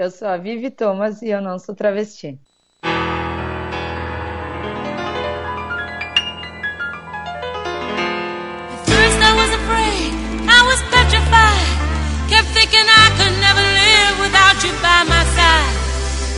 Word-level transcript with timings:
Eu 0.00 0.10
sou 0.10 0.28
a 0.28 0.38
Vivi 0.38 0.70
Thomas 0.70 1.20
e 1.20 1.28
eu 1.28 1.42
não 1.42 1.58
sou 1.58 1.74
travesti. 1.74 2.38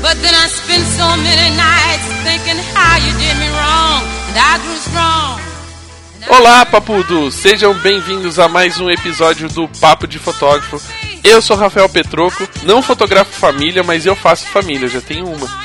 But 0.00 0.18
then 0.20 0.34
I 0.34 0.48
spent 0.48 0.84
so 0.96 1.16
many 1.18 1.54
nights 1.54 2.06
thinking 2.24 2.58
how 2.74 2.96
you 2.98 3.12
did 3.16 3.38
me 3.38 3.48
wrong, 3.50 4.02
and 4.26 4.36
I 4.36 4.58
grew 4.58 4.76
strong. 4.76 5.40
Olá, 6.28 6.66
papudos! 6.66 7.34
Sejam 7.34 7.72
bem-vindos 7.74 8.40
a 8.40 8.48
mais 8.48 8.80
um 8.80 8.90
episódio 8.90 9.48
do 9.48 9.68
Papo 9.68 10.08
de 10.08 10.18
Fotógrafo. 10.18 10.80
Eu 11.24 11.40
sou 11.40 11.56
Rafael 11.56 11.88
Petroco, 11.88 12.48
não 12.64 12.82
fotografo 12.82 13.32
família, 13.32 13.82
mas 13.82 14.06
eu 14.06 14.16
faço 14.16 14.46
família, 14.46 14.88
já 14.88 15.00
tenho 15.00 15.26
uma. 15.26 15.48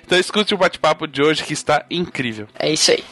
então 0.06 0.18
escute 0.18 0.54
o 0.54 0.58
bate-papo 0.58 1.06
de 1.08 1.22
hoje 1.22 1.29
que 1.38 1.54
está 1.54 1.86
incrível. 1.90 2.48
É 2.58 2.72
isso 2.72 2.92
aí. 2.92 3.04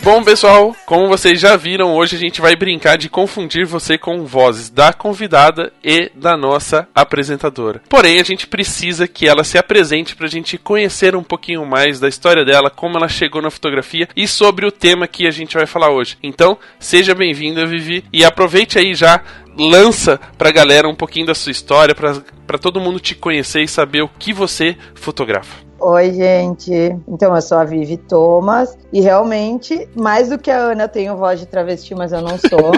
Bom, 0.00 0.24
pessoal, 0.24 0.74
como 0.86 1.08
vocês 1.08 1.38
já 1.38 1.54
viram, 1.54 1.94
hoje 1.94 2.16
a 2.16 2.18
gente 2.18 2.40
vai 2.40 2.56
brincar 2.56 2.96
de 2.96 3.10
confundir 3.10 3.66
você 3.66 3.98
com 3.98 4.24
vozes 4.24 4.70
da 4.70 4.90
convidada 4.90 5.70
e 5.84 6.10
da 6.14 6.34
nossa 6.34 6.88
apresentadora. 6.94 7.82
Porém, 7.90 8.18
a 8.18 8.24
gente 8.24 8.46
precisa 8.46 9.06
que 9.06 9.28
ela 9.28 9.44
se 9.44 9.58
apresente 9.58 10.16
para 10.16 10.26
a 10.26 10.30
gente 10.30 10.56
conhecer 10.56 11.14
um 11.14 11.22
pouquinho 11.22 11.66
mais 11.66 12.00
da 12.00 12.08
história 12.08 12.42
dela, 12.42 12.70
como 12.70 12.96
ela 12.96 13.08
chegou 13.08 13.42
na 13.42 13.50
fotografia 13.50 14.08
e 14.16 14.26
sobre 14.26 14.64
o 14.64 14.72
tema 14.72 15.06
que 15.06 15.26
a 15.26 15.30
gente 15.30 15.56
vai 15.56 15.66
falar 15.66 15.90
hoje. 15.90 16.16
Então, 16.22 16.56
seja 16.78 17.14
bem-vinda, 17.14 17.66
Vivi, 17.66 18.02
e 18.10 18.24
aproveite 18.24 18.78
aí 18.78 18.94
já, 18.94 19.20
lança 19.58 20.18
pra 20.38 20.52
galera 20.52 20.88
um 20.88 20.94
pouquinho 20.94 21.26
da 21.26 21.34
sua 21.34 21.52
história, 21.52 21.94
pra 21.94 22.58
todo 22.58 22.80
mundo 22.80 22.98
te 22.98 23.14
conhecer 23.14 23.62
e 23.62 23.68
saber 23.68 24.00
o 24.00 24.08
que 24.08 24.32
você 24.32 24.74
fotografa. 24.94 25.67
Oi, 25.80 26.12
gente. 26.12 26.72
Então, 27.06 27.34
eu 27.34 27.40
sou 27.40 27.58
a 27.58 27.64
Vivi 27.64 27.96
Thomas 27.96 28.76
e 28.92 29.00
realmente, 29.00 29.88
mais 29.94 30.28
do 30.28 30.36
que 30.36 30.50
a 30.50 30.56
Ana, 30.56 30.84
eu 30.84 30.88
tenho 30.88 31.16
voz 31.16 31.38
de 31.38 31.46
travesti, 31.46 31.94
mas 31.94 32.12
eu 32.12 32.20
não 32.20 32.36
sou. 32.36 32.72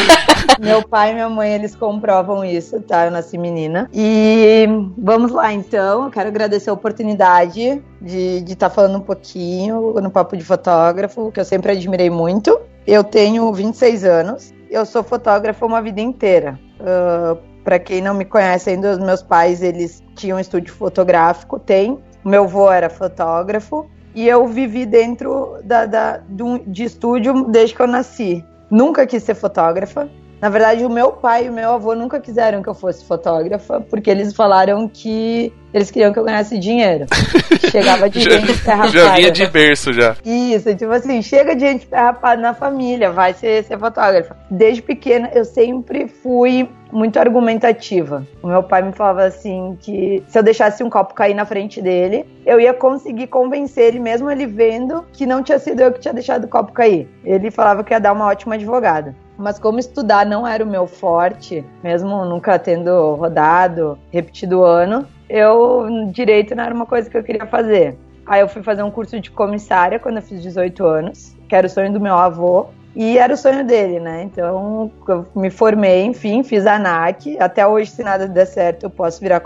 Meu 0.60 0.86
pai 0.86 1.10
e 1.10 1.14
minha 1.14 1.28
mãe, 1.28 1.52
eles 1.52 1.74
comprovam 1.74 2.44
isso, 2.44 2.80
tá? 2.82 3.06
Eu 3.06 3.10
nasci 3.10 3.38
menina. 3.38 3.88
E 3.92 4.66
vamos 4.96 5.32
lá, 5.32 5.52
então. 5.52 6.04
Eu 6.04 6.10
quero 6.10 6.28
agradecer 6.28 6.70
a 6.70 6.74
oportunidade 6.74 7.82
de 8.00 8.44
estar 8.46 8.70
falando 8.70 8.98
um 8.98 9.00
pouquinho 9.00 9.94
no 9.94 10.10
Papo 10.10 10.36
de 10.36 10.44
Fotógrafo, 10.44 11.32
que 11.32 11.40
eu 11.40 11.44
sempre 11.44 11.72
admirei 11.72 12.10
muito. 12.10 12.60
Eu 12.86 13.02
tenho 13.02 13.52
26 13.52 14.04
anos. 14.04 14.54
Eu 14.70 14.84
sou 14.84 15.02
fotógrafa 15.02 15.64
uma 15.64 15.80
vida 15.80 16.00
inteira. 16.00 16.58
Uh, 16.78 17.36
para 17.64 17.78
quem 17.78 18.02
não 18.02 18.14
me 18.14 18.26
conhece 18.26 18.70
ainda, 18.70 18.92
os 18.92 18.98
meus 18.98 19.22
pais, 19.22 19.62
eles 19.62 20.02
tinham 20.14 20.36
um 20.36 20.40
estúdio 20.40 20.74
fotográfico, 20.74 21.58
tem. 21.58 21.98
Meu 22.24 22.44
avô 22.44 22.70
era 22.70 22.88
fotógrafo. 22.88 23.86
E 24.14 24.28
eu 24.28 24.46
vivi 24.46 24.86
dentro 24.86 25.58
da, 25.64 25.86
da, 25.86 26.16
de, 26.18 26.42
um, 26.42 26.58
de 26.58 26.84
estúdio 26.84 27.44
desde 27.46 27.74
que 27.74 27.82
eu 27.82 27.86
nasci. 27.86 28.44
Nunca 28.70 29.06
quis 29.06 29.22
ser 29.22 29.34
fotógrafa. 29.34 30.08
Na 30.44 30.50
verdade, 30.50 30.84
o 30.84 30.90
meu 30.90 31.10
pai 31.10 31.46
e 31.46 31.48
o 31.48 31.52
meu 31.54 31.70
avô 31.70 31.94
nunca 31.94 32.20
quiseram 32.20 32.62
que 32.62 32.68
eu 32.68 32.74
fosse 32.74 33.02
fotógrafa, 33.02 33.80
porque 33.80 34.10
eles 34.10 34.34
falaram 34.34 34.86
que 34.86 35.50
eles 35.72 35.90
queriam 35.90 36.12
que 36.12 36.18
eu 36.18 36.24
ganhasse 36.24 36.58
dinheiro. 36.58 37.06
Chegava 37.72 38.10
de 38.10 38.20
gente 38.20 38.52
ferrapada. 38.52 38.90
já 38.92 39.14
vinha 39.14 39.30
de 39.30 39.46
berço 39.46 39.90
já. 39.94 40.14
Isso, 40.22 40.74
tipo 40.76 40.92
assim, 40.92 41.22
chega 41.22 41.56
de 41.56 41.62
gente 41.62 41.86
ferrapada 41.86 42.42
na 42.42 42.52
família, 42.52 43.10
vai 43.10 43.32
ser, 43.32 43.64
ser 43.64 43.78
fotógrafa. 43.78 44.36
Desde 44.50 44.82
pequena, 44.82 45.30
eu 45.32 45.46
sempre 45.46 46.08
fui 46.08 46.68
muito 46.92 47.18
argumentativa. 47.18 48.26
O 48.42 48.46
meu 48.46 48.62
pai 48.62 48.82
me 48.82 48.92
falava 48.92 49.24
assim 49.24 49.78
que 49.80 50.22
se 50.28 50.38
eu 50.38 50.42
deixasse 50.42 50.84
um 50.84 50.90
copo 50.90 51.14
cair 51.14 51.32
na 51.32 51.46
frente 51.46 51.80
dele, 51.80 52.26
eu 52.44 52.60
ia 52.60 52.74
conseguir 52.74 53.28
convencer 53.28 53.84
ele, 53.84 53.98
mesmo 53.98 54.30
ele 54.30 54.46
vendo, 54.46 55.06
que 55.10 55.24
não 55.24 55.42
tinha 55.42 55.58
sido 55.58 55.80
eu 55.80 55.90
que 55.90 56.00
tinha 56.00 56.12
deixado 56.12 56.44
o 56.44 56.48
copo 56.48 56.70
cair. 56.70 57.08
Ele 57.24 57.50
falava 57.50 57.82
que 57.82 57.94
ia 57.94 57.98
dar 57.98 58.12
uma 58.12 58.26
ótima 58.26 58.56
advogada. 58.56 59.23
Mas 59.36 59.58
como 59.58 59.78
estudar 59.78 60.24
não 60.24 60.46
era 60.46 60.62
o 60.62 60.66
meu 60.66 60.86
forte, 60.86 61.64
mesmo 61.82 62.24
nunca 62.24 62.58
tendo 62.58 63.14
rodado, 63.14 63.98
repetido 64.12 64.60
o 64.60 64.64
ano, 64.64 65.06
eu 65.28 65.86
direito 66.12 66.54
não 66.54 66.64
era 66.64 66.74
uma 66.74 66.86
coisa 66.86 67.10
que 67.10 67.16
eu 67.16 67.22
queria 67.22 67.46
fazer. 67.46 67.98
Aí 68.26 68.40
eu 68.40 68.48
fui 68.48 68.62
fazer 68.62 68.82
um 68.82 68.90
curso 68.90 69.20
de 69.20 69.30
comissária 69.30 69.98
quando 69.98 70.16
eu 70.16 70.22
fiz 70.22 70.40
18 70.42 70.86
anos, 70.86 71.36
que 71.48 71.54
era 71.54 71.66
o 71.66 71.70
sonho 71.70 71.92
do 71.92 72.00
meu 72.00 72.14
avô. 72.14 72.66
E 72.96 73.18
era 73.18 73.34
o 73.34 73.36
sonho 73.36 73.64
dele, 73.64 73.98
né? 73.98 74.22
Então 74.22 74.92
eu 75.08 75.26
me 75.34 75.50
formei, 75.50 76.04
enfim, 76.04 76.44
fiz 76.44 76.64
a 76.64 76.76
ANAC. 76.76 77.36
Até 77.40 77.66
hoje, 77.66 77.90
se 77.90 78.04
nada 78.04 78.28
der 78.28 78.46
certo, 78.46 78.84
eu 78.84 78.90
posso 78.90 79.20
virar 79.20 79.40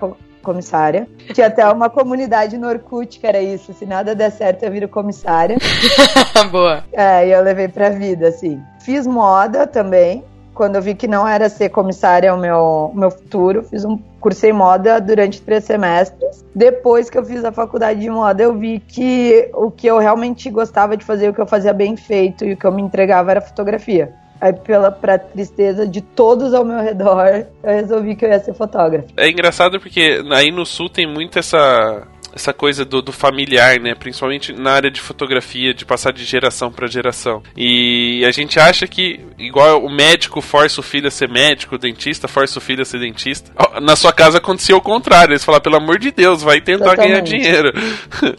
comissária. 0.48 1.06
Tinha 1.34 1.48
até 1.48 1.68
uma 1.70 1.90
comunidade 1.90 2.56
no 2.56 2.66
Orkut 2.66 3.20
que 3.20 3.26
era 3.26 3.42
isso: 3.42 3.74
se 3.74 3.84
nada 3.84 4.14
der 4.14 4.30
certo, 4.30 4.62
eu 4.62 4.72
viro 4.72 4.88
comissária. 4.88 5.58
Boa. 6.50 6.84
É, 6.90 7.28
e 7.28 7.32
eu 7.32 7.42
levei 7.42 7.68
pra 7.68 7.90
vida, 7.90 8.28
assim. 8.28 8.58
Fiz 8.80 9.06
moda 9.06 9.66
também. 9.66 10.24
Quando 10.54 10.74
eu 10.74 10.82
vi 10.82 10.94
que 10.94 11.06
não 11.06 11.28
era 11.28 11.48
ser 11.48 11.68
comissária 11.68 12.34
o 12.34 12.38
meu, 12.38 12.90
o 12.92 12.98
meu 12.98 13.12
futuro, 13.12 13.62
fiz 13.62 13.84
um 13.84 13.96
cursei 14.20 14.52
moda 14.52 15.00
durante 15.00 15.40
três 15.40 15.62
semestres. 15.62 16.44
Depois 16.52 17.08
que 17.08 17.16
eu 17.16 17.24
fiz 17.24 17.44
a 17.44 17.52
faculdade 17.52 18.00
de 18.00 18.10
moda, 18.10 18.42
eu 18.42 18.54
vi 18.58 18.80
que 18.80 19.48
o 19.54 19.70
que 19.70 19.86
eu 19.86 19.98
realmente 19.98 20.50
gostava 20.50 20.96
de 20.96 21.04
fazer, 21.04 21.28
o 21.28 21.34
que 21.34 21.40
eu 21.40 21.46
fazia 21.46 21.72
bem 21.72 21.96
feito 21.96 22.44
e 22.44 22.54
o 22.54 22.56
que 22.56 22.64
eu 22.64 22.72
me 22.72 22.82
entregava 22.82 23.30
era 23.30 23.40
fotografia. 23.40 24.12
Aí, 24.40 24.52
pela 24.52 24.90
pra 24.90 25.18
tristeza 25.18 25.86
de 25.86 26.00
todos 26.00 26.54
ao 26.54 26.64
meu 26.64 26.80
redor, 26.80 27.26
eu 27.62 27.70
resolvi 27.70 28.14
que 28.14 28.24
eu 28.24 28.30
ia 28.30 28.40
ser 28.40 28.54
fotógrafa. 28.54 29.08
É 29.16 29.28
engraçado 29.28 29.80
porque 29.80 30.22
aí 30.30 30.50
no 30.50 30.64
sul 30.64 30.88
tem 30.88 31.06
muito 31.06 31.38
essa 31.38 32.06
essa 32.34 32.52
coisa 32.52 32.84
do, 32.84 33.02
do 33.02 33.12
familiar, 33.12 33.80
né? 33.80 33.94
Principalmente 33.94 34.52
na 34.52 34.72
área 34.72 34.90
de 34.90 35.00
fotografia, 35.00 35.74
de 35.74 35.84
passar 35.84 36.12
de 36.12 36.24
geração 36.24 36.70
para 36.70 36.86
geração. 36.86 37.42
E 37.56 38.24
a 38.24 38.30
gente 38.30 38.58
acha 38.60 38.86
que, 38.86 39.20
igual 39.38 39.84
o 39.84 39.90
médico 39.90 40.40
força 40.40 40.80
o 40.80 40.84
filho 40.84 41.08
a 41.08 41.10
ser 41.10 41.28
médico, 41.28 41.74
o 41.74 41.78
dentista 41.78 42.28
força 42.28 42.58
o 42.58 42.62
filho 42.62 42.82
a 42.82 42.84
ser 42.84 43.00
dentista. 43.00 43.50
Na 43.80 43.96
sua 43.96 44.12
casa 44.12 44.38
acontecia 44.38 44.76
o 44.76 44.80
contrário. 44.80 45.32
Eles 45.32 45.44
falaram, 45.44 45.62
pelo 45.62 45.76
amor 45.76 45.98
de 45.98 46.10
Deus, 46.10 46.42
vai 46.42 46.60
tentar 46.60 46.94
ganhar 46.94 47.22
Totalmente. 47.22 47.30
dinheiro. 47.30 47.72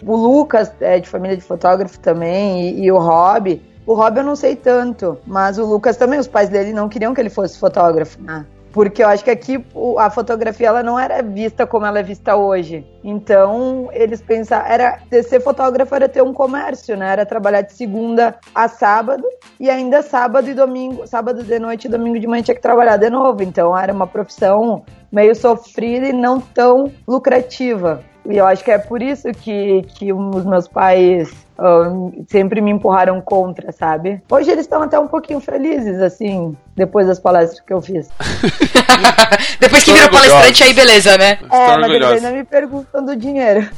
O 0.03 0.15
Lucas 0.15 0.71
é 0.79 0.99
de 0.99 1.09
família 1.09 1.35
de 1.35 1.43
fotógrafo 1.43 1.99
também, 1.99 2.69
e, 2.69 2.85
e 2.85 2.91
o 2.91 2.97
Rob. 2.97 3.61
O 3.89 3.95
Rob 3.95 4.17
eu 4.17 4.23
não 4.23 4.35
sei 4.35 4.55
tanto, 4.55 5.17
mas 5.25 5.57
o 5.57 5.65
Lucas 5.65 5.97
também, 5.97 6.19
os 6.19 6.27
pais 6.27 6.47
dele 6.47 6.71
não 6.71 6.87
queriam 6.87 7.11
que 7.11 7.19
ele 7.19 7.29
fosse 7.31 7.57
fotógrafo, 7.57 8.21
né? 8.21 8.45
Porque 8.71 9.01
eu 9.01 9.07
acho 9.07 9.23
que 9.23 9.31
aqui 9.31 9.65
a 9.97 10.11
fotografia 10.11 10.67
ela 10.67 10.83
não 10.83 10.99
era 10.99 11.23
vista 11.23 11.65
como 11.65 11.87
ela 11.87 11.97
é 11.97 12.03
vista 12.03 12.35
hoje. 12.35 12.85
Então, 13.03 13.89
eles 13.91 14.21
pensaram, 14.21 14.67
era 14.67 14.99
ser 15.23 15.39
fotógrafo 15.39 15.95
era 15.95 16.07
ter 16.07 16.21
um 16.21 16.31
comércio, 16.31 16.95
né? 16.95 17.13
Era 17.13 17.25
trabalhar 17.25 17.61
de 17.61 17.73
segunda 17.73 18.37
a 18.53 18.67
sábado 18.67 19.23
e 19.59 19.71
ainda 19.71 20.03
sábado 20.03 20.47
e 20.47 20.53
domingo, 20.53 21.07
sábado 21.07 21.43
de 21.43 21.57
noite 21.57 21.85
e 21.85 21.89
domingo 21.89 22.19
de 22.19 22.27
manhã 22.27 22.43
tinha 22.43 22.53
que 22.53 22.61
trabalhar 22.61 22.97
de 22.97 23.09
novo. 23.09 23.41
Então, 23.41 23.75
era 23.75 23.91
uma 23.91 24.05
profissão 24.05 24.83
meio 25.11 25.33
sofrida 25.33 26.09
e 26.09 26.13
não 26.13 26.39
tão 26.39 26.91
lucrativa. 27.07 28.03
E 28.23 28.37
eu 28.37 28.45
acho 28.45 28.63
que 28.63 28.69
é 28.69 28.77
por 28.77 29.01
isso 29.01 29.29
que, 29.31 29.81
que 29.95 30.13
os 30.13 30.45
meus 30.45 30.67
pais 30.67 31.48
sempre 32.27 32.61
me 32.61 32.71
empurraram 32.71 33.19
contra, 33.21 33.71
sabe? 33.71 34.21
Hoje 34.29 34.49
eles 34.51 34.65
estão 34.65 34.81
até 34.81 34.97
um 34.99 35.07
pouquinho 35.07 35.39
felizes, 35.39 36.01
assim, 36.01 36.55
depois 36.75 37.07
das 37.07 37.19
palestras 37.19 37.59
que 37.59 37.73
eu 37.73 37.81
fiz. 37.81 38.09
Depois 39.59 39.83
que 39.83 39.91
orgulhosa. 39.91 40.29
palestrante, 40.29 40.63
aí 40.63 40.73
beleza, 40.73 41.17
né? 41.17 41.37
É, 41.51 41.77
mas 41.77 41.91
eles 41.91 42.07
ainda 42.07 42.31
me 42.31 42.43
perguntam 42.43 43.03
do 43.03 43.15
dinheiro. 43.15 43.69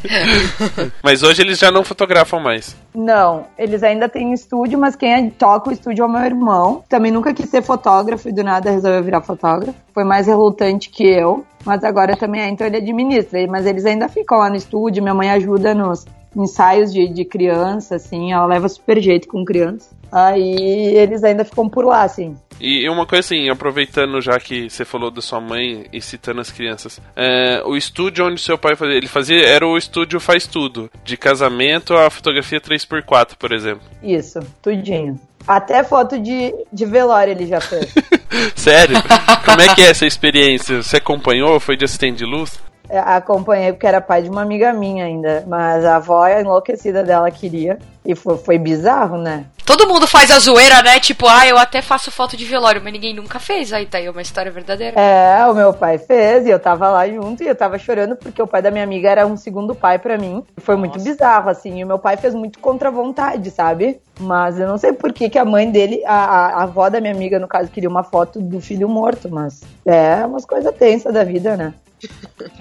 Mas 1.02 1.22
hoje 1.22 1.42
eles 1.42 1.58
já 1.58 1.70
não 1.70 1.82
fotografam 1.82 2.40
mais. 2.40 2.76
Não, 2.94 3.46
eles 3.58 3.82
ainda 3.82 4.08
têm 4.08 4.32
estúdio, 4.32 4.78
mas 4.78 4.94
quem 4.96 5.30
toca 5.30 5.70
o 5.70 5.72
estúdio 5.72 6.02
é 6.02 6.06
o 6.06 6.08
meu 6.08 6.22
irmão. 6.22 6.84
Também 6.88 7.10
nunca 7.10 7.32
quis 7.32 7.48
ser 7.48 7.62
fotógrafo 7.62 8.28
e 8.28 8.32
do 8.32 8.42
nada 8.42 8.70
resolveu 8.70 9.02
virar 9.02 9.20
fotógrafo. 9.22 9.78
Foi 9.94 10.04
mais 10.04 10.26
relutante 10.26 10.90
que 10.90 11.06
eu, 11.06 11.44
mas 11.64 11.82
agora 11.84 12.16
também 12.16 12.42
é, 12.42 12.48
então 12.48 12.66
ele 12.66 12.76
administra. 12.76 13.46
Mas 13.46 13.66
eles 13.66 13.84
ainda 13.86 14.08
ficam 14.08 14.38
lá 14.38 14.50
no 14.50 14.56
estúdio, 14.56 15.02
minha 15.02 15.14
mãe 15.14 15.30
ajuda 15.30 15.74
nos 15.74 16.06
ensaios 16.38 16.92
de, 16.92 17.08
de 17.08 17.24
criança, 17.24 17.96
assim, 17.96 18.32
ela 18.32 18.46
leva 18.46 18.68
super 18.68 19.00
jeito 19.00 19.26
com 19.28 19.44
criança. 19.44 19.96
Aí 20.10 20.96
eles 20.96 21.22
ainda 21.22 21.44
ficam 21.44 21.68
por 21.68 21.84
lá, 21.84 22.02
assim. 22.02 22.34
E 22.60 22.88
uma 22.88 23.06
coisa 23.06 23.20
assim, 23.20 23.48
aproveitando 23.48 24.20
já 24.20 24.38
que 24.40 24.68
você 24.68 24.84
falou 24.84 25.10
da 25.10 25.20
sua 25.20 25.40
mãe 25.40 25.86
e 25.92 26.00
citando 26.00 26.40
as 26.40 26.50
crianças, 26.50 27.00
é, 27.14 27.62
o 27.64 27.76
estúdio 27.76 28.26
onde 28.26 28.40
seu 28.40 28.58
pai 28.58 28.74
fazia, 28.74 28.96
ele 28.96 29.06
fazia, 29.06 29.46
era 29.46 29.66
o 29.66 29.76
estúdio 29.76 30.18
Faz 30.18 30.46
Tudo, 30.46 30.90
de 31.04 31.16
casamento 31.16 31.94
a 31.94 32.10
fotografia 32.10 32.60
3x4, 32.60 33.36
por 33.38 33.52
exemplo. 33.52 33.82
Isso, 34.02 34.40
tudinho. 34.62 35.20
Até 35.46 35.84
foto 35.84 36.18
de, 36.18 36.52
de 36.72 36.84
velório 36.84 37.30
ele 37.30 37.46
já 37.46 37.60
fez. 37.60 37.94
Sério? 38.56 38.96
Como 39.44 39.60
é 39.60 39.74
que 39.74 39.82
é 39.82 39.90
essa 39.90 40.06
experiência? 40.06 40.82
Você 40.82 40.96
acompanhou? 40.96 41.60
Foi 41.60 41.76
de 41.76 41.84
assistente 41.84 42.18
de 42.18 42.24
luz? 42.24 42.60
É, 42.88 42.98
Acompanhei 42.98 43.72
porque 43.72 43.86
era 43.86 44.00
pai 44.00 44.22
de 44.22 44.30
uma 44.30 44.42
amiga 44.42 44.72
minha 44.72 45.04
ainda, 45.04 45.44
mas 45.46 45.84
a 45.84 45.96
avó 45.96 46.26
enlouquecida 46.28 47.02
dela 47.02 47.30
queria. 47.30 47.78
E 48.04 48.14
foi, 48.14 48.38
foi 48.38 48.58
bizarro, 48.58 49.18
né? 49.18 49.44
Todo 49.66 49.86
mundo 49.86 50.06
faz 50.06 50.30
a 50.30 50.38
zoeira, 50.38 50.82
né? 50.82 50.98
Tipo, 50.98 51.28
ah, 51.28 51.46
eu 51.46 51.58
até 51.58 51.82
faço 51.82 52.10
foto 52.10 52.38
de 52.38 52.46
velório, 52.46 52.80
mas 52.82 52.90
ninguém 52.90 53.14
nunca 53.14 53.38
fez. 53.38 53.70
Aí 53.70 53.84
tá 53.84 53.98
aí 53.98 54.08
uma 54.08 54.22
história 54.22 54.50
verdadeira. 54.50 54.98
É, 54.98 55.46
o 55.46 55.52
meu 55.52 55.74
pai 55.74 55.98
fez 55.98 56.46
e 56.46 56.48
eu 56.48 56.58
tava 56.58 56.88
lá 56.88 57.06
junto 57.06 57.42
e 57.42 57.46
eu 57.46 57.54
tava 57.54 57.78
chorando 57.78 58.16
porque 58.16 58.40
o 58.40 58.46
pai 58.46 58.62
da 58.62 58.70
minha 58.70 58.82
amiga 58.82 59.10
era 59.10 59.26
um 59.26 59.36
segundo 59.36 59.74
pai 59.74 59.98
pra 59.98 60.16
mim. 60.16 60.42
Foi 60.56 60.74
muito 60.74 60.98
bizarro, 60.98 61.50
assim. 61.50 61.80
E 61.80 61.84
o 61.84 61.86
meu 61.86 61.98
pai 61.98 62.16
fez 62.16 62.34
muito 62.34 62.58
contra 62.60 62.88
a 62.88 62.92
vontade, 62.92 63.50
sabe? 63.50 64.00
Mas 64.18 64.58
eu 64.58 64.66
não 64.66 64.78
sei 64.78 64.94
por 64.94 65.12
que, 65.12 65.28
que 65.28 65.38
a 65.38 65.44
mãe 65.44 65.70
dele, 65.70 66.02
a, 66.06 66.14
a, 66.14 66.46
a 66.46 66.62
avó 66.62 66.88
da 66.88 66.98
minha 66.98 67.12
amiga, 67.12 67.38
no 67.38 67.46
caso, 67.46 67.70
queria 67.70 67.90
uma 67.90 68.02
foto 68.02 68.40
do 68.40 68.62
filho 68.62 68.88
morto, 68.88 69.28
mas 69.28 69.60
é 69.84 70.24
umas 70.24 70.46
coisas 70.46 70.74
tensas 70.76 71.12
da 71.12 71.24
vida, 71.24 71.58
né? 71.58 71.74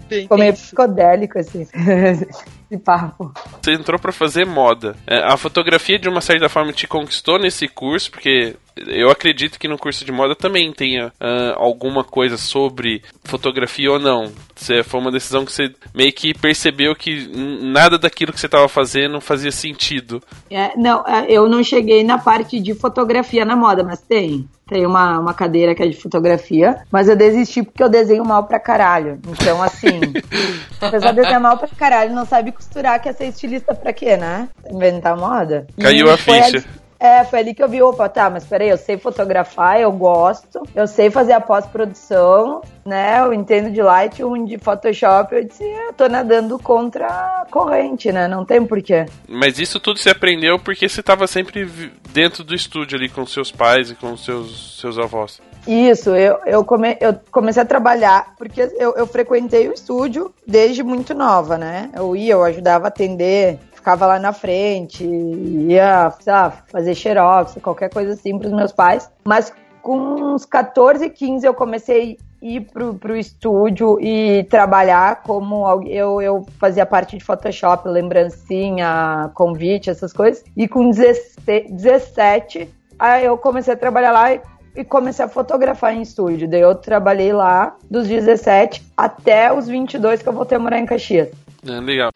Ficou 0.10 0.38
meio 0.38 0.54
psicodélico, 0.54 1.38
assim, 1.38 1.68
esse 2.70 2.82
papo. 2.82 3.32
Você 3.62 3.74
entrou 3.74 4.00
pra 4.00 4.12
fazer 4.12 4.46
moda. 4.46 4.96
É, 5.06 5.20
a 5.24 5.38
fotografia, 5.38 5.98
de 5.98 6.10
uma 6.10 6.22
certa 6.22 6.50
forma, 6.50 6.74
te 6.74 6.88
conquistou 6.88 7.40
nesse 7.40 7.68
curso, 7.68 8.12
porque 8.12 8.56
eu 8.86 9.10
acredito 9.10 9.58
que 9.58 9.68
no 9.68 9.78
curso 9.78 10.06
de 10.06 10.12
moda 10.12 10.36
também 10.36 10.72
tenha 10.72 11.12
ah, 11.20 11.56
alguma 11.56 12.04
coisa 12.04 12.38
sobre 12.38 13.02
fotografia 13.24 13.92
ou 13.92 14.00
não. 14.00 14.32
Você, 14.56 14.84
foi 14.84 15.00
uma 15.00 15.12
decisão 15.12 15.46
que 15.46 15.52
você 15.52 15.74
meio 15.94 16.14
que 16.14 16.34
percebeu 16.34 16.96
que 16.96 17.28
nada 17.64 17.98
daquilo 17.98 18.34
que 18.34 18.40
você 18.40 18.46
estava 18.46 18.68
fazendo 18.68 19.20
fazia 19.22 19.52
sentido. 19.52 20.22
É, 20.52 20.78
não, 20.78 21.04
é, 21.08 21.26
eu 21.30 21.48
não 21.50 21.64
cheguei 21.64 22.04
na 22.04 22.18
parte 22.18 22.60
de 22.60 22.74
fotografia 22.76 23.46
na 23.46 23.56
moda, 23.56 23.84
mas 23.84 24.02
tem. 24.02 24.48
Tem 24.68 24.86
uma, 24.86 25.18
uma 25.20 25.34
cadeira 25.34 25.74
que 25.74 25.82
é 25.82 25.88
de 25.88 25.96
fotografia, 25.96 26.82
mas 26.92 27.08
eu 27.08 27.16
desisti 27.16 27.64
porque 27.64 27.82
eu 27.82 27.88
desenho 27.88 28.26
mal 28.26 28.44
pra 28.44 28.60
caralho. 28.60 29.18
Então, 29.26 29.64
assim, 29.64 30.02
a 30.82 30.90
pessoa 30.90 31.14
desenha 31.14 31.40
mal 31.40 31.58
pra 31.58 31.70
caralho, 31.70 32.14
não 32.14 32.26
sabe 32.26 32.52
costurar, 32.58 33.02
quer 33.02 33.14
ser 33.14 33.26
estilista 33.28 33.74
pra 33.74 33.94
quê, 33.94 34.18
né? 34.18 34.50
Inventar 34.70 35.16
moda. 35.16 35.68
Caiu 35.80 36.08
E 36.08 36.12
a 36.12 36.18
ficha. 36.18 36.66
É, 37.00 37.24
foi 37.24 37.40
ali 37.40 37.54
que 37.54 37.64
eu 37.64 37.70
vi, 37.70 37.82
opa, 37.82 38.10
tá, 38.10 38.30
mas 38.30 38.46
peraí, 38.46 38.70
eu 38.70 38.78
sei 38.78 38.98
fotografar, 38.98 39.80
eu 39.80 39.92
gosto, 39.92 40.62
eu 40.76 40.88
sei 40.88 41.12
fazer 41.12 41.34
a 41.34 41.42
pós-produção, 41.42 42.62
né, 42.86 43.20
eu 43.20 43.34
entendo 43.34 43.70
de 43.70 43.82
Lightroom, 43.82 44.46
de 44.46 44.58
Photoshop, 44.58 45.36
eu 45.36 45.44
disse, 45.44 45.64
eu 45.64 45.94
tô 45.94 46.08
nadando 46.08 46.58
contra 46.58 47.08
a 47.08 47.46
corrente, 47.52 48.12
né, 48.12 48.28
não 48.28 48.44
tem 48.44 48.66
porquê. 48.66 49.06
Mas 49.28 49.60
isso 49.60 49.80
tudo 49.80 50.00
você 50.00 50.10
aprendeu 50.10 50.58
porque 50.58 50.90
você 50.90 51.02
estava 51.02 51.28
sempre 51.28 51.66
dentro 52.12 52.44
do 52.44 52.56
estúdio 52.56 52.98
ali 52.98 53.10
com 53.10 53.26
seus 53.26 53.52
pais 53.52 53.92
e 53.92 53.96
com 53.96 54.18
seus, 54.18 54.80
seus 54.80 54.98
avós. 54.98 55.40
Isso, 55.68 56.12
eu, 56.12 56.40
eu, 56.46 56.64
come, 56.64 56.98
eu 57.02 57.14
comecei 57.30 57.62
a 57.62 57.66
trabalhar, 57.66 58.34
porque 58.38 58.62
eu, 58.80 58.96
eu 58.96 59.06
frequentei 59.06 59.68
o 59.68 59.74
estúdio 59.74 60.34
desde 60.48 60.82
muito 60.82 61.14
nova, 61.14 61.58
né? 61.58 61.92
Eu 61.94 62.16
ia, 62.16 62.34
eu 62.34 62.44
ajudava 62.44 62.86
a 62.86 62.88
atender, 62.88 63.60
ficava 63.88 64.06
lá 64.06 64.20
na 64.20 64.34
frente, 64.34 65.06
ia, 65.06 66.12
sei 66.20 66.34
lá, 66.34 66.52
fazer 66.52 66.94
xerox, 66.94 67.58
qualquer 67.62 67.90
coisa 67.90 68.12
assim 68.12 68.38
pros 68.38 68.52
meus 68.52 68.74
pais. 68.74 69.10
Mas 69.24 69.54
com 69.82 69.98
uns 69.98 70.44
14, 70.44 71.10
15 71.10 71.48
eu 71.48 71.54
comecei 71.54 72.18
a 72.42 72.46
ir 72.46 72.62
pro, 72.70 72.96
pro 72.96 73.16
estúdio 73.16 73.98
e 74.02 74.44
trabalhar 74.50 75.24
como 75.24 75.66
eu, 75.86 76.22
eu 76.22 76.46
fazia 76.60 76.86
parte 76.86 77.18
de 77.18 77.24
Photoshop, 77.24 77.88
lembrancinha, 77.88 79.32
convite, 79.34 79.90
essas 79.90 80.12
coisas. 80.12 80.44
E 80.58 80.68
com 80.68 80.90
16 80.90 81.72
17, 81.72 82.70
aí 83.00 83.24
eu 83.24 83.38
comecei 83.38 83.74
a 83.74 83.78
trabalhar 83.78 84.12
lá 84.12 84.34
e 84.34 84.42
e 84.76 84.84
comecei 84.84 85.26
a 85.26 85.28
fotografar 85.28 85.96
em 85.96 86.04
estúdio. 86.04 86.48
Daí 86.48 86.62
eu 86.62 86.76
trabalhei 86.76 87.34
lá 87.34 87.76
dos 87.90 88.08
17 88.08 88.86
até 88.96 89.52
os 89.52 89.68
22 89.68 90.22
que 90.22 90.30
eu 90.30 90.34
voltei 90.34 90.56
a 90.56 90.60
morar 90.60 90.78
em 90.78 90.86
Caxias. 90.86 91.30
É, 91.68 91.80
legal. 91.80 92.12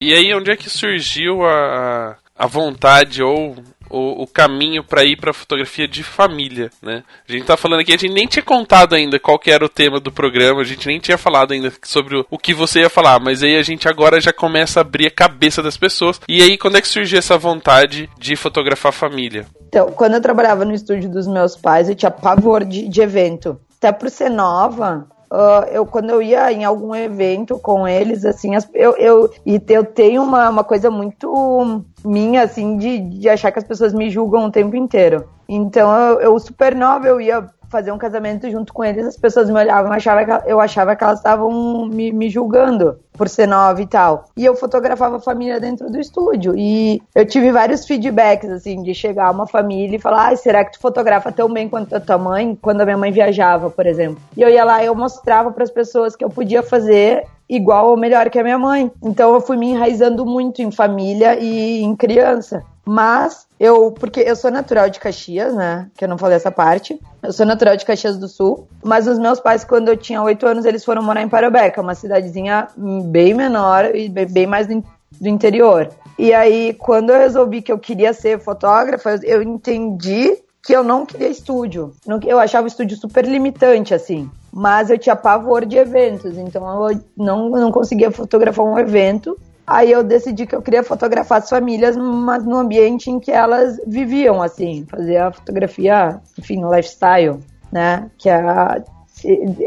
E 0.00 0.12
aí, 0.12 0.32
onde 0.34 0.50
é 0.50 0.56
que 0.56 0.70
surgiu 0.70 1.44
a, 1.44 2.16
a 2.36 2.46
vontade 2.46 3.22
ou 3.22 3.56
o, 3.90 4.22
o 4.22 4.26
caminho 4.26 4.84
para 4.84 5.04
ir 5.04 5.16
para 5.16 5.32
fotografia 5.32 5.88
de 5.88 6.02
família, 6.02 6.70
né? 6.82 7.02
A 7.28 7.32
gente 7.32 7.44
tá 7.44 7.56
falando 7.56 7.80
aqui, 7.80 7.92
a 7.92 7.96
gente 7.96 8.12
nem 8.12 8.26
tinha 8.26 8.42
contado 8.42 8.94
ainda 8.94 9.18
qual 9.18 9.38
que 9.38 9.50
era 9.50 9.64
o 9.64 9.68
tema 9.68 9.98
do 9.98 10.12
programa, 10.12 10.60
a 10.60 10.64
gente 10.64 10.86
nem 10.86 11.00
tinha 11.00 11.18
falado 11.18 11.52
ainda 11.52 11.72
sobre 11.82 12.16
o, 12.16 12.26
o 12.30 12.38
que 12.38 12.54
você 12.54 12.80
ia 12.80 12.90
falar, 12.90 13.18
mas 13.18 13.42
aí 13.42 13.56
a 13.56 13.62
gente 13.62 13.88
agora 13.88 14.20
já 14.20 14.32
começa 14.32 14.80
a 14.80 14.82
abrir 14.82 15.06
a 15.06 15.10
cabeça 15.10 15.62
das 15.62 15.76
pessoas. 15.76 16.20
E 16.28 16.42
aí, 16.42 16.56
quando 16.56 16.76
é 16.76 16.80
que 16.80 16.88
surgiu 16.88 17.18
essa 17.18 17.38
vontade 17.38 18.08
de 18.18 18.36
fotografar 18.36 18.92
família? 18.92 19.46
Então, 19.68 19.90
quando 19.92 20.14
eu 20.14 20.22
trabalhava 20.22 20.64
no 20.64 20.74
estúdio 20.74 21.10
dos 21.10 21.26
meus 21.26 21.56
pais, 21.56 21.88
eu 21.88 21.94
tinha 21.94 22.10
pavor 22.10 22.64
de, 22.64 22.88
de 22.88 23.00
evento. 23.00 23.60
Até 23.78 23.92
por 23.92 24.10
ser 24.10 24.30
nova, 24.30 25.06
ah, 25.30 25.66
eu 25.70 25.84
quando 25.86 26.10
eu 26.10 26.22
ia 26.22 26.50
em 26.52 26.64
algum 26.64 26.94
evento 26.94 27.58
com 27.58 27.86
eles, 27.86 28.24
assim, 28.24 28.54
as- 28.54 28.68
eu, 28.74 28.96
eu, 28.96 29.30
e 29.44 29.60
eu 29.68 29.84
tenho 29.84 30.22
uma, 30.22 30.48
uma 30.50 30.64
coisa 30.64 30.90
muito 30.90 31.84
minha, 32.04 32.42
assim, 32.42 32.76
de, 32.76 32.98
de 32.98 33.28
achar 33.28 33.50
que 33.52 33.58
as 33.58 33.64
pessoas 33.64 33.92
me 33.92 34.10
julgam 34.10 34.46
o 34.46 34.50
tempo 34.52 34.76
inteiro. 34.76 35.28
Então, 35.48 35.94
eu, 35.94 36.20
eu 36.20 36.38
super 36.38 36.74
nova, 36.74 37.06
eu 37.06 37.20
ia 37.20 37.48
fazer 37.68 37.92
um 37.92 37.98
casamento 37.98 38.50
junto 38.50 38.72
com 38.72 38.84
eles, 38.84 39.06
as 39.06 39.16
pessoas 39.16 39.48
me 39.48 39.58
olhavam, 39.58 39.92
achava 39.92 40.24
que, 40.24 40.50
eu 40.50 40.60
achava 40.60 40.96
que 40.96 41.04
elas 41.04 41.18
estavam 41.18 41.86
me, 41.86 42.12
me 42.12 42.28
julgando 42.30 42.98
por 43.12 43.28
ser 43.28 43.46
nova 43.46 43.82
e 43.82 43.86
tal. 43.86 44.26
E 44.36 44.44
eu 44.44 44.54
fotografava 44.54 45.16
a 45.16 45.20
família 45.20 45.58
dentro 45.60 45.90
do 45.90 45.98
estúdio. 45.98 46.54
E 46.56 47.02
eu 47.14 47.26
tive 47.26 47.50
vários 47.50 47.86
feedbacks, 47.86 48.50
assim, 48.50 48.82
de 48.82 48.94
chegar 48.94 49.30
uma 49.30 49.46
família 49.46 49.96
e 49.96 50.00
falar: 50.00 50.28
Ai, 50.28 50.36
será 50.36 50.64
que 50.64 50.72
tu 50.72 50.80
fotografa 50.80 51.32
tão 51.32 51.52
bem 51.52 51.68
quanto 51.68 51.94
a 51.94 52.00
tua 52.00 52.16
mãe? 52.16 52.56
Quando 52.60 52.80
a 52.80 52.84
minha 52.84 52.96
mãe 52.96 53.10
viajava, 53.10 53.68
por 53.70 53.86
exemplo. 53.86 54.20
E 54.36 54.42
eu 54.42 54.48
ia 54.48 54.64
lá 54.64 54.82
e 54.82 54.86
eu 54.86 54.94
mostrava 54.94 55.50
para 55.50 55.64
as 55.64 55.70
pessoas 55.70 56.14
que 56.14 56.24
eu 56.24 56.30
podia 56.30 56.62
fazer 56.62 57.24
igual 57.48 57.90
ou 57.90 57.96
melhor 57.96 58.28
que 58.30 58.38
a 58.38 58.42
minha 58.42 58.58
mãe. 58.58 58.90
Então 59.02 59.34
eu 59.34 59.40
fui 59.40 59.56
me 59.56 59.70
enraizando 59.70 60.24
muito 60.24 60.62
em 60.62 60.70
família 60.70 61.38
e 61.38 61.80
em 61.82 61.96
criança. 61.96 62.62
Mas 62.90 63.46
eu, 63.60 63.92
porque 63.92 64.20
eu 64.20 64.34
sou 64.34 64.50
natural 64.50 64.88
de 64.88 64.98
Caxias, 64.98 65.54
né? 65.54 65.90
Que 65.94 66.04
eu 66.04 66.08
não 66.08 66.16
falei 66.16 66.36
essa 66.36 66.50
parte. 66.50 66.98
Eu 67.22 67.32
sou 67.34 67.44
natural 67.44 67.76
de 67.76 67.84
Caxias 67.84 68.16
do 68.16 68.26
Sul. 68.28 68.66
Mas 68.82 69.06
os 69.06 69.18
meus 69.18 69.38
pais, 69.40 69.62
quando 69.62 69.88
eu 69.88 69.96
tinha 69.96 70.22
oito 70.22 70.46
anos, 70.46 70.64
eles 70.64 70.82
foram 70.84 71.02
morar 71.02 71.20
em 71.20 71.28
Parobeca, 71.28 71.82
uma 71.82 71.94
cidadezinha 71.94 72.68
bem 72.76 73.34
menor 73.34 73.94
e 73.94 74.08
bem 74.08 74.46
mais 74.46 74.66
do 74.66 74.82
do 75.20 75.26
interior. 75.28 75.88
E 76.18 76.32
aí, 76.34 76.74
quando 76.74 77.10
eu 77.10 77.18
resolvi 77.18 77.60
que 77.62 77.72
eu 77.72 77.78
queria 77.78 78.12
ser 78.12 78.38
fotógrafa, 78.38 79.18
eu- 79.22 79.42
entendi 79.42 80.36
que 80.62 80.74
eu 80.76 80.84
não 80.84 81.06
queria 81.06 81.28
estúdio. 81.28 81.92
Eu 82.26 82.38
achava 82.38 82.64
o 82.64 82.68
estúdio 82.68 82.96
super 82.96 83.26
limitante, 83.26 83.94
assim. 83.94 84.30
Mas 84.52 84.90
eu 84.90 84.98
tinha 84.98 85.16
pavor 85.16 85.64
de 85.64 85.76
eventos, 85.76 86.36
então 86.36 86.88
eu 86.90 87.00
não, 87.16 87.48
não 87.50 87.72
conseguia 87.72 88.10
fotografar 88.10 88.64
um 88.64 88.78
evento. 88.78 89.36
Aí 89.70 89.92
eu 89.92 90.02
decidi 90.02 90.46
que 90.46 90.56
eu 90.56 90.62
queria 90.62 90.82
fotografar 90.82 91.38
as 91.38 91.48
famílias, 91.50 91.94
mas 91.96 92.42
no 92.44 92.56
ambiente 92.56 93.10
em 93.10 93.20
que 93.20 93.30
elas 93.30 93.78
viviam, 93.86 94.42
assim. 94.42 94.86
Fazer 94.90 95.18
a 95.18 95.30
fotografia, 95.30 96.18
enfim, 96.38 96.64
lifestyle, 96.64 97.38
né? 97.70 98.10
Que 98.16 98.30
é 98.30 98.82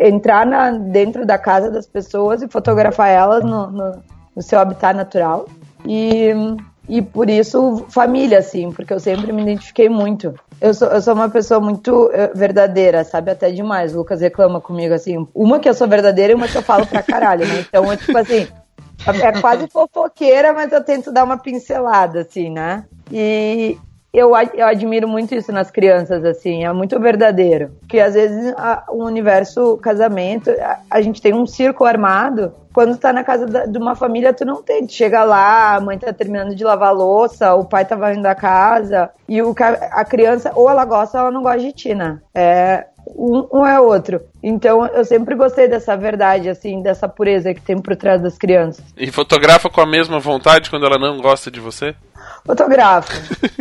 entrar 0.07 0.45
na- 0.45 0.71
dentro 0.71 1.25
da 1.25 1.37
casa 1.37 1.69
das 1.69 1.85
pessoas 1.85 2.41
e 2.41 2.47
fotografar 2.47 3.09
elas 3.09 3.43
no, 3.43 3.69
no- 3.69 4.01
no 4.35 4.41
seu 4.41 4.59
habitat 4.59 4.95
natural. 4.95 5.45
E, 5.85 6.29
e 6.87 7.01
por 7.01 7.29
isso, 7.29 7.85
família, 7.89 8.39
assim, 8.39 8.71
porque 8.71 8.93
eu 8.93 8.99
sempre 8.99 9.31
me 9.31 9.41
identifiquei 9.41 9.89
muito. 9.89 10.33
Eu 10.59 10.73
sou, 10.73 10.87
eu 10.87 11.01
sou 11.01 11.13
uma 11.13 11.27
pessoa 11.29 11.59
muito 11.59 12.09
eh, 12.13 12.31
verdadeira, 12.35 13.03
sabe? 13.03 13.31
Até 13.31 13.51
demais. 13.51 13.93
O 13.93 13.97
Lucas 13.97 14.21
reclama 14.21 14.61
comigo, 14.61 14.93
assim. 14.93 15.27
Uma 15.33 15.59
que 15.59 15.67
eu 15.67 15.73
sou 15.73 15.87
verdadeira 15.87 16.31
e 16.31 16.35
uma 16.35 16.47
que 16.47 16.57
eu 16.57 16.61
falo 16.63 16.85
pra 16.87 17.01
caralho, 17.03 17.45
né? 17.47 17.65
Então, 17.67 17.91
é 17.91 17.97
tipo 17.97 18.17
assim. 18.17 18.47
É 19.07 19.31
quase 19.41 19.67
fofoqueira, 19.67 20.53
mas 20.53 20.71
eu 20.71 20.83
tento 20.83 21.11
dar 21.11 21.23
uma 21.23 21.37
pincelada, 21.37 22.21
assim, 22.21 22.49
né? 22.49 22.85
E 23.11 23.77
eu, 24.13 24.31
eu 24.53 24.67
admiro 24.67 25.07
muito 25.07 25.33
isso 25.33 25.51
nas 25.51 25.71
crianças, 25.71 26.23
assim, 26.25 26.65
é 26.65 26.73
muito 26.73 26.99
verdadeiro. 26.99 27.71
Porque 27.79 27.99
às 27.99 28.13
vezes 28.13 28.53
a- 28.57 28.83
o 28.89 29.03
universo 29.05 29.77
casamento, 29.77 30.49
a, 30.51 30.79
a 30.89 31.01
gente 31.01 31.21
tem 31.21 31.33
um 31.33 31.45
círculo 31.45 31.89
armado. 31.89 32.53
Quando 32.73 32.97
tá 32.97 33.11
na 33.11 33.23
casa 33.23 33.45
da- 33.45 33.65
de 33.65 33.77
uma 33.77 33.95
família, 33.95 34.33
tu 34.33 34.45
não 34.45 34.61
tem. 34.63 34.87
Chega 34.87 35.23
lá, 35.25 35.75
a 35.75 35.81
mãe 35.81 35.97
tá 35.97 36.13
terminando 36.13 36.55
de 36.55 36.63
lavar 36.63 36.93
louça, 36.93 37.53
o 37.53 37.65
pai 37.65 37.83
tá 37.85 37.95
varrendo 37.95 38.27
a 38.27 38.35
casa, 38.35 39.09
e 39.27 39.41
o, 39.41 39.53
a 39.91 40.05
criança, 40.05 40.51
ou 40.55 40.69
ela 40.69 40.85
gosta 40.85 41.17
ou 41.17 41.23
ela 41.23 41.31
não 41.33 41.41
gosta 41.41 41.59
de 41.59 41.71
ti, 41.73 41.93
né? 41.95 42.19
É, 42.33 42.85
um, 43.07 43.47
um 43.59 43.65
é 43.65 43.79
outro. 43.79 44.21
Então 44.43 44.85
eu 44.87 45.05
sempre 45.05 45.35
gostei 45.35 45.67
dessa 45.67 45.95
verdade, 45.95 46.49
assim, 46.49 46.81
dessa 46.81 47.07
pureza 47.07 47.53
que 47.53 47.61
tem 47.61 47.79
por 47.79 47.95
trás 47.95 48.21
das 48.21 48.37
crianças. 48.37 48.83
E 48.97 49.11
fotografa 49.11 49.69
com 49.69 49.81
a 49.81 49.85
mesma 49.85 50.19
vontade 50.19 50.69
quando 50.69 50.85
ela 50.85 50.97
não 50.97 51.21
gosta 51.21 51.49
de 51.49 51.59
você? 51.59 51.95
Fotografo, 52.45 53.11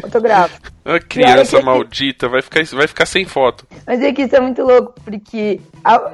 fotografo. 0.00 0.58
Ah, 0.84 0.98
criança 1.06 1.58
que- 1.58 1.64
maldita, 1.64 2.28
vai 2.28 2.40
ficar, 2.42 2.64
vai 2.76 2.86
ficar 2.88 3.06
sem 3.06 3.24
foto. 3.24 3.66
Mas 3.86 4.02
é 4.02 4.12
que 4.12 4.22
isso 4.22 4.34
é 4.34 4.40
muito 4.40 4.62
louco, 4.62 4.94
porque 5.04 5.60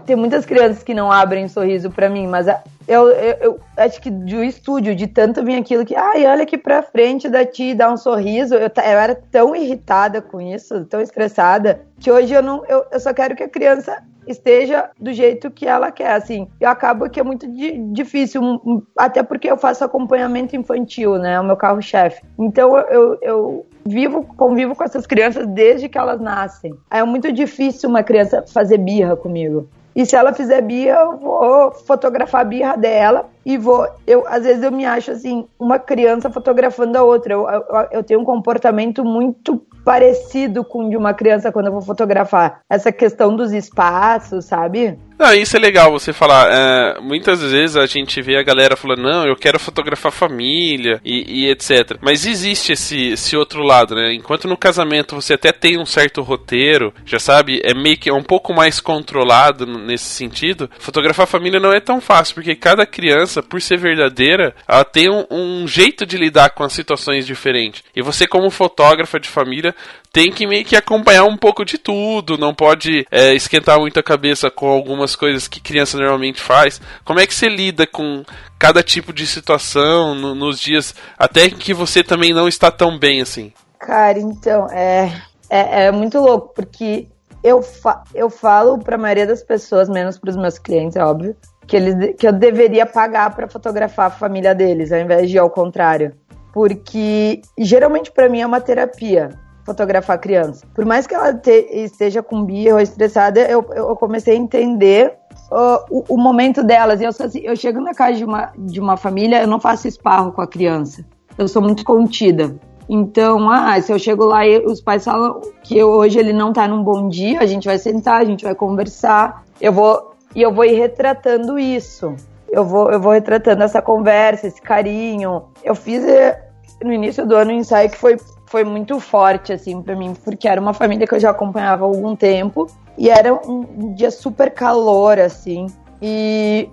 tem 0.05 0.17
muitas 0.17 0.45
crianças 0.45 0.83
que 0.83 0.93
não 0.93 1.11
abrem 1.11 1.49
sorriso 1.49 1.91
pra 1.91 2.09
mim, 2.09 2.27
mas 2.27 2.47
eu, 2.89 3.09
eu, 3.09 3.37
eu 3.41 3.61
acho 3.77 4.01
que 4.01 4.11
do 4.11 4.43
estúdio, 4.43 4.95
de 4.95 5.07
tanto 5.07 5.45
vir 5.45 5.57
aquilo 5.57 5.85
que, 5.85 5.95
ai, 5.95 6.27
olha 6.27 6.43
aqui 6.43 6.59
pra 6.59 6.83
frente 6.83 7.29
da 7.29 7.45
ti, 7.45 7.75
dá 7.75 7.91
um 7.91 7.97
sorriso, 7.97 8.55
eu, 8.55 8.61
eu 8.61 8.73
era 8.83 9.15
tão 9.15 9.55
irritada 9.55 10.21
com 10.21 10.41
isso, 10.41 10.85
tão 10.87 11.01
estressada, 11.01 11.81
que 12.01 12.11
hoje 12.11 12.35
eu 12.35 12.43
não, 12.43 12.65
eu, 12.67 12.85
eu 12.91 13.01
só 13.01 13.15
quero 13.15 13.37
que 13.37 13.43
a 13.45 13.49
criança 13.49 14.03
esteja 14.27 14.91
do 14.99 15.13
jeito 15.13 15.51
que 15.51 15.67
ela 15.67 15.91
quer, 15.91 16.13
assim. 16.13 16.49
Eu 16.61 16.69
acabo 16.69 17.09
que 17.09 17.21
é 17.21 17.23
muito 17.23 17.47
di- 17.47 17.79
difícil, 17.93 18.43
um- 18.43 18.61
um- 18.65 18.83
até 18.99 19.23
porque 19.23 19.51
eu 19.51 19.57
faço 19.57 19.85
acompanhamento 19.85 20.57
infantil, 20.57 21.19
né, 21.19 21.39
o 21.41 21.45
meu 21.45 21.57
carro-chefe. 21.57 22.23
Então 22.39 22.77
eu, 22.77 23.19
eu 23.23 23.67
vivo, 23.85 24.23
convivo 24.37 24.75
com 24.75 24.85
essas 24.85 25.07
crianças 25.07 25.47
desde 25.47 25.89
que 25.89 25.97
elas 25.99 26.21
nascem. 26.21 26.75
É 26.91 27.03
muito 27.05 27.31
difícil 27.33 27.89
uma 27.89 28.03
criança 28.03 28.45
fazer 28.53 28.79
birra 28.79 29.17
comigo. 29.17 29.69
E 29.95 30.05
se 30.05 30.15
ela 30.15 30.33
fizer 30.33 30.61
birra, 30.61 30.99
eu 31.01 31.17
vou 31.17 31.73
fotografar 31.73 32.43
a 32.43 32.45
birra 32.45 32.77
dela 32.77 33.31
e 33.47 33.57
vou. 33.57 33.87
Eu, 34.05 34.27
às 34.27 34.43
vezes 34.43 34.61
eu 34.65 34.73
me 34.73 34.85
acho 34.85 35.13
assim, 35.13 35.47
uma 35.57 35.79
criança 35.79 36.29
fotografando 36.29 36.99
a 36.99 37.05
outra. 37.05 37.33
Eu, 37.33 37.49
eu, 37.49 37.65
eu 37.93 38.03
tenho 38.03 38.19
um 38.19 38.25
comportamento 38.25 39.05
muito 39.05 39.65
parecido 39.85 40.65
com 40.65 40.87
o 40.87 40.91
de 40.91 40.97
uma 40.97 41.15
criança 41.15 41.53
quando 41.53 41.67
eu 41.67 41.73
vou 41.73 41.81
fotografar. 41.81 42.61
Essa 42.69 42.91
questão 42.91 43.37
dos 43.37 43.53
espaços, 43.53 44.47
sabe? 44.47 44.99
Não, 45.19 45.33
isso 45.33 45.57
é 45.57 45.61
legal 45.61 45.91
você 45.91 46.13
falar. 46.13 46.49
É, 46.51 47.01
muitas 47.01 47.41
vezes 47.41 47.77
a 47.77 47.87
gente 47.87 48.21
vê 48.21 48.37
a 48.37 48.43
galera 48.43 48.77
falando, 48.77 49.03
não, 49.03 49.25
eu 49.25 49.35
quero 49.35 49.59
fotografar 49.59 50.13
família 50.13 51.01
e, 51.05 51.45
e 51.45 51.51
etc. 51.51 51.99
Mas 52.03 52.27
existe 52.27 52.73
esse, 52.73 53.13
esse 53.13 53.37
outro 53.37 53.63
lado, 53.63 53.95
né? 53.95 54.13
Enquanto 54.13 54.47
no 54.47 54.57
casamento 54.57 55.15
você 55.15 55.35
até 55.35 55.53
tem 55.53 55.79
um 55.79 55.87
certo 55.87 56.21
roteiro, 56.21 56.93
já 57.05 57.19
sabe, 57.19 57.63
é 57.65 57.73
meio 57.73 57.97
que 57.97 58.11
é 58.11 58.13
um 58.13 58.23
pouco 58.23 58.53
mais 58.53 58.79
controlado 58.79 59.65
nesse 59.65 60.05
sentido. 60.05 60.69
Fotografar 60.79 61.27
família 61.27 61.61
não 61.61 61.73
é 61.73 61.81
tão 61.81 62.01
fácil, 62.01 62.35
porque 62.35 62.55
cada 62.55 62.85
criança, 62.85 63.36
por 63.43 63.61
ser 63.61 63.79
verdadeira, 63.79 64.55
ela 64.67 64.85
tem 64.85 65.11
um, 65.11 65.25
um 65.31 65.67
jeito 65.69 66.05
de 66.07 66.17
lidar 66.17 66.51
com 66.51 66.63
as 66.65 66.73
situações 66.73 67.27
diferentes. 67.27 67.83
E 67.95 68.03
você, 68.03 68.27
como 68.27 68.51
fotógrafa 68.51 69.19
de 69.21 69.29
família, 69.29 69.75
tem 70.13 70.31
que 70.33 70.47
meio 70.47 70.65
que 70.65 70.77
acompanhar 70.77 71.25
um 71.25 71.37
pouco 71.37 71.65
de 71.65 71.77
tudo, 71.79 72.39
não 72.39 72.55
pode 72.55 73.07
é, 73.11 73.35
esquentar 73.35 73.79
muito 73.79 74.01
a 74.01 74.03
cabeça 74.03 74.51
com 74.51 74.69
algumas 74.69 75.15
coisas 75.15 75.47
que 75.47 75.61
criança 75.61 75.99
normalmente 75.99 76.41
faz. 76.41 76.81
Como 77.05 77.21
é 77.21 77.27
que 77.27 77.35
você 77.35 77.49
lida 77.49 77.87
com 77.87 78.25
cada 78.59 78.83
tipo 78.83 79.13
de 79.13 79.27
situação 79.27 80.15
no- 80.15 80.35
nos 80.35 80.59
dias 80.59 80.95
até 81.19 81.51
que 81.51 81.75
você 81.75 82.03
também 82.03 82.33
não 82.33 82.49
está 82.49 82.71
tão 82.71 82.99
bem 82.99 83.21
assim? 83.21 83.53
Cara, 83.79 84.19
então, 84.19 84.67
é, 84.71 85.13
é, 85.51 85.85
é 85.87 85.93
muito 85.93 86.19
louco, 86.19 86.53
porque 86.55 87.07
eu, 87.45 87.63
fa 87.63 88.03
eu 88.15 88.29
falo 88.31 88.79
pra 88.79 88.97
maioria 88.99 89.27
das 89.27 89.43
pessoas, 89.43 89.89
menos 89.89 90.19
pros 90.19 90.37
meus 90.37 90.59
clientes, 90.59 90.97
é 90.97 91.05
óbvio, 91.05 91.37
que, 91.67 91.77
eles, 91.77 92.15
que 92.17 92.27
eu 92.27 92.33
deveria 92.33 92.87
pagar 92.87 93.35
pra 93.35 93.49
fotografar 93.49 94.07
a 94.07 94.11
família 94.11 94.55
deles, 94.55 94.93
ao 94.93 95.01
invés 95.01 95.31
de 95.31 95.39
ao 95.39 95.51
contrário. 95.51 96.13
Porque 96.53 97.43
geralmente 97.59 98.11
pra 98.11 98.29
mim 98.29 98.41
é 98.41 98.47
uma 98.47 98.61
terapia 98.61 99.31
fotografar 99.65 100.19
criança. 100.19 100.65
Por 100.73 100.85
mais 100.85 101.07
que 101.07 101.15
ela 101.15 101.35
te- 101.35 101.69
esteja 101.73 102.23
com 102.23 102.45
birra 102.45 102.75
ou 102.75 102.81
estressada, 102.81 103.41
eu, 103.41 103.67
eu 103.75 103.97
comecei 103.97 104.35
a 104.35 104.39
entender 104.39 105.15
ó, 105.51 105.85
o, 105.91 106.05
o 106.15 106.17
momento 106.17 106.63
delas. 106.63 107.01
E 107.01 107.05
eu, 107.05 107.11
assim, 107.11 107.41
eu 107.41 107.57
chego 107.57 107.81
na 107.81 107.93
casa 107.93 108.17
de 108.17 108.25
uma, 108.25 108.53
de 108.57 108.81
uma 108.81 108.97
família, 108.97 109.43
eu 109.43 109.49
não 109.49 109.59
faço 109.59 109.89
esparro 109.89 110.33
com 110.33 110.41
a 110.41 110.47
criança. 110.47 111.05
Eu 111.37 111.49
sou 111.49 111.61
muito 111.61 111.85
contida. 111.85 112.55
Então, 112.89 113.51
ah, 113.51 113.79
se 113.81 113.93
eu 113.93 113.99
chego 113.99 114.25
lá 114.25 114.47
e 114.47 114.65
os 114.65 114.81
pais 114.81 115.05
falam 115.05 115.41
que 115.65 115.83
hoje 115.83 116.19
ele 116.19 116.33
não 116.33 116.53
tá 116.53 116.69
num 116.69 116.85
bom 116.85 117.09
dia, 117.09 117.41
a 117.41 117.47
gente 117.47 117.67
vai 117.67 117.79
sentar, 117.79 118.21
a 118.21 118.25
gente 118.25 118.45
vai 118.45 118.55
conversar. 118.55 119.45
Eu 119.61 119.73
vou 119.73 120.16
e 120.37 120.43
eu 120.43 120.53
vou 120.53 120.67
ir 120.67 120.75
retratando 120.75 121.59
isso. 121.59 122.15
Eu 122.49 122.63
vou, 122.63 122.93
eu 122.93 123.01
vou 123.01 123.13
retratando 123.13 123.63
essa 123.63 123.81
conversa, 123.81 124.47
esse 124.47 124.61
carinho. 124.61 125.45
Eu 125.65 125.75
fiz 125.75 126.05
eh, 126.05 126.39
no 126.85 126.93
início 126.93 127.27
do 127.27 127.35
ano 127.35 127.53
um 127.53 127.55
ensaio 127.55 127.89
que 127.89 127.97
foi 127.97 128.19
foi 128.49 128.63
muito 128.63 129.01
forte, 129.01 129.53
assim, 129.53 129.83
pra 129.83 129.97
mim, 129.97 130.15
porque 130.23 130.47
era 130.47 130.61
uma 130.61 130.73
família 130.73 131.05
que 131.05 131.15
eu 131.15 131.19
já 131.19 131.31
acompanhava 131.31 131.85
há 131.85 131.89
algum 131.89 132.15
tempo. 132.15 132.69
E 132.97 133.11
era 133.11 133.35
um, 133.35 133.67
um 133.77 133.95
dia 133.95 134.11
super 134.11 134.53
calor, 134.53 135.19
assim. 135.19 135.67
E 136.01 136.69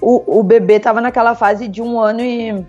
o, 0.00 0.40
o 0.40 0.42
bebê 0.42 0.80
tava 0.80 1.00
naquela 1.00 1.34
fase 1.34 1.68
de 1.68 1.80
um 1.80 2.00
ano 2.00 2.22
e 2.22 2.66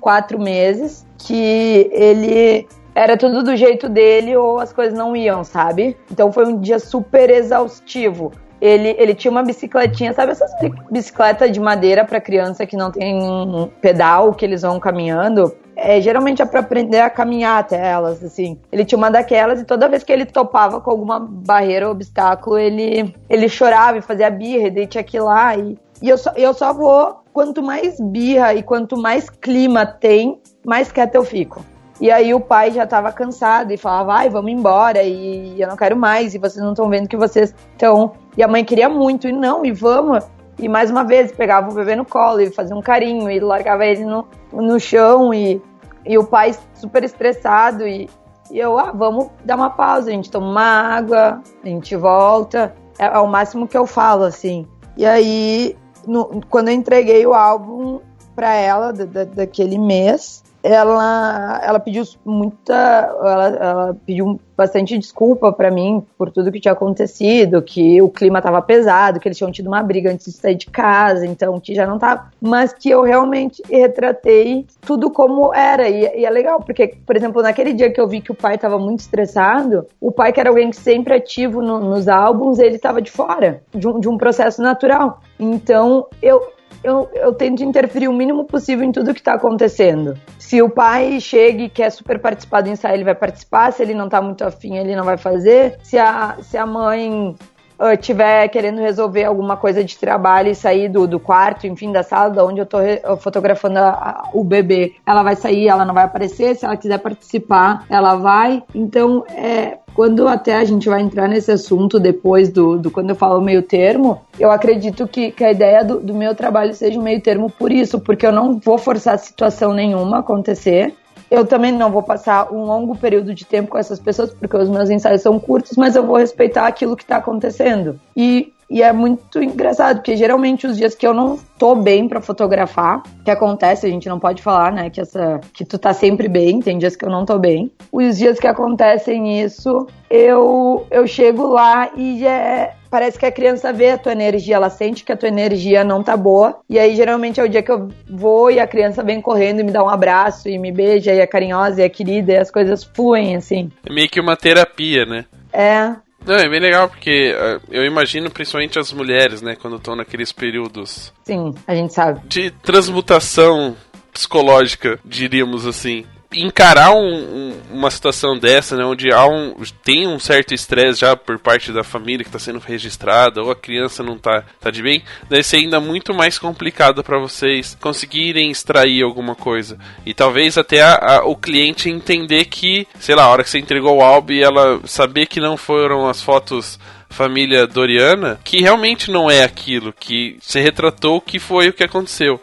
quatro 0.00 0.38
meses, 0.38 1.04
que 1.18 1.90
ele 1.92 2.68
era 2.94 3.16
tudo 3.16 3.42
do 3.42 3.56
jeito 3.56 3.88
dele 3.88 4.36
ou 4.36 4.60
as 4.60 4.72
coisas 4.72 4.96
não 4.96 5.16
iam, 5.16 5.42
sabe? 5.42 5.96
Então 6.10 6.30
foi 6.30 6.46
um 6.46 6.60
dia 6.60 6.78
super 6.78 7.30
exaustivo. 7.30 8.32
Ele, 8.60 8.94
ele 8.98 9.14
tinha 9.14 9.30
uma 9.30 9.42
bicicletinha, 9.42 10.12
sabe 10.12 10.32
essas 10.32 10.50
bi- 10.60 10.72
bicicleta 10.90 11.48
de 11.48 11.60
madeira 11.60 12.04
para 12.04 12.20
criança 12.20 12.66
que 12.66 12.76
não 12.76 12.90
tem 12.90 13.70
pedal, 13.80 14.34
que 14.34 14.44
eles 14.44 14.62
vão 14.62 14.80
caminhando? 14.80 15.54
É, 15.76 16.00
geralmente 16.00 16.42
é 16.42 16.44
para 16.44 16.58
aprender 16.58 17.00
a 17.00 17.08
caminhar 17.08 17.60
até 17.60 17.76
elas, 17.76 18.22
assim. 18.24 18.58
Ele 18.72 18.84
tinha 18.84 18.98
uma 18.98 19.10
daquelas 19.10 19.60
e 19.60 19.64
toda 19.64 19.88
vez 19.88 20.02
que 20.02 20.12
ele 20.12 20.26
topava 20.26 20.80
com 20.80 20.90
alguma 20.90 21.20
barreira 21.20 21.86
ou 21.86 21.92
obstáculo, 21.92 22.58
ele, 22.58 23.14
ele 23.30 23.48
chorava 23.48 23.96
e 23.96 24.02
fazia 24.02 24.28
birra, 24.28 24.66
e 24.66 24.70
daí 24.72 24.86
tinha 24.88 25.04
que 25.04 25.16
ir 25.16 25.20
lá. 25.20 25.56
E, 25.56 25.78
e 26.02 26.08
eu, 26.08 26.18
só, 26.18 26.32
eu 26.34 26.52
só 26.52 26.72
vou, 26.72 27.20
quanto 27.32 27.62
mais 27.62 28.00
birra 28.00 28.54
e 28.54 28.62
quanto 28.64 28.96
mais 28.96 29.30
clima 29.30 29.86
tem, 29.86 30.40
mais 30.66 30.90
quieta 30.90 31.16
eu 31.16 31.24
fico. 31.24 31.64
E 32.00 32.10
aí 32.12 32.32
o 32.32 32.38
pai 32.40 32.70
já 32.70 32.86
tava 32.86 33.10
cansado 33.10 33.72
e 33.72 33.76
falava, 33.76 34.04
vai, 34.12 34.30
vamos 34.30 34.52
embora, 34.52 35.02
e 35.02 35.60
eu 35.60 35.66
não 35.68 35.76
quero 35.76 35.96
mais, 35.96 36.32
e 36.34 36.38
vocês 36.38 36.62
não 36.62 36.70
estão 36.70 36.88
vendo 36.88 37.08
que 37.08 37.16
vocês 37.16 37.52
estão. 37.72 38.12
E 38.36 38.42
a 38.42 38.46
mãe 38.48 38.64
queria 38.64 38.88
muito, 38.88 39.26
e 39.28 39.32
não, 39.32 39.64
e 39.64 39.72
vamos. 39.72 40.24
E 40.58 40.68
mais 40.68 40.90
uma 40.90 41.02
vez, 41.02 41.32
pegava 41.32 41.70
o 41.70 41.74
bebê 41.74 41.96
no 41.96 42.04
colo 42.04 42.40
e 42.40 42.50
fazia 42.50 42.76
um 42.76 42.80
carinho, 42.80 43.28
e 43.30 43.40
largava 43.40 43.84
ele 43.84 44.04
no, 44.04 44.26
no 44.52 44.78
chão, 44.78 45.34
e, 45.34 45.60
e 46.06 46.16
o 46.16 46.24
pai 46.24 46.54
super 46.74 47.02
estressado, 47.02 47.86
e, 47.86 48.08
e 48.50 48.58
eu, 48.60 48.78
ah, 48.78 48.92
vamos 48.94 49.28
dar 49.44 49.56
uma 49.56 49.70
pausa, 49.70 50.10
a 50.10 50.12
gente 50.12 50.30
toma 50.30 50.46
uma 50.48 50.62
água, 50.96 51.42
a 51.64 51.66
gente 51.68 51.96
volta. 51.96 52.74
É, 52.96 53.06
é 53.06 53.18
o 53.18 53.26
máximo 53.26 53.66
que 53.66 53.76
eu 53.76 53.86
falo, 53.86 54.22
assim. 54.22 54.66
E 54.96 55.04
aí, 55.04 55.76
no- 56.06 56.40
quando 56.48 56.68
eu 56.68 56.74
entreguei 56.74 57.26
o 57.26 57.34
álbum 57.34 58.00
pra 58.36 58.54
ela, 58.54 58.92
da- 58.92 59.04
da- 59.04 59.24
daquele 59.24 59.78
mês, 59.78 60.42
ela, 60.62 61.60
ela 61.62 61.80
pediu 61.80 62.04
muita. 62.24 62.74
Ela, 62.74 63.46
ela 63.48 63.96
pediu 64.06 64.40
bastante 64.56 64.98
desculpa 64.98 65.52
pra 65.52 65.70
mim 65.70 66.04
por 66.16 66.32
tudo 66.32 66.50
que 66.50 66.58
tinha 66.58 66.72
acontecido, 66.72 67.62
que 67.62 68.02
o 68.02 68.08
clima 68.08 68.42
tava 68.42 68.60
pesado, 68.60 69.20
que 69.20 69.28
eles 69.28 69.38
tinham 69.38 69.52
tido 69.52 69.68
uma 69.68 69.82
briga 69.84 70.10
antes 70.10 70.26
de 70.26 70.32
sair 70.32 70.56
de 70.56 70.66
casa, 70.66 71.24
então 71.24 71.60
que 71.60 71.74
já 71.74 71.86
não 71.86 71.96
tava. 71.98 72.32
Mas 72.40 72.72
que 72.72 72.90
eu 72.90 73.02
realmente 73.02 73.62
retratei 73.70 74.66
tudo 74.80 75.10
como 75.10 75.54
era. 75.54 75.88
E, 75.88 76.20
e 76.20 76.24
é 76.24 76.30
legal, 76.30 76.60
porque, 76.60 76.94
por 77.06 77.16
exemplo, 77.16 77.40
naquele 77.40 77.72
dia 77.72 77.90
que 77.92 78.00
eu 78.00 78.08
vi 78.08 78.20
que 78.20 78.32
o 78.32 78.34
pai 78.34 78.58
tava 78.58 78.78
muito 78.78 79.00
estressado, 79.00 79.86
o 80.00 80.10
pai, 80.10 80.32
que 80.32 80.40
era 80.40 80.50
alguém 80.50 80.70
que 80.70 80.76
sempre 80.76 81.14
ativo 81.14 81.62
no- 81.62 81.78
nos 81.80 82.08
álbuns, 82.08 82.58
ele 82.58 82.78
tava 82.78 83.00
de 83.00 83.10
fora 83.12 83.62
de 83.72 83.86
um, 83.86 84.00
de 84.00 84.08
um 84.08 84.18
processo 84.18 84.60
natural. 84.60 85.20
Então, 85.38 86.06
eu, 86.20 86.42
eu, 86.82 87.08
eu 87.14 87.34
tento 87.34 87.62
interferir 87.62 88.08
o 88.08 88.12
mínimo 88.12 88.46
possível 88.46 88.84
em 88.84 88.92
tudo 88.92 89.14
que 89.14 89.22
tá 89.22 89.34
acontecendo. 89.34 90.14
Se 90.38 90.62
o 90.62 90.70
pai 90.70 91.20
chega 91.20 91.62
e 91.62 91.68
quer 91.68 91.90
super 91.90 92.20
participar 92.20 92.62
do 92.62 92.70
ensaio, 92.70 92.94
ele 92.94 93.04
vai 93.04 93.14
participar. 93.14 93.72
Se 93.72 93.82
ele 93.82 93.94
não 93.94 94.08
tá 94.08 94.22
muito 94.22 94.44
afim, 94.44 94.76
ele 94.76 94.94
não 94.94 95.04
vai 95.04 95.18
fazer. 95.18 95.78
Se 95.82 95.98
a, 95.98 96.36
se 96.40 96.56
a 96.56 96.66
mãe 96.66 97.34
ah, 97.78 97.96
tiver 97.96 98.48
querendo 98.48 98.80
resolver 98.80 99.24
alguma 99.24 99.56
coisa 99.56 99.84
de 99.84 99.96
trabalho 99.96 100.50
e 100.50 100.54
sair 100.54 100.88
do, 100.88 101.06
do 101.06 101.20
quarto, 101.20 101.66
enfim, 101.66 101.92
da 101.92 102.02
sala 102.02 102.30
da 102.30 102.44
onde 102.44 102.60
eu 102.60 102.66
tô 102.66 102.78
re- 102.78 103.02
fotografando 103.20 103.78
a- 103.78 103.88
a- 103.90 104.30
o 104.32 104.42
bebê, 104.42 104.94
ela 105.06 105.22
vai 105.22 105.36
sair, 105.36 105.68
ela 105.68 105.84
não 105.84 105.94
vai 105.94 106.04
aparecer. 106.04 106.54
Se 106.56 106.64
ela 106.64 106.76
quiser 106.76 106.98
participar, 106.98 107.84
ela 107.88 108.14
vai. 108.16 108.62
Então, 108.74 109.24
é, 109.28 109.78
quando 109.94 110.28
até 110.28 110.56
a 110.56 110.64
gente 110.64 110.88
vai 110.88 111.00
entrar 111.00 111.26
nesse 111.28 111.50
assunto 111.50 111.98
depois 111.98 112.50
do, 112.50 112.78
do 112.78 112.90
quando 112.90 113.10
eu 113.10 113.16
falo 113.16 113.40
meio 113.40 113.62
termo, 113.62 114.20
eu 114.38 114.50
acredito 114.50 115.06
que, 115.08 115.30
que 115.32 115.44
a 115.44 115.50
ideia 115.50 115.84
do, 115.84 115.98
do 116.00 116.14
meu 116.14 116.34
trabalho 116.34 116.72
seja 116.74 116.98
um 116.98 117.02
meio 117.02 117.20
termo 117.20 117.50
por 117.50 117.72
isso, 117.72 117.98
porque 117.98 118.26
eu 118.26 118.32
não 118.32 118.58
vou 118.58 118.78
forçar 118.78 119.18
situação 119.18 119.72
nenhuma 119.72 120.20
acontecer. 120.20 120.94
Eu 121.30 121.46
também 121.46 121.72
não 121.72 121.90
vou 121.90 122.02
passar 122.02 122.52
um 122.52 122.64
longo 122.64 122.96
período 122.96 123.34
de 123.34 123.44
tempo 123.44 123.70
com 123.70 123.78
essas 123.78 123.98
pessoas, 123.98 124.32
porque 124.32 124.56
os 124.56 124.68
meus 124.68 124.90
ensaios 124.90 125.22
são 125.22 125.38
curtos, 125.38 125.76
mas 125.76 125.94
eu 125.94 126.06
vou 126.06 126.16
respeitar 126.16 126.66
aquilo 126.66 126.96
que 126.96 127.04
tá 127.04 127.16
acontecendo. 127.16 128.00
E, 128.16 128.52
e 128.70 128.82
é 128.82 128.92
muito 128.92 129.42
engraçado, 129.42 129.96
porque 129.96 130.16
geralmente 130.16 130.66
os 130.66 130.76
dias 130.76 130.94
que 130.94 131.06
eu 131.06 131.12
não 131.12 131.38
tô 131.58 131.74
bem 131.74 132.08
pra 132.08 132.20
fotografar, 132.20 133.02
que 133.24 133.30
acontece, 133.30 133.86
a 133.86 133.90
gente 133.90 134.08
não 134.08 134.18
pode 134.18 134.42
falar, 134.42 134.72
né, 134.72 134.88
que 134.88 135.00
essa 135.00 135.40
que 135.52 135.64
tu 135.64 135.78
tá 135.78 135.92
sempre 135.92 136.28
bem, 136.28 136.60
tem 136.60 136.78
dias 136.78 136.96
que 136.96 137.04
eu 137.04 137.10
não 137.10 137.26
tô 137.26 137.38
bem. 137.38 137.70
Os 137.92 138.16
dias 138.16 138.38
que 138.38 138.46
acontecem 138.46 139.42
isso, 139.42 139.86
eu 140.08 140.86
eu 140.90 141.06
chego 141.06 141.46
lá 141.46 141.90
e 141.94 142.26
é, 142.26 142.74
parece 142.90 143.18
que 143.18 143.26
a 143.26 143.32
criança 143.32 143.72
vê 143.72 143.90
a 143.90 143.98
tua 143.98 144.12
energia, 144.12 144.56
ela 144.56 144.70
sente 144.70 145.04
que 145.04 145.12
a 145.12 145.16
tua 145.16 145.28
energia 145.28 145.84
não 145.84 146.02
tá 146.02 146.16
boa. 146.16 146.60
E 146.68 146.78
aí 146.78 146.96
geralmente 146.96 147.40
é 147.40 147.44
o 147.44 147.48
dia 147.48 147.62
que 147.62 147.70
eu 147.70 147.88
vou 148.08 148.50
e 148.50 148.58
a 148.58 148.66
criança 148.66 149.02
vem 149.02 149.20
correndo 149.20 149.60
e 149.60 149.64
me 149.64 149.72
dá 149.72 149.82
um 149.82 149.88
abraço 149.88 150.48
e 150.48 150.58
me 150.58 150.72
beija 150.72 151.12
e 151.12 151.18
é 151.18 151.26
carinhosa 151.26 151.80
e 151.80 151.84
é 151.84 151.88
querida 151.88 152.32
e 152.32 152.38
as 152.38 152.50
coisas 152.50 152.84
fluem 152.84 153.36
assim. 153.36 153.70
É 153.84 153.92
meio 153.92 154.08
que 154.08 154.20
uma 154.20 154.36
terapia, 154.36 155.04
né? 155.04 155.24
É, 155.52 155.94
Não, 156.26 156.34
é 156.34 156.48
bem 156.48 156.60
legal 156.60 156.88
porque 156.88 157.34
ah, 157.36 157.60
eu 157.70 157.84
imagino 157.84 158.30
principalmente 158.30 158.78
as 158.78 158.92
mulheres, 158.92 159.40
né, 159.40 159.56
quando 159.60 159.76
estão 159.76 159.96
naqueles 159.96 160.30
períodos 160.32 161.12
sim, 161.24 161.54
a 161.66 161.74
gente 161.74 161.94
sabe. 161.94 162.20
de 162.26 162.50
transmutação 162.50 163.74
psicológica, 164.12 164.98
diríamos 165.04 165.66
assim. 165.66 166.04
Encarar 166.30 166.90
um- 166.92 167.00
um- 167.00 167.60
uma 167.70 167.90
situação 167.90 168.38
dessa, 168.38 168.76
né, 168.76 168.84
onde 168.84 169.10
há 169.10 169.24
um, 169.26 169.54
tem 169.82 170.06
um 170.06 170.18
certo 170.18 170.52
estresse 170.52 171.00
já 171.00 171.16
por 171.16 171.38
parte 171.38 171.72
da 171.72 171.82
família 171.82 172.22
que 172.22 172.28
está 172.28 172.38
sendo 172.38 172.58
registrada, 172.58 173.42
ou 173.42 173.50
a 173.50 173.56
criança 173.56 174.02
não 174.02 174.18
tá, 174.18 174.44
tá 174.60 174.70
de 174.70 174.82
bem, 174.82 175.02
deve 175.30 175.42
ser 175.42 175.56
ainda 175.56 175.80
muito 175.80 176.12
mais 176.12 176.38
complicado 176.38 177.02
para 177.02 177.18
vocês 177.18 177.78
conseguirem 177.80 178.50
extrair 178.50 179.02
alguma 179.02 179.34
coisa. 179.34 179.78
E 180.04 180.12
talvez 180.12 180.58
até 180.58 180.82
a- 180.82 180.96
a- 180.96 181.24
o 181.24 181.34
cliente 181.34 181.88
entender 181.88 182.44
que, 182.44 182.86
sei 183.00 183.14
lá, 183.14 183.22
a 183.24 183.30
hora 183.30 183.42
que 183.42 183.48
você 183.48 183.58
entregou 183.58 183.96
o 183.96 184.02
álbum 184.02 184.32
e 184.34 184.42
ela 184.42 184.80
saber 184.84 185.24
que 185.24 185.40
não 185.40 185.56
foram 185.56 186.06
as 186.06 186.20
fotos 186.20 186.78
família 187.10 187.66
Doriana, 187.66 188.40
que 188.44 188.60
realmente 188.60 189.10
não 189.10 189.30
é 189.30 189.42
aquilo, 189.42 189.92
que 189.92 190.36
você 190.40 190.60
retratou 190.60 191.16
o 191.16 191.20
que 191.20 191.38
foi 191.38 191.68
o 191.68 191.72
que 191.72 191.84
aconteceu. 191.84 192.40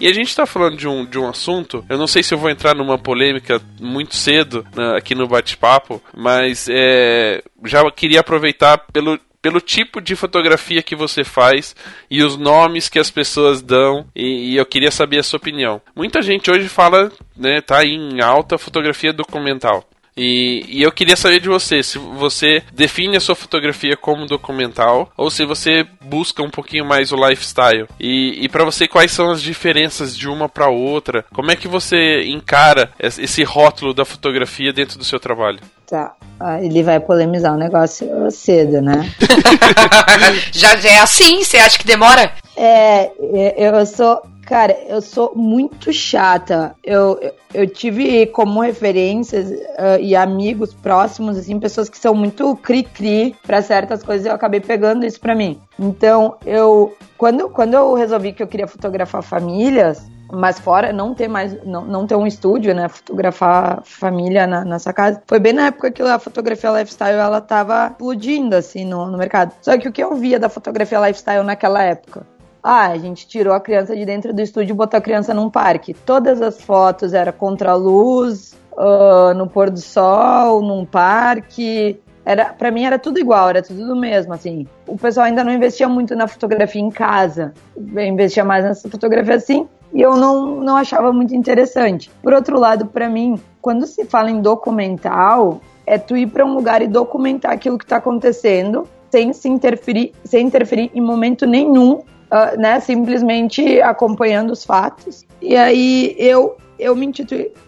E 0.00 0.08
a 0.08 0.12
gente 0.12 0.34
tá 0.34 0.44
falando 0.46 0.76
de 0.76 0.88
um, 0.88 1.04
de 1.04 1.18
um 1.18 1.28
assunto, 1.28 1.84
eu 1.88 1.96
não 1.96 2.06
sei 2.08 2.22
se 2.22 2.34
eu 2.34 2.38
vou 2.38 2.50
entrar 2.50 2.74
numa 2.74 2.98
polêmica 2.98 3.60
muito 3.80 4.16
cedo 4.16 4.66
na- 4.74 4.96
aqui 4.96 5.14
no 5.14 5.28
bate-papo, 5.28 6.02
mas 6.16 6.66
é, 6.68 7.42
já 7.64 7.88
queria 7.92 8.20
aproveitar 8.20 8.78
pelo, 8.92 9.16
pelo 9.40 9.60
tipo 9.60 10.00
de 10.00 10.16
fotografia 10.16 10.82
que 10.82 10.96
você 10.96 11.22
faz 11.22 11.76
e 12.10 12.20
os 12.22 12.36
nomes 12.36 12.88
que 12.88 12.98
as 12.98 13.10
pessoas 13.10 13.62
dão, 13.62 14.04
e, 14.16 14.52
e 14.52 14.56
eu 14.56 14.66
queria 14.66 14.90
saber 14.90 15.18
a 15.18 15.22
sua 15.22 15.36
opinião. 15.36 15.80
Muita 15.94 16.20
gente 16.20 16.50
hoje 16.50 16.68
fala, 16.68 17.12
né, 17.36 17.60
tá 17.60 17.84
em 17.84 18.20
alta 18.20 18.58
fotografia 18.58 19.12
documental. 19.12 19.84
E, 20.16 20.64
e 20.68 20.82
eu 20.82 20.92
queria 20.92 21.16
saber 21.16 21.40
de 21.40 21.48
você, 21.48 21.82
se 21.82 21.98
você 21.98 22.62
define 22.72 23.16
a 23.16 23.20
sua 23.20 23.34
fotografia 23.34 23.96
como 23.96 24.26
documental 24.26 25.10
ou 25.16 25.30
se 25.30 25.44
você 25.44 25.86
busca 26.02 26.42
um 26.42 26.50
pouquinho 26.50 26.84
mais 26.84 27.12
o 27.12 27.16
lifestyle. 27.28 27.86
E, 27.98 28.44
e 28.44 28.48
para 28.48 28.64
você, 28.64 28.86
quais 28.86 29.10
são 29.12 29.30
as 29.30 29.40
diferenças 29.42 30.16
de 30.16 30.28
uma 30.28 30.48
para 30.48 30.68
outra? 30.68 31.24
Como 31.32 31.50
é 31.50 31.56
que 31.56 31.66
você 31.68 32.22
encara 32.24 32.90
es- 33.00 33.18
esse 33.18 33.42
rótulo 33.42 33.94
da 33.94 34.04
fotografia 34.04 34.72
dentro 34.72 34.98
do 34.98 35.04
seu 35.04 35.18
trabalho? 35.18 35.60
Tá. 35.86 36.12
Ah, 36.40 36.60
ele 36.62 36.82
vai 36.82 36.98
polemizar 37.00 37.54
o 37.54 37.58
negócio 37.58 38.08
cedo, 38.30 38.80
né? 38.80 39.10
Já 40.52 40.72
é 40.88 40.98
assim? 41.00 41.42
Você 41.44 41.56
acha 41.58 41.78
que 41.78 41.86
demora? 41.86 42.32
É, 42.56 43.10
é, 43.20 43.68
eu 43.68 43.86
sou. 43.86 44.22
Cara, 44.52 44.76
eu 44.86 45.00
sou 45.00 45.32
muito 45.34 45.90
chata. 45.94 46.76
Eu, 46.84 47.18
eu, 47.22 47.32
eu 47.54 47.66
tive 47.66 48.26
como 48.26 48.60
referências 48.60 49.50
ah, 49.78 49.98
e 49.98 50.14
amigos 50.14 50.74
próximos, 50.74 51.38
assim, 51.38 51.58
pessoas 51.58 51.88
que 51.88 51.96
são 51.96 52.14
muito 52.14 52.54
cri-cri 52.56 53.34
pra 53.46 53.62
certas 53.62 54.02
coisas, 54.02 54.26
eu 54.26 54.34
acabei 54.34 54.60
pegando 54.60 55.06
isso 55.06 55.18
pra 55.18 55.34
mim. 55.34 55.58
Então, 55.78 56.36
eu. 56.44 56.94
Quando, 57.16 57.48
quando 57.48 57.72
eu 57.72 57.94
resolvi 57.94 58.34
que 58.34 58.42
eu 58.42 58.46
queria 58.46 58.66
fotografar 58.66 59.22
famílias, 59.22 60.06
mas 60.30 60.58
fora 60.58 60.92
não 60.92 61.14
ter 61.14 61.28
mais, 61.28 61.62
não, 61.64 61.84
não 61.84 62.06
ter 62.06 62.16
um 62.16 62.26
estúdio, 62.26 62.74
né, 62.74 62.88
fotografar 62.88 63.82
família 63.84 64.46
na, 64.46 64.64
nessa 64.64 64.92
casa, 64.92 65.22
foi 65.26 65.38
bem 65.38 65.52
na 65.52 65.66
época 65.66 65.90
que 65.90 66.00
a 66.02 66.18
fotografia 66.18 66.70
lifestyle 66.70 67.18
ela 67.18 67.40
tava 67.40 67.88
explodindo 67.88 68.56
assim 68.56 68.84
no, 68.84 69.10
no 69.10 69.18
mercado. 69.18 69.54
Só 69.60 69.76
que 69.78 69.88
o 69.88 69.92
que 69.92 70.02
eu 70.02 70.14
via 70.14 70.38
da 70.38 70.48
fotografia 70.48 70.98
lifestyle 71.00 71.44
naquela 71.44 71.82
época? 71.82 72.26
Ah, 72.62 72.88
a 72.88 72.98
gente 72.98 73.26
tirou 73.26 73.52
a 73.52 73.60
criança 73.60 73.96
de 73.96 74.04
dentro 74.04 74.32
do 74.32 74.40
estúdio 74.40 74.72
e 74.72 74.76
botou 74.76 74.96
a 74.96 75.00
criança 75.00 75.34
num 75.34 75.50
parque. 75.50 75.92
Todas 75.92 76.40
as 76.40 76.62
fotos 76.62 77.12
eram 77.12 77.32
contra 77.32 77.72
a 77.72 77.74
luz, 77.74 78.56
ah, 78.76 79.32
no 79.34 79.48
pôr 79.48 79.68
do 79.68 79.80
sol, 79.80 80.62
num 80.62 80.84
parque. 80.84 81.98
era 82.24 82.46
para 82.52 82.70
mim 82.70 82.84
era 82.84 82.98
tudo 82.98 83.18
igual, 83.18 83.48
era 83.48 83.62
tudo 83.62 83.84
do 83.86 83.96
mesmo, 83.96 84.32
assim. 84.32 84.66
O 84.86 84.96
pessoal 84.96 85.26
ainda 85.26 85.42
não 85.42 85.52
investia 85.52 85.88
muito 85.88 86.14
na 86.14 86.28
fotografia 86.28 86.80
em 86.80 86.90
casa, 86.90 87.52
investia 87.76 88.44
mais 88.44 88.64
nessa 88.64 88.88
fotografia 88.88 89.34
assim, 89.34 89.66
e 89.92 90.00
eu 90.00 90.16
não, 90.16 90.60
não 90.60 90.76
achava 90.76 91.12
muito 91.12 91.34
interessante. 91.34 92.10
Por 92.22 92.32
outro 92.32 92.58
lado, 92.58 92.86
para 92.86 93.08
mim, 93.08 93.40
quando 93.60 93.86
se 93.86 94.04
fala 94.04 94.30
em 94.30 94.40
documental, 94.40 95.60
é 95.84 95.98
tu 95.98 96.16
ir 96.16 96.28
para 96.28 96.46
um 96.46 96.54
lugar 96.54 96.80
e 96.80 96.86
documentar 96.86 97.52
aquilo 97.52 97.76
que 97.76 97.84
está 97.84 97.96
acontecendo, 97.96 98.86
sem 99.10 99.32
se 99.32 99.48
interferir, 99.48 100.12
sem 100.24 100.46
interferir 100.46 100.90
em 100.94 101.00
momento 101.00 101.44
nenhum, 101.44 102.00
uh, 102.32 102.58
né? 102.58 102.80
Simplesmente 102.80 103.80
acompanhando 103.80 104.50
os 104.50 104.64
fatos. 104.64 105.24
E 105.40 105.54
aí 105.54 106.16
eu 106.18 106.56
eu 106.78 106.96
me 106.96 107.06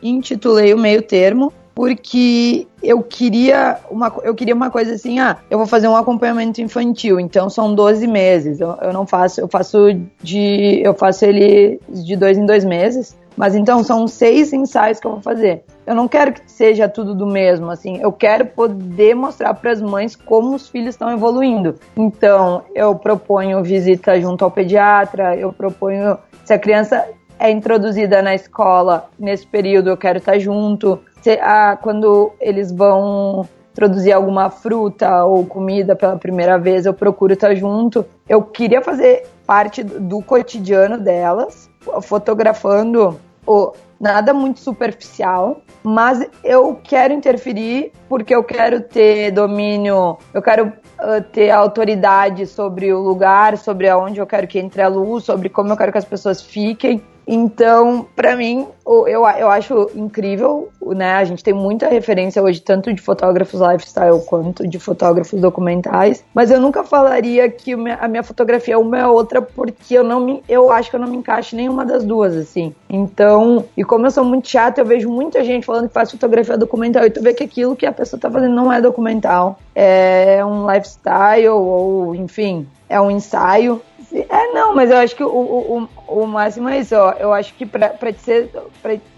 intitulei, 0.02 0.74
o 0.74 0.78
meio 0.78 1.00
termo 1.00 1.52
porque 1.74 2.68
eu 2.82 3.02
queria 3.02 3.78
uma, 3.90 4.12
eu 4.22 4.34
queria 4.34 4.54
uma 4.54 4.70
coisa 4.70 4.94
assim, 4.94 5.18
ah, 5.18 5.38
eu 5.50 5.58
vou 5.58 5.66
fazer 5.66 5.88
um 5.88 5.96
acompanhamento 5.96 6.60
infantil, 6.60 7.18
então 7.18 7.50
são 7.50 7.74
12 7.74 8.06
meses. 8.06 8.60
Eu, 8.60 8.76
eu 8.80 8.92
não 8.92 9.04
faço, 9.04 9.40
eu 9.40 9.48
faço 9.48 9.78
de. 10.22 10.80
Eu 10.82 10.94
faço 10.94 11.24
ele 11.24 11.80
de 11.88 12.14
dois 12.14 12.38
em 12.38 12.46
dois 12.46 12.64
meses. 12.64 13.16
Mas 13.36 13.54
então 13.54 13.82
são 13.82 14.06
seis 14.06 14.52
ensaios 14.52 15.00
que 15.00 15.06
eu 15.06 15.12
vou 15.12 15.20
fazer. 15.20 15.64
Eu 15.86 15.94
não 15.94 16.06
quero 16.06 16.32
que 16.32 16.50
seja 16.50 16.88
tudo 16.88 17.14
do 17.14 17.26
mesmo, 17.26 17.70
assim. 17.70 17.98
Eu 18.00 18.12
quero 18.12 18.46
poder 18.46 19.14
mostrar 19.14 19.54
para 19.54 19.72
as 19.72 19.82
mães 19.82 20.14
como 20.16 20.54
os 20.54 20.68
filhos 20.68 20.94
estão 20.94 21.10
evoluindo. 21.10 21.74
Então, 21.96 22.62
eu 22.74 22.94
proponho 22.94 23.62
visita 23.62 24.20
junto 24.20 24.44
ao 24.44 24.50
pediatra, 24.50 25.36
eu 25.36 25.52
proponho 25.52 26.18
se 26.44 26.52
a 26.52 26.58
criança 26.58 27.06
é 27.38 27.50
introduzida 27.50 28.22
na 28.22 28.34
escola 28.34 29.08
nesse 29.18 29.46
período, 29.46 29.90
eu 29.90 29.96
quero 29.96 30.18
estar 30.18 30.38
junto. 30.38 31.00
Se, 31.20 31.32
ah, 31.40 31.76
quando 31.80 32.32
eles 32.40 32.70
vão 32.70 33.48
introduzir 33.72 34.12
alguma 34.12 34.50
fruta 34.50 35.24
ou 35.24 35.44
comida 35.44 35.96
pela 35.96 36.16
primeira 36.16 36.58
vez, 36.58 36.86
eu 36.86 36.94
procuro 36.94 37.32
estar 37.32 37.54
junto. 37.54 38.04
Eu 38.28 38.42
queria 38.42 38.80
fazer 38.80 39.26
parte 39.46 39.82
do 39.82 40.22
cotidiano 40.22 40.98
delas, 40.98 41.68
fotografando 42.02 43.18
o 43.46 43.72
nada 44.00 44.34
muito 44.34 44.60
superficial, 44.60 45.62
mas 45.82 46.26
eu 46.42 46.78
quero 46.82 47.14
interferir 47.14 47.92
porque 48.08 48.34
eu 48.34 48.44
quero 48.44 48.80
ter 48.82 49.30
domínio, 49.30 50.18
eu 50.32 50.42
quero 50.42 50.66
uh, 50.66 51.22
ter 51.32 51.50
autoridade 51.50 52.46
sobre 52.46 52.92
o 52.92 52.98
lugar, 52.98 53.56
sobre 53.56 53.88
aonde 53.88 54.20
eu 54.20 54.26
quero 54.26 54.46
que 54.46 54.58
entre 54.58 54.82
a 54.82 54.88
luz, 54.88 55.24
sobre 55.24 55.48
como 55.48 55.72
eu 55.72 55.76
quero 55.76 55.92
que 55.92 55.98
as 55.98 56.04
pessoas 56.04 56.42
fiquem. 56.42 57.02
Então, 57.26 58.06
para 58.14 58.36
mim, 58.36 58.66
eu, 58.86 59.06
eu 59.08 59.50
acho 59.50 59.90
incrível, 59.94 60.68
né? 60.94 61.14
A 61.14 61.24
gente 61.24 61.42
tem 61.42 61.54
muita 61.54 61.88
referência 61.88 62.42
hoje, 62.42 62.60
tanto 62.60 62.92
de 62.92 63.00
fotógrafos 63.00 63.60
lifestyle 63.60 64.20
quanto 64.26 64.66
de 64.66 64.78
fotógrafos 64.78 65.40
documentais. 65.40 66.22
Mas 66.34 66.50
eu 66.50 66.60
nunca 66.60 66.84
falaria 66.84 67.48
que 67.48 67.72
a 67.72 68.08
minha 68.08 68.22
fotografia 68.22 68.74
é 68.74 68.76
uma 68.76 68.98
é 68.98 69.06
outra, 69.06 69.40
porque 69.40 69.94
eu 69.94 70.04
não 70.04 70.20
me. 70.20 70.42
Eu 70.48 70.70
acho 70.70 70.90
que 70.90 70.96
eu 70.96 71.00
não 71.00 71.08
me 71.08 71.16
encaixo 71.16 71.54
em 71.54 71.58
nenhuma 71.58 71.84
das 71.84 72.04
duas, 72.04 72.36
assim. 72.36 72.74
Então, 72.88 73.64
e 73.76 73.82
como 73.82 74.06
eu 74.06 74.10
sou 74.10 74.24
muito 74.24 74.48
chata, 74.48 74.80
eu 74.80 74.84
vejo 74.84 75.08
muita 75.08 75.42
gente 75.42 75.64
falando 75.64 75.88
que 75.88 75.94
faz 75.94 76.10
fotografia 76.10 76.56
documental, 76.58 77.04
e 77.06 77.10
tu 77.10 77.22
vê 77.22 77.32
que 77.32 77.44
aquilo 77.44 77.74
que 77.74 77.86
a 77.86 77.92
pessoa 77.92 78.20
tá 78.20 78.30
fazendo 78.30 78.54
não 78.54 78.72
é 78.72 78.80
documental. 78.80 79.58
É 79.74 80.44
um 80.44 80.70
lifestyle, 80.70 81.48
ou 81.48 82.14
enfim, 82.14 82.68
é 82.88 83.00
um 83.00 83.10
ensaio. 83.10 83.80
É, 84.12 84.52
não, 84.52 84.74
mas 84.74 84.90
eu 84.90 84.98
acho 84.98 85.16
que 85.16 85.24
o, 85.24 85.28
o, 85.28 85.88
o 86.06 86.26
máximo 86.26 86.68
é 86.68 86.80
isso, 86.80 86.94
ó. 86.94 87.12
Eu 87.12 87.32
acho 87.32 87.54
que 87.54 87.66
pra, 87.66 87.92
ser, 88.16 88.50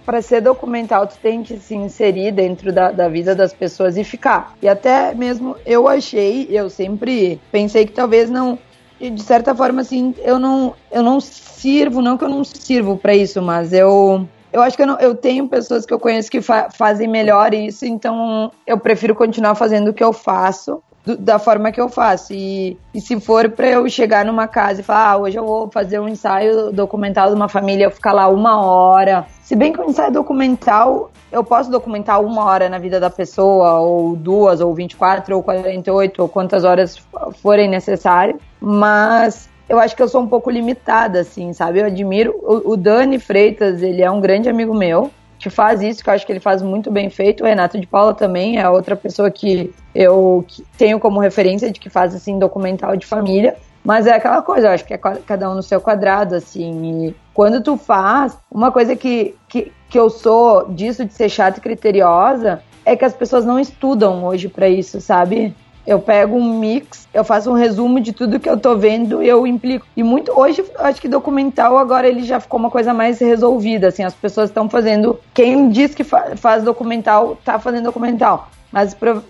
pra 0.05 0.22
ser 0.22 0.40
documental, 0.40 1.07
tu 1.07 1.18
tem 1.18 1.42
que 1.42 1.59
se 1.59 1.75
inserir 1.75 2.33
dentro 2.33 2.72
da, 2.72 2.90
da 2.90 3.09
vida 3.09 3.35
das 3.35 3.53
pessoas 3.53 3.96
e 3.96 4.05
ficar. 4.05 4.55
E 4.62 4.68
até 4.68 5.14
mesmo 5.14 5.57
eu 5.64 5.88
achei, 5.88 6.46
eu 6.51 6.70
sempre 6.70 7.40
pensei 7.51 7.87
que 7.87 7.92
talvez 7.92 8.31
não. 8.31 8.59
De 8.99 9.22
certa 9.22 9.55
forma, 9.55 9.83
assim, 9.83 10.14
eu 10.18 10.38
não, 10.38 10.75
eu 10.90 11.03
não 11.03 11.20
sirvo, 11.20 12.01
não 12.01 12.16
que 12.16 12.25
eu 12.25 12.31
não 12.31 12.42
sirvo 12.42 12.96
para 12.96 13.14
isso, 13.14 13.42
mas 13.42 13.72
eu 13.75 14.27
eu 14.51 14.62
acho 14.62 14.75
que 14.75 14.83
eu, 14.83 14.87
não, 14.87 14.99
eu, 14.99 15.14
tenho 15.14 15.46
pessoas 15.49 15.85
que 15.85 15.92
eu 15.92 15.99
conheço 15.99 16.31
que 16.31 16.40
fa 16.40 16.70
fazem 16.70 17.07
melhor 17.07 17.53
isso, 17.53 17.85
então 17.85 18.51
eu 18.66 18.79
prefiro 18.79 19.14
continuar 19.14 19.55
fazendo 19.55 19.88
o 19.88 19.92
que 19.92 20.03
eu 20.03 20.14
faço 20.14 20.83
do, 21.07 21.16
da 21.16 21.38
forma 21.38 21.71
que 21.71 21.81
eu 21.81 21.88
faço. 21.88 22.35
E, 22.35 22.77
e 22.92 23.01
se 23.01 23.19
for 23.21 23.49
para 23.51 23.69
eu 23.69 23.88
chegar 23.88 24.25
numa 24.25 24.49
casa 24.49 24.81
e 24.81 24.85
falar, 24.85 25.12
ah, 25.12 25.16
hoje 25.19 25.38
eu 25.38 25.47
vou 25.47 25.71
fazer 25.71 26.01
um 26.01 26.09
ensaio 26.09 26.73
documental 26.73 27.29
de 27.29 27.35
uma 27.35 27.49
família, 27.49 27.85
eu 27.85 27.90
ficar 27.90 28.12
lá 28.12 28.29
uma 28.29 28.61
hora. 28.61 29.25
Se 29.42 29.55
bem 29.55 29.73
que 29.73 29.81
um 29.81 29.85
ensaio 29.85 30.12
documental, 30.12 31.12
eu 31.31 31.45
posso 31.45 31.71
documentar 31.71 32.21
uma 32.21 32.45
hora 32.45 32.69
na 32.69 32.79
vida 32.79 32.99
da 32.99 33.09
pessoa, 33.09 33.79
ou 33.79 34.16
duas, 34.16 34.61
ou 34.61 34.75
24, 34.75 35.37
ou 35.37 35.42
48, 35.42 36.21
ou 36.21 36.29
quantas 36.29 36.64
horas 36.64 36.97
forem 37.40 37.71
necessárias, 37.71 38.37
mas 38.61 39.49
eu 39.69 39.79
acho 39.79 39.95
que 39.95 40.03
eu 40.03 40.09
sou 40.09 40.23
um 40.23 40.29
pouco 40.29 40.51
limitada, 40.51 41.21
assim, 41.21 41.53
sabe? 41.53 41.81
Eu 41.81 41.87
admiro. 41.87 42.35
O, 42.42 42.73
o 42.73 42.77
Dani 42.77 43.19
Freitas, 43.19 43.83
ele 43.83 44.03
é 44.03 44.11
um 44.11 44.21
grande 44.21 44.49
amigo 44.49 44.75
meu 44.75 45.11
que 45.38 45.51
faz 45.51 45.83
isso, 45.83 46.03
que 46.03 46.11
eu 46.11 46.14
acho 46.14 46.27
que 46.27 46.33
ele 46.33 46.40
faz 46.40 46.62
muito 46.62 46.90
bem 46.90 47.11
feito. 47.11 47.44
O 47.44 47.46
Renato 47.46 47.79
de 47.79 47.87
Paula 47.87 48.14
também 48.14 48.59
é 48.59 48.68
outra 48.68 48.96
pessoa 48.96 49.31
que 49.31 49.72
eu 49.94 50.44
tenho 50.79 50.99
como 50.99 51.20
referência 51.20 51.70
de 51.70 51.79
que 51.79 51.90
faz 51.90 52.14
assim 52.14 52.38
documental 52.38 52.96
de 52.96 53.07
família. 53.07 53.57
Mas 53.85 54.07
é 54.07 54.14
aquela 54.14 54.42
coisa, 54.42 54.66
eu 54.66 54.72
acho 54.72 54.85
que 54.85 54.94
é 54.94 54.99
cada 54.99 55.49
um 55.49 55.55
no 55.55 55.62
seu 55.62 55.81
quadrado, 55.81 56.35
assim. 56.35 57.07
E 57.07 57.16
quando 57.33 57.62
tu 57.62 57.77
faz, 57.77 58.37
uma 58.51 58.72
coisa 58.72 58.96
que, 58.96 59.37
que, 59.49 59.70
que 59.88 59.99
eu 59.99 60.11
sou 60.11 60.68
disso 60.68 61.05
de 61.05 61.14
ser 61.14 61.29
chata 61.29 61.61
e 61.61 61.62
criteriosa 61.62 62.61
é 62.85 62.96
que 62.96 63.05
as 63.05 63.14
pessoas 63.14 63.44
não 63.44 63.61
estudam 63.61 64.25
hoje 64.25 64.49
para 64.49 64.68
isso, 64.68 65.01
sabe? 65.01 65.55
Eu 65.87 66.01
pego 66.01 66.37
um 66.37 66.59
mix, 66.59 67.09
eu 67.14 67.22
faço 67.22 67.51
um 67.51 67.55
resumo 67.55 68.01
de 68.01 68.12
tudo 68.12 68.40
que 68.40 68.49
eu 68.49 68.59
tô 68.59 68.77
vendo 68.77 69.22
e 69.22 69.29
eu 69.29 69.46
implico. 69.46 69.87
E 69.96 70.03
muito 70.03 70.33
hoje, 70.38 70.64
acho 70.79 71.01
que 71.01 71.09
documental 71.09 71.79
agora 71.79 72.09
ele 72.09 72.25
já 72.25 72.40
ficou 72.40 72.59
uma 72.59 72.70
coisa 72.70 72.92
mais 72.92 73.20
resolvida, 73.20 73.88
assim, 73.88 74.03
as 74.03 74.14
pessoas 74.14 74.51
estão 74.51 74.68
fazendo, 74.68 75.18
quem 75.33 75.68
diz 75.68 75.94
que 75.94 76.03
fa 76.03 76.37
faz 76.37 76.64
documental, 76.64 77.37
tá 77.44 77.59
fazendo 77.59 77.85
documental. 77.85 78.49
Mas, 78.72 78.92
por, 78.92 79.22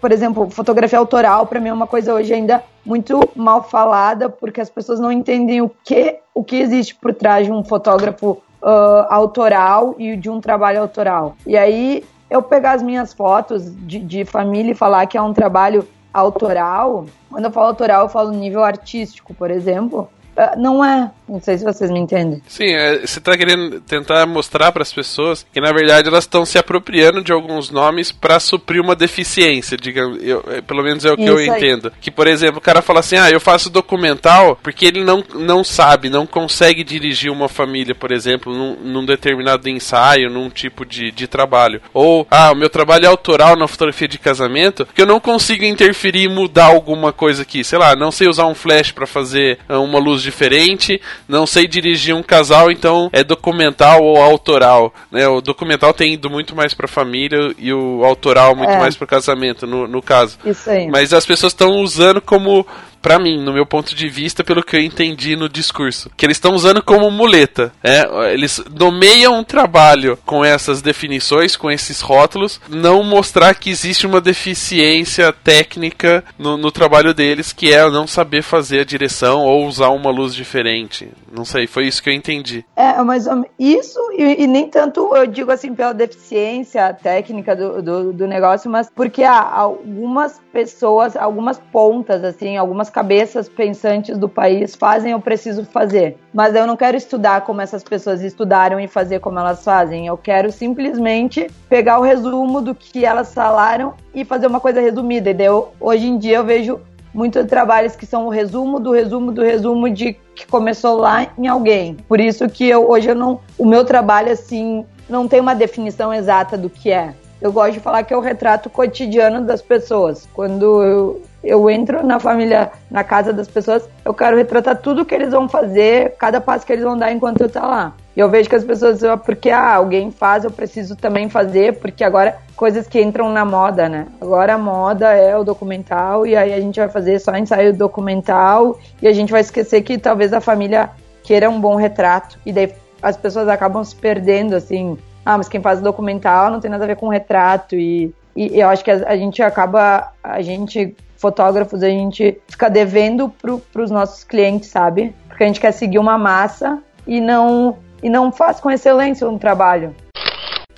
por 0.00 0.12
exemplo, 0.12 0.50
fotografia 0.50 0.98
autoral, 0.98 1.46
para 1.46 1.60
mim 1.60 1.68
é 1.68 1.72
uma 1.72 1.86
coisa 1.86 2.12
hoje 2.12 2.34
ainda 2.34 2.62
muito 2.84 3.20
mal 3.36 3.62
falada, 3.62 4.28
porque 4.28 4.60
as 4.60 4.68
pessoas 4.68 4.98
não 4.98 5.12
entendem 5.12 5.62
o 5.62 5.70
que, 5.84 6.16
o 6.34 6.42
que 6.42 6.56
existe 6.56 6.94
por 6.94 7.14
trás 7.14 7.46
de 7.46 7.52
um 7.52 7.62
fotógrafo 7.62 8.42
uh, 8.62 9.06
autoral 9.08 9.94
e 9.98 10.16
de 10.16 10.28
um 10.28 10.40
trabalho 10.40 10.80
autoral. 10.80 11.36
E 11.46 11.56
aí, 11.56 12.04
eu 12.28 12.42
pegar 12.42 12.72
as 12.72 12.82
minhas 12.82 13.12
fotos 13.12 13.74
de, 13.86 13.98
de 13.98 14.24
família 14.24 14.72
e 14.72 14.74
falar 14.74 15.06
que 15.06 15.16
é 15.16 15.22
um 15.22 15.32
trabalho 15.32 15.86
autoral, 16.12 17.06
quando 17.28 17.44
eu 17.44 17.52
falo 17.52 17.68
autoral, 17.68 18.02
eu 18.02 18.08
falo 18.08 18.30
nível 18.32 18.64
artístico, 18.64 19.32
por 19.34 19.50
exemplo, 19.50 20.08
não 20.56 20.84
é. 20.84 21.10
Não 21.28 21.40
sei 21.40 21.56
se 21.58 21.64
vocês 21.64 21.90
me 21.90 22.00
entendem. 22.00 22.42
Sim, 22.48 22.72
é, 22.74 22.98
você 23.06 23.20
está 23.20 23.36
querendo 23.36 23.80
tentar 23.82 24.26
mostrar 24.26 24.72
para 24.72 24.82
as 24.82 24.92
pessoas 24.92 25.46
que 25.52 25.60
na 25.60 25.72
verdade 25.72 26.08
elas 26.08 26.24
estão 26.24 26.44
se 26.44 26.58
apropriando 26.58 27.22
de 27.22 27.30
alguns 27.30 27.70
nomes 27.70 28.10
para 28.10 28.40
suprir 28.40 28.82
uma 28.82 28.96
deficiência, 28.96 29.76
digamos, 29.76 30.18
eu, 30.22 30.44
é, 30.48 30.60
pelo 30.60 30.82
menos 30.82 31.04
é 31.04 31.12
o 31.12 31.16
que 31.16 31.22
Isso 31.22 31.32
eu 31.32 31.38
aí. 31.38 31.48
entendo. 31.48 31.92
Que 32.00 32.10
por 32.10 32.26
exemplo, 32.26 32.58
o 32.58 32.60
cara 32.60 32.82
fala 32.82 32.98
assim: 32.98 33.16
"Ah, 33.16 33.30
eu 33.30 33.38
faço 33.38 33.70
documental 33.70 34.58
porque 34.60 34.84
ele 34.84 35.04
não, 35.04 35.22
não 35.34 35.62
sabe, 35.62 36.10
não 36.10 36.26
consegue 36.26 36.82
dirigir 36.82 37.30
uma 37.30 37.48
família, 37.48 37.94
por 37.94 38.10
exemplo, 38.10 38.52
num, 38.52 38.74
num 38.76 39.06
determinado 39.06 39.68
ensaio, 39.68 40.28
num 40.28 40.50
tipo 40.50 40.84
de, 40.84 41.12
de 41.12 41.28
trabalho. 41.28 41.80
Ou, 41.94 42.26
ah, 42.28 42.50
o 42.50 42.56
meu 42.56 42.68
trabalho 42.68 43.04
é 43.04 43.08
autoral 43.08 43.56
na 43.56 43.68
fotografia 43.68 44.08
de 44.08 44.18
casamento, 44.18 44.86
que 44.92 45.00
eu 45.00 45.06
não 45.06 45.20
consigo 45.20 45.64
interferir 45.64 46.24
e 46.24 46.28
mudar 46.28 46.66
alguma 46.66 47.12
coisa 47.12 47.42
aqui, 47.42 47.62
sei 47.62 47.78
lá, 47.78 47.94
não 47.94 48.10
sei 48.10 48.26
usar 48.26 48.46
um 48.46 48.54
flash 48.54 48.90
para 48.90 49.06
fazer 49.06 49.58
ah, 49.68 49.78
uma 49.78 49.98
luz 49.98 50.19
diferente, 50.22 51.00
não 51.28 51.46
sei 51.46 51.66
dirigir 51.66 52.14
um 52.14 52.22
casal, 52.22 52.70
então 52.70 53.08
é 53.12 53.22
documental 53.24 54.02
ou 54.02 54.16
autoral, 54.20 54.92
né? 55.10 55.26
O 55.28 55.40
documental 55.40 55.92
tem 55.92 56.14
ido 56.14 56.28
muito 56.30 56.54
mais 56.54 56.74
pra 56.74 56.88
família 56.88 57.54
e 57.58 57.72
o 57.72 58.04
autoral 58.04 58.54
muito 58.54 58.70
É. 58.72 58.78
mais 58.78 58.96
pro 58.96 59.06
casamento, 59.06 59.66
no, 59.66 59.86
no 59.86 60.02
caso. 60.02 60.38
Isso 60.44 60.70
aí. 60.70 60.88
Mas 60.88 61.12
as 61.12 61.26
pessoas 61.26 61.52
estão 61.52 61.70
usando 61.80 62.20
como 62.20 62.66
Pra 63.02 63.18
mim, 63.18 63.40
no 63.40 63.52
meu 63.52 63.64
ponto 63.64 63.94
de 63.94 64.08
vista, 64.08 64.44
pelo 64.44 64.62
que 64.62 64.76
eu 64.76 64.80
entendi 64.80 65.36
no 65.36 65.48
discurso, 65.48 66.10
que 66.16 66.26
eles 66.26 66.36
estão 66.36 66.54
usando 66.54 66.82
como 66.82 67.10
muleta. 67.10 67.72
né? 67.82 68.02
Eles 68.32 68.62
nomeiam 68.78 69.38
um 69.38 69.44
trabalho 69.44 70.18
com 70.26 70.44
essas 70.44 70.82
definições, 70.82 71.56
com 71.56 71.70
esses 71.70 72.00
rótulos, 72.00 72.60
não 72.68 73.02
mostrar 73.02 73.54
que 73.54 73.70
existe 73.70 74.06
uma 74.06 74.20
deficiência 74.20 75.32
técnica 75.32 76.22
no, 76.38 76.56
no 76.56 76.70
trabalho 76.70 77.14
deles, 77.14 77.52
que 77.52 77.72
é 77.72 77.88
não 77.90 78.06
saber 78.06 78.42
fazer 78.42 78.80
a 78.80 78.84
direção 78.84 79.44
ou 79.44 79.66
usar 79.66 79.88
uma 79.88 80.10
luz 80.10 80.34
diferente. 80.34 81.10
Não 81.32 81.44
sei, 81.44 81.66
foi 81.66 81.86
isso 81.86 82.02
que 82.02 82.10
eu 82.10 82.14
entendi. 82.14 82.64
É, 82.76 83.02
mas 83.02 83.26
um, 83.26 83.44
isso, 83.58 83.98
e, 84.12 84.44
e 84.44 84.46
nem 84.46 84.68
tanto 84.68 85.14
eu 85.16 85.26
digo 85.26 85.50
assim 85.50 85.74
pela 85.74 85.92
deficiência 85.92 86.92
técnica 86.92 87.56
do, 87.56 87.82
do, 87.82 88.12
do 88.12 88.26
negócio, 88.26 88.70
mas 88.70 88.90
porque 88.94 89.22
há 89.22 89.40
algumas 89.40 90.40
pessoas, 90.52 91.16
algumas 91.16 91.58
pontas, 91.72 92.24
assim, 92.24 92.56
algumas 92.56 92.89
as 92.90 92.92
cabeças 92.92 93.48
pensantes 93.48 94.18
do 94.18 94.28
país 94.28 94.74
fazem, 94.74 95.12
eu 95.12 95.20
preciso 95.20 95.64
fazer. 95.64 96.18
Mas 96.34 96.56
eu 96.56 96.66
não 96.66 96.76
quero 96.76 96.96
estudar 96.96 97.42
como 97.42 97.60
essas 97.60 97.84
pessoas 97.84 98.20
estudaram 98.20 98.80
e 98.80 98.88
fazer 98.88 99.20
como 99.20 99.38
elas 99.38 99.62
fazem. 99.62 100.08
Eu 100.08 100.16
quero 100.16 100.50
simplesmente 100.50 101.48
pegar 101.68 102.00
o 102.00 102.02
resumo 102.02 102.60
do 102.60 102.74
que 102.74 103.04
elas 103.04 103.32
falaram 103.32 103.94
e 104.12 104.24
fazer 104.24 104.48
uma 104.48 104.58
coisa 104.58 104.80
resumida. 104.80 105.30
E 105.30 105.34
daí 105.34 105.46
eu- 105.46 105.68
hoje 105.80 106.08
em 106.08 106.18
dia 106.18 106.38
eu 106.38 106.44
vejo 106.44 106.80
muitos 107.14 107.46
trabalhos 107.46 107.94
que 107.94 108.04
são 108.04 108.26
o 108.26 108.28
resumo 108.28 108.80
do 108.80 108.90
resumo 108.90 109.30
do 109.30 109.42
resumo 109.42 109.88
de 109.88 110.14
que 110.34 110.46
começou 110.46 110.96
lá 110.98 111.28
em 111.38 111.46
alguém. 111.46 111.96
Por 112.08 112.18
isso 112.20 112.48
que 112.48 112.68
eu, 112.68 112.90
hoje 112.90 113.08
eu 113.08 113.14
não, 113.14 113.40
o 113.56 113.64
meu 113.64 113.84
trabalho 113.84 114.32
assim 114.32 114.84
não 115.08 115.28
tem 115.28 115.38
uma 115.40 115.54
definição 115.54 116.12
exata 116.12 116.58
do 116.58 116.68
que 116.68 116.90
é. 116.90 117.14
Eu 117.40 117.52
gosto 117.52 117.72
de 117.74 117.80
falar 117.80 118.02
que 118.02 118.12
é 118.12 118.16
o 118.16 118.20
retrato 118.20 118.68
cotidiano 118.68 119.40
das 119.42 119.62
pessoas. 119.62 120.28
Quando 120.34 120.82
eu, 120.82 121.22
eu 121.42 121.70
entro 121.70 122.06
na 122.06 122.20
família, 122.20 122.70
na 122.90 123.02
casa 123.02 123.32
das 123.32 123.48
pessoas, 123.48 123.88
eu 124.04 124.12
quero 124.12 124.36
retratar 124.36 124.76
tudo 124.76 125.04
que 125.04 125.14
eles 125.14 125.30
vão 125.30 125.48
fazer, 125.48 126.14
cada 126.18 126.40
passo 126.40 126.66
que 126.66 126.72
eles 126.72 126.84
vão 126.84 126.96
dar 126.96 127.12
enquanto 127.12 127.40
eu 127.40 127.48
tá 127.48 127.66
lá. 127.66 127.94
E 128.14 128.20
eu 128.20 128.28
vejo 128.28 128.48
que 128.48 128.56
as 128.56 128.64
pessoas, 128.64 129.02
ah, 129.02 129.16
porque 129.16 129.50
ah, 129.50 129.74
alguém 129.74 130.10
faz, 130.10 130.44
eu 130.44 130.50
preciso 130.50 130.96
também 130.96 131.28
fazer, 131.30 131.78
porque 131.78 132.04
agora 132.04 132.36
coisas 132.56 132.86
que 132.86 133.00
entram 133.00 133.30
na 133.30 133.44
moda, 133.44 133.88
né? 133.88 134.06
Agora 134.20 134.54
a 134.54 134.58
moda 134.58 135.12
é 135.12 135.36
o 135.36 135.44
documental 135.44 136.26
e 136.26 136.36
aí 136.36 136.52
a 136.52 136.60
gente 136.60 136.78
vai 136.78 136.88
fazer 136.88 137.18
só 137.18 137.34
ensaio 137.36 137.72
documental 137.72 138.78
e 139.00 139.08
a 139.08 139.12
gente 139.12 139.32
vai 139.32 139.40
esquecer 139.40 139.80
que 139.82 139.96
talvez 139.96 140.32
a 140.32 140.40
família 140.40 140.90
queira 141.22 141.48
um 141.48 141.60
bom 141.60 141.76
retrato 141.76 142.38
e 142.44 142.52
daí 142.52 142.72
as 143.00 143.16
pessoas 143.16 143.48
acabam 143.48 143.82
se 143.82 143.96
perdendo 143.96 144.54
assim. 144.54 144.98
Ah, 145.24 145.38
mas 145.38 145.48
quem 145.48 145.62
faz 145.62 145.80
documental 145.80 146.50
não 146.50 146.60
tem 146.60 146.70
nada 146.70 146.84
a 146.84 146.88
ver 146.88 146.96
com 146.96 147.08
retrato 147.08 147.76
e, 147.76 148.12
e 148.36 148.60
eu 148.60 148.68
acho 148.68 148.84
que 148.84 148.90
a, 148.90 149.08
a 149.08 149.16
gente 149.16 149.42
acaba, 149.42 150.12
a 150.22 150.42
gente 150.42 150.94
fotógrafos, 151.20 151.82
a 151.82 151.88
gente 151.88 152.40
fica 152.48 152.68
devendo 152.68 153.28
pro, 153.28 153.58
pros 153.58 153.90
nossos 153.90 154.24
clientes, 154.24 154.70
sabe? 154.70 155.14
Porque 155.28 155.44
a 155.44 155.46
gente 155.46 155.60
quer 155.60 155.72
seguir 155.72 155.98
uma 155.98 156.18
massa 156.18 156.82
e 157.06 157.20
não 157.20 157.78
e 158.02 158.08
não 158.08 158.32
faz 158.32 158.60
com 158.60 158.70
excelência 158.70 159.28
um 159.28 159.38
trabalho. 159.38 159.94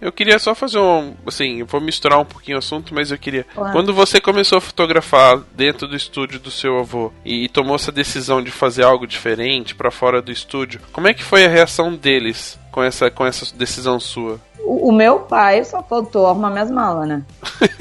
Eu 0.00 0.11
queria 0.11 0.37
só 0.40 0.52
fazer 0.52 0.81
um. 0.81 1.14
Assim, 1.24 1.61
eu 1.61 1.66
vou 1.66 1.81
misturar 1.81 2.18
um 2.18 2.24
pouquinho 2.24 2.57
o 2.57 2.59
assunto, 2.59 2.92
mas 2.92 3.12
eu 3.12 3.18
queria. 3.18 3.46
Claro. 3.55 3.72
Quando 3.72 3.94
você 3.94 4.20
começou 4.20 4.59
a 4.59 4.61
fotografar 4.61 5.38
dentro 5.55 5.87
do 5.87 5.94
estúdio 5.94 6.40
do 6.40 6.50
seu 6.50 6.81
avô 6.81 7.12
e, 7.24 7.48
tomou 7.48 7.76
essa 7.76 7.92
decisão 7.92 8.42
de 8.42 8.50
fazer 8.50 8.83
algo 8.83 9.07
diferente 9.07 9.76
pra 9.76 9.92
fora 9.92 10.20
do 10.20 10.33
estúdio, 10.33 10.81
como 10.92 11.07
é 11.07 11.14
que 11.14 11.22
foi 11.22 11.46
a 11.46 11.48
reação 11.48 11.94
deles 11.94 12.59
com 12.72 12.83
essa, 12.83 13.12
com 13.12 13.24
essa 13.24 13.57
decisão 13.57 14.00
sua? 14.00 14.40
O, 14.64 14.88
o 14.88 14.92
meu 14.92 15.20
pai 15.20 15.62
só 15.64 15.81
faltou 15.85 16.26
arrumar 16.26 16.50
minhas 16.50 16.70
malas, 16.70 17.09
né? 17.09 17.22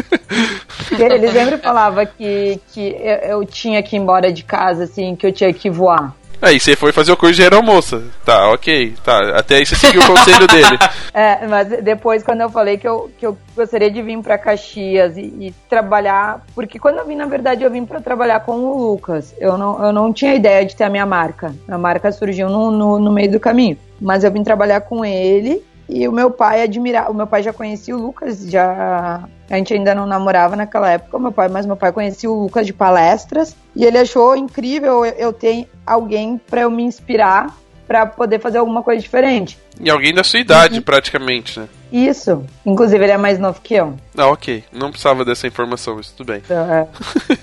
Ele 1.00 1.32
sempre 1.32 1.58
falava 1.58 2.06
que, 2.06 2.60
que 2.74 2.96
eu, 3.24 3.46
tinha 3.46 3.82
que 3.82 3.96
ir 3.96 4.00
embora 4.00 4.32
de 4.32 4.44
casa, 4.44 4.84
assim, 4.84 5.16
que 5.16 5.26
eu 5.26 5.32
tinha 5.32 5.54
que 5.54 5.70
voar. 5.70 6.16
Aí 6.42 6.60
você 6.60 6.76
foi 6.76 6.92
fazer 6.92 7.12
o 7.12 7.18
curso 7.18 7.36
de 7.36 7.44
aeromoça. 7.44 8.02
Tá, 8.26 8.50
ok. 8.50 8.96
Tá, 9.04 9.38
até 9.38 9.58
aí 9.58 9.66
você 9.66 9.76
seguiu 9.76 10.02
o 10.02 10.08
conselho 10.08 10.48
dele. 10.48 10.78
É, 11.14 11.46
mas 11.46 11.68
depois 11.84 12.24
quando 12.24 12.40
eu 12.40 12.50
falei 12.50 12.78
que 12.78 12.88
eu, 12.88 13.12
que 13.20 13.26
eu 13.26 13.38
gostaria 13.54 13.92
de 13.92 14.02
vir 14.02 14.18
pra 14.22 14.38
Caxias 14.38 15.18
e, 15.18 15.22
e 15.22 15.54
trabalhar, 15.70 16.42
porque 16.56 16.80
quando 16.80 17.00
eu 17.00 17.06
vim, 17.06 17.18
na 17.18 17.26
verdade, 17.26 17.66
eu 17.66 17.70
vim 17.70 17.86
pra 17.86 18.00
trabalhar 18.00 18.40
com 18.40 18.54
o 18.54 18.92
Lucas. 18.92 19.36
Eu 19.38 19.58
não, 19.58 19.86
eu 19.86 19.92
não 19.92 20.14
tinha 20.14 20.34
ideia 20.34 20.66
de 20.66 20.74
ter 20.74 20.86
a 20.86 20.90
minha 20.90 21.06
marca. 21.06 21.54
A 21.68 21.78
marca 21.78 22.14
surgiu 22.14 22.50
no, 22.50 22.72
no, 22.72 22.98
no 22.98 23.12
meio 23.12 23.30
do 23.30 23.42
caminho. 23.42 23.78
Mas 24.00 24.24
eu 24.24 24.32
vim 24.32 24.42
trabalhar 24.42 24.80
com 24.82 25.04
ele 25.04 25.62
e 25.92 26.08
o 26.08 26.12
meu 26.12 26.32
pai 26.32 26.64
admirava. 26.64 27.12
O 27.12 27.14
meu 27.14 27.28
pai 27.28 27.44
já 27.44 27.52
conhecia 27.52 27.96
o 27.96 28.00
Lucas, 28.00 28.50
já. 28.50 29.28
A 29.50 29.58
gente 29.58 29.74
ainda 29.74 29.94
não 29.94 30.06
namorava 30.06 30.56
naquela 30.56 30.90
época, 30.90 31.20
meu 31.20 31.32
pai, 31.32 31.50
mas 31.50 31.66
meu 31.66 31.76
pai 31.76 31.92
conhecia 31.92 32.32
o 32.32 32.44
Lucas 32.44 32.66
de 32.66 32.72
palestras 32.72 33.54
e 33.76 33.84
ele 33.84 33.98
achou 33.98 34.34
incrível 34.38 35.04
eu, 35.06 35.34
ter 35.34 35.70
alguém 35.86 36.40
pra 36.50 36.62
eu 36.62 36.72
me 36.72 36.84
inspirar 36.84 37.54
pra 37.86 38.06
poder 38.06 38.40
fazer 38.40 38.60
alguma 38.60 38.82
coisa 38.82 39.02
diferente. 39.02 39.60
E 39.78 39.90
alguém 39.90 40.14
da 40.14 40.24
sua 40.24 40.40
idade, 40.40 40.80
praticamente, 40.80 41.60
né? 41.60 41.68
Isso. 41.92 42.46
Inclusive, 42.66 43.04
ele 43.04 43.12
é 43.12 43.18
mais 43.18 43.38
novo 43.38 43.60
que 43.62 43.74
eu. 43.74 43.96
Ah, 44.16 44.28
ok. 44.28 44.64
Não 44.72 44.90
precisava 44.90 45.26
dessa 45.26 45.46
informação, 45.46 45.98
mas 45.98 46.10
tudo 46.10 46.28
bem. 46.32 46.42
Então, 46.46 46.74
é, 46.74 46.88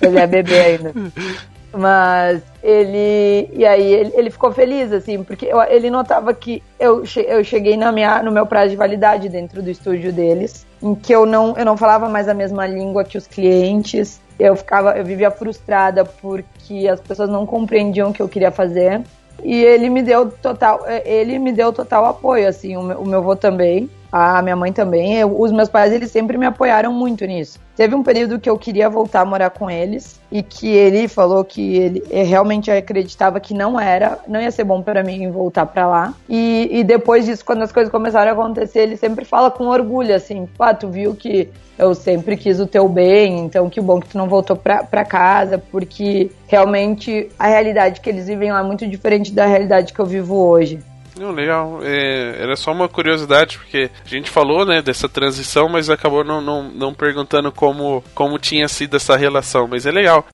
ele 0.01 0.19
é 0.19 0.27
bebê 0.27 0.61
ainda. 0.61 0.95
Mas 1.73 2.43
ele. 2.63 3.49
E 3.53 3.65
aí 3.67 3.93
ele, 3.95 4.13
ele 4.15 4.31
ficou 4.31 4.51
feliz, 4.53 4.93
assim, 4.93 5.23
porque 5.23 5.47
eu- 5.47 5.61
ele 5.63 5.91
notava 5.91 6.33
que 6.33 6.63
eu, 6.81 7.05
che- 7.05 7.27
eu 7.29 7.45
cheguei 7.45 7.77
na 7.77 7.93
minha, 7.93 8.23
no 8.23 8.33
meu 8.33 8.47
prazo 8.47 8.71
de 8.71 8.77
validade 8.77 9.29
dentro 9.29 9.63
do 9.63 9.71
estúdio 9.71 10.13
deles, 10.13 10.67
em 10.83 10.95
que 10.95 11.15
eu 11.15 11.27
não, 11.27 11.55
eu 11.57 11.65
não 11.65 11.77
falava 11.77 12.09
mais 12.09 12.29
a 12.29 12.35
mesma 12.35 12.67
língua 12.67 13.05
que 13.05 13.19
os 13.19 13.27
clientes. 13.27 14.21
Eu 14.39 14.55
ficava, 14.55 14.97
eu 14.97 15.05
vivia 15.05 15.31
frustrada 15.31 16.05
porque 16.05 16.89
as 16.89 17.01
pessoas 17.01 17.29
não 17.29 17.45
compreendiam 17.45 18.11
o 18.11 18.13
que 18.13 18.23
eu 18.23 18.29
queria 18.29 18.51
fazer. 18.53 19.03
E 19.43 19.63
ele 19.65 19.89
me 19.89 20.03
deu 20.03 20.31
total, 20.31 20.81
ele 21.05 21.39
me 21.39 21.53
deu 21.53 21.73
total 21.73 22.05
apoio, 22.07 22.49
assim, 22.49 22.77
o 22.77 22.83
meu, 22.83 22.99
o 23.01 23.07
meu 23.07 23.19
avô 23.21 23.37
também, 23.37 23.89
a 24.11 24.41
minha 24.43 24.57
mãe 24.57 24.73
também. 24.73 25.17
Eu- 25.19 25.41
os 25.41 25.53
meus 25.53 25.69
pais, 25.69 25.93
eles 25.93 26.11
sempre 26.11 26.37
me 26.39 26.47
apoiaram 26.47 26.93
muito 26.93 27.25
nisso. 27.27 27.59
Teve 27.77 27.95
um 27.95 28.03
período 28.03 28.41
que 28.41 28.51
eu 28.51 28.59
queria 28.59 28.89
voltar 28.91 29.21
a 29.21 29.25
morar 29.25 29.51
com 29.51 29.71
eles 29.71 30.21
e 30.33 30.43
que 30.43 30.69
ele 30.69 31.07
falou 31.07 31.45
que 31.45 31.77
ele 31.77 32.03
realmente 32.25 32.71
acreditava 32.71 33.39
que 33.39 33.55
não 33.55 33.79
era, 33.79 34.19
não 34.27 34.41
ia 34.41 34.51
ser 34.51 34.65
bom 34.65 34.83
pra 34.83 35.05
mim 35.05 35.31
voltar 35.31 35.65
pra 35.67 35.87
lá. 35.87 36.15
E, 36.29 36.69
e 36.73 36.83
depois 36.83 37.25
disso, 37.25 37.45
quando 37.45 37.63
as 37.63 37.71
coisas 37.71 37.91
começaram 37.91 38.31
a 38.31 38.35
acontecer, 38.35 38.81
ele 38.81 38.97
sempre 38.97 39.25
fala 39.25 39.51
com 39.51 39.67
orgulho, 39.69 40.15
assim, 40.15 40.49
pá, 40.59 40.75
tu 40.75 40.89
viu 40.89 41.15
que 41.15 41.49
eu 41.79 41.95
sempre 41.95 42.37
quis 42.37 42.59
o 42.59 42.67
teu 42.67 42.89
bem, 42.89 43.39
então 43.45 43.71
que 43.71 43.81
bom 43.81 44.01
que 44.01 44.09
tu 44.09 44.19
não 44.19 44.29
voltou 44.29 44.57
pra, 44.57 44.83
pra 44.83 45.05
casa, 45.05 45.57
porque 45.71 46.33
realmente 46.49 47.29
a 47.39 47.47
realidade 47.47 48.01
que 48.01 48.11
eles 48.11 48.27
vivem 48.27 48.51
lá 48.51 48.59
é 48.59 48.65
muito 48.65 48.85
diferente 48.89 49.33
da 49.33 49.47
realidade 49.47 49.93
que 49.93 50.01
eu 50.01 50.07
vivo 50.07 50.35
hoje. 50.35 50.81
Não, 51.19 51.33
legal. 51.33 51.81
É, 51.83 52.37
era 52.41 52.55
só 52.55 52.71
uma 52.73 52.89
curiosidade, 52.89 53.59
porque 53.59 53.91
a 54.05 54.09
gente 54.09 54.31
falou, 54.31 54.65
né, 54.65 54.81
dessa 54.81 55.09
transição, 55.09 55.69
mas 55.69 55.91
acabou 55.91 56.23
não, 56.23 56.41
não, 56.41 56.63
não 56.63 56.95
perguntando 56.95 57.51
como, 57.51 58.05
como 58.15 58.39
tinha 58.39 58.69
sido 58.69 58.97
essa 58.97 59.17
relação. 59.17 59.67
Mas 59.67 59.85
é 59.85 59.91
legal. 59.91 60.25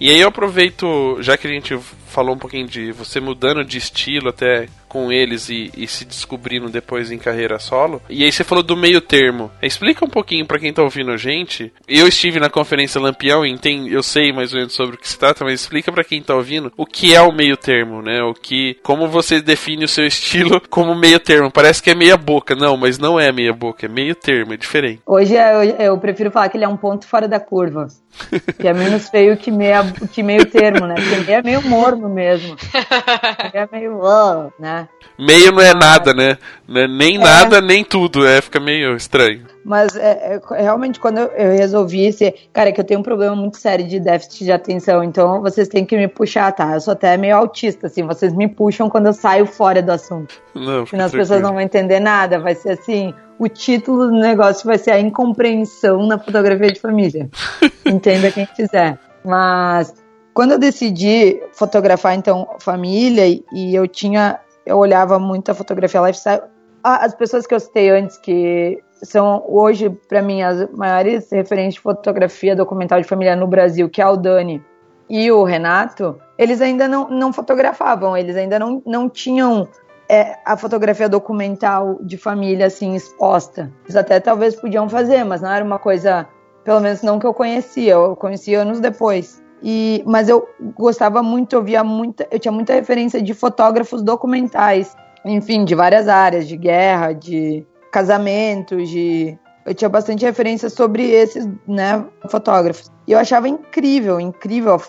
E 0.00 0.10
aí 0.10 0.20
eu 0.20 0.28
aproveito, 0.28 1.16
já 1.20 1.36
que 1.36 1.46
a 1.46 1.50
gente 1.50 1.78
falou 2.12 2.34
um 2.34 2.38
pouquinho 2.38 2.66
de 2.66 2.92
você 2.92 3.18
mudando 3.18 3.64
de 3.64 3.78
estilo 3.78 4.28
até 4.28 4.68
com 4.92 5.10
eles 5.10 5.48
e, 5.48 5.72
e 5.74 5.88
se 5.88 6.04
descobrindo 6.04 6.68
depois 6.68 7.10
em 7.10 7.16
carreira 7.16 7.58
solo. 7.58 8.02
E 8.10 8.22
aí 8.22 8.30
você 8.30 8.44
falou 8.44 8.62
do 8.62 8.76
meio 8.76 9.00
termo. 9.00 9.50
Explica 9.62 10.04
um 10.04 10.08
pouquinho 10.08 10.44
pra 10.44 10.58
quem 10.58 10.70
tá 10.70 10.82
ouvindo 10.82 11.10
a 11.10 11.16
gente. 11.16 11.72
Eu 11.88 12.06
estive 12.06 12.38
na 12.38 12.50
conferência 12.50 13.00
Lampião 13.00 13.46
e 13.46 13.56
tem, 13.56 13.88
eu 13.88 14.02
sei 14.02 14.34
mais 14.34 14.52
ou 14.52 14.58
menos 14.58 14.74
sobre 14.74 14.96
o 14.96 14.98
que 14.98 15.08
se 15.08 15.18
trata, 15.18 15.44
mas 15.44 15.62
explica 15.62 15.90
pra 15.90 16.04
quem 16.04 16.22
tá 16.22 16.34
ouvindo 16.34 16.70
o 16.76 16.84
que 16.84 17.14
é 17.14 17.22
o 17.22 17.32
meio 17.32 17.56
termo, 17.56 18.02
né? 18.02 18.22
O 18.22 18.34
que, 18.34 18.76
como 18.82 19.08
você 19.08 19.40
define 19.40 19.86
o 19.86 19.88
seu 19.88 20.04
estilo 20.06 20.60
como 20.68 20.94
meio 20.94 21.18
termo. 21.18 21.50
Parece 21.50 21.82
que 21.82 21.90
é 21.90 21.94
meia 21.94 22.18
boca, 22.18 22.54
não, 22.54 22.76
mas 22.76 22.98
não 22.98 23.18
é 23.18 23.32
meia 23.32 23.54
boca, 23.54 23.86
é 23.86 23.88
meio 23.88 24.14
termo, 24.14 24.52
é 24.52 24.58
diferente. 24.58 25.00
Hoje 25.06 25.34
eu, 25.34 25.62
eu 25.78 25.98
prefiro 25.98 26.30
falar 26.30 26.50
que 26.50 26.58
ele 26.58 26.66
é 26.66 26.68
um 26.68 26.76
ponto 26.76 27.06
fora 27.06 27.26
da 27.26 27.40
curva. 27.40 27.88
Que 28.58 28.68
é 28.68 28.74
menos 28.74 29.08
feio 29.08 29.36
que, 29.36 29.50
meia, 29.50 29.82
que 30.12 30.22
meio 30.22 30.44
termo, 30.44 30.86
né? 30.86 30.94
Porque 30.94 31.16
meio 31.24 31.38
é 31.38 31.42
meio 31.42 31.62
morno 31.62 32.01
mesmo. 32.08 32.56
Meio 33.52 33.64
é 33.64 33.68
meio, 33.70 34.00
"Oh", 34.00 34.50
né? 34.58 34.88
Meio 35.18 35.52
não 35.52 35.60
é 35.60 35.74
nada, 35.74 36.12
né? 36.14 36.38
É 36.68 36.88
nem 36.88 37.18
nada, 37.18 37.60
nem 37.60 37.84
tudo, 37.84 38.26
é, 38.26 38.40
fica 38.40 38.58
meio 38.58 38.96
estranho. 38.96 39.44
Mas 39.64 39.94
é, 39.94 40.40
é, 40.50 40.62
realmente 40.62 40.98
quando 40.98 41.18
eu, 41.18 41.26
eu 41.26 41.52
resolvi 41.52 42.12
ser. 42.12 42.34
Cara, 42.52 42.70
é 42.70 42.72
que 42.72 42.80
eu 42.80 42.84
tenho 42.84 43.00
um 43.00 43.02
problema 43.02 43.36
muito 43.36 43.58
sério 43.58 43.86
de 43.86 44.00
déficit 44.00 44.44
de 44.44 44.52
atenção, 44.52 45.04
então 45.04 45.40
vocês 45.40 45.68
têm 45.68 45.84
que 45.84 45.96
me 45.96 46.08
puxar, 46.08 46.50
tá? 46.52 46.72
Eu 46.72 46.80
sou 46.80 46.92
até 46.92 47.16
meio 47.16 47.36
autista, 47.36 47.86
assim, 47.86 48.02
vocês 48.02 48.34
me 48.34 48.48
puxam 48.48 48.88
quando 48.88 49.06
eu 49.06 49.12
saio 49.12 49.46
fora 49.46 49.82
do 49.82 49.92
assunto. 49.92 50.34
Não, 50.54 50.84
fica 50.84 50.90
Senão 50.90 51.04
as 51.06 51.12
pessoas 51.12 51.40
não 51.40 51.52
vão 51.52 51.60
entender 51.60 52.00
nada. 52.00 52.40
Vai 52.40 52.54
ser 52.54 52.70
assim: 52.70 53.14
o 53.38 53.48
título 53.48 54.06
do 54.06 54.18
negócio 54.18 54.66
vai 54.66 54.78
ser 54.78 54.92
a 54.92 55.00
incompreensão 55.00 56.06
na 56.06 56.18
fotografia 56.18 56.72
de 56.72 56.80
família. 56.80 57.28
Entenda 57.84 58.30
quem 58.30 58.46
quiser. 58.46 58.98
Mas 59.24 60.01
quando 60.34 60.52
eu 60.52 60.58
decidi 60.58 61.42
fotografar, 61.52 62.14
então, 62.14 62.48
família, 62.58 63.26
e, 63.26 63.74
eu 63.74 63.86
tinha. 63.86 64.40
Eu 64.64 64.78
olhava 64.78 65.18
muito 65.18 65.50
a 65.50 65.54
fotografia 65.54 66.00
lifestyle. 66.00 66.42
As 66.82 67.14
pessoas 67.14 67.46
que 67.46 67.54
eu 67.54 67.60
citei 67.60 67.90
antes, 67.90 68.16
que 68.16 68.78
são 69.02 69.44
hoje, 69.48 69.90
para 70.08 70.22
mim, 70.22 70.42
as 70.42 70.68
maiores 70.72 71.30
referências 71.30 71.74
de 71.74 71.80
fotografia 71.80 72.56
documental 72.56 73.00
de 73.00 73.06
família 73.06 73.36
no 73.36 73.46
Brasil, 73.46 73.88
que 73.88 74.00
é 74.00 74.06
o 74.06 74.16
Dani 74.16 74.62
e 75.10 75.30
o 75.30 75.44
Renato, 75.44 76.18
eles 76.38 76.60
ainda 76.60 76.88
não, 76.88 77.08
não 77.08 77.32
fotografavam, 77.32 78.16
eles 78.16 78.36
ainda 78.36 78.58
não, 78.58 78.82
não 78.86 79.08
tinham 79.08 79.68
é, 80.08 80.38
a 80.44 80.56
fotografia 80.56 81.08
documental 81.08 81.98
de 82.00 82.16
família 82.16 82.66
assim 82.66 82.94
exposta. 82.94 83.70
Eles 83.84 83.96
até 83.96 84.20
talvez 84.20 84.56
podiam 84.56 84.88
fazer, 84.88 85.24
mas 85.24 85.40
não 85.40 85.50
era 85.50 85.64
uma 85.64 85.78
coisa, 85.78 86.26
pelo 86.64 86.80
menos 86.80 87.02
não 87.02 87.18
que 87.18 87.26
eu 87.26 87.34
conhecia, 87.34 87.92
eu 87.92 88.16
conheci 88.16 88.54
anos 88.54 88.80
depois. 88.80 89.41
E, 89.62 90.02
mas 90.06 90.28
eu 90.28 90.48
gostava 90.76 91.22
muito, 91.22 91.54
eu 91.54 91.62
via 91.62 91.84
muita, 91.84 92.26
eu 92.30 92.38
tinha 92.38 92.52
muita 92.52 92.74
referência 92.74 93.22
de 93.22 93.32
fotógrafos 93.32 94.02
documentais, 94.02 94.96
enfim, 95.24 95.64
de 95.64 95.74
várias 95.74 96.08
áreas, 96.08 96.48
de 96.48 96.56
guerra, 96.56 97.12
de 97.12 97.64
casamentos, 97.92 98.88
de 98.88 99.38
eu 99.64 99.74
tinha 99.74 99.88
bastante 99.88 100.24
referência 100.24 100.68
sobre 100.68 101.08
esses, 101.08 101.48
né, 101.68 102.04
fotógrafos. 102.28 102.90
E 103.06 103.12
eu 103.12 103.18
achava 103.18 103.48
incrível, 103.48 104.20
incrível 104.20 104.80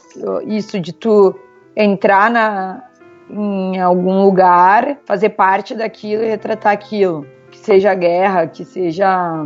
isso 0.46 0.80
de 0.80 0.92
tu 0.92 1.36
entrar 1.76 2.30
na, 2.32 2.84
em 3.30 3.80
algum 3.80 4.24
lugar, 4.24 4.98
fazer 5.06 5.30
parte 5.30 5.76
daquilo 5.76 6.24
e 6.24 6.30
retratar 6.30 6.74
aquilo. 6.74 7.26
Que 7.52 7.60
seja 7.60 7.94
guerra, 7.94 8.48
que 8.48 8.66
seja. 8.66 9.46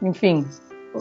Enfim, 0.00 0.46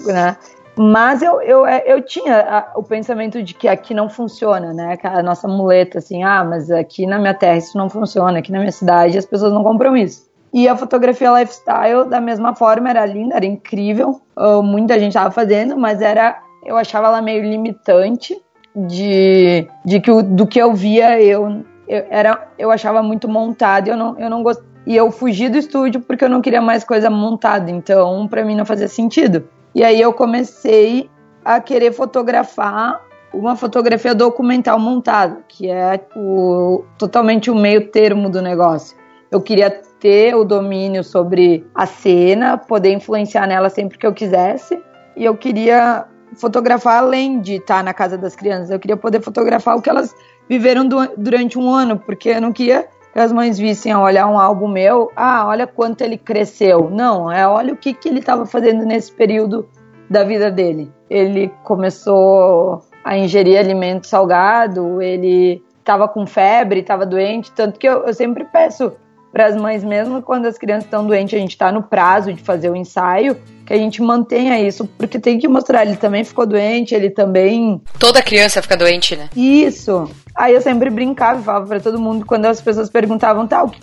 né? 0.06 0.36
Mas 0.78 1.22
eu, 1.22 1.42
eu, 1.42 1.66
eu 1.68 2.02
tinha 2.02 2.68
o 2.76 2.84
pensamento 2.84 3.44
de 3.44 3.54
que 3.54 3.68
aqui 3.68 3.94
não 3.94 4.10
funciona, 4.10 4.74
né? 4.74 4.98
A 5.04 5.22
nossa 5.22 5.48
muleta, 5.48 5.98
assim, 6.00 6.24
ah, 6.24 6.44
mas 6.44 6.72
aqui 6.72 7.06
na 7.06 7.20
minha 7.20 7.34
terra 7.34 7.58
isso 7.58 7.78
não 7.78 7.90
funciona, 7.90 8.40
aqui 8.40 8.52
na 8.52 8.60
minha 8.60 8.72
cidade 8.72 9.18
as 9.18 9.26
pessoas 9.26 9.52
não 9.54 9.64
compram 9.64 9.96
isso. 9.98 10.30
E 10.54 10.68
a 10.68 10.76
fotografia 10.76 11.32
lifestyle, 11.40 12.06
da 12.10 12.20
mesma 12.20 12.56
forma, 12.56 12.90
era 12.90 13.06
linda, 13.06 13.36
era 13.36 13.46
incrível. 13.46 14.22
Ah, 14.36 14.62
muita 14.62 14.98
gente 15.00 15.10
estava 15.10 15.32
fazendo, 15.32 15.78
mas 15.78 16.02
era. 16.02 16.40
Eu 16.66 16.78
achava 16.78 17.08
ela 17.08 17.22
meio 17.22 17.44
limitante 17.44 18.40
de, 18.76 19.68
de 19.86 20.00
que 20.00 20.12
o- 20.12 20.22
do 20.24 20.46
que 20.48 20.60
eu 20.60 20.74
via, 20.74 21.22
eu, 21.22 21.64
eu, 21.88 22.06
era, 22.10 22.48
eu 22.58 22.72
achava 22.72 23.02
muito 23.04 23.28
montado 23.28 23.88
eu 23.90 23.98
não, 23.98 24.18
eu 24.20 24.30
não 24.30 24.44
gostava. 24.44 24.70
E 24.86 24.96
eu 24.96 25.12
fugi 25.12 25.48
do 25.50 25.58
estúdio 25.58 26.02
porque 26.02 26.24
eu 26.26 26.30
não 26.30 26.42
queria 26.42 26.62
mais 26.62 26.84
coisa 26.84 27.10
montada, 27.10 27.70
então 27.70 28.28
pra 28.28 28.44
mim 28.44 28.56
não 28.56 28.66
fazia 28.66 28.88
sentido. 28.88 29.48
E 29.74 29.84
aí 29.84 30.02
eu 30.02 30.14
comecei 30.14 31.10
a 31.44 31.60
querer 31.60 31.92
fotografar 31.94 33.02
uma 33.34 33.56
fotografia 33.56 34.14
documental 34.14 34.78
montada, 34.78 35.40
que 35.48 35.70
é 35.70 36.00
o, 36.16 36.84
totalmente 36.98 37.50
o 37.50 37.56
meio 37.56 37.90
termo 37.90 38.30
do 38.30 38.42
negócio. 38.42 38.98
Eu 39.32 39.42
queria 39.42 39.70
ter 40.00 40.36
o 40.36 40.44
domínio 40.44 41.04
sobre 41.04 41.66
a 41.74 41.86
cena, 41.86 42.58
poder 42.58 42.92
influenciar 42.92 43.48
nela 43.48 43.70
sempre 43.70 43.98
que 43.98 44.06
eu 44.06 44.14
quisesse, 44.14 44.82
e 45.16 45.24
eu 45.24 45.38
queria 45.38 46.06
fotografar 46.36 46.98
além 46.98 47.40
de 47.40 47.56
estar 47.56 47.84
na 47.84 47.94
casa 47.94 48.18
das 48.18 48.36
crianças, 48.36 48.70
eu 48.70 48.80
queria 48.80 48.98
poder 48.98 49.22
fotografar 49.22 49.78
o 49.78 49.82
que 49.82 49.90
elas 49.90 50.14
viveram 50.50 50.86
du- 50.86 51.12
durante 51.18 51.58
um 51.58 51.70
ano, 51.70 51.98
porque 51.98 52.30
eu 52.30 52.42
não 52.42 52.52
queria 52.52 52.88
que 53.12 53.20
as 53.20 53.32
mães 53.32 53.58
vissem 53.58 53.96
olhar 53.96 54.28
um 54.28 54.40
álbum 54.40 54.68
meu, 54.68 55.12
ah, 55.16 55.46
olha 55.48 55.68
quanto 55.68 56.02
ele 56.02 56.18
cresceu. 56.18 56.90
Não, 56.90 57.32
é 57.32 57.48
olha 57.48 57.74
o 57.74 57.78
que, 57.78 57.94
que 57.94 58.08
ele 58.08 58.20
estava 58.20 58.46
fazendo 58.46 58.86
nesse 58.86 59.12
período 59.12 59.68
da 60.10 60.24
vida 60.24 60.50
dele. 60.50 60.92
Ele 61.10 61.52
começou 61.64 62.82
a 63.04 63.18
ingerir 63.18 63.60
alimento 63.60 64.08
salgado, 64.08 65.02
ele 65.02 65.64
estava 65.80 66.08
com 66.08 66.26
febre, 66.26 66.80
estava 66.80 67.06
doente, 67.06 67.52
tanto 67.52 67.80
que 67.80 67.88
eu, 67.88 68.06
eu 68.06 68.14
sempre 68.14 68.46
peço 68.46 68.94
para 69.32 69.46
as 69.46 69.56
mães, 69.56 69.84
mesmo 69.84 70.22
quando 70.22 70.46
as 70.46 70.58
crianças 70.58 70.86
estão 70.86 71.06
doentes, 71.06 71.34
a 71.34 71.42
gente 71.42 71.52
está 71.52 71.72
no 71.72 71.84
prazo 71.84 72.34
de 72.34 72.42
fazer 72.42 72.70
o 72.70 72.76
ensaio, 72.76 73.38
que 73.66 73.74
a 73.74 73.78
gente 73.78 74.02
mantenha 74.02 74.60
isso, 74.60 74.86
porque 74.98 75.18
tem 75.18 75.40
que 75.40 75.48
mostrar, 75.48 75.86
ele 75.86 75.96
também 75.96 76.24
ficou 76.24 76.46
doente, 76.46 76.94
ele 76.94 77.10
também 77.10 77.82
Toda 77.98 78.22
criança 78.22 78.62
fica 78.62 78.76
doente, 78.76 79.16
né? 79.16 79.30
isso. 79.36 80.10
Aí 80.36 80.54
eu 80.54 80.62
sempre 80.62 80.90
brincava 80.90 81.40
e 81.40 81.44
falava 81.44 81.68
pra 81.68 81.80
todo 81.80 82.00
mundo 82.00 82.26
quando 82.26 82.46
as 82.46 82.62
pessoas 82.62 82.90
perguntavam, 82.90 83.46
tá, 83.48 83.64
o 83.64 83.70
que, 83.70 83.80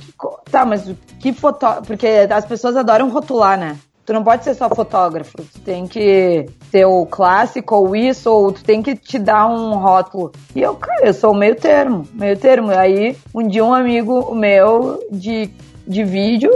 tá, 0.50 0.64
mas 0.64 0.88
o 0.88 0.96
que 1.20 1.32
foto, 1.32 1.66
porque 1.86 2.06
as 2.06 2.44
pessoas 2.44 2.76
adoram 2.76 3.08
rotular, 3.10 3.58
né? 3.58 3.76
Tu 4.08 4.12
não 4.14 4.24
pode 4.24 4.42
ser 4.42 4.54
só 4.54 4.70
fotógrafo, 4.70 5.36
tu 5.36 5.60
tem 5.60 5.86
que 5.86 6.46
ter 6.72 6.86
o 6.86 7.04
clássico 7.04 7.74
ou 7.74 7.94
isso, 7.94 8.30
ou 8.30 8.50
tu 8.50 8.64
tem 8.64 8.82
que 8.82 8.96
te 8.96 9.18
dar 9.18 9.46
um 9.46 9.74
rótulo. 9.74 10.32
E 10.56 10.62
eu, 10.62 10.74
cara, 10.76 11.08
eu 11.08 11.12
sou 11.12 11.34
meio 11.34 11.54
termo, 11.54 12.08
meio 12.14 12.34
termo. 12.34 12.70
Aí 12.70 13.14
um 13.34 13.46
dia 13.46 13.62
um 13.62 13.74
amigo 13.74 14.34
meu 14.34 14.98
de, 15.12 15.50
de 15.86 16.04
vídeo, 16.04 16.50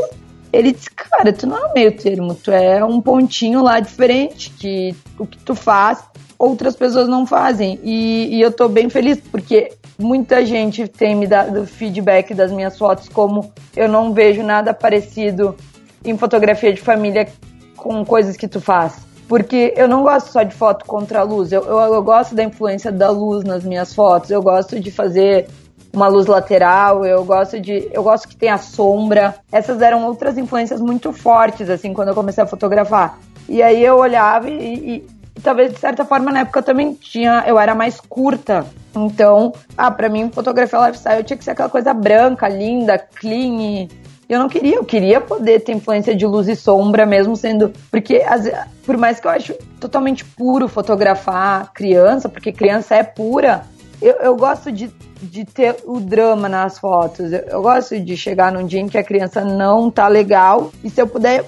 ele 0.50 0.72
disse, 0.72 0.88
cara, 0.92 1.30
tu 1.30 1.46
não 1.46 1.58
é 1.58 1.74
meio 1.74 1.94
termo, 1.94 2.34
tu 2.34 2.50
é 2.50 2.82
um 2.82 3.02
pontinho 3.02 3.62
lá 3.62 3.80
diferente, 3.80 4.48
que 4.48 4.96
o 5.18 5.26
que 5.26 5.36
tu 5.36 5.54
faz 5.54 6.02
outras 6.38 6.74
pessoas 6.74 7.06
não 7.06 7.26
fazem. 7.26 7.78
E, 7.82 8.34
e 8.34 8.40
eu 8.40 8.50
tô 8.50 8.66
bem 8.66 8.88
feliz, 8.88 9.20
porque 9.30 9.74
muita 9.98 10.42
gente 10.46 10.88
tem 10.88 11.14
me 11.14 11.26
dado 11.26 11.66
feedback 11.66 12.32
das 12.32 12.50
minhas 12.50 12.78
fotos, 12.78 13.10
como 13.10 13.52
eu 13.76 13.90
não 13.90 14.14
vejo 14.14 14.42
nada 14.42 14.72
parecido 14.72 15.54
em 16.04 16.16
fotografia 16.16 16.72
de 16.72 16.80
família 16.80 17.28
com 17.76 18.04
coisas 18.04 18.36
que 18.36 18.48
tu 18.48 18.60
faz. 18.60 18.94
Porque 19.28 19.72
eu 19.76 19.88
não 19.88 20.02
gosto 20.02 20.28
só 20.30 20.42
de 20.42 20.54
foto 20.54 20.84
contra 20.84 21.20
a 21.20 21.22
luz, 21.22 21.52
eu, 21.52 21.62
eu, 21.62 21.78
eu 21.94 22.02
gosto 22.02 22.34
da 22.34 22.42
influência 22.44 22.92
da 22.92 23.08
luz 23.10 23.44
nas 23.44 23.64
minhas 23.64 23.94
fotos, 23.94 24.30
eu 24.30 24.42
gosto 24.42 24.78
de 24.78 24.90
fazer 24.90 25.48
uma 25.92 26.06
luz 26.08 26.26
lateral, 26.26 27.04
eu 27.04 27.24
gosto 27.24 27.60
de. 27.60 27.88
Eu 27.92 28.02
gosto 28.02 28.26
que 28.28 28.34
tenha 28.36 28.56
sombra. 28.58 29.34
Essas 29.50 29.80
eram 29.82 30.06
outras 30.06 30.38
influências 30.38 30.80
muito 30.80 31.12
fortes, 31.12 31.68
assim, 31.68 31.92
quando 31.92 32.08
eu 32.08 32.14
comecei 32.14 32.42
a 32.42 32.46
fotografar. 32.46 33.18
E 33.48 33.62
aí 33.62 33.84
eu 33.84 33.96
olhava 33.96 34.48
e, 34.48 34.54
e- 34.54 35.06
e 35.36 35.40
talvez 35.42 35.72
de 35.72 35.78
certa 35.78 36.04
forma 36.04 36.30
na 36.32 36.40
época 36.40 36.60
eu 36.60 36.62
também 36.62 36.94
tinha. 36.94 37.44
Eu 37.46 37.58
era 37.58 37.74
mais 37.74 38.00
curta. 38.00 38.64
Então, 38.94 39.52
ah, 39.76 39.90
pra 39.90 40.08
mim, 40.08 40.30
fotografia 40.32 40.78
lifestyle 40.86 41.24
tinha 41.24 41.36
que 41.36 41.44
ser 41.44 41.50
aquela 41.52 41.68
coisa 41.68 41.92
branca, 41.94 42.48
linda, 42.48 42.98
clean. 42.98 43.88
Eu 44.32 44.38
não 44.38 44.48
queria, 44.48 44.76
eu 44.76 44.84
queria 44.84 45.20
poder 45.20 45.60
ter 45.60 45.72
influência 45.72 46.14
de 46.14 46.24
luz 46.26 46.48
e 46.48 46.56
sombra, 46.56 47.04
mesmo 47.04 47.36
sendo. 47.36 47.70
Porque, 47.90 48.18
ve- 48.40 48.54
por 48.86 48.96
mais 48.96 49.20
que 49.20 49.26
eu 49.26 49.30
acho 49.30 49.52
totalmente 49.78 50.24
puro 50.24 50.68
fotografar 50.68 51.70
criança, 51.74 52.28
porque 52.28 52.50
criança 52.50 52.94
é 52.94 53.02
pura, 53.02 53.62
eu, 54.00 54.14
eu 54.14 54.34
gosto 54.36 54.72
de, 54.72 54.90
de 55.20 55.44
ter 55.44 55.76
o 55.84 56.00
drama 56.00 56.48
nas 56.48 56.78
fotos. 56.78 57.30
Eu, 57.32 57.40
eu 57.40 57.62
gosto 57.62 58.00
de 58.00 58.16
chegar 58.16 58.50
num 58.50 58.66
dia 58.66 58.80
em 58.80 58.88
que 58.88 58.96
a 58.96 59.04
criança 59.04 59.44
não 59.44 59.90
tá 59.90 60.08
legal 60.08 60.72
e 60.82 60.88
se 60.88 61.00
eu 61.00 61.06
puder 61.06 61.44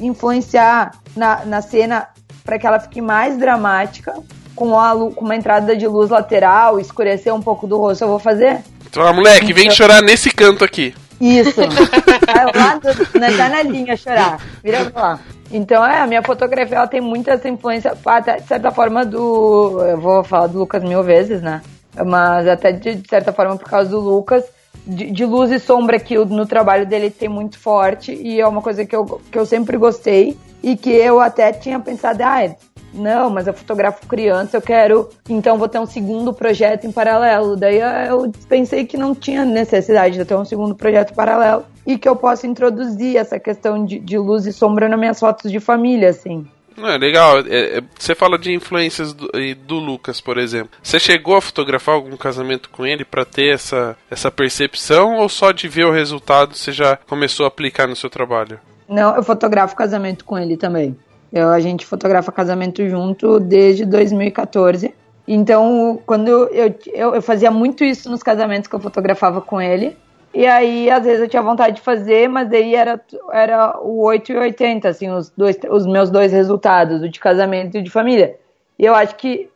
influenciar 0.00 0.92
na, 1.16 1.44
na 1.44 1.62
cena 1.62 2.08
para 2.44 2.58
que 2.58 2.66
ela 2.66 2.78
fique 2.80 3.00
mais 3.00 3.38
dramática, 3.38 4.12
com, 4.54 4.78
a, 4.78 4.92
com 5.12 5.24
uma 5.24 5.34
entrada 5.36 5.76
de 5.76 5.86
luz 5.86 6.10
lateral, 6.10 6.78
escurecer 6.78 7.34
um 7.34 7.40
pouco 7.40 7.66
do 7.66 7.78
rosto, 7.78 8.04
eu 8.04 8.08
vou 8.08 8.18
fazer. 8.18 8.60
Então, 8.86 9.02
moleque, 9.14 9.52
vem 9.52 9.70
chorar 9.70 10.02
nesse 10.02 10.30
canto 10.30 10.62
aqui. 10.64 10.94
Isso. 11.20 11.60
Vai 11.60 12.44
lá 12.54 12.76
do, 12.76 13.18
na 13.18 13.30
janelinha 13.30 13.96
chorar. 13.96 14.40
Vira 14.62 14.90
pra 14.90 15.02
lá. 15.02 15.20
Então, 15.50 15.84
é, 15.84 16.00
a 16.00 16.06
minha 16.06 16.22
fotografia 16.22 16.76
ela 16.76 16.86
tem 16.86 17.00
muita 17.00 17.32
essa 17.32 17.48
influência, 17.48 17.96
até 18.04 18.36
de 18.36 18.46
certa 18.46 18.70
forma, 18.70 19.04
do. 19.04 19.80
Eu 19.82 20.00
vou 20.00 20.24
falar 20.24 20.48
do 20.48 20.58
Lucas 20.58 20.82
mil 20.82 21.02
vezes, 21.02 21.40
né? 21.40 21.62
Mas 22.04 22.48
até 22.48 22.72
de, 22.72 22.96
de 22.96 23.08
certa 23.08 23.32
forma 23.32 23.56
por 23.56 23.68
causa 23.68 23.90
do 23.90 24.00
Lucas, 24.00 24.44
de, 24.86 25.10
de 25.10 25.24
luz 25.24 25.50
e 25.50 25.58
sombra 25.58 25.98
que 25.98 26.16
no 26.16 26.46
trabalho 26.46 26.86
dele 26.86 27.10
tem 27.10 27.28
muito 27.28 27.58
forte 27.58 28.12
e 28.12 28.40
é 28.40 28.46
uma 28.46 28.62
coisa 28.62 28.84
que 28.84 28.94
eu, 28.94 29.20
que 29.30 29.38
eu 29.38 29.46
sempre 29.46 29.76
gostei 29.76 30.36
e 30.62 30.76
que 30.76 30.90
eu 30.90 31.20
até 31.20 31.52
tinha 31.52 31.78
pensado, 31.78 32.22
ah, 32.22 32.54
não, 32.94 33.28
mas 33.28 33.46
eu 33.46 33.52
fotografo 33.52 34.06
criança, 34.06 34.56
eu 34.56 34.62
quero, 34.62 35.08
então 35.28 35.58
vou 35.58 35.68
ter 35.68 35.80
um 35.80 35.86
segundo 35.86 36.32
projeto 36.32 36.86
em 36.86 36.92
paralelo. 36.92 37.56
Daí 37.56 37.80
eu 38.08 38.30
pensei 38.48 38.86
que 38.86 38.96
não 38.96 39.14
tinha 39.14 39.44
necessidade 39.44 40.16
de 40.16 40.24
ter 40.24 40.36
um 40.36 40.44
segundo 40.44 40.74
projeto 40.74 41.12
paralelo 41.12 41.64
e 41.86 41.98
que 41.98 42.08
eu 42.08 42.14
possa 42.14 42.46
introduzir 42.46 43.16
essa 43.16 43.38
questão 43.38 43.84
de, 43.84 43.98
de 43.98 44.16
luz 44.16 44.46
e 44.46 44.52
sombra 44.52 44.88
nas 44.88 44.98
minhas 44.98 45.18
fotos 45.18 45.50
de 45.50 45.58
família, 45.58 46.10
assim. 46.10 46.46
Não, 46.76 46.88
é 46.88 46.98
legal. 46.98 47.38
É, 47.40 47.78
é, 47.78 47.82
você 47.98 48.14
fala 48.14 48.38
de 48.38 48.52
influências 48.52 49.12
do, 49.12 49.30
do 49.66 49.78
Lucas, 49.78 50.20
por 50.20 50.38
exemplo. 50.38 50.70
Você 50.82 50.98
chegou 50.98 51.36
a 51.36 51.42
fotografar 51.42 51.94
algum 51.94 52.16
casamento 52.16 52.68
com 52.70 52.84
ele 52.84 53.04
pra 53.04 53.24
ter 53.24 53.54
essa, 53.54 53.96
essa 54.10 54.30
percepção 54.30 55.16
ou 55.16 55.28
só 55.28 55.52
de 55.52 55.68
ver 55.68 55.86
o 55.86 55.92
resultado 55.92 56.54
você 56.54 56.72
já 56.72 56.96
começou 56.96 57.44
a 57.44 57.48
aplicar 57.48 57.86
no 57.86 57.96
seu 57.96 58.10
trabalho? 58.10 58.58
Não, 58.88 59.14
eu 59.16 59.22
fotografo 59.22 59.76
casamento 59.76 60.24
com 60.24 60.38
ele 60.38 60.56
também. 60.56 60.96
Eu, 61.32 61.48
a 61.50 61.60
gente 61.60 61.86
fotografa 61.86 62.30
casamento 62.30 62.86
junto 62.88 63.40
desde 63.40 63.84
2014. 63.84 64.94
Então, 65.26 66.00
quando 66.04 66.28
eu, 66.28 66.74
eu, 66.92 67.14
eu 67.14 67.22
fazia 67.22 67.50
muito 67.50 67.82
isso 67.82 68.10
nos 68.10 68.22
casamentos 68.22 68.68
que 68.68 68.74
eu 68.74 68.80
fotografava 68.80 69.40
com 69.40 69.60
ele. 69.60 69.96
E 70.34 70.46
aí, 70.46 70.90
às 70.90 71.04
vezes, 71.04 71.20
eu 71.20 71.28
tinha 71.28 71.42
vontade 71.42 71.76
de 71.76 71.82
fazer, 71.82 72.28
mas 72.28 72.48
daí 72.50 72.74
era, 72.74 73.00
era 73.32 73.78
o 73.80 74.02
8 74.02 74.32
e 74.32 74.36
80, 74.36 74.88
assim, 74.88 75.08
os, 75.08 75.30
dois, 75.30 75.56
os 75.70 75.86
meus 75.86 76.10
dois 76.10 76.32
resultados, 76.32 77.02
o 77.02 77.08
de 77.08 77.20
casamento 77.20 77.76
e 77.76 77.80
o 77.80 77.82
de 77.84 77.90
família. 77.90 78.36
E 78.76 78.84
eu 78.84 78.94
acho 78.94 79.14
que 79.14 79.48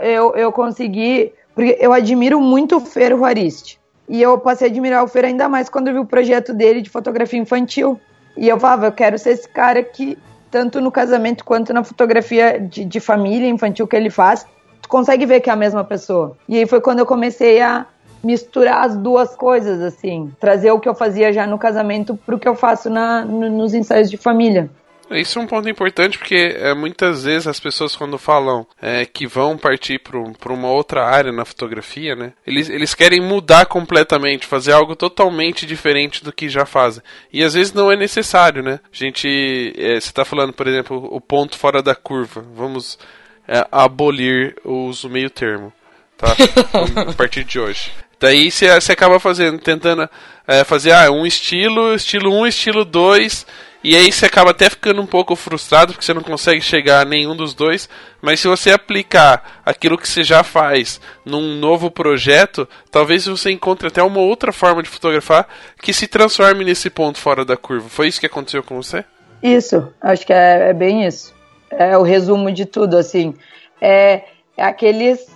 eu, 0.00 0.34
eu 0.34 0.50
consegui. 0.50 1.32
Porque 1.54 1.76
eu 1.78 1.92
admiro 1.92 2.40
muito 2.40 2.76
o 2.76 2.80
Fer 2.80 3.10
Juariste. 3.14 3.78
E 4.08 4.22
eu 4.22 4.38
passei 4.38 4.68
a 4.68 4.70
admirar 4.70 5.04
o 5.04 5.08
Fer 5.08 5.26
ainda 5.26 5.50
mais 5.50 5.68
quando 5.68 5.88
eu 5.88 5.94
vi 5.94 6.00
o 6.00 6.06
projeto 6.06 6.54
dele 6.54 6.80
de 6.80 6.88
fotografia 6.88 7.38
infantil. 7.38 8.00
E 8.34 8.48
eu 8.48 8.58
falava, 8.58 8.86
eu 8.86 8.92
quero 8.92 9.18
ser 9.18 9.30
esse 9.30 9.46
cara 9.46 9.82
que, 9.82 10.16
tanto 10.50 10.80
no 10.80 10.90
casamento 10.90 11.44
quanto 11.44 11.74
na 11.74 11.84
fotografia 11.84 12.58
de, 12.58 12.86
de 12.86 13.00
família 13.00 13.46
infantil 13.46 13.86
que 13.86 13.94
ele 13.94 14.08
faz, 14.08 14.46
tu 14.80 14.88
consegue 14.88 15.26
ver 15.26 15.40
que 15.40 15.50
é 15.50 15.52
a 15.52 15.56
mesma 15.56 15.84
pessoa. 15.84 16.38
E 16.48 16.56
aí 16.56 16.66
foi 16.66 16.80
quando 16.80 17.00
eu 17.00 17.06
comecei 17.06 17.60
a 17.60 17.86
misturar 18.22 18.84
as 18.84 18.96
duas 18.96 19.34
coisas, 19.36 19.80
assim, 19.80 20.32
trazer 20.40 20.70
o 20.70 20.80
que 20.80 20.88
eu 20.88 20.94
fazia 20.94 21.32
já 21.32 21.46
no 21.46 21.58
casamento 21.58 22.16
pro 22.16 22.38
que 22.38 22.48
eu 22.48 22.54
faço 22.54 22.88
na, 22.90 23.24
no- 23.24 23.50
nos 23.50 23.74
ensaios 23.74 24.10
de 24.10 24.16
família. 24.16 24.70
Isso 25.10 25.38
é 25.38 25.42
um 25.42 25.46
ponto 25.46 25.68
importante 25.68 26.16
porque 26.16 26.56
é, 26.56 26.72
muitas 26.74 27.24
vezes 27.24 27.46
as 27.46 27.60
pessoas 27.60 27.94
quando 27.94 28.16
falam 28.16 28.66
é, 28.80 29.04
que 29.04 29.26
vão 29.26 29.58
partir 29.58 29.98
para 29.98 30.52
uma 30.52 30.70
outra 30.70 31.04
área 31.04 31.30
na 31.30 31.44
fotografia, 31.44 32.16
né? 32.16 32.32
Eles, 32.46 32.70
eles 32.70 32.94
querem 32.94 33.20
mudar 33.20 33.66
completamente, 33.66 34.46
fazer 34.46 34.72
algo 34.72 34.96
totalmente 34.96 35.66
diferente 35.66 36.24
do 36.24 36.32
que 36.32 36.48
já 36.48 36.64
fazem. 36.64 37.02
E 37.30 37.42
às 37.44 37.52
vezes 37.52 37.74
não 37.74 37.92
é 37.92 37.96
necessário, 37.96 38.62
né? 38.62 38.80
A 38.84 38.96
gente, 38.96 39.74
é, 39.76 40.00
você 40.00 40.08
está 40.08 40.24
falando, 40.24 40.52
por 40.54 40.66
exemplo, 40.66 41.06
o 41.10 41.20
ponto 41.20 41.58
fora 41.58 41.82
da 41.82 41.94
curva. 41.94 42.42
Vamos 42.54 42.98
é, 43.46 43.66
abolir 43.70 44.56
o 44.64 44.86
uso 44.86 45.10
meio 45.10 45.28
termo, 45.28 45.70
tá? 46.16 46.28
a 47.10 47.12
partir 47.12 47.44
de 47.44 47.60
hoje. 47.60 47.92
Daí 48.22 48.52
você 48.52 48.92
acaba 48.92 49.18
fazendo, 49.18 49.58
tentando 49.58 50.08
é, 50.46 50.62
fazer 50.62 50.92
ah, 50.92 51.10
um 51.10 51.26
estilo, 51.26 51.92
estilo 51.92 52.32
1, 52.32 52.46
estilo 52.46 52.84
2 52.84 53.46
e 53.82 53.96
aí 53.96 54.12
você 54.12 54.26
acaba 54.26 54.52
até 54.52 54.70
ficando 54.70 55.02
um 55.02 55.06
pouco 55.06 55.34
frustrado 55.34 55.92
porque 55.92 56.04
você 56.04 56.14
não 56.14 56.22
consegue 56.22 56.60
chegar 56.60 57.00
a 57.00 57.04
nenhum 57.04 57.34
dos 57.34 57.52
dois. 57.52 57.88
Mas 58.20 58.38
se 58.38 58.46
você 58.46 58.70
aplicar 58.70 59.60
aquilo 59.66 59.98
que 59.98 60.08
você 60.08 60.22
já 60.22 60.44
faz 60.44 61.00
num 61.24 61.56
novo 61.56 61.90
projeto, 61.90 62.68
talvez 62.92 63.26
você 63.26 63.50
encontre 63.50 63.88
até 63.88 64.00
uma 64.00 64.20
outra 64.20 64.52
forma 64.52 64.84
de 64.84 64.88
fotografar 64.88 65.48
que 65.80 65.92
se 65.92 66.06
transforme 66.06 66.64
nesse 66.64 66.88
ponto 66.90 67.18
fora 67.18 67.44
da 67.44 67.56
curva. 67.56 67.88
Foi 67.88 68.06
isso 68.06 68.20
que 68.20 68.26
aconteceu 68.26 68.62
com 68.62 68.80
você? 68.80 69.04
Isso, 69.42 69.92
acho 70.00 70.24
que 70.24 70.32
é, 70.32 70.70
é 70.70 70.72
bem 70.72 71.04
isso. 71.04 71.34
É 71.68 71.98
o 71.98 72.02
resumo 72.02 72.52
de 72.52 72.66
tudo, 72.66 72.96
assim. 72.96 73.34
É, 73.80 74.22
é 74.56 74.62
aqueles 74.62 75.26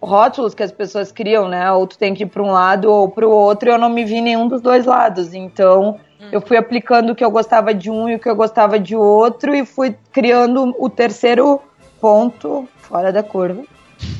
rótulos 0.00 0.54
que 0.54 0.62
as 0.62 0.72
pessoas 0.72 1.10
criam, 1.10 1.48
né? 1.48 1.70
Ou 1.72 1.86
tu 1.86 1.98
tem 1.98 2.14
que 2.14 2.22
ir 2.22 2.26
para 2.26 2.42
um 2.42 2.50
lado 2.50 2.90
ou 2.90 3.08
para 3.08 3.26
o 3.26 3.30
outro, 3.30 3.68
e 3.68 3.72
eu 3.72 3.78
não 3.78 3.88
me 3.88 4.04
vi 4.04 4.20
nenhum 4.20 4.48
dos 4.48 4.60
dois 4.60 4.84
lados. 4.84 5.34
Então, 5.34 5.98
eu 6.32 6.40
fui 6.40 6.56
aplicando 6.56 7.10
o 7.10 7.14
que 7.14 7.24
eu 7.24 7.30
gostava 7.30 7.72
de 7.74 7.90
um 7.90 8.08
e 8.08 8.16
o 8.16 8.18
que 8.18 8.28
eu 8.28 8.36
gostava 8.36 8.78
de 8.78 8.96
outro 8.96 9.54
e 9.54 9.64
fui 9.64 9.96
criando 10.12 10.74
o 10.78 10.88
terceiro 10.88 11.60
ponto 12.00 12.68
fora 12.78 13.12
da 13.12 13.22
curva 13.22 13.62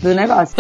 do 0.03 0.15
negócio. 0.15 0.57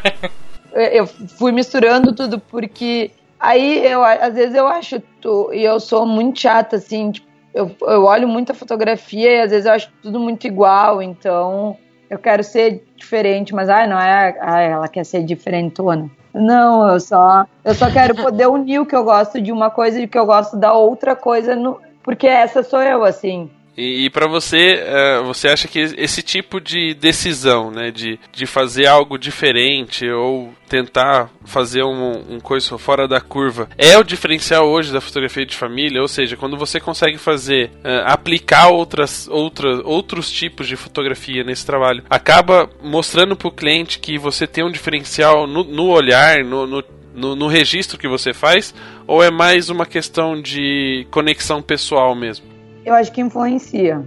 eu 0.72 1.06
fui 1.06 1.52
misturando 1.52 2.14
tudo 2.14 2.38
porque 2.38 3.10
aí 3.38 3.84
eu 3.86 4.04
às 4.04 4.34
vezes 4.34 4.54
eu 4.54 4.66
acho 4.66 5.00
tu, 5.20 5.50
e 5.52 5.64
eu 5.64 5.80
sou 5.80 6.06
muito 6.06 6.40
chata 6.40 6.76
assim, 6.76 7.10
tipo, 7.10 7.26
eu, 7.52 7.74
eu 7.82 8.04
olho 8.04 8.28
muita 8.28 8.54
fotografia 8.54 9.30
e 9.30 9.40
às 9.40 9.50
vezes 9.50 9.66
eu 9.66 9.72
acho 9.72 9.90
tudo 10.02 10.20
muito 10.20 10.46
igual, 10.46 11.02
então 11.02 11.76
eu 12.10 12.18
quero 12.18 12.42
ser 12.42 12.84
diferente, 12.96 13.54
mas 13.54 13.68
ai, 13.68 13.86
não 13.86 13.98
é, 13.98 14.36
ai, 14.40 14.72
ela 14.72 14.88
quer 14.88 15.04
ser 15.04 15.22
diferentona. 15.22 16.10
Não, 16.34 16.88
eu 16.88 16.98
só, 16.98 17.46
eu 17.64 17.74
só 17.74 17.88
quero 17.88 18.14
poder 18.20 18.48
unir 18.48 18.80
o 18.80 18.86
que 18.86 18.94
eu 18.96 19.04
gosto 19.04 19.40
de 19.40 19.52
uma 19.52 19.70
coisa 19.70 20.00
e 20.00 20.04
o 20.04 20.08
que 20.08 20.18
eu 20.18 20.26
gosto 20.26 20.56
da 20.56 20.72
outra 20.72 21.14
coisa, 21.14 21.54
no, 21.54 21.80
porque 22.02 22.26
essa 22.26 22.64
sou 22.64 22.82
eu, 22.82 23.04
assim. 23.04 23.48
E, 23.76 24.04
e 24.04 24.10
para 24.10 24.26
você, 24.26 24.82
uh, 24.82 25.24
você 25.24 25.48
acha 25.48 25.68
que 25.68 25.78
esse 25.78 26.22
tipo 26.22 26.60
de 26.60 26.94
decisão, 26.94 27.70
né, 27.70 27.90
de, 27.90 28.18
de 28.32 28.46
fazer 28.46 28.86
algo 28.86 29.18
diferente 29.18 30.08
ou 30.08 30.52
tentar 30.68 31.30
fazer 31.44 31.82
um, 31.82 32.34
um 32.34 32.40
coisa 32.40 32.76
fora 32.78 33.08
da 33.08 33.20
curva, 33.20 33.68
é 33.78 33.96
o 33.96 34.04
diferencial 34.04 34.68
hoje 34.68 34.92
da 34.92 35.00
fotografia 35.00 35.46
de 35.46 35.56
família? 35.56 36.00
Ou 36.00 36.08
seja, 36.08 36.36
quando 36.36 36.56
você 36.56 36.80
consegue 36.80 37.18
fazer, 37.18 37.70
uh, 37.84 38.06
aplicar 38.06 38.68
outras, 38.68 39.28
outras, 39.28 39.80
outros 39.84 40.30
tipos 40.30 40.66
de 40.66 40.76
fotografia 40.76 41.44
nesse 41.44 41.64
trabalho, 41.64 42.04
acaba 42.10 42.68
mostrando 42.82 43.36
para 43.36 43.48
o 43.48 43.52
cliente 43.52 43.98
que 43.98 44.18
você 44.18 44.46
tem 44.46 44.64
um 44.64 44.70
diferencial 44.70 45.46
no, 45.46 45.64
no 45.64 45.86
olhar, 45.88 46.44
no, 46.44 46.66
no 46.66 46.84
no, 47.12 47.34
no, 47.34 47.48
registro 47.48 47.98
que 47.98 48.06
você 48.06 48.32
faz, 48.32 48.72
ou 49.06 49.22
é 49.22 49.32
mais 49.32 49.68
uma 49.68 49.84
questão 49.84 50.40
de 50.40 51.06
conexão 51.10 51.60
pessoal 51.60 52.14
mesmo? 52.14 52.46
Eu 52.84 52.94
acho 52.94 53.12
que 53.12 53.20
influencia. 53.20 54.02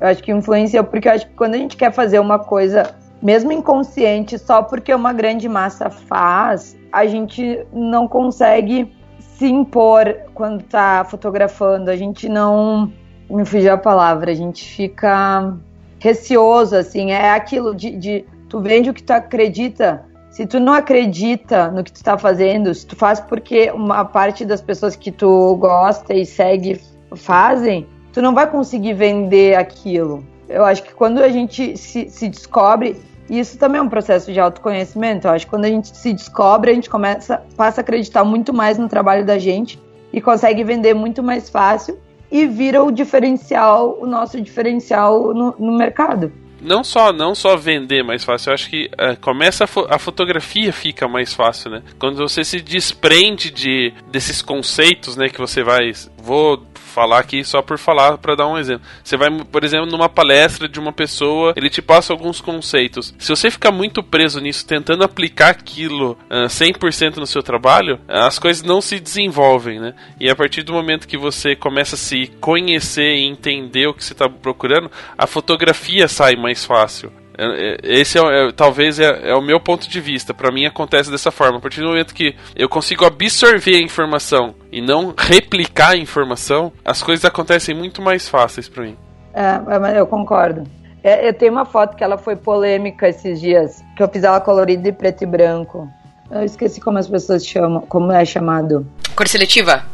Eu 0.00 0.08
acho 0.08 0.22
que 0.22 0.32
influencia 0.32 0.82
porque 0.82 1.08
eu 1.08 1.12
acho 1.12 1.26
que 1.26 1.34
quando 1.34 1.54
a 1.54 1.58
gente 1.58 1.76
quer 1.76 1.92
fazer 1.92 2.18
uma 2.18 2.38
coisa, 2.38 2.94
mesmo 3.22 3.52
inconsciente, 3.52 4.38
só 4.38 4.62
porque 4.62 4.94
uma 4.94 5.12
grande 5.12 5.48
massa 5.48 5.88
faz, 5.88 6.76
a 6.92 7.06
gente 7.06 7.66
não 7.72 8.06
consegue 8.06 8.92
se 9.18 9.46
impor 9.46 10.16
quando 10.34 10.62
tá 10.62 11.04
fotografando. 11.04 11.90
A 11.90 11.96
gente 11.96 12.28
não. 12.28 12.92
Me 13.28 13.44
fugiu 13.44 13.72
a 13.72 13.76
palavra, 13.76 14.30
a 14.30 14.34
gente 14.34 14.64
fica 14.64 15.52
receoso, 15.98 16.76
assim. 16.76 17.10
É 17.10 17.30
aquilo 17.30 17.74
de, 17.74 17.96
de 17.96 18.24
tu 18.48 18.60
vende 18.60 18.88
o 18.90 18.94
que 18.94 19.02
tu 19.02 19.10
acredita. 19.10 20.04
Se 20.30 20.46
tu 20.46 20.60
não 20.60 20.72
acredita 20.72 21.70
no 21.70 21.82
que 21.82 21.90
tu 21.90 22.04
tá 22.04 22.16
fazendo, 22.16 22.72
se 22.72 22.86
tu 22.86 22.94
faz 22.94 23.18
porque 23.18 23.70
uma 23.72 24.04
parte 24.04 24.44
das 24.44 24.60
pessoas 24.60 24.94
que 24.94 25.10
tu 25.10 25.56
gosta 25.56 26.14
e 26.14 26.24
segue 26.24 26.80
fazem, 27.16 27.86
tu 28.16 28.22
não 28.22 28.34
vai 28.34 28.50
conseguir 28.50 28.94
vender 28.94 29.56
aquilo. 29.56 30.24
Eu 30.48 30.64
acho 30.64 30.82
que 30.82 30.94
quando 30.94 31.18
a 31.18 31.28
gente 31.28 31.76
se, 31.76 32.08
se 32.08 32.30
descobre, 32.30 32.96
e 33.28 33.38
isso 33.38 33.58
também 33.58 33.78
é 33.78 33.82
um 33.82 33.90
processo 33.90 34.32
de 34.32 34.40
autoconhecimento. 34.40 35.26
Eu 35.26 35.32
acho 35.32 35.44
que 35.44 35.50
quando 35.50 35.66
a 35.66 35.68
gente 35.68 35.94
se 35.94 36.14
descobre, 36.14 36.70
a 36.70 36.74
gente 36.74 36.88
começa, 36.88 37.42
passa 37.54 37.80
a 37.80 37.82
acreditar 37.82 38.24
muito 38.24 38.54
mais 38.54 38.78
no 38.78 38.88
trabalho 38.88 39.26
da 39.26 39.38
gente 39.38 39.78
e 40.14 40.18
consegue 40.18 40.64
vender 40.64 40.94
muito 40.94 41.22
mais 41.22 41.50
fácil 41.50 41.98
e 42.32 42.46
vira 42.46 42.82
o 42.82 42.90
diferencial, 42.90 43.98
o 44.00 44.06
nosso 44.06 44.40
diferencial 44.40 45.34
no, 45.34 45.54
no 45.58 45.76
mercado 45.76 46.32
não 46.58 46.82
só 46.82 47.12
não 47.12 47.34
só 47.34 47.56
vender 47.56 48.02
mais 48.02 48.24
fácil, 48.24 48.50
eu 48.50 48.54
acho 48.54 48.70
que 48.70 48.86
uh, 48.94 49.20
começa 49.20 49.64
a, 49.64 49.66
fo 49.66 49.86
a, 49.88 49.98
fotografia 49.98 50.72
fica 50.72 51.06
mais 51.06 51.32
fácil, 51.32 51.70
né? 51.70 51.82
Quando 51.98 52.16
você 52.16 52.42
se 52.42 52.60
desprende 52.60 53.50
de 53.50 53.92
desses 54.10 54.42
conceitos, 54.42 55.16
né, 55.16 55.28
que 55.28 55.38
você 55.38 55.62
vai 55.62 55.92
vou 56.18 56.62
falar 56.96 57.18
aqui 57.18 57.44
só 57.44 57.60
por 57.60 57.76
falar 57.76 58.16
para 58.16 58.34
dar 58.34 58.46
um 58.46 58.56
exemplo. 58.56 58.86
Você 59.04 59.18
vai, 59.18 59.30
por 59.30 59.62
exemplo, 59.62 59.84
numa 59.84 60.08
palestra 60.08 60.66
de 60.66 60.80
uma 60.80 60.94
pessoa, 60.94 61.52
ele 61.54 61.68
te 61.68 61.82
passa 61.82 62.10
alguns 62.10 62.40
conceitos. 62.40 63.14
Se 63.18 63.28
você 63.28 63.50
ficar 63.50 63.70
muito 63.70 64.02
preso 64.02 64.40
nisso, 64.40 64.66
tentando 64.66 65.04
aplicar 65.04 65.50
aquilo 65.50 66.12
uh, 66.30 66.46
100% 66.46 67.18
no 67.18 67.26
seu 67.26 67.42
trabalho, 67.42 68.00
as 68.08 68.38
coisas 68.38 68.62
não 68.62 68.80
se 68.80 68.98
desenvolvem, 68.98 69.78
né? 69.78 69.94
E 70.18 70.30
a 70.30 70.34
partir 70.34 70.62
do 70.62 70.72
momento 70.72 71.06
que 71.06 71.18
você 71.18 71.54
começa 71.54 71.96
a 71.96 71.98
se 71.98 72.28
conhecer 72.40 73.14
e 73.16 73.26
entender 73.26 73.86
o 73.86 73.92
que 73.92 74.02
você 74.02 74.14
está 74.14 74.26
procurando, 74.26 74.90
a 75.18 75.26
fotografia 75.26 76.08
sai 76.08 76.34
mais 76.34 76.64
fácil. 76.64 77.12
É, 77.38 77.44
é, 77.44 78.00
esse 78.00 78.18
é, 78.18 78.48
é 78.48 78.52
talvez 78.52 78.98
é, 78.98 79.30
é, 79.30 79.34
o 79.34 79.42
meu 79.42 79.60
ponto 79.60 79.88
de 79.88 80.00
vista. 80.00 80.32
Para 80.32 80.50
mim 80.50 80.64
acontece 80.64 81.10
dessa 81.10 81.30
forma. 81.30 81.58
A 81.58 81.60
partir 81.60 81.80
do 81.80 81.88
momento 81.88 82.14
que 82.14 82.34
eu 82.54 82.68
consigo 82.68 83.04
absorver 83.04 83.76
a 83.76 83.80
informação 83.80 84.54
e 84.72 84.80
não 84.80 85.14
replicar 85.16 85.90
a 85.90 85.96
informação, 85.96 86.72
as 86.84 87.02
coisas 87.02 87.24
acontecem 87.24 87.74
muito 87.74 88.00
mais 88.00 88.28
fáceis 88.28 88.68
para 88.68 88.84
mim. 88.84 88.96
É, 89.34 89.98
eu 89.98 90.06
concordo. 90.06 90.64
eu 91.04 91.34
tenho 91.34 91.52
uma 91.52 91.66
foto 91.66 91.96
que 91.96 92.02
ela 92.02 92.16
foi 92.16 92.36
polêmica 92.36 93.08
esses 93.08 93.40
dias, 93.40 93.84
que 93.96 94.02
eu 94.02 94.08
fiz 94.08 94.24
ela 94.24 94.40
colorida 94.40 94.88
e 94.88 94.92
preto 94.92 95.22
e 95.22 95.26
branco. 95.26 95.88
Eu 96.30 96.42
esqueci 96.42 96.80
como 96.80 96.98
as 96.98 97.06
pessoas 97.06 97.46
chamam, 97.46 97.82
como 97.82 98.10
é 98.10 98.24
chamado. 98.24 98.86
Cor 99.14 99.28
seletiva? 99.28 99.84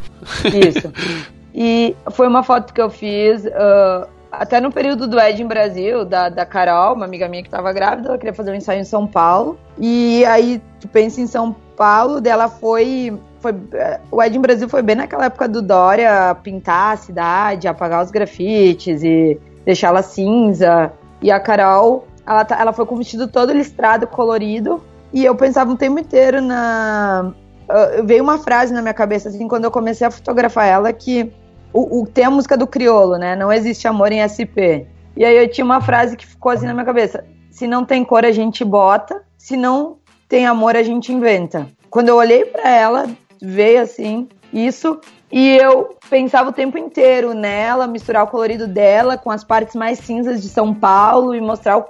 Isso. 0.44 0.92
E 1.54 1.94
foi 2.12 2.26
uma 2.28 2.42
foto 2.42 2.72
que 2.72 2.80
eu 2.80 2.88
fiz. 2.88 3.44
Uh, 3.44 4.08
até 4.32 4.60
no 4.62 4.72
período 4.72 5.06
do 5.06 5.20
Ed 5.20 5.42
em 5.42 5.46
Brasil, 5.46 6.06
da, 6.06 6.30
da 6.30 6.46
Carol, 6.46 6.94
uma 6.94 7.04
amiga 7.04 7.28
minha 7.28 7.42
que 7.42 7.48
estava 7.48 7.70
grávida, 7.70 8.08
ela 8.08 8.18
queria 8.18 8.32
fazer 8.32 8.50
um 8.50 8.54
ensaio 8.54 8.80
em 8.80 8.84
São 8.84 9.06
Paulo. 9.06 9.58
E 9.78 10.24
aí 10.24 10.60
tu 10.80 10.88
pensa 10.88 11.20
em 11.20 11.26
São 11.26 11.54
Paulo, 11.76 12.18
dela 12.18 12.48
foi. 12.48 13.18
foi 13.40 13.54
o 14.10 14.22
Ed 14.22 14.34
em 14.34 14.40
Brasil 14.40 14.68
foi 14.70 14.80
bem 14.80 14.96
naquela 14.96 15.26
época 15.26 15.46
do 15.46 15.60
Dória 15.60 16.34
pintar 16.42 16.94
a 16.94 16.96
cidade, 16.96 17.68
apagar 17.68 18.02
os 18.02 18.10
grafites 18.10 19.02
e 19.02 19.38
deixá-la 19.66 20.02
cinza. 20.02 20.90
E 21.20 21.30
a 21.30 21.38
Carol, 21.38 22.08
ela, 22.26 22.44
tá, 22.44 22.58
ela 22.58 22.72
foi 22.72 22.86
com 22.86 22.94
o 22.94 22.98
vestido 22.98 23.28
todo 23.28 23.52
listrado, 23.52 24.06
colorido. 24.06 24.82
E 25.12 25.26
eu 25.26 25.34
pensava 25.34 25.70
um 25.70 25.76
tempo 25.76 25.98
inteiro 25.98 26.40
na. 26.40 27.32
Uh, 27.68 28.04
veio 28.04 28.22
uma 28.22 28.38
frase 28.38 28.72
na 28.72 28.80
minha 28.80 28.94
cabeça, 28.94 29.28
assim, 29.28 29.46
quando 29.46 29.64
eu 29.64 29.70
comecei 29.70 30.06
a 30.06 30.10
fotografar 30.10 30.66
ela, 30.66 30.90
que 30.92 31.32
o, 31.72 32.00
o, 32.00 32.06
tem 32.06 32.24
a 32.24 32.30
música 32.30 32.56
do 32.56 32.66
Criolo, 32.66 33.16
né? 33.16 33.34
Não 33.34 33.52
existe 33.52 33.88
amor 33.88 34.12
em 34.12 34.20
SP. 34.26 34.86
E 35.16 35.24
aí 35.24 35.36
eu 35.36 35.48
tinha 35.48 35.64
uma 35.64 35.80
frase 35.80 36.16
que 36.16 36.26
ficou 36.26 36.52
assim 36.52 36.66
na 36.66 36.74
minha 36.74 36.84
cabeça: 36.84 37.24
se 37.50 37.66
não 37.66 37.84
tem 37.84 38.04
cor, 38.04 38.24
a 38.24 38.32
gente 38.32 38.64
bota, 38.64 39.22
se 39.38 39.56
não 39.56 39.98
tem 40.28 40.46
amor, 40.46 40.76
a 40.76 40.82
gente 40.82 41.12
inventa. 41.12 41.68
Quando 41.90 42.08
eu 42.08 42.16
olhei 42.16 42.44
para 42.44 42.70
ela, 42.70 43.06
veio 43.40 43.82
assim, 43.82 44.28
isso, 44.52 44.98
e 45.30 45.56
eu 45.56 45.96
pensava 46.08 46.50
o 46.50 46.52
tempo 46.52 46.78
inteiro 46.78 47.34
nela, 47.34 47.86
misturar 47.86 48.24
o 48.24 48.28
colorido 48.28 48.66
dela 48.66 49.16
com 49.16 49.30
as 49.30 49.42
partes 49.42 49.74
mais 49.74 49.98
cinzas 49.98 50.42
de 50.42 50.48
São 50.48 50.74
Paulo 50.74 51.34
e 51.34 51.40
mostrar 51.40 51.78
o 51.78 51.84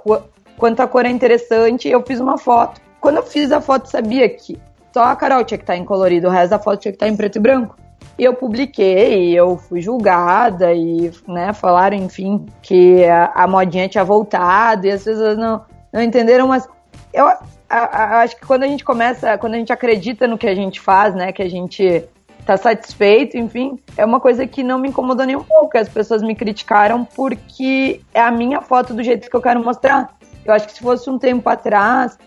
quanto 0.57 0.79
a 0.81 0.87
cor 0.87 1.05
é 1.05 1.09
interessante. 1.09 1.87
Eu 1.87 2.01
fiz 2.05 2.19
uma 2.19 2.37
foto. 2.37 2.81
Quando 3.01 3.17
eu 3.17 3.23
fiz 3.23 3.51
a 3.51 3.59
foto, 3.59 3.89
sabia 3.89 4.29
que 4.29 4.57
só 4.93 5.03
a 5.03 5.15
Carol 5.15 5.43
tinha 5.43 5.57
que 5.57 5.63
estar 5.63 5.75
em 5.75 5.83
colorido, 5.83 6.27
o 6.27 6.31
resto 6.31 6.51
da 6.51 6.59
foto 6.59 6.79
tinha 6.79 6.91
que 6.91 6.95
estar 6.95 7.07
em 7.07 7.17
preto 7.17 7.37
e 7.37 7.41
branco. 7.41 7.75
E 8.17 8.23
eu 8.23 8.33
publiquei, 8.33 9.33
eu 9.33 9.57
fui 9.57 9.81
julgada 9.81 10.73
e, 10.73 11.11
né, 11.27 11.53
falaram, 11.53 11.97
enfim, 11.97 12.45
que 12.61 13.03
a, 13.05 13.31
a 13.33 13.47
modinha 13.47 13.89
tinha 13.89 14.03
voltado 14.03 14.85
e 14.85 14.91
as 14.91 15.03
pessoas 15.03 15.37
não, 15.37 15.63
não 15.91 16.01
entenderam, 16.01 16.47
mas 16.47 16.67
eu 17.13 17.27
a, 17.27 17.39
a, 17.69 18.21
acho 18.21 18.35
que 18.35 18.45
quando 18.45 18.63
a 18.63 18.67
gente 18.67 18.83
começa, 18.83 19.37
quando 19.37 19.55
a 19.55 19.57
gente 19.57 19.73
acredita 19.73 20.27
no 20.27 20.37
que 20.37 20.47
a 20.47 20.53
gente 20.53 20.79
faz, 20.79 21.15
né, 21.15 21.31
que 21.31 21.41
a 21.41 21.49
gente 21.49 22.03
tá 22.45 22.57
satisfeito, 22.57 23.37
enfim, 23.37 23.79
é 23.97 24.05
uma 24.05 24.19
coisa 24.19 24.45
que 24.45 24.61
não 24.61 24.77
me 24.77 24.89
incomodou 24.89 25.25
nem 25.25 25.35
um 25.35 25.43
pouco. 25.43 25.77
As 25.77 25.89
pessoas 25.89 26.21
me 26.21 26.35
criticaram 26.35 27.05
porque 27.05 28.01
é 28.13 28.21
a 28.21 28.31
minha 28.31 28.61
foto 28.61 28.93
do 28.93 29.01
jeito 29.01 29.29
que 29.29 29.35
eu 29.35 29.41
quero 29.41 29.63
mostrar. 29.63 30.15
Eu 30.45 30.53
acho 30.53 30.67
que 30.67 30.73
se 30.73 30.81
fosse 30.81 31.09
um 31.09 31.17
tempo 31.17 31.49
atrás, 31.49 32.17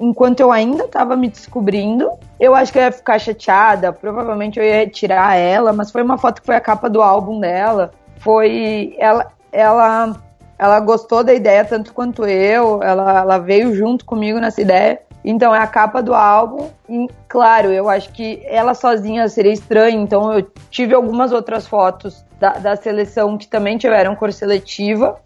enquanto 0.00 0.40
eu 0.40 0.50
ainda 0.50 0.84
estava 0.84 1.16
me 1.16 1.28
descobrindo, 1.28 2.10
eu 2.40 2.54
acho 2.54 2.72
que 2.72 2.78
eu 2.78 2.82
ia 2.82 2.92
ficar 2.92 3.18
chateada. 3.18 3.92
Provavelmente 3.92 4.58
eu 4.58 4.64
ia 4.64 4.76
retirar 4.76 5.36
ela, 5.36 5.72
mas 5.72 5.90
foi 5.90 6.02
uma 6.02 6.16
foto 6.16 6.40
que 6.40 6.46
foi 6.46 6.56
a 6.56 6.60
capa 6.60 6.88
do 6.88 7.02
álbum 7.02 7.38
dela. 7.38 7.90
Foi 8.18 8.94
ela, 8.98 9.26
ela, 9.52 10.16
ela 10.58 10.80
gostou 10.80 11.22
da 11.22 11.34
ideia 11.34 11.64
tanto 11.64 11.92
quanto 11.92 12.24
eu. 12.24 12.82
Ela, 12.82 13.20
ela 13.20 13.38
veio 13.38 13.74
junto 13.74 14.04
comigo 14.04 14.38
nessa 14.38 14.62
ideia. 14.62 15.00
Então 15.22 15.54
é 15.54 15.58
a 15.58 15.66
capa 15.66 16.02
do 16.02 16.14
álbum. 16.14 16.68
E, 16.88 17.06
claro, 17.28 17.70
eu 17.70 17.90
acho 17.90 18.10
que 18.12 18.40
ela 18.44 18.72
sozinha 18.72 19.28
seria 19.28 19.52
estranha. 19.52 20.00
Então 20.00 20.32
eu 20.32 20.46
tive 20.70 20.94
algumas 20.94 21.32
outras 21.32 21.66
fotos 21.66 22.24
da, 22.40 22.52
da 22.52 22.76
seleção 22.76 23.36
que 23.36 23.46
também 23.46 23.76
tiveram 23.76 24.16
cor 24.16 24.32
seletiva 24.32 25.18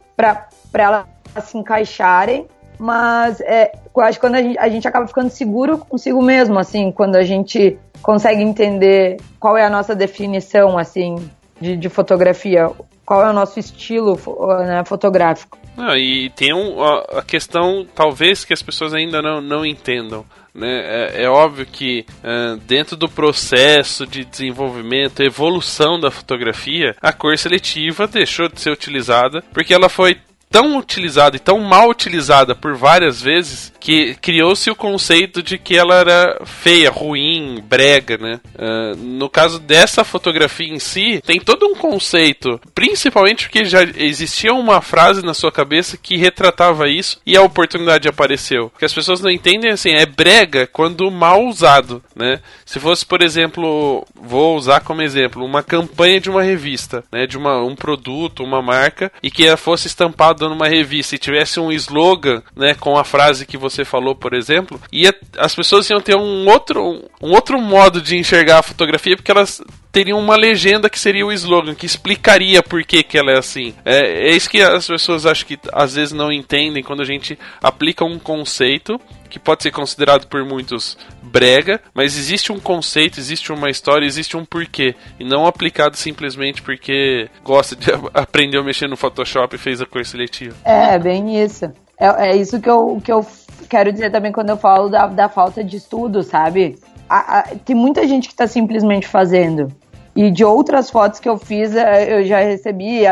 para 0.71 0.83
ela 0.83 1.09
se 1.41 1.57
encaixarem, 1.57 2.47
mas 2.79 3.41
é, 3.41 3.73
eu 3.95 4.03
acho 4.03 4.19
que 4.19 4.27
quando 4.27 4.37
a 4.37 4.43
gente, 4.43 4.59
a 4.59 4.69
gente 4.69 4.89
acaba 4.89 5.07
ficando 5.07 5.29
seguro 5.31 5.79
consigo 5.79 6.23
mesmo, 6.23 6.59
assim, 6.59 6.91
quando 6.91 7.17
a 7.17 7.23
gente 7.23 7.79
consegue 8.03 8.43
entender 8.43 9.19
qual 9.39 9.57
é 9.57 9.65
a 9.65 9.71
nossa 9.71 9.95
definição, 9.95 10.79
assim, 10.79 11.17
de, 11.61 11.77
de 11.77 11.89
fotografia, 11.89 12.71
qual 13.05 13.23
é 13.23 13.31
o 13.31 13.33
nosso 13.33 13.59
estilo 13.59 14.19
né, 14.67 14.83
fotográfico. 14.85 15.59
Não, 15.77 15.97
e 15.97 16.31
tem 16.31 16.55
um, 16.55 16.83
a, 16.83 17.19
a 17.19 17.23
questão, 17.23 17.87
talvez, 17.95 18.45
que 18.45 18.53
as 18.53 18.63
pessoas 18.63 18.95
ainda 18.95 19.21
não, 19.21 19.41
não 19.41 19.67
entendam. 19.67 20.25
Né? 20.55 20.69
É, 20.69 21.23
é 21.25 21.29
óbvio 21.29 21.67
que 21.67 22.05
uh, 22.25 22.57
dentro 22.67 22.97
do 22.97 23.09
processo 23.09 24.07
de 24.07 24.25
desenvolvimento, 24.25 25.23
evolução 25.23 25.99
da 25.99 26.11
fotografia, 26.11 26.97
a 27.01 27.13
cor 27.13 27.37
seletiva 27.39 28.07
deixou 28.07 28.49
de 28.49 28.61
ser 28.61 28.71
utilizada 28.71 29.43
porque 29.53 29.75
ela 29.75 29.89
foi 29.89 30.19
tão 30.51 30.77
utilizada 30.77 31.37
e 31.37 31.41
tão 31.41 31.61
mal 31.61 31.89
utilizada 31.89 32.57
por 32.57 32.75
várias 32.75 33.23
vezes 33.23 33.73
que 33.79 34.15
criou-se 34.17 34.69
o 34.69 34.75
conceito 34.75 35.43
de 35.43 35.57
que 35.57 35.77
ela 35.77 35.95
era 35.95 36.43
feia, 36.45 36.91
ruim, 36.91 37.63
brega, 37.67 38.19
né? 38.19 38.41
Uh, 38.55 38.97
no 38.97 39.31
caso 39.31 39.59
dessa 39.61 40.05
fotografia 40.05 40.69
em 40.69 40.79
si, 40.79 41.23
tem 41.25 41.41
todo 41.41 41.67
um 41.67 41.75
conceito, 41.75 42.61
principalmente 42.75 43.45
porque 43.45 43.65
já 43.65 43.83
existia 43.83 44.53
uma 44.53 44.83
frase 44.83 45.25
na 45.25 45.33
sua 45.33 45.53
cabeça 45.53 45.97
que 45.97 46.17
retratava 46.17 46.89
isso 46.89 47.21
e 47.25 47.37
a 47.37 47.43
oportunidade 47.43 48.09
apareceu. 48.09 48.71
Que 48.79 48.85
as 48.85 48.93
pessoas 48.93 49.21
não 49.21 49.31
entendem 49.31 49.71
assim, 49.71 49.93
é 49.93 50.05
brega 50.05 50.67
quando 50.67 51.11
mal 51.11 51.47
usado, 51.47 52.03
né? 52.15 52.41
Se 52.67 52.81
fosse, 52.81 53.07
por 53.07 53.23
exemplo, 53.23 54.05
vou 54.15 54.57
usar 54.57 54.81
como 54.81 55.01
exemplo, 55.01 55.45
uma 55.45 55.63
campanha 55.63 56.21
de 56.21 56.29
uma 56.29 56.43
revista, 56.43 57.05
né? 57.13 57.27
De 57.27 57.39
uma, 57.39 57.63
um 57.63 57.77
produto, 57.77 58.43
uma 58.43 58.61
marca, 58.61 59.13
e 59.23 59.31
que 59.31 59.57
fosse 59.57 59.87
estampado 59.87 60.40
numa 60.49 60.69
revista 60.69 61.15
e 61.15 61.19
tivesse 61.19 61.61
um 61.61 61.71
slogan, 61.73 62.43
né? 62.57 62.75
Com 62.75 62.97
a 62.97 63.05
frase 63.05 63.47
que 63.47 63.57
você 63.57 63.85
falou, 63.85 64.15
por 64.15 64.35
exemplo, 64.35 64.81
ia, 64.93 65.15
as 65.39 65.55
pessoas 65.55 65.89
iam 65.91 66.01
ter 66.01 66.17
um 66.17 66.49
outro, 66.49 67.05
um 67.23 67.33
outro 67.33 67.61
modo 67.61 68.01
de 68.01 68.17
enxergar 68.17 68.59
a 68.59 68.63
fotografia, 68.63 69.17
porque 69.17 69.31
elas 69.31 69.63
teriam 69.93 70.19
uma 70.19 70.37
legenda 70.37 70.89
que 70.89 70.99
seria 70.99 71.27
o 71.27 71.33
slogan, 71.33 71.75
que 71.75 71.87
explicaria 71.87 72.63
por 72.63 72.85
que, 72.85 73.03
que 73.03 73.19
ela 73.19 73.33
é 73.33 73.39
assim. 73.39 73.75
É, 73.85 74.29
é 74.29 74.37
isso 74.37 74.49
que 74.49 74.63
as 74.63 74.87
pessoas 74.87 75.27
acho 75.27 75.45
que 75.45 75.59
às 75.73 75.95
vezes 75.95 76.13
não 76.13 76.33
entendem 76.33 76.83
quando 76.83 77.03
a 77.03 77.07
gente 77.07 77.39
aplica 77.63 78.05
um 78.05 78.19
conceito 78.19 79.01
que 79.31 79.39
pode 79.39 79.63
ser 79.63 79.71
considerado 79.71 80.27
por 80.27 80.45
muitos 80.45 80.99
brega, 81.23 81.81
mas 81.95 82.19
existe 82.19 82.53
um 82.53 82.59
conceito, 82.59 83.19
existe 83.19 83.53
uma 83.53 83.71
história, 83.71 84.05
existe 84.05 84.37
um 84.37 84.45
porquê. 84.45 84.95
E 85.19 85.25
não 85.25 85.47
aplicado 85.47 85.97
simplesmente 85.97 86.61
porque 86.61 87.31
gosta 87.45 87.77
de 87.77 87.91
aprender 88.13 88.59
a 88.59 88.63
mexer 88.63 88.89
no 88.89 88.97
Photoshop 88.97 89.55
e 89.55 89.59
fez 89.59 89.81
a 89.81 89.87
cor 89.87 90.05
seletiva. 90.05 90.57
É, 90.65 90.99
bem 90.99 91.43
isso. 91.43 91.67
É, 91.99 92.31
é 92.31 92.37
isso 92.37 92.61
que 92.61 92.69
eu, 92.69 93.01
que 93.03 93.13
eu 93.13 93.25
quero 93.69 93.93
dizer 93.93 94.11
também 94.11 94.33
quando 94.33 94.51
eu 94.51 94.57
falo 94.57 94.89
da, 94.89 95.07
da 95.07 95.29
falta 95.29 95.63
de 95.63 95.77
estudo, 95.77 96.23
sabe? 96.23 96.79
A, 97.09 97.39
a, 97.39 97.43
tem 97.65 97.77
muita 97.77 98.07
gente 98.07 98.27
que 98.27 98.35
está 98.35 98.47
simplesmente 98.47 99.07
fazendo. 99.07 99.69
E 100.15 100.31
de 100.31 100.45
outras 100.45 100.91
fotos 100.91 101.21
que 101.21 101.29
eu 101.29 101.39
fiz, 101.39 101.75
é, 101.75 102.19
eu 102.19 102.25
já 102.25 102.41
recebi. 102.41 103.03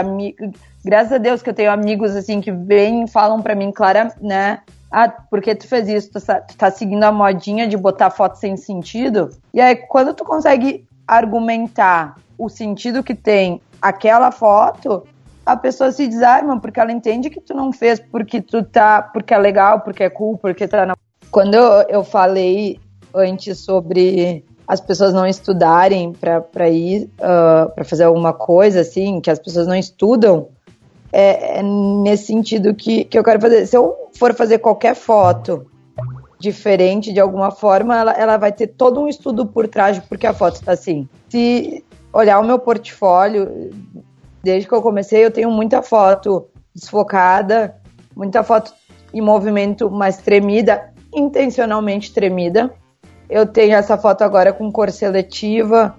Graças 0.84 1.12
a 1.12 1.18
Deus 1.18 1.42
que 1.42 1.50
eu 1.50 1.54
tenho 1.54 1.70
amigos 1.70 2.16
assim 2.16 2.40
que 2.40 2.50
vêm 2.50 3.04
e 3.04 3.08
falam 3.08 3.40
para 3.40 3.54
mim, 3.54 3.70
Clara, 3.70 4.12
né? 4.20 4.60
Ah, 4.90 5.08
porque 5.08 5.54
tu 5.54 5.66
fez 5.66 5.88
isso? 5.88 6.10
Tu 6.12 6.20
tu 6.20 6.56
tá 6.56 6.70
seguindo 6.70 7.04
a 7.04 7.12
modinha 7.12 7.68
de 7.68 7.76
botar 7.76 8.10
foto 8.10 8.36
sem 8.36 8.56
sentido? 8.56 9.30
E 9.52 9.60
aí, 9.60 9.76
quando 9.76 10.14
tu 10.14 10.24
consegue 10.24 10.86
argumentar 11.06 12.16
o 12.38 12.48
sentido 12.48 13.02
que 13.02 13.14
tem 13.14 13.60
aquela 13.80 14.30
foto, 14.30 15.06
a 15.44 15.56
pessoa 15.56 15.90
se 15.90 16.06
desarma 16.06 16.60
porque 16.60 16.78
ela 16.78 16.92
entende 16.92 17.30
que 17.30 17.40
tu 17.40 17.54
não 17.54 17.72
fez 17.72 17.98
porque 17.98 18.40
tu 18.40 18.62
tá, 18.62 19.02
porque 19.02 19.32
é 19.32 19.38
legal, 19.38 19.80
porque 19.80 20.04
é 20.04 20.10
cool, 20.10 20.36
porque 20.38 20.68
tá 20.68 20.84
na... 20.84 20.94
Quando 21.30 21.54
eu, 21.54 21.86
eu 21.88 22.04
falei 22.04 22.78
antes 23.14 23.58
sobre 23.58 24.44
as 24.66 24.80
pessoas 24.80 25.14
não 25.14 25.26
estudarem 25.26 26.12
para 26.12 26.68
ir 26.68 27.10
uh, 27.14 27.74
para 27.74 27.84
fazer 27.84 28.04
alguma 28.04 28.34
coisa 28.34 28.80
assim, 28.82 29.18
que 29.18 29.30
as 29.30 29.38
pessoas 29.38 29.66
não 29.66 29.74
estudam, 29.74 30.48
é, 31.12 31.58
é, 31.58 31.62
nesse 31.62 32.26
sentido 32.26 32.74
que, 32.74 33.04
que 33.04 33.18
eu 33.18 33.24
quero 33.24 33.40
fazer. 33.40 33.66
Se 33.66 33.76
eu 33.76 34.10
for 34.14 34.34
fazer 34.34 34.58
qualquer 34.58 34.94
foto 34.94 35.66
diferente 36.38 37.12
de 37.12 37.20
alguma 37.20 37.50
forma, 37.50 37.96
ela, 37.96 38.12
ela 38.12 38.36
vai 38.36 38.52
ter 38.52 38.68
todo 38.68 39.00
um 39.00 39.08
estudo 39.08 39.46
por 39.46 39.66
trás 39.66 39.98
porque 39.98 40.26
a 40.26 40.34
foto 40.34 40.56
está 40.56 40.72
assim. 40.72 41.08
Se 41.28 41.84
olhar 42.12 42.38
o 42.38 42.44
meu 42.44 42.58
portfólio, 42.58 43.70
desde 44.42 44.68
que 44.68 44.74
eu 44.74 44.82
comecei, 44.82 45.24
eu 45.24 45.30
tenho 45.30 45.50
muita 45.50 45.82
foto 45.82 46.46
desfocada, 46.74 47.74
muita 48.14 48.42
foto 48.44 48.72
em 49.12 49.20
movimento 49.20 49.90
mais 49.90 50.18
tremida, 50.18 50.92
intencionalmente 51.12 52.12
tremida. 52.12 52.72
Eu 53.28 53.46
tenho 53.46 53.74
essa 53.74 53.98
foto 53.98 54.22
agora 54.22 54.52
com 54.52 54.70
cor 54.70 54.90
seletiva 54.90 55.96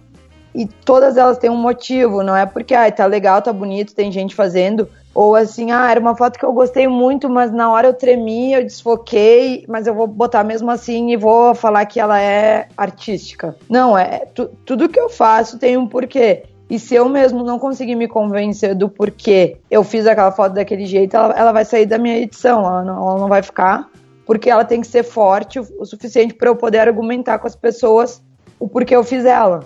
e 0.54 0.66
todas 0.66 1.18
elas 1.18 1.38
têm 1.38 1.50
um 1.50 1.58
motivo, 1.58 2.24
não 2.24 2.36
é 2.36 2.46
porque 2.46 2.74
ai, 2.74 2.92
tá 2.92 3.06
legal, 3.06 3.42
tá 3.42 3.54
bonito, 3.54 3.96
tem 3.96 4.12
gente 4.12 4.36
fazendo, 4.36 4.88
ou 5.14 5.36
assim, 5.36 5.72
ah, 5.72 5.90
era 5.90 6.00
uma 6.00 6.16
foto 6.16 6.38
que 6.40 6.46
eu 6.46 6.54
gostei 6.54 6.88
muito, 6.88 7.30
mas 7.30 7.52
na 7.52 7.72
hora 7.72 7.88
eu 7.88 7.94
tremi, 7.94 8.54
eu 8.54 8.64
desfoquei, 8.64 9.66
mas 9.68 9.88
eu 9.88 9.94
vou 9.94 10.08
botar 10.08 10.44
mesmo 10.44 10.70
assim 10.70 11.12
e 11.12 11.18
vou 11.18 11.54
falar 11.56 11.86
que 11.86 12.00
ela 12.00 12.20
é 12.22 12.68
artística. 12.78 13.56
Não, 13.70 13.98
é 13.98 14.26
tu, 14.34 14.50
tudo 14.66 14.90
que 14.90 15.00
eu 15.00 15.10
faço 15.10 15.58
tem 15.58 15.78
um 15.78 15.88
porquê. 15.88 16.44
E 16.70 16.78
se 16.78 16.94
eu 16.94 17.10
mesmo 17.10 17.44
não 17.44 17.58
conseguir 17.58 17.96
me 17.96 18.08
convencer 18.08 18.76
do 18.76 18.88
porquê 18.88 19.58
eu 19.72 19.84
fiz 19.84 20.06
aquela 20.06 20.32
foto 20.32 20.54
daquele 20.54 20.86
jeito, 20.86 21.16
ela, 21.16 21.34
ela 21.34 21.52
vai 21.52 21.66
sair 21.66 21.88
da 21.88 21.98
minha 21.98 22.18
edição, 22.18 22.60
ela 22.60 22.84
não, 22.84 23.10
ela 23.10 23.20
não 23.20 23.28
vai 23.28 23.42
ficar 23.42 23.90
porque 24.30 24.48
ela 24.48 24.64
tem 24.64 24.80
que 24.80 24.86
ser 24.86 25.02
forte 25.02 25.60
o, 25.60 25.68
o 25.80 25.86
suficiente 25.86 26.36
para 26.36 26.48
eu 26.48 26.56
poder 26.56 26.78
argumentar 26.78 27.40
com 27.40 27.48
as 27.48 27.56
pessoas 27.56 28.22
o 28.60 28.68
porquê 28.68 28.96
eu 28.96 29.04
fiz 29.04 29.26
ela. 29.26 29.62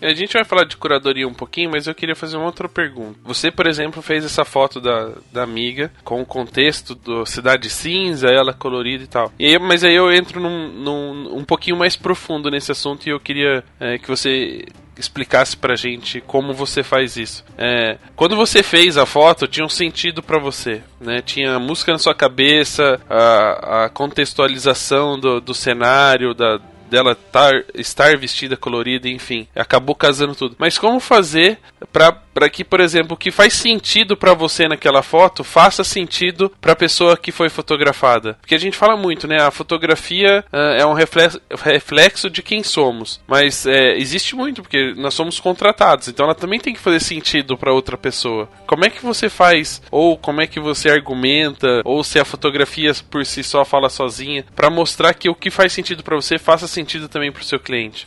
A 0.00 0.14
gente 0.14 0.32
vai 0.32 0.44
falar 0.44 0.64
de 0.64 0.76
curadoria 0.76 1.26
um 1.26 1.34
pouquinho, 1.34 1.70
mas 1.70 1.86
eu 1.86 1.94
queria 1.94 2.14
fazer 2.14 2.36
uma 2.36 2.46
outra 2.46 2.68
pergunta. 2.68 3.18
Você, 3.24 3.50
por 3.50 3.66
exemplo, 3.66 4.02
fez 4.02 4.24
essa 4.24 4.44
foto 4.44 4.80
da, 4.80 5.12
da 5.32 5.42
amiga 5.42 5.90
com 6.04 6.20
o 6.20 6.26
contexto 6.26 6.94
do 6.94 7.26
Cidade 7.26 7.68
Cinza, 7.68 8.28
ela 8.28 8.52
colorida 8.52 9.04
e 9.04 9.06
tal. 9.06 9.32
E 9.38 9.46
aí, 9.46 9.58
mas 9.58 9.84
aí 9.84 9.94
eu 9.94 10.12
entro 10.12 10.40
num, 10.40 10.68
num, 10.68 11.36
um 11.38 11.44
pouquinho 11.44 11.76
mais 11.76 11.96
profundo 11.96 12.50
nesse 12.50 12.72
assunto 12.72 13.06
e 13.06 13.10
eu 13.10 13.20
queria 13.20 13.64
é, 13.80 13.98
que 13.98 14.08
você 14.08 14.64
explicasse 14.98 15.56
pra 15.56 15.76
gente 15.76 16.20
como 16.20 16.52
você 16.52 16.82
faz 16.82 17.16
isso. 17.16 17.44
É, 17.56 17.98
quando 18.16 18.34
você 18.34 18.62
fez 18.62 18.96
a 18.96 19.06
foto, 19.06 19.46
tinha 19.46 19.64
um 19.64 19.68
sentido 19.68 20.22
para 20.22 20.40
você, 20.40 20.82
né? 21.00 21.22
Tinha 21.22 21.58
música 21.58 21.92
na 21.92 21.98
sua 21.98 22.14
cabeça, 22.14 23.00
a, 23.08 23.84
a 23.84 23.88
contextualização 23.88 25.18
do, 25.18 25.40
do 25.40 25.54
cenário, 25.54 26.34
da, 26.34 26.60
dela 26.88 27.14
tar, 27.14 27.64
estar 27.74 28.16
vestida 28.16 28.56
colorida, 28.56 29.08
enfim, 29.08 29.46
acabou 29.54 29.94
casando 29.94 30.34
tudo. 30.34 30.56
Mas 30.58 30.78
como 30.78 30.98
fazer 31.00 31.58
para 31.92 32.12
que, 32.46 32.62
por 32.62 32.78
exemplo, 32.78 33.14
o 33.14 33.16
que 33.16 33.30
faz 33.30 33.54
sentido 33.54 34.18
para 34.18 34.34
você 34.34 34.68
naquela 34.68 35.02
foto 35.02 35.42
faça 35.42 35.82
sentido 35.82 36.52
para 36.60 36.72
a 36.72 36.76
pessoa 36.76 37.16
que 37.16 37.32
foi 37.32 37.48
fotografada? 37.48 38.36
Porque 38.42 38.54
a 38.54 38.58
gente 38.58 38.76
fala 38.76 38.98
muito, 38.98 39.26
né? 39.26 39.40
A 39.40 39.50
fotografia 39.50 40.44
uh, 40.52 40.56
é 40.78 40.84
um 40.84 40.92
reflexo, 40.92 41.40
reflexo, 41.64 42.28
de 42.28 42.42
quem 42.42 42.62
somos, 42.62 43.18
mas 43.26 43.64
é, 43.64 43.96
existe 43.96 44.36
muito 44.36 44.60
porque 44.60 44.92
nós 44.94 45.14
somos 45.14 45.40
contratados, 45.40 46.08
então 46.08 46.26
ela 46.26 46.34
também 46.34 46.60
tem 46.60 46.74
que 46.74 46.80
fazer 46.80 47.00
sentido 47.00 47.56
para 47.56 47.72
outra 47.72 47.96
pessoa. 47.96 48.48
Como 48.66 48.84
é 48.84 48.90
que 48.90 49.02
você 49.02 49.30
faz 49.30 49.80
ou 49.90 50.18
como 50.18 50.40
é 50.42 50.46
que 50.46 50.60
você 50.60 50.90
argumenta 50.90 51.80
ou 51.84 52.04
se 52.04 52.18
a 52.18 52.24
fotografia 52.24 52.92
por 53.10 53.24
si 53.24 53.42
só 53.42 53.64
fala 53.64 53.88
sozinha 53.88 54.44
para 54.54 54.68
mostrar 54.68 55.14
que 55.14 55.28
o 55.28 55.34
que 55.34 55.50
faz 55.50 55.72
sentido 55.72 56.02
para 56.02 56.16
você 56.16 56.38
faça 56.38 56.66
sentido 56.66 57.08
também 57.08 57.32
para 57.32 57.40
o 57.40 57.44
seu 57.44 57.58
cliente? 57.58 58.06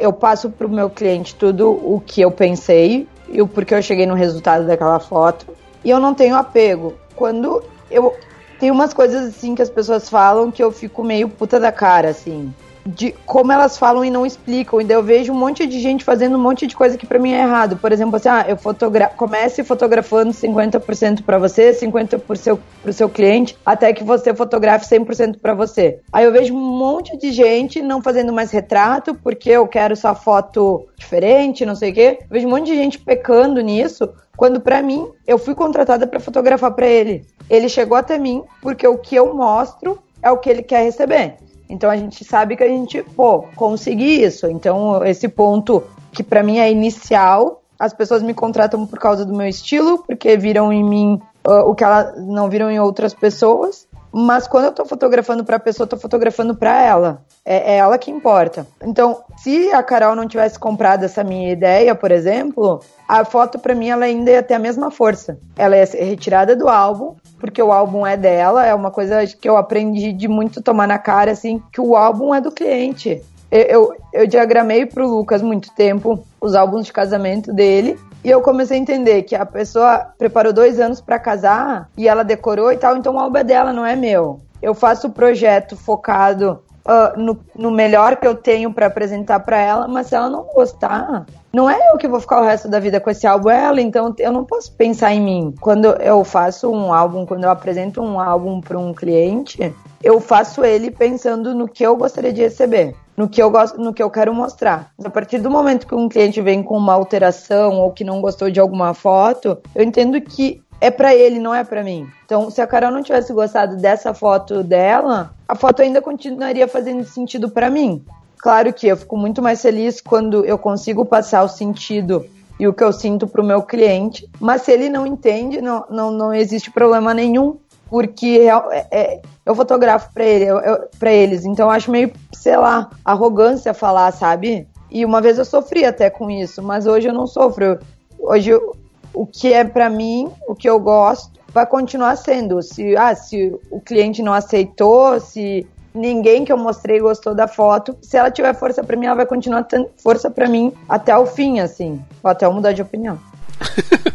Eu 0.00 0.12
passo 0.12 0.50
para 0.50 0.66
o 0.66 0.70
meu 0.70 0.88
cliente 0.88 1.34
tudo 1.34 1.70
o 1.70 2.02
que 2.04 2.22
eu 2.22 2.30
pensei 2.30 3.06
e 3.28 3.42
o 3.42 3.46
porquê 3.46 3.74
eu 3.74 3.82
cheguei 3.82 4.06
no 4.06 4.14
resultado 4.14 4.66
daquela 4.66 4.98
foto. 4.98 5.46
E 5.84 5.90
eu 5.90 6.00
não 6.00 6.14
tenho 6.14 6.36
apego. 6.36 6.94
Quando 7.14 7.62
eu. 7.90 8.14
Tem 8.58 8.72
umas 8.72 8.92
coisas 8.92 9.28
assim 9.28 9.54
que 9.54 9.62
as 9.62 9.70
pessoas 9.70 10.10
falam 10.10 10.50
que 10.50 10.62
eu 10.62 10.72
fico 10.72 11.04
meio 11.04 11.28
puta 11.28 11.60
da 11.60 11.70
cara, 11.70 12.08
assim. 12.08 12.52
De 12.88 13.12
como 13.26 13.52
elas 13.52 13.76
falam 13.76 14.02
e 14.02 14.10
não 14.10 14.24
explicam. 14.24 14.80
E 14.80 14.84
daí 14.84 14.96
eu 14.96 15.02
vejo 15.02 15.32
um 15.32 15.36
monte 15.36 15.66
de 15.66 15.78
gente 15.78 16.02
fazendo 16.02 16.36
um 16.36 16.40
monte 16.40 16.66
de 16.66 16.74
coisa 16.74 16.96
que 16.96 17.06
pra 17.06 17.18
mim 17.18 17.32
é 17.32 17.42
errado. 17.42 17.76
Por 17.76 17.92
exemplo, 17.92 18.16
assim, 18.16 18.30
ah, 18.30 18.46
eu 18.48 18.56
fotogra 18.56 19.08
comece 19.08 19.62
fotografando 19.62 20.32
50% 20.32 21.22
pra 21.22 21.38
você, 21.38 21.72
50% 21.72 22.20
pro 22.20 22.36
seu, 22.36 22.58
pro 22.82 22.92
seu 22.92 23.08
cliente, 23.08 23.56
até 23.64 23.92
que 23.92 24.02
você 24.02 24.34
fotografe 24.34 24.86
100% 24.86 25.38
pra 25.38 25.52
você. 25.52 26.00
Aí 26.10 26.24
eu 26.24 26.32
vejo 26.32 26.54
um 26.54 26.78
monte 26.78 27.16
de 27.18 27.30
gente 27.30 27.82
não 27.82 28.02
fazendo 28.02 28.32
mais 28.32 28.50
retrato, 28.50 29.14
porque 29.14 29.50
eu 29.50 29.66
quero 29.66 29.94
só 29.94 30.14
foto 30.14 30.88
diferente, 30.96 31.66
não 31.66 31.74
sei 31.74 31.90
o 31.90 31.94
quê. 31.94 32.18
Eu 32.22 32.26
vejo 32.30 32.46
um 32.46 32.50
monte 32.50 32.66
de 32.66 32.76
gente 32.76 32.98
pecando 32.98 33.60
nisso, 33.60 34.08
quando 34.34 34.60
pra 34.60 34.82
mim 34.82 35.06
eu 35.26 35.36
fui 35.36 35.54
contratada 35.54 36.06
pra 36.06 36.20
fotografar 36.20 36.72
pra 36.72 36.86
ele. 36.86 37.26
Ele 37.50 37.68
chegou 37.68 37.98
até 37.98 38.18
mim 38.18 38.44
porque 38.62 38.86
o 38.86 38.96
que 38.96 39.14
eu 39.14 39.34
mostro 39.34 39.98
é 40.22 40.30
o 40.30 40.38
que 40.38 40.48
ele 40.48 40.62
quer 40.62 40.84
receber. 40.84 41.36
Então 41.68 41.90
a 41.90 41.96
gente 41.96 42.24
sabe 42.24 42.56
que 42.56 42.64
a 42.64 42.68
gente, 42.68 43.02
pô, 43.02 43.44
consegui 43.54 44.22
isso. 44.22 44.46
Então 44.46 45.04
esse 45.04 45.28
ponto 45.28 45.82
que 46.12 46.22
pra 46.22 46.42
mim 46.42 46.58
é 46.58 46.70
inicial, 46.70 47.62
as 47.78 47.92
pessoas 47.92 48.22
me 48.22 48.34
contratam 48.34 48.86
por 48.86 48.98
causa 48.98 49.24
do 49.24 49.34
meu 49.34 49.46
estilo, 49.46 49.98
porque 49.98 50.36
viram 50.36 50.72
em 50.72 50.82
mim 50.82 51.20
uh, 51.46 51.68
o 51.68 51.74
que 51.74 51.84
elas 51.84 52.14
não 52.26 52.48
viram 52.48 52.70
em 52.70 52.80
outras 52.80 53.14
pessoas. 53.14 53.86
Mas 54.10 54.48
quando 54.48 54.64
eu 54.64 54.72
tô 54.72 54.86
fotografando 54.86 55.44
pra 55.44 55.58
pessoa, 55.58 55.84
eu 55.84 55.88
tô 55.88 55.96
fotografando 55.96 56.56
pra 56.56 56.82
ela. 56.82 57.22
É, 57.44 57.74
é 57.74 57.76
ela 57.76 57.98
que 57.98 58.10
importa. 58.10 58.66
Então, 58.82 59.22
se 59.36 59.70
a 59.70 59.82
Carol 59.82 60.16
não 60.16 60.26
tivesse 60.26 60.58
comprado 60.58 61.04
essa 61.04 61.22
minha 61.22 61.52
ideia, 61.52 61.94
por 61.94 62.10
exemplo, 62.10 62.80
a 63.06 63.24
foto 63.24 63.58
pra 63.58 63.74
mim 63.74 63.90
ela 63.90 64.06
ainda 64.06 64.30
ia 64.30 64.42
ter 64.42 64.54
a 64.54 64.58
mesma 64.58 64.90
força. 64.90 65.38
Ela 65.56 65.76
ia 65.76 65.86
ser 65.86 66.02
retirada 66.04 66.56
do 66.56 66.68
álbum, 66.68 67.16
porque 67.38 67.62
o 67.62 67.72
álbum 67.72 68.06
é 68.06 68.16
dela, 68.16 68.66
é 68.66 68.74
uma 68.74 68.90
coisa 68.90 69.26
que 69.26 69.48
eu 69.48 69.56
aprendi 69.56 70.12
de 70.12 70.28
muito 70.28 70.62
tomar 70.62 70.86
na 70.86 70.98
cara, 70.98 71.32
assim, 71.32 71.62
que 71.72 71.80
o 71.80 71.96
álbum 71.96 72.34
é 72.34 72.40
do 72.40 72.52
cliente. 72.52 73.22
Eu, 73.50 73.62
eu, 73.62 73.96
eu 74.12 74.26
diagramei 74.26 74.84
pro 74.84 75.08
Lucas 75.08 75.40
muito 75.40 75.72
tempo 75.74 76.22
os 76.40 76.54
álbuns 76.54 76.86
de 76.86 76.92
casamento 76.92 77.52
dele. 77.52 77.98
E 78.24 78.30
eu 78.30 78.40
comecei 78.40 78.76
a 78.76 78.80
entender 78.80 79.22
que 79.22 79.36
a 79.36 79.46
pessoa 79.46 80.08
preparou 80.18 80.52
dois 80.52 80.80
anos 80.80 81.00
para 81.00 81.18
casar 81.18 81.88
e 81.96 82.08
ela 82.08 82.24
decorou 82.24 82.72
e 82.72 82.76
tal, 82.76 82.96
então 82.96 83.14
o 83.14 83.18
álbum 83.18 83.38
é 83.38 83.44
dela, 83.44 83.72
não 83.72 83.86
é 83.86 83.94
meu. 83.94 84.40
Eu 84.60 84.74
faço 84.74 85.06
o 85.06 85.12
projeto 85.12 85.76
focado 85.76 86.60
uh, 86.88 87.20
no, 87.20 87.38
no 87.54 87.70
melhor 87.70 88.16
que 88.16 88.26
eu 88.26 88.34
tenho 88.34 88.72
para 88.72 88.86
apresentar 88.86 89.40
para 89.40 89.58
ela, 89.58 89.86
mas 89.86 90.08
se 90.08 90.14
ela 90.14 90.30
não 90.30 90.44
gostar, 90.44 91.26
não 91.52 91.68
é 91.68 91.78
eu 91.92 91.98
que 91.98 92.08
vou 92.08 92.20
ficar 92.20 92.40
o 92.40 92.44
resto 92.44 92.68
da 92.68 92.80
vida 92.80 93.00
com 93.00 93.10
esse 93.10 93.26
álbum, 93.26 93.50
é 93.50 93.64
ela, 93.64 93.80
então 93.80 94.14
eu 94.18 94.32
não 94.32 94.44
posso 94.44 94.72
pensar 94.72 95.12
em 95.12 95.20
mim. 95.20 95.54
Quando 95.60 95.86
eu 96.00 96.24
faço 96.24 96.70
um 96.70 96.92
álbum, 96.92 97.26
quando 97.26 97.44
eu 97.44 97.50
apresento 97.50 98.00
um 98.00 98.18
álbum 98.18 98.60
para 98.60 98.78
um 98.78 98.94
cliente, 98.94 99.74
eu 100.02 100.20
faço 100.20 100.64
ele 100.64 100.90
pensando 100.90 101.54
no 101.54 101.68
que 101.68 101.84
eu 101.84 101.96
gostaria 101.96 102.32
de 102.32 102.42
receber, 102.42 102.94
no 103.16 103.28
que 103.28 103.42
eu 103.42 103.50
gosto, 103.50 103.80
no 103.80 103.92
que 103.92 104.02
eu 104.02 104.10
quero 104.10 104.32
mostrar. 104.34 104.90
A 105.04 105.10
partir 105.10 105.38
do 105.38 105.50
momento 105.50 105.86
que 105.86 105.94
um 105.94 106.08
cliente 106.08 106.40
vem 106.40 106.62
com 106.62 106.76
uma 106.76 106.94
alteração 106.94 107.80
ou 107.80 107.92
que 107.92 108.04
não 108.04 108.20
gostou 108.20 108.50
de 108.50 108.60
alguma 108.60 108.94
foto, 108.94 109.58
eu 109.74 109.82
entendo 109.82 110.20
que 110.20 110.62
é 110.80 110.90
para 110.90 111.14
ele, 111.14 111.38
não 111.38 111.54
é 111.54 111.64
para 111.64 111.82
mim. 111.82 112.08
Então, 112.24 112.50
se 112.50 112.60
a 112.60 112.66
Carol 112.66 112.90
não 112.90 113.02
tivesse 113.02 113.32
gostado 113.32 113.76
dessa 113.76 114.14
foto 114.14 114.62
dela, 114.62 115.34
a 115.46 115.54
foto 115.54 115.82
ainda 115.82 116.00
continuaria 116.00 116.68
fazendo 116.68 117.04
sentido 117.04 117.50
para 117.50 117.70
mim. 117.70 118.04
Claro 118.38 118.72
que 118.72 118.86
eu 118.86 118.96
fico 118.96 119.16
muito 119.16 119.42
mais 119.42 119.60
feliz 119.60 120.00
quando 120.00 120.44
eu 120.44 120.56
consigo 120.56 121.04
passar 121.04 121.42
o 121.42 121.48
sentido 121.48 122.24
e 122.58 122.66
o 122.66 122.72
que 122.72 122.82
eu 122.82 122.92
sinto 122.92 123.26
pro 123.26 123.44
meu 123.44 123.62
cliente, 123.62 124.28
mas 124.40 124.62
se 124.62 124.72
ele 124.72 124.88
não 124.88 125.06
entende, 125.06 125.60
não, 125.60 125.84
não, 125.88 126.10
não 126.10 126.34
existe 126.34 126.70
problema 126.70 127.14
nenhum, 127.14 127.56
porque 127.88 128.48
é, 128.72 128.86
é, 128.90 129.20
eu 129.46 129.54
fotografo 129.54 130.12
para 130.12 130.24
ele, 130.24 130.44
eu, 130.44 130.58
eu, 130.58 130.88
eles, 131.02 131.44
então 131.44 131.66
eu 131.66 131.70
acho 131.70 131.90
meio, 131.90 132.12
sei 132.32 132.56
lá, 132.56 132.90
arrogância 133.04 133.72
falar, 133.72 134.10
sabe? 134.12 134.66
E 134.90 135.04
uma 135.04 135.20
vez 135.20 135.38
eu 135.38 135.44
sofri 135.44 135.84
até 135.84 136.10
com 136.10 136.30
isso, 136.30 136.62
mas 136.62 136.86
hoje 136.86 137.08
eu 137.08 137.14
não 137.14 137.26
sofro. 137.26 137.78
Hoje 138.18 138.50
eu, 138.50 138.74
o 139.12 139.26
que 139.26 139.52
é 139.52 139.64
para 139.64 139.88
mim, 139.90 140.30
o 140.46 140.54
que 140.54 140.68
eu 140.68 140.78
gosto, 140.78 141.38
vai 141.52 141.66
continuar 141.66 142.16
sendo. 142.16 142.62
Se, 142.62 142.96
ah, 142.96 143.14
se 143.14 143.54
o 143.70 143.80
cliente 143.80 144.22
não 144.22 144.32
aceitou, 144.32 145.18
se 145.20 145.66
ninguém 145.94 146.44
que 146.44 146.52
eu 146.52 146.58
mostrei 146.58 147.00
gostou 147.00 147.34
da 147.34 147.48
foto, 147.48 147.96
se 148.02 148.16
ela 148.16 148.30
tiver 148.30 148.54
força 148.54 148.84
para 148.84 148.96
mim, 148.96 149.06
ela 149.06 149.16
vai 149.16 149.26
continuar 149.26 149.64
tendo 149.64 149.88
força 150.02 150.30
para 150.30 150.48
mim 150.48 150.72
até 150.88 151.16
o 151.16 151.26
fim, 151.26 151.60
assim, 151.60 152.02
ou 152.22 152.30
até 152.30 152.46
eu 152.46 152.52
mudar 152.52 152.72
de 152.72 152.82
opinião. 152.82 153.18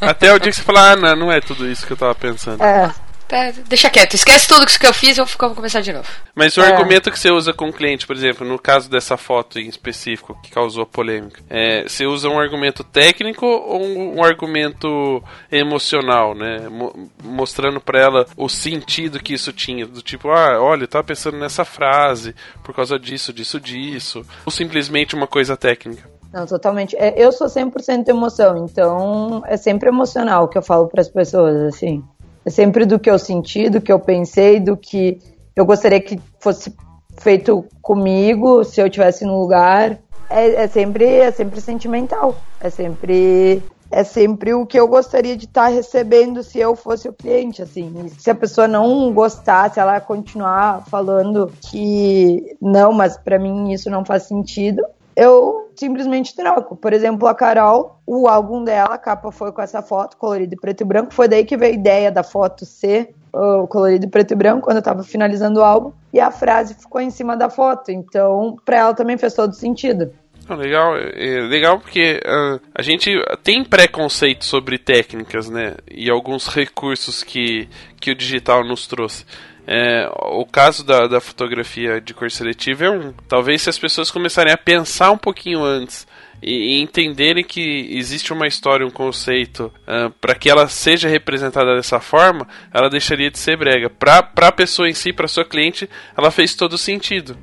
Até 0.00 0.32
o 0.32 0.38
dia 0.38 0.50
que 0.50 0.56
você 0.56 0.62
falar, 0.62 0.92
ah, 0.92 0.96
não, 0.96 1.16
não 1.16 1.32
é 1.32 1.40
tudo 1.40 1.66
isso 1.66 1.86
que 1.86 1.92
eu 1.92 1.96
tava 1.96 2.14
pensando. 2.14 2.62
É, 2.62 2.92
Tá, 3.26 3.50
deixa 3.66 3.88
quieto, 3.88 4.14
esquece 4.14 4.46
tudo 4.46 4.66
que 4.66 4.86
eu 4.86 4.92
fiz, 4.92 5.16
eu 5.16 5.24
vou 5.24 5.54
começar 5.54 5.80
de 5.80 5.92
novo. 5.92 6.06
Mas 6.34 6.56
o 6.56 6.60
É. 6.60 6.66
argumento 6.70 7.10
que 7.10 7.18
você 7.18 7.30
usa 7.30 7.52
com 7.54 7.68
o 7.68 7.72
cliente, 7.72 8.06
por 8.06 8.14
exemplo, 8.14 8.46
no 8.46 8.58
caso 8.58 8.90
dessa 8.90 9.16
foto 9.16 9.58
em 9.58 9.66
específico 9.66 10.38
que 10.42 10.50
causou 10.50 10.84
polêmica, 10.84 11.42
é, 11.48 11.84
você 11.84 12.04
usa 12.06 12.28
um 12.28 12.38
argumento 12.38 12.84
técnico 12.84 13.46
ou 13.46 13.82
um, 13.82 14.18
um 14.18 14.24
argumento 14.24 15.22
emocional, 15.50 16.34
né? 16.34 16.68
Mo- 16.68 17.10
mostrando 17.22 17.80
pra 17.80 17.98
ela 18.00 18.26
o 18.36 18.48
sentido 18.48 19.18
que 19.22 19.32
isso 19.34 19.52
tinha, 19.52 19.86
do 19.86 20.02
tipo, 20.02 20.28
ah, 20.30 20.60
olha, 20.60 20.84
eu 20.84 20.88
tava 20.88 21.04
pensando 21.04 21.38
nessa 21.38 21.64
frase 21.64 22.34
por 22.62 22.74
causa 22.74 22.98
disso, 22.98 23.32
disso, 23.32 23.58
disso, 23.58 24.24
ou 24.44 24.52
simplesmente 24.52 25.14
uma 25.14 25.26
coisa 25.26 25.56
técnica. 25.56 26.12
Não, 26.32 26.46
totalmente. 26.46 26.96
É, 26.96 27.14
eu 27.16 27.30
sou 27.30 27.46
100% 27.48 28.08
emoção, 28.08 28.66
então 28.68 29.42
é 29.46 29.56
sempre 29.56 29.88
emocional 29.88 30.48
que 30.48 30.58
eu 30.58 30.62
falo 30.62 30.88
para 30.88 31.00
as 31.00 31.08
pessoas, 31.08 31.56
assim. 31.72 32.02
É 32.44 32.50
sempre 32.50 32.84
do 32.84 32.98
que 32.98 33.10
eu 33.10 33.18
senti, 33.18 33.70
do 33.70 33.80
que 33.80 33.92
eu 33.92 33.98
pensei, 33.98 34.60
do 34.60 34.76
que 34.76 35.18
eu 35.56 35.64
gostaria 35.64 36.00
que 36.00 36.20
fosse 36.40 36.74
feito 37.18 37.64
comigo, 37.80 38.64
se 38.64 38.80
eu 38.80 38.90
tivesse 38.90 39.24
no 39.24 39.40
lugar. 39.40 39.98
É, 40.28 40.64
é 40.64 40.68
sempre, 40.68 41.04
é 41.04 41.30
sempre 41.30 41.60
sentimental. 41.60 42.36
É 42.60 42.70
sempre 42.70 43.62
é 43.90 44.02
sempre 44.02 44.52
o 44.52 44.66
que 44.66 44.78
eu 44.78 44.88
gostaria 44.88 45.36
de 45.36 45.44
estar 45.44 45.68
recebendo 45.68 46.42
se 46.42 46.58
eu 46.58 46.74
fosse 46.74 47.08
o 47.08 47.12
cliente, 47.12 47.62
assim. 47.62 48.08
Se 48.18 48.28
a 48.28 48.34
pessoa 48.34 48.66
não 48.66 49.12
gostar, 49.12 49.70
se 49.70 49.78
ela 49.78 50.00
continuar 50.00 50.84
falando 50.86 51.52
que 51.70 52.56
não, 52.60 52.92
mas 52.92 53.16
para 53.16 53.38
mim 53.38 53.72
isso 53.72 53.88
não 53.88 54.04
faz 54.04 54.24
sentido, 54.24 54.84
eu 55.16 55.72
simplesmente 55.76 56.34
troco. 56.34 56.76
Por 56.76 56.92
exemplo, 56.92 57.26
a 57.28 57.34
Carol, 57.34 58.00
o 58.06 58.28
álbum 58.28 58.64
dela, 58.64 58.94
a 58.94 58.98
capa 58.98 59.30
foi 59.30 59.52
com 59.52 59.62
essa 59.62 59.82
foto, 59.82 60.16
colorida 60.16 60.54
e 60.54 60.58
preto 60.58 60.82
e 60.82 60.84
branco. 60.84 61.14
Foi 61.14 61.28
daí 61.28 61.44
que 61.44 61.56
veio 61.56 61.72
a 61.72 61.76
ideia 61.76 62.10
da 62.10 62.22
foto 62.22 62.64
ser 62.64 63.14
uh, 63.32 63.66
colorido 63.66 64.08
preto 64.08 64.32
e 64.32 64.36
branco, 64.36 64.62
quando 64.62 64.78
eu 64.78 64.82
tava 64.82 65.02
finalizando 65.02 65.60
o 65.60 65.64
álbum. 65.64 65.92
E 66.12 66.20
a 66.20 66.30
frase 66.30 66.74
ficou 66.74 67.00
em 67.00 67.10
cima 67.10 67.36
da 67.36 67.48
foto. 67.48 67.90
Então, 67.90 68.56
pra 68.64 68.78
ela 68.78 68.94
também 68.94 69.16
fez 69.16 69.34
todo 69.34 69.54
sentido. 69.54 70.12
Legal, 70.48 70.94
é 70.96 71.40
legal 71.40 71.80
porque 71.80 72.20
ah, 72.22 72.60
a 72.74 72.82
gente 72.82 73.10
tem 73.42 73.64
preconceito 73.64 74.44
sobre 74.44 74.76
técnicas, 74.76 75.48
né? 75.48 75.76
E 75.90 76.10
alguns 76.10 76.48
recursos 76.48 77.22
que, 77.24 77.66
que 77.98 78.10
o 78.10 78.14
digital 78.14 78.62
nos 78.62 78.86
trouxe. 78.86 79.24
É, 79.66 80.08
o 80.32 80.44
caso 80.44 80.84
da, 80.84 81.06
da 81.06 81.20
fotografia 81.20 82.00
de 82.00 82.12
cor 82.12 82.30
seletiva 82.30 82.84
é 82.84 82.90
um. 82.90 83.12
Talvez 83.28 83.62
se 83.62 83.70
as 83.70 83.78
pessoas 83.78 84.10
começarem 84.10 84.52
a 84.52 84.58
pensar 84.58 85.10
um 85.10 85.16
pouquinho 85.16 85.62
antes 85.62 86.06
e, 86.42 86.80
entenderem 86.82 87.42
que 87.42 87.88
existe 87.96 88.32
uma 88.32 88.46
história, 88.46 88.86
um 88.86 88.90
conceito, 88.90 89.72
para 90.20 90.34
que 90.34 90.50
ela 90.50 90.68
seja 90.68 91.08
representada 91.08 91.74
dessa 91.74 91.98
forma, 91.98 92.46
ela 92.72 92.90
deixaria 92.90 93.30
de 93.30 93.38
ser 93.38 93.56
brega. 93.56 93.88
Para 93.88 94.28
a 94.36 94.52
pessoa 94.52 94.88
em 94.88 94.92
si, 94.92 95.12
para 95.12 95.26
sua 95.26 95.44
cliente, 95.44 95.88
ela 96.16 96.30
fez 96.30 96.54
todo 96.54 96.76
sentido. 96.76 97.36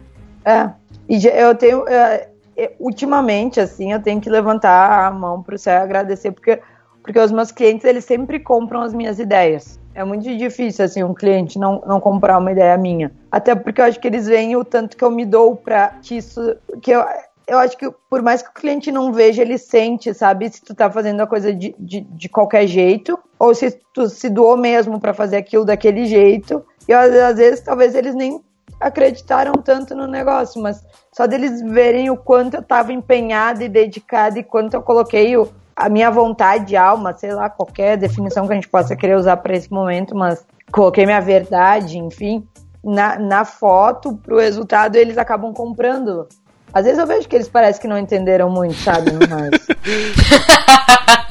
É. 0.46 0.70
E 1.10 1.26
eu 1.26 1.56
tenho. 1.56 1.88
é, 1.88 2.30
é, 2.56 2.74
ultimamente, 2.80 3.60
assim, 3.60 3.92
eu 3.92 4.02
tenho 4.02 4.22
que 4.22 4.30
levantar 4.30 5.08
a 5.08 5.12
mão 5.12 5.42
pro 5.42 5.58
céu 5.58 5.74
e 5.74 5.84
agradecer, 5.84 6.32
porque, 6.32 6.62
porque 7.02 7.20
os 7.20 7.32
meus 7.32 7.52
clientes, 7.52 7.86
eles 7.86 8.06
sempre 8.06 8.40
compram 8.40 8.82
as 8.82 8.94
minhas 8.94 9.18
ideias. 9.18 9.81
É 9.94 10.04
muito 10.04 10.24
difícil, 10.38 10.86
assim, 10.86 11.04
um 11.04 11.14
cliente 11.14 11.60
não, 11.60 11.82
não 11.86 12.00
comprar 12.00 12.38
uma 12.38 12.52
ideia 12.52 12.78
minha. 12.78 13.12
Até 13.32 13.54
porque 13.56 13.82
eu 13.82 13.86
acho 13.86 14.00
que 14.00 14.08
eles 14.08 14.26
veem 14.26 14.56
o 14.56 14.64
tanto 14.64 14.96
que 14.96 15.04
eu 15.04 15.12
me 15.12 15.26
dou 15.26 15.56
pra 15.56 15.90
que 16.02 16.18
isso. 16.18 16.56
Que 16.82 16.92
eu, 16.92 17.04
eu 17.46 17.60
acho 17.60 17.78
que 17.78 17.92
por 18.10 18.22
mais 18.22 18.42
que 18.42 18.50
o 18.50 18.54
cliente 18.54 18.92
não 18.92 19.12
veja, 19.12 19.42
ele 19.42 19.58
sente, 19.58 20.14
sabe? 20.14 20.50
Se 20.50 20.62
tu 20.62 20.74
tá 20.74 20.90
fazendo 20.90 21.20
a 21.22 21.28
coisa 21.28 21.54
de, 21.54 21.76
de, 21.78 22.02
de 22.02 22.30
qualquer 22.30 22.66
jeito, 22.68 23.20
ou 23.38 23.54
se 23.54 23.72
tu 23.94 24.08
se 24.08 24.30
doou 24.30 24.56
mesmo 24.56 25.00
pra 25.00 25.14
fazer 25.14 25.38
aquilo 25.38 25.66
daquele 25.66 26.06
jeito. 26.06 26.64
E 26.88 26.94
às 26.94 27.14
às 27.14 27.38
vezes, 27.38 27.60
talvez 27.60 27.94
eles 27.94 28.16
nem 28.16 28.42
acreditaram 28.80 29.54
tanto 29.54 29.94
no 29.94 30.08
negócio, 30.08 30.62
mas 30.62 30.84
só 31.12 31.28
deles 31.28 31.62
verem 31.62 32.10
o 32.10 32.18
quanto 32.18 32.56
eu 32.56 32.64
tava 32.64 32.92
empenhada 32.92 33.64
e 33.64 33.70
dedicada 33.70 34.40
e 34.40 34.44
quanto 34.44 34.74
eu 34.74 34.82
coloquei 34.82 35.38
o, 35.38 35.48
a 35.82 35.90
minha 35.90 36.12
vontade, 36.12 36.76
alma, 36.76 37.14
sei 37.18 37.34
lá, 37.34 37.50
qualquer 37.50 37.98
definição 37.98 38.46
que 38.46 38.54
a 38.54 38.56
gente 38.56 38.70
possa 38.70 38.96
querer 38.96 39.18
usar 39.18 39.38
para 39.38 39.56
esse 39.56 39.72
momento, 39.72 40.16
mas 40.16 40.46
coloquei 40.72 41.06
minha 41.06 41.20
verdade, 41.20 41.98
enfim, 41.98 42.48
na, 42.84 43.18
na 43.18 43.44
foto 43.44 44.16
pro 44.18 44.40
resultado 44.40 44.96
eles 44.96 45.18
acabam 45.18 45.54
comprando. 45.54 46.28
Às 46.74 46.86
vezes 46.86 47.00
eu 47.00 47.08
vejo 47.08 47.28
que 47.28 47.36
eles 47.36 47.50
parecem 47.50 47.82
que 47.82 47.88
não 47.88 47.98
entenderam 47.98 48.50
muito, 48.50 48.76
sabe? 48.76 49.12
Mas... 49.30 49.68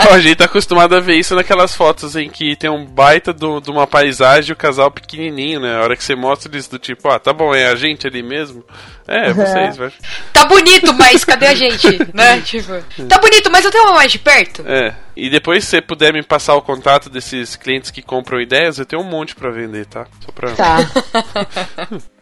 Ó, 0.10 0.14
a 0.14 0.18
gente 0.20 0.36
tá 0.36 0.46
acostumado 0.46 0.94
a 0.96 1.00
ver 1.00 1.16
isso 1.16 1.34
naquelas 1.34 1.74
fotos 1.74 2.16
em 2.16 2.28
que 2.28 2.56
tem 2.56 2.70
um 2.70 2.84
baita 2.86 3.32
do- 3.32 3.60
de 3.60 3.70
uma 3.70 3.86
paisagem 3.86 4.50
e 4.50 4.52
o 4.52 4.56
casal 4.56 4.90
pequenininho, 4.90 5.60
né? 5.60 5.76
A 5.76 5.82
hora 5.82 5.94
que 5.96 6.02
você 6.02 6.14
mostra 6.14 6.50
eles 6.50 6.66
do 6.68 6.78
tipo, 6.78 7.08
ah, 7.08 7.18
tá 7.18 7.32
bom, 7.34 7.54
é 7.54 7.66
a 7.68 7.74
gente 7.76 8.06
ali 8.06 8.22
mesmo? 8.22 8.64
É, 9.06 9.32
vocês, 9.32 9.76
vai. 9.76 9.92
Tá 10.32 10.46
bonito, 10.46 10.92
mas 10.94 11.24
cadê 11.24 11.46
a 11.48 11.54
gente? 11.54 11.86
né? 12.14 12.40
Tipo, 12.40 12.72
tá 13.08 13.18
bonito, 13.18 13.50
mas 13.50 13.64
eu 13.64 13.70
tenho 13.70 13.84
uma 13.84 13.92
mais 13.94 14.10
de 14.12 14.18
perto. 14.18 14.64
É. 14.66 14.94
E 15.16 15.28
depois, 15.28 15.64
se 15.64 15.70
você 15.70 15.82
puder 15.82 16.12
me 16.14 16.22
passar 16.22 16.54
o 16.54 16.62
contato 16.62 17.10
desses 17.10 17.54
clientes 17.56 17.90
que 17.90 18.00
compram 18.02 18.40
ideias, 18.40 18.78
eu 18.78 18.86
tenho 18.86 19.02
um 19.02 19.06
monte 19.08 19.34
pra 19.34 19.50
vender, 19.50 19.84
tá? 19.86 20.06
Só 20.24 20.32
pra, 20.32 20.50
Tá. 20.52 20.78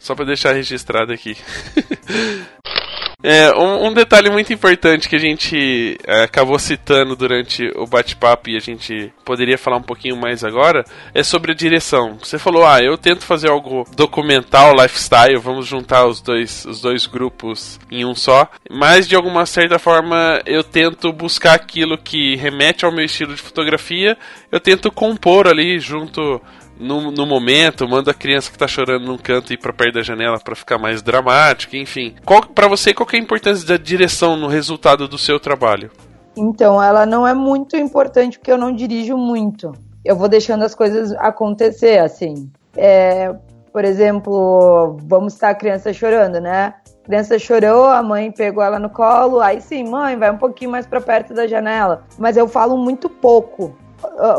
só 0.01 0.15
pra 0.17 0.25
deixar 0.25 0.53
registrado 0.53 1.13
aqui. 1.13 1.37
É, 3.21 3.51
um, 3.51 3.89
um 3.89 3.93
detalhe 3.93 4.31
muito 4.31 4.53
importante 4.53 5.09
que 5.09 5.17
a 5.17 5.19
gente 5.19 5.99
é, 6.07 6.23
acabou 6.23 6.57
citando 6.57 7.17
durante 7.17 7.67
o 7.75 7.85
bate-papo 7.85 8.49
e 8.49 8.57
a 8.57 8.61
gente 8.61 9.13
poderia 9.25 9.59
falar 9.59 9.79
um 9.79 9.83
pouquinho 9.83 10.17
mais 10.17 10.45
agora 10.45 10.85
é 11.13 11.25
sobre 11.25 11.51
a 11.51 11.55
direção. 11.55 12.17
Você 12.23 12.39
falou, 12.39 12.65
ah, 12.65 12.81
eu 12.81 12.97
tento 12.97 13.25
fazer 13.25 13.51
algo 13.51 13.85
documental, 13.97 14.73
lifestyle, 14.73 15.37
vamos 15.37 15.67
juntar 15.67 16.07
os 16.07 16.21
dois, 16.21 16.65
os 16.65 16.81
dois 16.81 17.07
grupos 17.07 17.81
em 17.91 18.05
um 18.05 18.15
só, 18.15 18.49
mas 18.71 19.09
de 19.09 19.17
alguma 19.17 19.47
certa 19.47 19.81
forma 19.81 20.41
eu 20.47 20.63
tento 20.63 21.13
buscar 21.13 21.55
aquilo 21.55 21.99
que 21.99 22.37
remete 22.37 22.85
ao 22.85 22.93
meu 22.93 23.05
estilo 23.05 23.35
de 23.35 23.43
fotografia, 23.43 24.17
eu 24.53 24.61
tento 24.61 24.93
compor 24.93 25.49
ali 25.49 25.81
junto 25.81 26.41
no, 26.79 27.11
no 27.11 27.27
momento, 27.27 27.89
manda 27.89 28.11
a 28.13 28.15
criança 28.15 28.51
que 28.51 28.59
tá 28.59 28.69
chorando 28.69 29.07
num 29.07 29.19
canto 29.19 29.53
ir 29.53 29.59
pra 29.59 29.73
perto 29.73 29.95
da 29.95 30.03
janela 30.03 30.39
pra 30.39 30.55
ficar 30.55 30.79
mais 30.79 31.03
dramático, 31.03 31.77
enfim. 31.77 32.15
Qual, 32.25 32.43
pra 32.43 32.69
você, 32.69 32.95
qual 32.95 33.09
é 33.13 33.17
a 33.17 33.21
importância 33.21 33.67
da 33.67 33.77
direção 33.77 34.37
no 34.37 34.47
resultado 34.47 35.09
do 35.09 35.19
seu 35.19 35.41
trabalho? 35.41 35.91
Então, 36.37 36.83
ela 36.83 37.05
não 37.05 37.27
é 37.27 37.35
muito 37.35 37.77
importante 37.77 38.39
porque 38.39 38.53
eu 38.53 38.59
não 38.59 38.73
dirijo 38.73 39.17
muito. 39.17 39.73
Eu 40.05 40.17
vou 40.17 40.29
deixando 40.29 40.63
as 40.63 40.75
coisas 40.75 41.13
acontecer, 41.13 41.99
assim. 41.99 42.51
É, 42.77 43.35
por 43.73 43.85
exemplo, 43.85 44.97
vamos 45.03 45.35
estar 45.35 45.51
a 45.51 45.55
criança 45.55 45.93
chorando, 45.93 46.41
né? 46.41 46.75
A 47.03 47.07
criança 47.07 47.39
chorou, 47.39 47.87
a 47.87 48.03
mãe 48.03 48.31
pegou 48.31 48.63
ela 48.63 48.79
no 48.79 48.91
colo, 48.91 49.41
aí 49.41 49.61
sim, 49.61 49.83
mãe, 49.83 50.17
vai 50.17 50.31
um 50.31 50.39
pouquinho 50.39 50.71
mais 50.71 50.87
para 50.87 51.01
perto 51.01 51.35
da 51.35 51.47
janela. 51.47 52.05
Mas 52.19 52.37
eu 52.37 52.47
falo 52.47 52.77
muito 52.77 53.09
pouco 53.09 53.77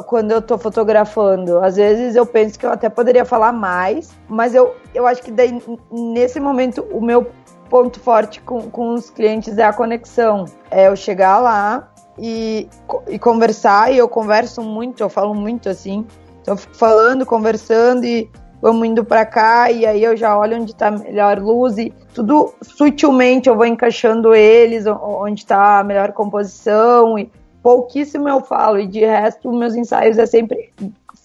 quando 0.08 0.32
eu 0.32 0.42
tô 0.42 0.58
fotografando. 0.58 1.60
Às 1.60 1.76
vezes 1.76 2.16
eu 2.16 2.26
penso 2.26 2.58
que 2.58 2.66
eu 2.66 2.72
até 2.72 2.90
poderia 2.90 3.26
falar 3.26 3.52
mais, 3.52 4.12
mas 4.28 4.56
eu, 4.56 4.76
eu 4.94 5.06
acho 5.06 5.22
que 5.22 5.32
daí, 5.32 5.62
nesse 5.92 6.40
momento, 6.40 6.86
o 6.92 7.02
meu 7.02 7.28
ponto 7.70 8.00
forte 8.00 8.42
com, 8.42 8.70
com 8.70 8.94
os 8.94 9.10
clientes 9.10 9.58
é 9.58 9.64
a 9.64 9.74
conexão. 9.74 10.46
É 10.72 10.88
eu 10.88 10.96
chegar 10.96 11.40
lá 11.40 11.92
e, 12.18 12.68
e 13.08 13.20
conversar, 13.20 13.94
e 13.94 13.98
eu 13.98 14.08
converso 14.08 14.62
muito, 14.62 15.02
eu 15.02 15.10
falo 15.10 15.34
muito 15.34 15.70
assim. 15.70 16.06
Então 16.42 16.54
eu 16.54 16.58
fico 16.58 16.76
falando, 16.76 17.26
conversando 17.26 18.06
e 18.06 18.30
vamos 18.62 18.88
indo 18.88 19.06
pra 19.06 19.26
cá, 19.26 19.72
e 19.72 19.86
aí 19.86 20.04
eu 20.04 20.18
já 20.18 20.38
olho 20.38 20.58
onde 20.58 20.76
tá 20.76 20.92
melhor 20.92 21.40
luz 21.40 21.78
e 21.78 21.94
tudo 22.14 22.54
sutilmente 22.62 23.48
eu 23.48 23.56
vou 23.56 23.66
encaixando 23.66 24.36
eles, 24.36 24.86
onde 24.86 25.46
tá 25.46 25.80
a 25.80 25.84
melhor 25.84 26.12
composição 26.12 27.18
e 27.18 27.32
pouquíssimo 27.62 28.28
eu 28.28 28.42
falo, 28.42 28.80
e 28.80 28.88
de 28.88 29.00
resto, 29.00 29.52
meus 29.52 29.76
ensaios 29.76 30.18
é 30.18 30.26
sempre 30.26 30.72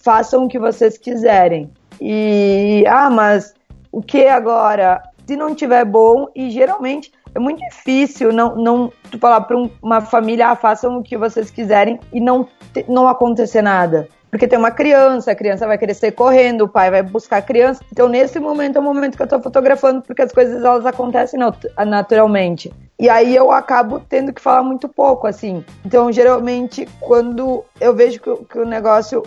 façam 0.01 0.45
o 0.45 0.47
que 0.47 0.59
vocês 0.59 0.97
quiserem. 0.97 1.69
E, 1.99 2.83
ah, 2.87 3.09
mas 3.09 3.53
o 3.91 4.01
que 4.01 4.27
agora? 4.27 5.01
Se 5.25 5.35
não 5.35 5.55
tiver 5.55 5.85
bom, 5.85 6.27
e 6.35 6.51
geralmente 6.51 7.11
é 7.33 7.39
muito 7.39 7.59
difícil 7.59 8.31
não, 8.31 8.55
não 8.55 8.91
tu 9.09 9.17
falar 9.19 9.41
para 9.41 9.57
uma 9.81 10.01
família, 10.01 10.49
ah, 10.49 10.55
façam 10.55 10.97
o 10.97 11.03
que 11.03 11.17
vocês 11.17 11.49
quiserem 11.49 11.99
e 12.13 12.19
não, 12.19 12.47
não 12.87 13.07
acontecer 13.07 13.61
nada. 13.61 14.07
Porque 14.29 14.47
tem 14.47 14.59
uma 14.59 14.71
criança, 14.71 15.31
a 15.31 15.35
criança 15.35 15.65
vai 15.65 15.77
crescer 15.77 16.11
correndo, 16.11 16.65
o 16.65 16.67
pai 16.67 16.91
vai 16.91 17.01
buscar 17.01 17.37
a 17.37 17.41
criança. 17.41 17.81
Então, 17.91 18.09
nesse 18.09 18.37
momento 18.37 18.75
é 18.75 18.79
o 18.79 18.83
momento 18.83 19.15
que 19.15 19.23
eu 19.23 19.27
tô 19.27 19.39
fotografando, 19.39 20.01
porque 20.01 20.21
as 20.21 20.31
coisas 20.31 20.63
elas 20.63 20.85
acontecem 20.85 21.39
nat- 21.39 21.65
naturalmente. 21.87 22.71
E 22.97 23.09
aí 23.09 23.35
eu 23.35 23.51
acabo 23.51 23.99
tendo 23.99 24.31
que 24.31 24.41
falar 24.41 24.63
muito 24.63 24.87
pouco, 24.87 25.27
assim. 25.27 25.63
Então, 25.85 26.11
geralmente, 26.11 26.87
quando 27.01 27.63
eu 27.79 27.93
vejo 27.93 28.21
que, 28.21 28.29
o- 28.29 28.45
que 28.45 28.57
o 28.57 28.65
negócio, 28.65 29.21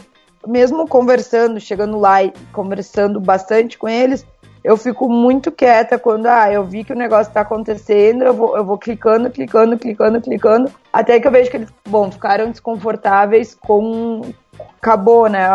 mesmo 0.47 0.89
conversando, 0.89 1.61
chegando 1.61 1.99
lá 1.99 2.23
e 2.23 2.33
conversando 2.53 3.21
bastante 3.21 3.77
com 3.77 3.87
eles, 3.89 4.25
eu 4.65 4.77
fico 4.77 5.09
muito 5.09 5.53
quieta 5.53 5.99
quando 5.99 6.27
ah, 6.27 6.51
eu 6.51 6.65
vi 6.65 6.83
que 6.83 6.93
o 6.93 6.97
negócio 6.97 7.33
tá 7.33 7.43
acontecendo, 7.43 8.25
eu 8.25 8.35
vou, 8.35 8.57
eu 8.57 8.65
vou 8.65 8.79
clicando, 8.79 9.31
clicando, 9.31 9.79
clicando, 9.79 10.21
clicando, 10.21 10.73
até 10.93 11.21
que 11.21 11.27
eu 11.27 11.33
vejo 11.33 11.51
que 11.51 11.59
eles, 11.59 11.69
bom, 11.87 12.11
ficaram 12.11 12.51
desconfortáveis 12.51 13.55
com. 13.55 14.23
Acabou, 14.81 15.29
né? 15.29 15.47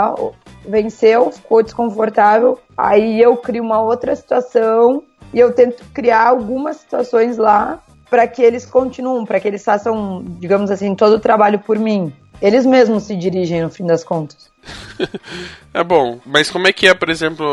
Venceu, 0.66 1.32
ficou 1.32 1.61
desconfortável. 1.64 2.57
Aí 2.78 3.22
eu 3.22 3.36
crio 3.36 3.64
uma 3.64 3.82
outra 3.82 4.16
situação 4.16 5.03
e 5.34 5.39
eu 5.39 5.51
tento 5.53 5.84
criar 5.93 6.28
algumas 6.30 6.78
situações 6.78 7.38
lá 7.38 7.80
para 8.14 8.28
que 8.28 8.43
eles 8.43 8.64
continuem, 8.64 9.26
para 9.26 9.39
que 9.39 9.47
eles 9.47 9.64
façam, 9.64 10.24
digamos 10.38 10.70
assim, 10.70 10.93
todo 10.93 11.14
o 11.14 11.20
trabalho 11.20 11.57
por 11.57 11.80
mim. 11.80 12.14
Eles 12.39 12.64
mesmos 12.64 13.05
se 13.05 13.16
dirigem 13.16 13.64
no 13.64 13.72
fim 13.72 13.88
das 13.88 14.03
contas. 14.03 14.51
É 15.74 15.84
bom, 15.84 16.22
mas 16.24 16.51
como 16.51 16.68
é 16.68 16.72
que 16.72 16.88
é, 16.88 16.93
por 16.93 17.09
exemplo, 17.09 17.43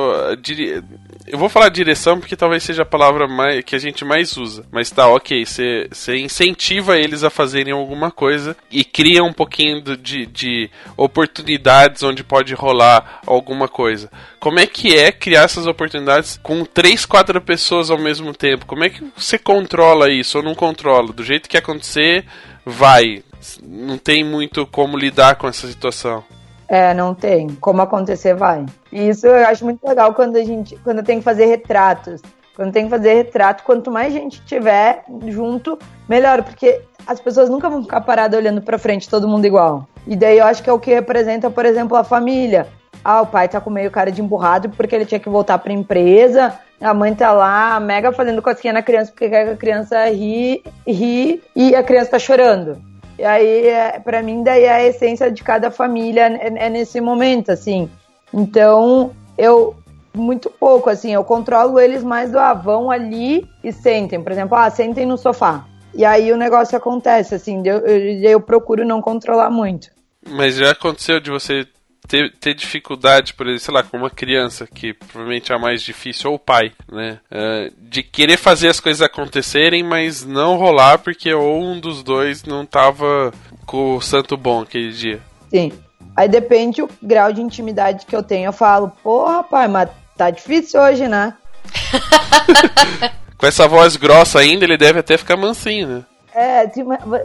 dire... 0.43 0.85
eu 1.27 1.39
vou 1.39 1.49
falar 1.49 1.71
direção 1.71 2.21
porque 2.21 2.37
talvez 2.37 2.63
seja 2.63 2.83
a 2.83 2.87
palavra 2.87 3.27
mais, 3.27 3.65
que 3.65 3.75
a 3.75 3.79
gente 3.79 4.05
mais 4.05 4.37
usa, 4.37 4.67
mas 4.71 4.91
tá, 4.91 5.09
ok, 5.09 5.43
você 5.47 6.19
incentiva 6.19 6.99
eles 6.99 7.25
a 7.25 7.31
fazerem 7.31 7.73
alguma 7.73 8.11
coisa 8.11 8.55
e 8.71 8.85
cria 8.85 9.25
um 9.25 9.33
pouquinho 9.33 9.81
de, 9.97 10.27
de 10.27 10.71
oportunidades 10.99 12.03
onde 12.03 12.23
pode 12.23 12.53
rolar 12.53 13.23
alguma 13.27 13.67
coisa. 13.69 14.11
Como 14.39 14.59
é 14.59 14.67
que 14.67 14.95
é 14.95 15.11
criar 15.11 15.45
essas 15.45 15.67
oportunidades 15.67 16.39
com 16.43 16.63
três, 16.67 17.07
quatro 17.07 17.41
pessoas 17.41 17.91
ao 17.91 17.99
mesmo 17.99 18.35
tempo? 18.35 18.67
Como 18.67 18.85
é 18.85 18.91
que 18.91 19.03
você 19.17 19.39
controla 19.39 20.11
isso 20.11 20.37
ou 20.37 20.45
não 20.45 20.55
controla? 20.55 21.11
Do 21.11 21.25
jeito 21.25 21.49
que 21.49 21.57
acontecer, 21.57 22.27
vai. 22.67 23.23
Não 23.63 23.97
tem 23.97 24.23
muito 24.23 24.67
como 24.67 24.99
lidar 24.99 25.37
com 25.37 25.49
essa 25.49 25.67
situação. 25.67 26.23
É, 26.71 26.95
não 26.95 27.13
tem. 27.13 27.49
Como 27.61 27.83
acontecer, 27.83 28.33
vai. 28.33 28.65
E 28.93 29.09
isso 29.09 29.27
eu 29.27 29.45
acho 29.49 29.65
muito 29.65 29.85
legal 29.85 30.15
quando 30.15 30.37
a 30.37 30.45
gente, 30.45 30.77
quando 30.85 31.03
tem 31.03 31.19
que 31.19 31.25
fazer 31.25 31.47
retratos. 31.47 32.23
Quando 32.55 32.73
tem 32.73 32.85
que 32.85 32.91
fazer 32.91 33.15
retrato, 33.15 33.65
quanto 33.65 33.91
mais 33.91 34.13
gente 34.13 34.41
tiver 34.45 35.03
junto, 35.27 35.77
melhor, 36.09 36.43
porque 36.45 36.81
as 37.07 37.19
pessoas 37.19 37.49
nunca 37.49 37.69
vão 37.69 37.83
ficar 37.83 38.03
paradas 38.03 38.39
olhando 38.39 38.63
pra 38.63 38.79
frente, 38.79 39.09
todo 39.09 39.27
mundo 39.27 39.47
igual. 39.47 39.89
E 40.07 40.15
daí 40.15 40.39
eu 40.39 40.45
acho 40.45 40.63
que 40.63 40.71
é 40.71 40.73
o 40.73 40.79
que 40.79 40.93
representa, 40.93 41.51
por 41.51 41.65
exemplo, 41.65 41.97
a 41.97 42.05
família. 42.05 42.69
Ah, 43.03 43.23
o 43.23 43.27
pai 43.27 43.49
tá 43.49 43.61
com 43.61 43.71
meio 43.71 43.91
cara 43.91 44.13
de 44.13 44.21
emburrado 44.21 44.69
porque 44.71 44.95
ele 44.95 45.07
tinha 45.07 45.19
que 45.19 45.29
voltar 45.29 45.59
pra 45.59 45.73
empresa. 45.73 46.59
A 46.81 46.95
mãe 46.95 47.15
tá 47.15 47.33
lá, 47.33 47.81
mega 47.81 48.13
fazendo 48.13 48.43
cosquinha 48.43 48.75
na 48.75 48.83
criança 48.83 49.11
porque 49.11 49.29
quer 49.29 49.45
que 49.45 49.51
a 49.53 49.57
criança 49.57 50.09
ri, 50.11 50.63
ri 50.87 51.43
e 51.57 51.75
a 51.75 51.83
criança 51.83 52.13
tá 52.13 52.19
chorando. 52.19 52.90
E 53.21 53.25
aí, 53.25 53.67
é, 53.67 54.01
para 54.01 54.23
mim, 54.23 54.43
daí 54.43 54.67
a 54.67 54.83
essência 54.83 55.31
de 55.31 55.45
cada 55.45 55.71
família 55.71 56.23
é, 56.23 56.67
é 56.67 56.71
nesse 56.71 57.03
momento, 57.03 57.53
assim. 57.53 57.91
Então, 58.33 59.15
eu 59.37 59.77
muito 60.15 60.49
pouco, 60.49 60.89
assim, 60.89 61.13
eu 61.13 61.23
controlo 61.23 61.79
eles 61.79 62.03
mais 62.03 62.33
do 62.33 62.39
ah, 62.39 62.55
vão 62.55 62.91
ali 62.91 63.47
e 63.63 63.75
sentem. 63.75 64.23
Por 64.23 64.33
exemplo, 64.33 64.57
ah, 64.57 64.71
sentem 64.71 65.05
no 65.05 65.19
sofá. 65.19 65.67
E 65.93 66.03
aí 66.03 66.33
o 66.33 66.37
negócio 66.39 66.79
acontece, 66.79 67.35
assim, 67.35 67.63
eu, 67.63 67.81
eu, 67.81 68.21
eu 68.23 68.41
procuro 68.41 68.87
não 68.87 69.03
controlar 69.03 69.51
muito. 69.51 69.91
Mas 70.27 70.55
já 70.55 70.71
aconteceu 70.71 71.21
de 71.21 71.31
você 71.31 71.67
ter, 72.11 72.33
ter 72.41 72.55
dificuldade, 72.55 73.33
por 73.35 73.47
exemplo, 73.47 73.65
sei 73.65 73.75
lá, 73.75 73.83
com 73.85 73.97
uma 73.97 74.11
criança, 74.11 74.67
que 74.67 74.93
provavelmente 74.93 75.53
é 75.53 75.55
a 75.55 75.59
mais 75.59 75.81
difícil, 75.81 76.31
ou 76.31 76.37
o 76.37 76.41
pai, 76.41 76.73
né? 76.91 77.21
É, 77.31 77.71
de 77.79 78.03
querer 78.03 78.37
fazer 78.37 78.67
as 78.69 78.81
coisas 78.81 79.01
acontecerem, 79.01 79.85
mas 79.85 80.27
não 80.27 80.57
rolar 80.57 80.99
porque 80.99 81.33
ou 81.33 81.63
um 81.63 81.79
dos 81.79 82.03
dois 82.03 82.43
não 82.43 82.67
tava 82.67 83.33
com 83.65 83.95
o 83.97 84.01
santo 84.01 84.37
bom 84.37 84.63
aquele 84.63 84.91
dia. 84.91 85.21
Sim. 85.49 85.71
Aí 86.17 86.29
depende 86.29 86.83
o 86.83 86.91
grau 87.01 87.33
de 87.33 87.41
intimidade 87.41 88.05
que 88.05 88.17
eu 88.17 88.25
tenho. 88.25 88.47
Eu 88.47 88.53
falo, 88.53 88.91
pô, 89.05 89.25
rapaz, 89.27 89.71
mas 89.71 89.89
tá 90.17 90.31
difícil 90.31 90.81
hoje, 90.81 91.07
né? 91.07 91.33
Com 93.39 93.47
essa 93.47 93.69
voz 93.69 93.97
grossa 93.97 94.41
ainda, 94.41 94.65
ele 94.65 94.77
deve 94.77 94.99
até 94.99 95.17
ficar 95.17 95.37
mansinho, 95.37 95.89
né? 95.89 96.05
É, 96.35 96.71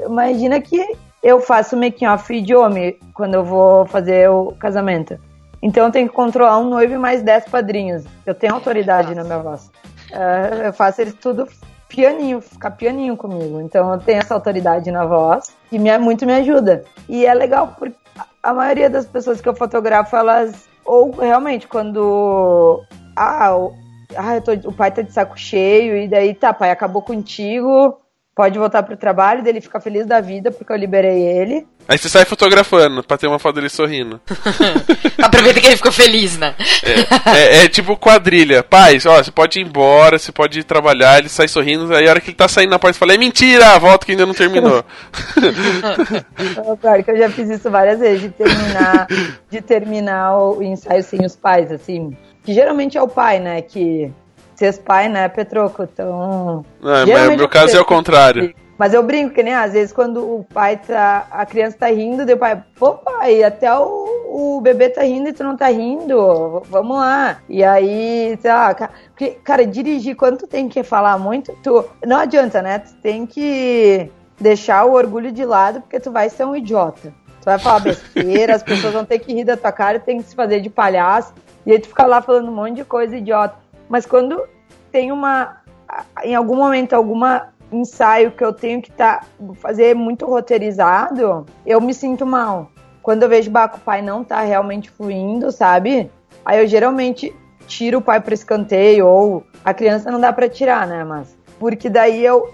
imagina 0.06 0.62
que 0.62 0.80
eu 1.26 1.42
faço 1.42 1.76
making 1.76 2.06
off 2.06 2.40
de 2.40 2.56
homem 2.56 3.00
quando 3.12 3.34
eu 3.34 3.44
vou 3.44 3.84
fazer 3.88 4.30
o 4.30 4.52
casamento. 4.60 5.18
Então 5.60 5.86
eu 5.88 5.92
tenho 5.92 6.08
que 6.08 6.14
controlar 6.14 6.60
um 6.60 6.70
noivo 6.70 6.94
e 6.94 6.98
mais 7.00 7.24
dez 7.24 7.44
padrinhos. 7.46 8.04
Eu 8.28 8.36
tenho 8.36 8.54
autoridade 8.54 9.16
na 9.16 9.24
minha 9.24 9.40
voz. 9.40 9.72
É, 10.12 10.68
eu 10.68 10.72
faço 10.74 11.02
eles 11.02 11.16
tudo 11.16 11.48
pianinho, 11.90 12.42
ficar 12.42 12.70
pianinho 12.70 13.18
comigo. 13.18 13.60
Então 13.60 13.92
eu 13.92 14.00
tenho 14.00 14.20
essa 14.20 14.36
autoridade 14.36 14.92
na 14.92 15.04
voz 15.04 15.52
que 15.68 15.80
me, 15.80 15.98
muito 15.98 16.28
me 16.28 16.34
ajuda. 16.34 16.84
E 17.10 17.26
é 17.26 17.34
legal 17.34 17.74
porque 17.80 17.96
a 18.44 18.54
maioria 18.54 18.88
das 18.88 19.08
pessoas 19.08 19.42
que 19.42 19.50
eu 19.50 19.56
fotografo, 19.56 20.16
elas 20.16 20.70
ou 20.86 21.10
realmente 21.10 21.68
quando 21.68 22.84
ah, 23.16 23.50
ah, 24.16 24.36
eu 24.36 24.42
tô- 24.42 24.70
o 24.70 24.74
pai 24.74 24.92
tá 24.92 25.02
de 25.02 25.12
saco 25.12 25.36
cheio, 25.36 25.98
e 25.98 26.08
daí 26.08 26.36
tá, 26.36 26.54
pai, 26.54 26.70
acabou 26.70 27.02
contigo, 27.02 27.98
pode 28.36 28.60
voltar 28.60 28.84
pro 28.84 28.98
trabalho, 28.98 29.42
daí 29.42 29.54
ele 29.54 29.62
fica 29.62 29.80
feliz 29.80 30.06
da 30.06 30.20
vida 30.20 30.52
porque 30.52 30.72
eu 30.72 30.76
liberei 30.76 31.22
ele. 31.22 31.66
Aí 31.88 31.98
você 31.98 32.10
sai 32.10 32.26
fotografando 32.26 33.02
pra 33.02 33.18
ter 33.18 33.28
uma 33.28 33.40
foto 33.40 33.56
dele 33.56 33.70
sorrindo. 33.70 34.20
Aproveita 35.24 35.62
que 35.62 35.68
ele 35.68 35.78
ficou 35.78 35.92
feliz, 35.92 36.38
né? 36.38 36.54
É, 37.34 37.64
é 37.64 37.70
tipo 37.70 37.96
quadrilha. 37.96 38.62
Pai, 38.62 38.98
ó, 39.06 39.24
você 39.24 39.32
pode 39.32 39.60
ir 39.60 39.64
embora, 39.64 40.20
você 40.20 40.32
pode 40.32 40.60
ir 40.60 40.64
trabalhar, 40.64 41.20
ele 41.20 41.30
sai 41.30 41.48
sorrindo, 41.48 41.96
aí 41.96 42.08
a 42.08 42.10
hora 42.10 42.20
que 42.20 42.32
ele 42.32 42.36
tá 42.38 42.48
saindo 42.48 42.72
na 42.72 42.80
porta, 42.80 43.00
fala, 43.00 43.14
é 43.14 43.18
mentira, 43.18 43.80
volta 43.80 44.06
que 44.06 44.12
ainda 44.12 44.26
não 44.26 44.34
terminou. 44.34 44.84
Claro 46.82 47.04
que 47.04 47.12
eu 47.12 47.18
já 47.18 47.30
fiz 47.30 47.50
isso 47.50 47.70
várias 47.70 48.00
vezes, 48.00 48.22
de 48.22 48.30
terminar, 48.30 49.08
de 49.50 49.62
terminar 49.62 50.38
o 50.38 50.62
ensaio 50.62 51.04
sem 51.04 51.26
os 51.26 51.36
pais, 51.36 51.72
assim. 51.72 52.16
Que 52.44 52.54
geralmente 52.54 52.98
é 52.98 53.02
o 53.02 53.08
pai, 53.08 53.40
né? 53.40 53.62
Que 53.62 54.12
ser 54.56 54.78
pai, 54.80 55.10
né, 55.10 55.28
Petroco? 55.28 55.84
Então. 55.84 56.66
Não, 56.82 57.08
mas 57.08 57.30
no 57.30 57.38
meu 57.38 57.50
caso 57.50 57.76
é 57.76 57.80
o 57.80 57.86
contrário. 57.86 58.54
Mas 58.78 58.94
eu 58.94 59.02
brinco 59.02 59.34
que 59.34 59.42
nem 59.42 59.54
às 59.54 59.72
vezes 59.72 59.94
quando 59.94 60.18
o 60.18 60.44
pai 60.44 60.78
tá. 60.78 61.28
A 61.32 61.46
criança 61.46 61.78
tá 61.80 61.88
rindo, 61.88 62.30
o 62.30 62.38
pai, 62.38 62.62
pô, 62.78 62.94
pai, 62.94 63.42
até 63.42 63.74
o, 63.74 64.58
o 64.58 64.62
bebê 64.62 64.90
tá 64.90 65.04
rindo 65.04 65.30
e 65.30 65.34
tu 65.34 65.44
não 65.44 65.56
tá 65.56 65.68
rindo. 65.68 66.62
Vamos 66.70 66.98
lá. 66.98 67.38
E 67.48 67.64
aí, 67.64 68.38
sei 68.42 68.52
lá, 68.52 68.76
porque, 69.08 69.32
cara, 69.44 69.66
dirigir, 69.66 70.16
quando 70.16 70.40
tu 70.40 70.48
tem 70.48 70.68
que 70.68 70.84
falar 70.84 71.18
muito, 71.18 71.56
tu. 71.64 71.86
Não 72.06 72.18
adianta, 72.18 72.62
né? 72.62 72.80
Tu 72.80 72.94
tem 72.96 73.26
que 73.26 74.12
deixar 74.40 74.84
o 74.86 74.94
orgulho 74.94 75.32
de 75.32 75.46
lado, 75.46 75.80
porque 75.80 76.00
tu 76.00 76.12
vai 76.12 76.30
ser 76.30 76.46
um 76.46 76.56
idiota. 76.56 77.14
Tu 77.42 77.46
vai 77.46 77.60
falar 77.60 77.80
besteira, 77.80 78.56
as 78.56 78.64
pessoas 78.64 78.94
vão 78.94 79.06
ter 79.06 79.20
que 79.20 79.34
rir 79.34 79.46
da 79.46 79.56
tua 79.56 79.72
cara, 79.72 80.00
tem 80.00 80.18
que 80.18 80.28
se 80.28 80.36
fazer 80.36 80.60
de 80.60 80.70
palhaço. 80.70 81.34
E 81.66 81.72
aí 81.72 81.80
tu 81.80 81.88
fica 81.88 82.06
lá 82.06 82.22
falando 82.22 82.50
um 82.50 82.56
monte 82.56 82.76
de 82.76 82.84
coisa 82.84 83.16
idiota. 83.16 83.56
Mas 83.90 84.06
quando 84.06 84.44
tem 84.92 85.12
uma. 85.12 85.58
Em 86.24 86.36
algum 86.36 86.56
momento, 86.56 86.94
alguma 86.94 87.54
ensaio 87.72 88.32
que 88.32 88.44
eu 88.44 88.54
tenho 88.54 88.82
que 88.82 88.92
tá, 88.92 89.24
fazer 89.56 89.96
muito 89.96 90.26
roteirizado, 90.26 91.46
eu 91.66 91.82
me 91.82 91.94
sinto 91.94 92.26
mal. 92.26 92.72
Quando 93.02 93.24
eu 93.24 93.30
vejo 93.30 93.52
bah, 93.52 93.72
o 93.74 93.80
pai 93.80 94.02
não 94.02 94.24
tá 94.24 94.42
realmente 94.42 94.90
fluindo, 94.90 95.52
sabe? 95.52 96.10
Aí 96.44 96.60
eu 96.60 96.68
geralmente 96.68 97.36
tiro 97.68 98.00
o 98.00 98.02
pai 98.02 98.20
pro 98.20 98.34
escanteio, 98.34 99.08
ou 99.08 99.44
a 99.64 99.74
criança 99.74 100.12
não 100.12 100.20
dá 100.20 100.32
pra 100.32 100.50
tirar, 100.50 100.88
né? 100.88 101.04
Mas. 101.04 101.38
Porque 101.60 101.90
daí 101.90 102.24
eu, 102.24 102.50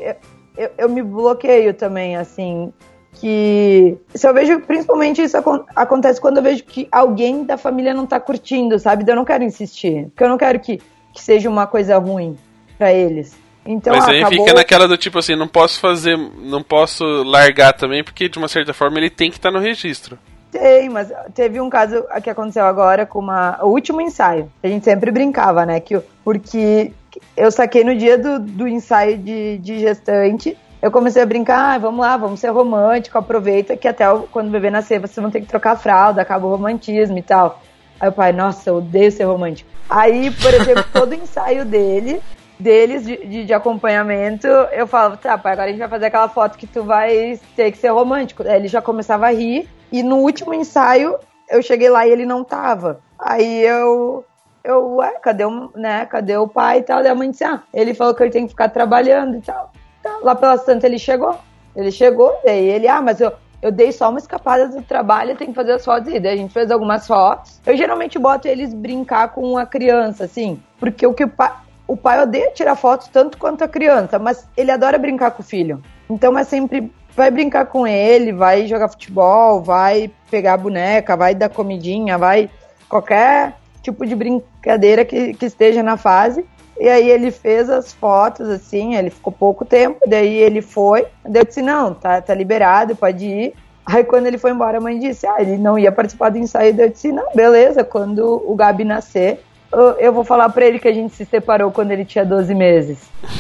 eu, 0.58 0.70
eu, 0.78 0.90
me 0.90 1.02
bloqueio 1.02 1.74
também, 1.74 2.16
assim. 2.16 2.72
Que. 3.14 3.98
Se 4.16 4.28
eu 4.28 4.34
vejo, 4.34 4.62
principalmente 4.62 5.22
isso 5.22 5.38
acon- 5.38 5.66
acontece 5.76 6.20
quando 6.20 6.38
eu 6.38 6.44
vejo 6.44 6.64
que 6.64 6.88
alguém 6.92 7.44
da 7.44 7.58
família 7.58 7.94
não 7.94 8.06
tá 8.06 8.20
curtindo, 8.20 8.78
sabe? 8.80 9.04
Daí 9.04 9.14
eu 9.14 9.18
não 9.18 9.26
quero 9.26 9.44
insistir. 9.44 10.06
Porque 10.08 10.24
eu 10.24 10.30
não 10.30 10.38
quero 10.38 10.60
que, 10.60 10.80
que 11.14 11.22
seja 11.22 11.50
uma 11.50 11.68
coisa 11.68 11.98
ruim 11.98 12.38
pra 12.78 12.94
eles. 12.94 13.38
Então, 13.66 13.96
Mas 13.96 14.08
aí 14.08 14.22
acabou... 14.22 14.40
fica 14.40 14.56
naquela 14.56 14.88
do 14.88 14.98
tipo 14.98 15.20
assim, 15.20 15.36
não 15.36 15.48
posso 15.48 15.80
fazer, 15.80 16.18
não 16.18 16.64
posso 16.64 17.04
largar 17.24 17.74
também, 17.74 18.04
porque 18.04 18.28
de 18.28 18.38
uma 18.38 18.48
certa 18.48 18.74
forma 18.74 18.98
ele 18.98 19.10
tem 19.10 19.30
que 19.30 19.38
estar 19.38 19.52
no 19.52 19.60
registro. 19.60 20.18
Tem, 20.52 20.90
mas 20.90 21.10
teve 21.34 21.62
um 21.62 21.70
caso 21.70 22.04
que 22.22 22.30
aconteceu 22.30 22.66
agora 22.66 23.06
com 23.06 23.20
uma, 23.20 23.58
o 23.64 23.68
último 23.68 24.02
ensaio. 24.02 24.52
A 24.62 24.68
gente 24.68 24.84
sempre 24.84 25.10
brincava, 25.10 25.66
né? 25.66 25.80
Que, 25.80 26.02
porque 26.26 26.92
eu 27.38 27.52
saquei 27.52 27.84
no 27.84 27.96
dia 27.96 28.18
do, 28.18 28.40
do 28.40 28.68
ensaio 28.68 29.18
de, 29.18 29.60
de 29.60 29.80
gestante. 29.80 30.58
Eu 30.82 30.92
comecei 30.92 31.22
a 31.22 31.26
brincar, 31.26 31.76
ah, 31.76 31.78
vamos 31.78 32.02
lá, 32.02 32.18
vamos 32.18 32.40
ser 32.40 32.50
romântico, 32.50 33.18
aproveita 33.18 33.78
que 33.78 33.88
até 33.88 34.04
quando 34.32 34.48
o 34.48 34.52
bebê 34.52 34.70
nascer 34.70 35.00
vocês 35.00 35.22
vão 35.22 35.30
ter 35.30 35.40
que 35.40 35.48
trocar 35.48 35.74
a 35.74 35.78
fralda, 35.78 36.22
acaba 36.22 36.48
o 36.48 36.50
romantismo 36.50 37.18
e 37.18 37.22
tal. 37.22 37.62
Aí 38.02 38.10
o 38.10 38.12
pai, 38.12 38.34
nossa, 38.34 38.68
eu 38.68 38.78
odeio 38.78 39.12
ser 39.12 39.26
romântico. 39.26 39.70
Aí, 39.88 40.32
por 40.32 40.52
exemplo, 40.52 40.84
todo 40.92 41.14
ensaio 41.14 41.64
dele, 41.64 42.20
deles 42.60 43.06
de, 43.06 43.18
de, 43.18 43.46
de 43.46 43.54
acompanhamento, 43.54 44.48
eu 44.48 44.88
falava, 44.88 45.18
tá, 45.18 45.38
pai, 45.38 45.54
agora 45.54 45.68
a 45.68 45.70
gente 45.70 45.80
vai 45.80 45.88
fazer 45.88 46.08
aquela 46.08 46.28
foto 46.28 46.58
que 46.58 46.66
tu 46.66 46.84
vai 46.84 47.40
ter 47.56 47.72
que 47.72 47.78
ser 47.78 47.90
romântico. 47.90 48.42
Aí 48.42 48.56
ele 48.56 48.68
já 48.68 48.82
começava 48.82 49.28
a 49.28 49.32
rir, 49.32 49.70
e 49.92 50.02
no 50.02 50.18
último 50.18 50.52
ensaio, 50.52 51.16
eu 51.48 51.62
cheguei 51.62 51.92
lá 51.92 52.08
e 52.08 52.12
ele 52.12 52.26
não 52.26 52.44
tava. 52.44 53.02
Aí 53.20 53.64
eu, 53.64 54.26
eu, 54.64 54.96
ué, 54.96 55.12
cadê 55.22 55.46
o, 55.46 55.70
né, 55.76 56.08
cadê 56.08 56.36
o 56.38 56.48
pai 56.48 56.80
e 56.80 56.84
tal? 56.84 57.04
Daí 57.04 57.12
a 57.12 57.16
mãe 57.16 57.30
disse, 57.30 57.44
ah, 57.44 57.62
ele 57.72 57.94
falou 57.94 58.16
que 58.16 58.24
ele 58.24 58.32
tem 58.32 58.46
que 58.46 58.52
ficar 58.52 58.70
trabalhando 58.70 59.38
e 59.38 59.42
tal. 59.42 59.72
Tá, 60.02 60.18
lá 60.24 60.34
pelas 60.34 60.64
tantas 60.64 60.86
ele 60.86 60.98
chegou. 60.98 61.38
Ele 61.76 61.92
chegou, 61.92 62.36
daí 62.44 62.68
ele, 62.68 62.88
ah, 62.88 63.02
mas 63.02 63.22
eu, 63.22 63.32
eu 63.62 63.72
dei 63.72 63.92
só 63.92 64.10
uma 64.10 64.20
escapada 64.20 64.68
do 64.68 64.82
trabalho, 64.82 65.36
tenho 65.36 65.52
que 65.52 65.56
fazer 65.56 65.74
as 65.74 65.86
fotos. 65.86 66.12
E 66.12 66.20
daí 66.20 66.34
a 66.34 66.38
gente 66.38 66.54
fez 66.54 66.72
algumas 66.72 67.06
fotos. 67.06 67.62
Eu 67.66 67.78
geralmente 67.78 68.18
boto 68.18 68.48
eles 68.48 68.74
brincar 68.74 69.30
com 69.30 69.58
a 69.58 69.66
criança, 69.66 70.24
assim, 70.24 70.60
porque 70.80 71.06
o 71.06 71.14
que 71.14 71.24
o 71.24 71.30
pai, 71.30 71.54
o 71.88 71.96
pai 71.96 72.22
odeia 72.22 72.52
tirar 72.52 72.76
fotos 72.76 73.08
tanto 73.10 73.38
quanto 73.38 73.64
a 73.64 73.68
criança, 73.68 74.18
mas 74.18 74.48
ele 74.58 74.72
adora 74.72 74.98
brincar 74.98 75.32
com 75.32 75.42
o 75.42 75.46
filho. 75.46 75.82
Então 76.10 76.38
é 76.38 76.44
sempre, 76.44 76.92
vai 77.16 77.30
brincar 77.30 77.66
com 77.66 77.86
ele, 77.86 78.32
vai 78.32 78.66
jogar 78.66 78.90
futebol, 78.90 79.62
vai 79.62 80.12
pegar 80.30 80.58
boneca, 80.58 81.16
vai 81.16 81.36
dar 81.36 81.50
comidinha, 81.50 82.18
vai 82.18 82.50
qualquer 82.90 83.58
tipo 83.82 84.06
de 84.06 84.16
brincadeira 84.16 85.06
que, 85.06 85.34
que 85.34 85.46
esteja 85.46 85.84
na 85.84 85.98
fase. 85.98 86.46
E 86.82 86.90
aí 86.90 87.08
ele 87.10 87.30
fez 87.30 87.70
as 87.70 87.94
fotos, 87.94 88.50
assim, 88.50 88.96
ele 88.96 89.12
ficou 89.12 89.32
pouco 89.32 89.64
tempo, 89.64 90.00
daí 90.08 90.34
ele 90.36 90.64
foi, 90.64 91.06
daí 91.24 91.44
eu 91.44 91.46
disse, 91.46 91.62
não, 91.62 91.94
tá, 91.94 92.20
tá 92.20 92.34
liberado, 92.34 92.96
pode 92.96 93.24
ir. 93.26 93.54
Aí 93.86 94.04
quando 94.04 94.26
ele 94.26 94.40
foi 94.40 94.50
embora, 94.50 94.80
a 94.80 94.82
mãe 94.82 94.98
disse, 94.98 95.28
ah, 95.28 95.36
ele 95.40 95.58
não 95.60 95.78
ia 95.78 95.92
participar 95.92 96.30
do 96.30 96.40
ensaio, 96.40 96.74
daí 96.74 96.88
eu 96.88 96.90
disse, 96.90 97.12
não, 97.12 97.32
beleza, 97.36 97.84
quando 97.84 98.42
o 98.48 98.56
Gabi 98.56 98.84
nascer, 98.84 99.40
eu- 99.72 99.92
eu 100.00 100.12
vou 100.12 100.24
falar 100.24 100.50
pra 100.50 100.66
ele 100.66 100.80
que 100.80 100.88
a 100.88 100.94
gente 100.94 101.14
se 101.16 101.24
separou 101.24 101.72
quando 101.72 101.92
ele 101.92 102.04
tinha 102.04 102.26
12 102.26 102.54
meses. 102.56 102.98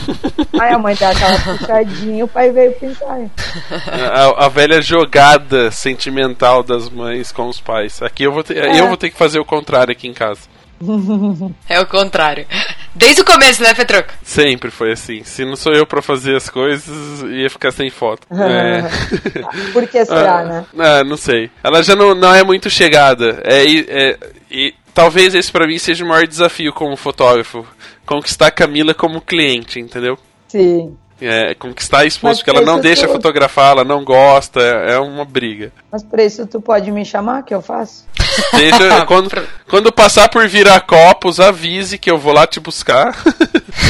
Aí 0.61 0.71
a 0.73 0.77
mãe 0.77 0.95
dá 0.95 1.09
aquela 1.09 1.37
puxadinha, 1.39 2.23
o 2.23 2.27
pai 2.27 2.51
veio 2.51 2.71
pro 2.73 2.87
ensaio. 2.89 3.29
A, 4.13 4.45
a 4.45 4.47
velha 4.49 4.81
jogada 4.81 5.71
sentimental 5.71 6.63
das 6.63 6.89
mães 6.89 7.31
com 7.31 7.47
os 7.47 7.59
pais. 7.59 8.01
Aqui 8.01 8.23
eu 8.23 8.31
vou 8.31 8.43
ter, 8.43 8.57
eu 8.75 8.87
vou 8.87 8.97
ter 8.97 9.09
que 9.09 9.17
fazer 9.17 9.39
o 9.39 9.45
contrário 9.45 9.91
aqui 9.91 10.07
em 10.07 10.13
casa. 10.13 10.41
É 11.69 11.79
o 11.79 11.85
contrário. 11.85 12.45
Desde 12.95 13.21
o 13.21 13.25
começo, 13.25 13.63
né, 13.63 13.73
Petroco? 13.73 14.09
Sempre 14.23 14.69
foi 14.69 14.91
assim. 14.91 15.23
Se 15.23 15.45
não 15.45 15.55
sou 15.55 15.73
eu 15.73 15.85
pra 15.85 16.01
fazer 16.01 16.35
as 16.35 16.49
coisas, 16.49 17.21
ia 17.23 17.49
ficar 17.49 17.71
sem 17.71 17.89
foto. 17.89 18.27
É. 18.35 18.81
Por 19.71 19.87
que 19.87 20.03
será, 20.05 20.39
Ah, 20.39 20.43
né? 20.43 20.65
ah, 20.77 21.03
não 21.03 21.15
sei. 21.17 21.49
Ela 21.63 21.81
já 21.83 21.95
não, 21.95 22.13
não 22.13 22.33
é 22.33 22.43
muito 22.43 22.69
chegada. 22.69 23.41
É, 23.45 23.63
e- 23.65 23.85
é, 23.87 24.17
e 24.49 24.73
talvez 24.93 25.33
esse 25.35 25.51
pra 25.51 25.65
mim 25.67 25.77
seja 25.77 26.03
o 26.03 26.07
maior 26.07 26.27
desafio 26.27 26.73
como 26.73 26.97
fotógrafo. 26.97 27.65
Conquistar 28.05 28.47
a 28.47 28.51
Camila 28.51 28.93
como 28.93 29.21
cliente, 29.21 29.79
entendeu? 29.79 30.17
Sim. 30.49 30.97
É, 31.21 31.53
conquistar 31.53 31.99
a 31.99 32.05
esposa, 32.05 32.37
porque 32.39 32.49
ela 32.49 32.61
não 32.65 32.79
deixa 32.79 33.05
tu- 33.07 33.13
fotografar, 33.13 33.71
ela 33.73 33.83
não 33.83 34.03
gosta, 34.03 34.59
é 34.59 34.97
uma 34.97 35.23
briga. 35.23 35.71
Mas 35.91 36.01
por 36.01 36.19
isso 36.19 36.47
tu 36.47 36.59
pode 36.59 36.89
me 36.91 37.05
chamar, 37.05 37.43
que 37.43 37.53
eu 37.53 37.61
faço? 37.61 38.07
Deixa, 38.55 39.05
quando, 39.05 39.29
quando 39.69 39.91
passar 39.91 40.29
por 40.29 40.47
virar 40.47 40.79
copos, 40.81 41.39
avise 41.39 41.97
que 41.97 42.09
eu 42.09 42.17
vou 42.17 42.33
lá 42.33 42.47
te 42.47 42.59
buscar. 42.59 43.15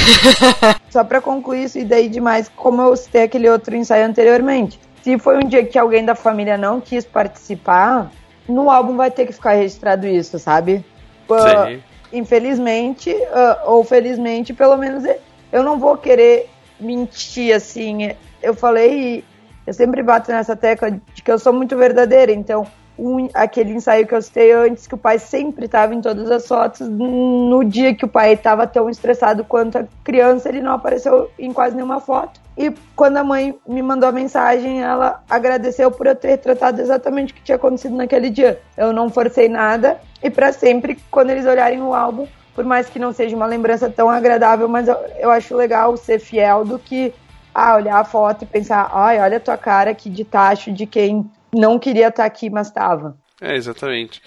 Só 0.90 1.04
pra 1.04 1.22
concluir 1.22 1.64
isso 1.64 1.80
e 1.80 1.86
daí 1.86 2.10
demais, 2.10 2.52
como 2.56 2.82
eu 2.82 2.96
citei 2.96 3.24
aquele 3.24 3.50
outro 3.50 3.76
ensaio 3.76 4.06
anteriormente. 4.06 4.80
Se 5.04 5.18
foi 5.18 5.38
um 5.38 5.48
dia 5.48 5.66
que 5.66 5.78
alguém 5.80 6.04
da 6.06 6.16
família 6.16 6.58
não 6.58 6.82
quis 6.82 7.06
participar, 7.06 8.12
no 8.48 8.70
álbum 8.70 8.96
vai 8.98 9.10
ter 9.10 9.26
que 9.26 9.34
ficar 9.34 9.54
registrado 9.54 10.08
isso, 10.08 10.38
sabe? 10.38 10.84
Sim. 11.30 11.82
infelizmente, 12.12 13.16
ah, 13.32 13.62
ou 13.68 13.86
felizmente, 13.86 14.54
pelo 14.54 14.76
menos 14.76 15.04
eu 15.52 15.64
não 15.64 15.80
vou 15.80 15.96
querer 15.96 16.50
mentir 16.82 17.56
assim. 17.56 18.12
Eu 18.42 18.54
falei, 18.54 19.24
eu 19.66 19.74
sempre 19.74 20.02
bato 20.04 20.32
nessa 20.32 20.56
tecla 20.56 20.92
de 20.92 21.22
que 21.24 21.32
eu 21.32 21.40
sou 21.40 21.54
muito 21.54 21.78
verdadeira, 21.78 22.32
então 22.32 22.66
um- 22.98 23.30
aquele 23.34 23.72
ensaio 23.72 24.06
que 24.06 24.14
eu 24.14 24.22
citei 24.22 24.52
antes, 24.52 24.86
que 24.86 24.94
o 24.94 24.98
pai 24.98 25.18
sempre 25.18 25.66
estava 25.66 25.96
em 25.96 26.02
todas 26.02 26.30
as 26.30 26.48
fotos, 26.48 26.88
no 26.88 27.64
dia 27.64 27.96
que 27.96 28.06
o 28.06 28.08
pai 28.08 28.34
estava 28.34 28.68
tão 28.68 28.90
estressado 28.90 29.44
quanto 29.44 29.78
a 29.78 29.86
criança, 30.04 30.50
ele 30.50 30.62
não 30.62 30.74
apareceu 30.74 31.32
em 31.40 31.52
quase 31.52 31.76
nenhuma 31.76 32.00
foto. 32.00 32.40
E 32.58 32.72
quando 32.96 33.18
a 33.18 33.24
mãe 33.24 33.58
me 33.68 33.82
mandou 33.82 34.10
a 34.10 34.12
mensagem, 34.12 34.82
ela 34.84 35.24
agradeceu 35.30 35.90
por 35.90 36.06
eu 36.06 36.16
ter 36.16 36.28
retratado 36.28 36.82
exatamente 36.82 37.32
o 37.32 37.36
que 37.36 37.42
tinha 37.42 37.56
acontecido 37.56 37.96
naquele 37.96 38.30
dia. 38.30 38.60
Eu 38.78 38.94
não 38.94 39.10
forcei 39.10 39.48
nada 39.48 40.00
e 40.22 40.30
para 40.30 40.52
sempre, 40.52 41.00
quando 41.10 41.32
eles 41.32 41.46
olharem 41.46 41.82
o 41.82 41.96
álbum, 41.96 42.28
por 42.56 42.66
mais 42.66 42.90
que 42.90 43.00
não 43.00 43.12
seja 43.14 43.36
uma 43.36 43.46
lembrança 43.46 43.90
tão 43.90 44.10
agradável, 44.10 44.68
mas 44.68 44.88
eu, 44.88 44.96
eu 45.20 45.32
acho 45.32 45.56
legal 45.56 45.96
ser 45.98 46.20
fiel 46.20 46.66
do 46.66 46.78
que 46.78 47.14
ah, 47.54 47.76
olhar 47.76 48.00
a 48.00 48.06
foto 48.06 48.44
e 48.44 48.48
pensar, 48.48 48.90
ai, 48.94 49.20
olha 49.20 49.38
a 49.38 49.42
tua 49.42 49.58
cara 49.58 49.92
aqui 49.92 50.10
de 50.10 50.24
tacho 50.24 50.72
de 50.72 50.86
quem 50.86 51.30
não 51.54 51.78
queria 51.78 52.08
estar 52.08 52.26
aqui, 52.26 52.50
mas 52.50 52.68
estava. 52.68 53.18
É, 53.42 53.56
exatamente. 53.56 54.22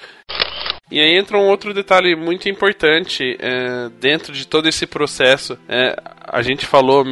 E 0.91 1.01
aí 1.01 1.17
entra 1.17 1.39
um 1.39 1.49
outro 1.49 1.73
detalhe 1.73 2.15
muito 2.15 2.49
importante 2.49 3.37
é, 3.41 3.89
dentro 3.99 4.33
de 4.33 4.47
todo 4.47 4.69
esse 4.69 4.87
processo. 4.87 5.59
É, 5.67 5.97
a 6.29 6.43
gente 6.43 6.67
falou. 6.67 7.05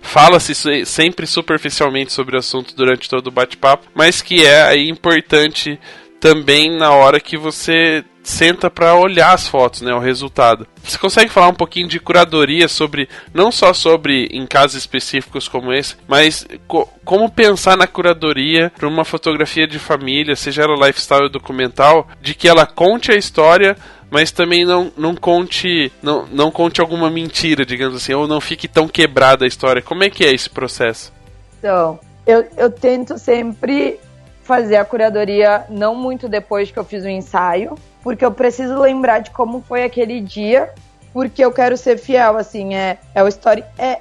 Fala-se 0.00 0.54
se- 0.54 0.84
sempre 0.84 1.26
superficialmente 1.26 2.12
sobre 2.12 2.34
o 2.34 2.38
assunto 2.38 2.74
durante 2.74 3.08
todo 3.08 3.28
o 3.28 3.30
bate-papo, 3.30 3.86
mas 3.94 4.20
que 4.20 4.44
é 4.44 4.62
aí 4.64 4.88
importante 4.88 5.78
também 6.22 6.70
na 6.70 6.92
hora 6.92 7.18
que 7.18 7.36
você 7.36 8.04
senta 8.22 8.70
para 8.70 8.94
olhar 8.94 9.34
as 9.34 9.48
fotos, 9.48 9.80
né, 9.80 9.92
o 9.92 9.98
resultado. 9.98 10.68
Você 10.80 10.96
consegue 10.96 11.28
falar 11.32 11.48
um 11.48 11.54
pouquinho 11.54 11.88
de 11.88 11.98
curadoria 11.98 12.68
sobre, 12.68 13.08
não 13.34 13.50
só 13.50 13.72
sobre 13.72 14.26
em 14.30 14.46
casos 14.46 14.76
específicos 14.76 15.48
como 15.48 15.72
esse, 15.72 15.96
mas 16.06 16.46
co 16.68 16.88
como 17.04 17.28
pensar 17.28 17.76
na 17.76 17.88
curadoria 17.88 18.70
para 18.78 18.86
uma 18.86 19.04
fotografia 19.04 19.66
de 19.66 19.80
família, 19.80 20.36
seja 20.36 20.62
ela 20.62 20.86
lifestyle 20.86 21.24
ou 21.24 21.28
documental, 21.28 22.06
de 22.20 22.36
que 22.36 22.46
ela 22.46 22.66
conte 22.66 23.10
a 23.10 23.16
história, 23.16 23.76
mas 24.08 24.30
também 24.30 24.64
não, 24.64 24.92
não 24.96 25.16
conte 25.16 25.90
não, 26.00 26.24
não 26.30 26.52
conte 26.52 26.80
alguma 26.80 27.10
mentira, 27.10 27.66
digamos 27.66 27.96
assim, 27.96 28.14
ou 28.14 28.28
não 28.28 28.40
fique 28.40 28.68
tão 28.68 28.86
quebrada 28.86 29.44
a 29.44 29.48
história. 29.48 29.82
Como 29.82 30.04
é 30.04 30.08
que 30.08 30.24
é 30.24 30.32
esse 30.32 30.48
processo? 30.48 31.12
Então, 31.58 31.98
eu, 32.24 32.46
eu 32.56 32.70
tento 32.70 33.18
sempre 33.18 33.98
fazer 34.42 34.76
a 34.76 34.84
curadoria 34.84 35.64
não 35.68 35.94
muito 35.94 36.28
depois 36.28 36.70
que 36.70 36.78
eu 36.78 36.84
fiz 36.84 37.04
o 37.04 37.08
ensaio, 37.08 37.76
porque 38.02 38.24
eu 38.24 38.32
preciso 38.32 38.78
lembrar 38.78 39.20
de 39.20 39.30
como 39.30 39.62
foi 39.62 39.84
aquele 39.84 40.20
dia, 40.20 40.70
porque 41.12 41.44
eu 41.44 41.52
quero 41.52 41.76
ser 41.76 41.98
fiel, 41.98 42.36
assim, 42.36 42.74
é, 42.74 42.98
é 43.14 43.22
o 43.22 43.28
story. 43.28 43.64
É, 43.78 44.00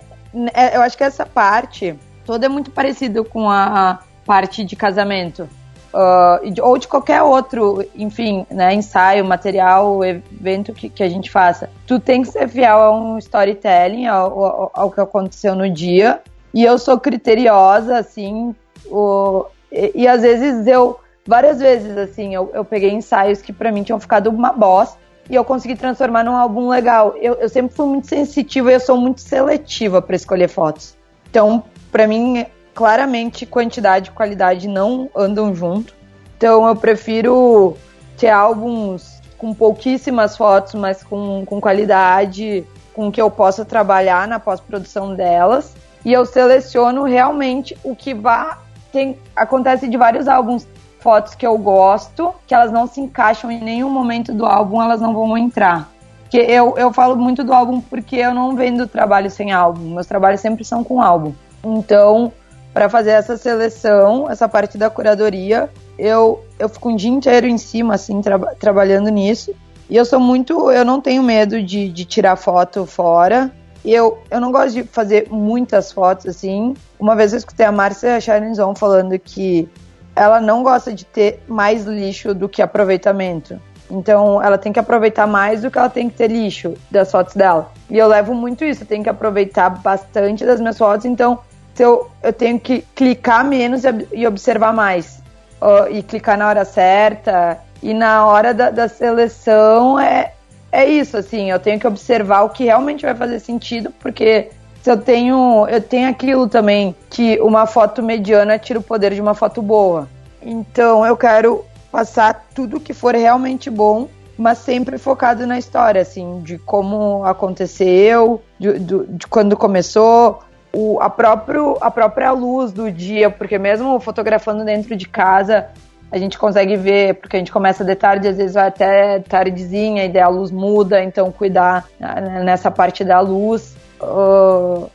é, 0.54 0.76
eu 0.76 0.82
acho 0.82 0.98
que 0.98 1.04
essa 1.04 1.26
parte 1.26 1.96
toda 2.26 2.46
é 2.46 2.50
muito 2.50 2.72
parecida 2.72 3.24
com 3.24 3.50
a 3.50 4.00
parte 4.26 4.64
de 4.64 4.76
casamento. 4.76 5.48
Uh, 5.94 6.62
ou 6.62 6.78
de 6.78 6.88
qualquer 6.88 7.22
outro, 7.22 7.86
enfim, 7.94 8.46
né, 8.50 8.74
ensaio, 8.74 9.26
material, 9.26 10.02
evento 10.06 10.72
que, 10.72 10.88
que 10.88 11.04
a 11.04 11.10
gente 11.10 11.30
faça. 11.30 11.70
Tu 11.86 12.00
tem 12.00 12.22
que 12.22 12.30
ser 12.30 12.48
fiel 12.48 12.80
a 12.80 12.98
um 12.98 13.18
storytelling, 13.18 14.08
ao, 14.08 14.44
ao, 14.44 14.72
ao 14.74 14.92
que 14.92 15.02
aconteceu 15.02 15.54
no 15.54 15.70
dia. 15.70 16.22
E 16.54 16.64
eu 16.64 16.78
sou 16.78 16.98
criteriosa, 16.98 17.98
assim, 17.98 18.56
o, 18.86 19.46
e, 19.72 19.92
e 19.96 20.08
às 20.08 20.22
vezes 20.22 20.68
eu 20.68 21.00
várias 21.26 21.60
vezes, 21.60 21.98
assim, 21.98 22.34
eu, 22.34 22.50
eu 22.54 22.66
peguei 22.66 22.92
ensaios 22.92 23.42
que 23.42 23.54
para 23.54 23.72
mim 23.72 23.84
tinham 23.84 24.00
ficado 24.00 24.28
uma 24.28 24.52
bosta 24.52 24.98
e 25.30 25.36
eu 25.36 25.46
consegui 25.46 25.76
transformar 25.76 26.24
num 26.24 26.36
álbum 26.36 26.68
legal. 26.68 27.16
Eu, 27.18 27.36
eu 27.36 27.48
sempre 27.48 27.76
fui 27.76 27.86
muito 27.86 28.08
sensitiva 28.08 28.72
e 28.72 28.76
eu 28.76 28.80
sou 28.80 28.98
muito 28.98 29.22
seletiva 29.22 30.02
para 30.02 30.16
escolher 30.16 30.50
fotos. 30.50 30.98
Então, 31.30 31.64
para 31.92 32.08
mim, 32.08 32.46
claramente, 32.74 33.46
quantidade 33.46 34.10
e 34.10 34.12
qualidade 34.12 34.68
não 34.68 35.10
andam 35.16 35.54
junto. 35.56 35.94
Então, 36.38 36.68
eu 36.68 36.76
prefiro 36.76 37.78
ter 38.18 38.30
álbuns 38.30 39.22
com 39.38 39.54
pouquíssimas 39.54 40.36
fotos, 40.36 40.74
mas 40.74 41.04
com, 41.04 41.46
com 41.46 41.62
qualidade, 41.62 42.66
com 42.94 43.12
que 43.12 43.22
eu 43.22 43.30
possa 43.30 43.64
trabalhar 43.64 44.28
na 44.28 44.40
pós-produção 44.40 45.16
delas. 45.16 45.74
E 46.04 46.12
eu 46.12 46.26
seleciono 46.26 47.04
realmente 47.04 47.78
o 47.84 47.96
que 47.96 48.14
vá. 48.14 48.60
Tem, 48.92 49.18
acontece 49.36 49.88
de 49.88 49.98
vários 49.98 50.28
álbuns 50.28 50.68
fotos 51.00 51.34
que 51.34 51.46
eu 51.46 51.58
gosto, 51.58 52.34
que 52.46 52.54
elas 52.54 52.72
não 52.72 52.88
se 52.88 53.02
encaixam 53.02 53.52
em 53.52 53.60
nenhum 53.60 53.90
momento 53.90 54.34
do 54.34 54.46
álbum, 54.46 54.82
elas 54.82 55.02
não 55.02 55.14
vão 55.14 55.38
entrar. 55.38 55.90
Que 56.30 56.38
eu, 56.38 56.78
eu 56.78 56.94
falo 56.94 57.16
muito 57.16 57.44
do 57.44 57.54
álbum 57.54 57.82
porque 57.82 58.16
eu 58.16 58.34
não 58.34 58.56
vendo 58.56 58.88
trabalho 58.88 59.30
sem 59.30 59.52
álbum. 59.52 59.96
Meus 59.96 60.08
trabalhos 60.08 60.40
sempre 60.40 60.64
são 60.64 60.84
com 60.84 61.02
álbum. 61.02 61.34
Então, 61.64 62.32
para 62.74 62.88
fazer 62.88 63.12
essa 63.12 63.36
seleção, 63.36 64.30
essa 64.30 64.48
parte 64.48 64.78
da 64.78 64.90
curadoria, 64.90 65.70
eu, 65.98 66.44
eu 66.58 66.70
fico 66.70 66.90
um 66.90 66.96
dia 66.96 67.10
inteiro 67.10 67.48
em 67.48 67.58
cima, 67.58 67.96
assim, 67.96 68.22
tra 68.22 68.38
trabalhando 68.56 69.10
nisso. 69.10 69.54
E 69.90 69.98
eu 69.98 70.06
sou 70.06 70.20
muito. 70.20 70.72
Eu 70.72 70.86
não 70.86 71.02
tenho 71.02 71.22
medo 71.22 71.62
de, 71.62 71.90
de 71.90 72.06
tirar 72.06 72.38
foto 72.38 72.86
fora. 72.86 73.52
E 73.84 73.94
eu, 73.94 74.22
eu 74.30 74.40
não 74.40 74.52
gosto 74.52 74.74
de 74.74 74.84
fazer 74.84 75.28
muitas 75.30 75.92
fotos, 75.92 76.28
assim. 76.28 76.76
Uma 77.00 77.16
vez 77.16 77.34
eu 77.34 77.38
escutei 77.38 77.66
a 77.66 77.72
Márcia 77.72 78.22
Charinzon 78.22 78.76
falando 78.76 79.18
que 79.18 79.68
ela 80.16 80.40
não 80.40 80.62
gosta 80.64 80.94
de 80.94 81.06
ter 81.06 81.42
mais 81.48 81.86
lixo 81.86 82.34
do 82.34 82.48
que 82.48 82.62
aproveitamento. 82.62 83.60
Então, 83.90 84.42
ela 84.42 84.58
tem 84.58 84.72
que 84.72 84.80
aproveitar 84.80 85.28
mais 85.28 85.62
do 85.62 85.72
que 85.72 85.78
ela 85.78 85.90
tem 85.90 86.10
que 86.10 86.16
ter 86.16 86.30
lixo 86.30 86.76
das 86.90 87.12
fotos 87.12 87.36
dela. 87.36 87.72
E 87.90 87.98
eu 87.98 88.08
levo 88.08 88.34
muito 88.34 88.64
isso, 88.64 88.84
eu 88.84 88.88
tenho 88.88 89.04
que 89.04 89.10
aproveitar 89.10 89.70
bastante 89.70 90.46
das 90.46 90.62
minhas 90.62 90.78
fotos, 90.78 91.06
então 91.06 91.40
eu, 91.78 92.10
eu 92.22 92.32
tenho 92.32 92.60
que 92.60 92.86
clicar 92.96 93.44
menos 93.44 93.82
e 94.12 94.28
observar 94.28 94.74
mais. 94.74 95.22
Uh, 95.62 95.92
e 95.92 96.04
clicar 96.04 96.38
na 96.38 96.48
hora 96.48 96.66
certa. 96.66 97.60
E 97.84 97.94
na 97.94 98.26
hora 98.26 98.54
da, 98.54 98.70
da 98.70 98.88
seleção 98.88 100.00
é, 100.00 100.34
é 100.72 100.86
isso, 100.86 101.18
assim, 101.18 101.52
eu 101.52 101.60
tenho 101.60 101.80
que 101.80 101.88
observar 101.88 102.44
o 102.44 102.50
que 102.50 102.66
realmente 102.66 103.06
vai 103.06 103.14
fazer 103.14 103.40
sentido, 103.40 103.92
porque 104.00 104.50
se 104.82 104.90
eu 104.90 104.98
tenho, 104.98 105.68
eu 105.68 105.82
tenho 105.82 106.10
aquilo 106.10 106.48
também 106.48 106.96
que 107.10 107.40
uma 107.42 107.68
foto 107.68 108.02
mediana 108.02 108.58
tira 108.58 108.80
o 108.80 108.84
poder 108.84 109.14
de 109.14 109.22
uma 109.22 109.36
foto 109.36 109.62
boa. 109.62 110.08
Então 110.42 111.06
eu 111.06 111.16
quero 111.16 111.66
passar 111.92 112.48
tudo 112.56 112.80
que 112.80 112.94
for 112.94 113.14
realmente 113.14 113.70
bom, 113.70 114.08
mas 114.38 114.60
sempre 114.60 114.98
focado 114.98 115.46
na 115.46 115.60
história, 115.60 116.02
assim, 116.02 116.40
de 116.42 116.58
como 116.58 117.24
aconteceu, 117.26 118.42
de, 118.58 118.80
de, 118.80 119.06
de 119.08 119.28
quando 119.28 119.58
começou, 119.58 120.40
o, 120.74 121.00
a, 121.02 121.10
próprio, 121.10 121.78
a 121.82 121.92
própria 121.92 122.32
luz 122.32 122.72
do 122.72 122.90
dia, 122.92 123.30
porque 123.30 123.60
mesmo 123.60 124.00
fotografando 124.00 124.64
dentro 124.64 124.96
de 124.96 125.08
casa, 125.08 125.68
a 126.12 126.18
gente 126.18 126.38
consegue 126.38 126.76
ver, 126.76 127.16
porque 127.16 127.38
a 127.38 127.40
gente 127.40 127.52
começa 127.52 127.86
de 127.86 127.96
tarde, 127.96 128.28
às 128.28 128.38
vezes 128.38 128.54
vai 128.54 128.68
até 128.68 129.20
tardezinha, 129.20 130.04
e 130.04 130.10
daí 130.10 130.22
a 130.22 130.28
luz 130.28 130.52
muda, 130.52 131.02
então 131.02 131.32
cuidar 131.32 131.86
né, 131.98 132.44
nessa 132.44 132.70
parte 132.70 133.04
da 133.04 133.20
luz. 133.22 133.76
Uh, 134.02 134.90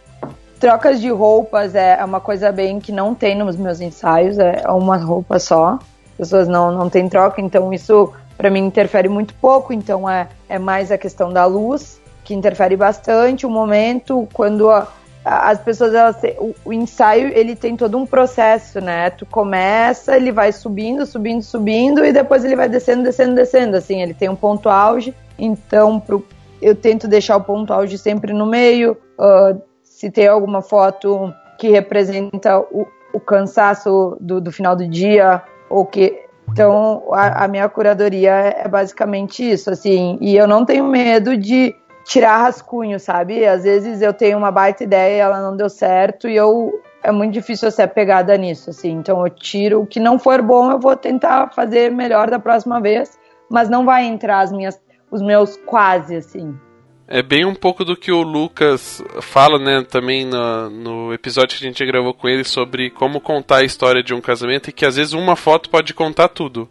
trocas 0.61 1.01
de 1.01 1.09
roupas 1.09 1.75
é 1.75 2.05
uma 2.05 2.21
coisa 2.21 2.53
bem 2.53 2.79
que 2.79 2.93
não 2.93 3.15
tem 3.15 3.35
nos 3.35 3.57
meus 3.57 3.81
ensaios, 3.81 4.39
é 4.39 4.69
uma 4.69 4.99
roupa 4.99 5.39
só. 5.39 5.79
As 6.13 6.29
pessoas 6.29 6.49
não, 6.49 6.71
não 6.71 6.91
têm 6.91 7.09
troca, 7.09 7.41
então 7.41 7.73
isso 7.73 8.13
para 8.37 8.51
mim 8.51 8.61
interfere 8.61 9.09
muito 9.09 9.33
pouco, 9.35 9.73
então 9.73 10.09
é, 10.09 10.29
é 10.49 10.59
mais 10.59 10.93
a 10.93 10.99
questão 10.99 11.33
da 11.33 11.47
luz, 11.47 11.99
que 12.23 12.35
interfere 12.35 12.77
bastante, 12.77 13.47
o 13.47 13.51
momento, 13.51 14.29
quando 14.35 14.71
a, 14.71 14.87
as 15.29 15.59
pessoas, 15.59 15.93
elas, 15.93 16.17
o, 16.39 16.55
o, 16.67 16.73
ensaio, 16.73 17.29
ele 17.35 17.57
tem 17.57 17.77
todo 17.77 17.99
um 17.99 18.07
processo, 18.07 18.81
né? 18.81 19.11
Tu 19.11 19.27
começa, 19.27 20.17
ele 20.17 20.31
vai 20.31 20.53
subindo, 20.53 21.05
subindo, 21.05 21.43
subindo, 21.43 22.05
e 22.05 22.13
depois 22.13 22.45
ele 22.45 22.55
vai 22.55 22.69
descendo, 22.69 23.03
descendo, 23.03 23.35
descendo, 23.35 23.77
assim, 23.77 24.01
ele 24.01 24.15
tem 24.15 24.29
um 24.29 24.37
ponto 24.37 24.69
auge, 24.69 25.13
então 25.37 25.99
pro, 25.99 26.25
eu 26.63 26.77
tento 26.77 27.09
deixar 27.09 27.37
o 27.37 27.43
ponto 27.43 27.73
auge 27.73 27.99
sempre 27.99 28.33
no 28.33 28.47
meio. 28.47 28.97
Uh, 29.19 29.61
se 29.83 30.11
tem 30.13 30.29
alguma 30.29 30.63
foto 30.63 31.35
que 31.59 31.71
representa 31.71 32.61
o, 32.61 32.87
o 33.13 33.19
cansaço 33.19 34.17
do, 34.21 34.41
do, 34.41 34.53
final 34.53 34.77
do 34.77 34.87
dia, 34.87 35.43
ou 35.69 35.85
que. 35.85 36.23
Então, 36.53 37.03
a, 37.13 37.45
a, 37.45 37.49
minha 37.49 37.69
curadoria 37.69 38.31
é 38.31 38.69
basicamente 38.69 39.43
isso, 39.43 39.71
assim. 39.71 40.17
E 40.21 40.37
eu 40.37 40.47
não 40.47 40.65
tenho 40.65 40.85
medo 40.87 41.37
de 41.37 41.75
tirar 42.07 42.39
rascunho, 42.39 42.99
sabe? 42.99 43.45
Às 43.45 43.65
vezes 43.65 44.01
eu 44.01 44.15
tenho 44.15 44.39
uma 44.39 44.51
baita 44.51 44.85
ideia 44.85 45.17
e 45.17 45.21
ela 45.21 45.43
não 45.43 45.57
deu 45.57 45.69
certo 45.69 46.29
e 46.29 46.37
eu. 46.37 46.81
É 47.03 47.13
muito 47.13 47.35
difícil 47.35 47.69
eu 47.69 47.73
ser 47.73 47.89
pegada 47.89 48.37
nisso, 48.37 48.71
assim. 48.71 48.91
Então 48.93 49.25
eu 49.25 49.31
tiro 49.31 49.83
o 49.83 49.87
que 49.87 50.01
não 50.01 50.19
for 50.19 50.41
bom, 50.43 50.71
eu 50.71 50.79
vou 50.79 50.97
tentar 50.97 51.53
fazer 51.53 51.91
melhor 51.91 52.31
da 52.31 52.39
próxima 52.39 52.81
vez, 52.81 53.19
mas 53.49 53.69
não 53.69 53.85
vai 53.85 54.05
entrar 54.05 54.41
as 54.41 54.51
minhas 54.51 54.81
os 55.11 55.23
meus 55.23 55.57
quase, 55.59 56.17
assim. 56.17 56.57
É 57.09 57.23
bem 57.23 57.45
um 57.45 57.55
pouco 57.55 57.85
do 57.85 57.97
que 57.97 58.11
o 58.11 58.23
Lucas 58.23 59.01
fala, 59.21 59.61
né, 59.61 59.87
também 59.89 60.27
no, 60.27 60.69
no 60.69 61.15
episódio 61.15 61.57
que 61.57 61.65
a 61.65 61.69
gente 61.69 61.87
gravou 61.87 62.13
com 62.13 62.29
ele 62.29 62.43
sobre 62.43 62.91
como 62.91 63.21
contar 63.21 63.59
a 63.59 63.65
história 63.65 64.03
de 64.03 64.13
um 64.13 64.21
casamento 64.21 64.69
e 64.69 64.73
que 64.73 64.85
às 64.85 64.97
vezes 64.97 65.13
uma 65.13 65.37
foto 65.37 65.71
pode 65.71 65.95
contar 65.95 66.27
tudo. 66.27 66.69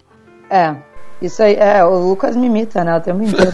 É, 0.50 0.76
isso 1.22 1.42
aí, 1.42 1.56
é, 1.56 1.84
o 1.84 2.10
Lucas 2.10 2.36
me 2.36 2.48
imita, 2.48 2.84
né, 2.84 2.98
o 2.98 3.02
tempo 3.02 3.24
inteiro. 3.24 3.54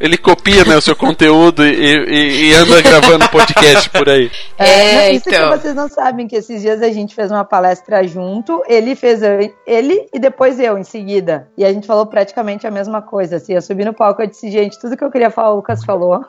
Ele 0.00 0.16
copia, 0.16 0.64
né, 0.64 0.76
o 0.76 0.80
seu 0.80 0.96
conteúdo 0.96 1.64
e, 1.64 1.74
e, 1.74 2.48
e, 2.48 2.54
anda 2.54 2.80
gravando 2.82 3.28
podcast 3.28 3.88
por 3.90 4.08
aí. 4.08 4.30
É, 4.56 5.08
não, 5.08 5.14
isso 5.14 5.28
então. 5.28 5.50
que 5.50 5.58
vocês 5.58 5.74
não 5.74 5.88
sabem, 5.88 6.28
que 6.28 6.36
esses 6.36 6.62
dias 6.62 6.80
a 6.80 6.90
gente 6.90 7.14
fez 7.14 7.30
uma 7.30 7.44
palestra 7.44 8.06
junto, 8.06 8.62
ele 8.68 8.94
fez 8.94 9.20
ele 9.66 10.06
e 10.12 10.18
depois 10.18 10.60
eu 10.60 10.78
em 10.78 10.84
seguida. 10.84 11.48
E 11.56 11.64
a 11.64 11.72
gente 11.72 11.86
falou 11.86 12.06
praticamente 12.06 12.66
a 12.66 12.70
mesma 12.70 13.02
coisa, 13.02 13.36
assim, 13.36 13.52
eu 13.52 13.62
subi 13.62 13.84
no 13.84 13.92
palco 13.92 14.22
e 14.22 14.26
disse, 14.28 14.50
gente, 14.50 14.78
tudo 14.78 14.96
que 14.96 15.04
eu 15.04 15.10
queria 15.10 15.30
falar 15.30 15.52
o 15.52 15.56
Lucas 15.56 15.84
falou. 15.84 16.24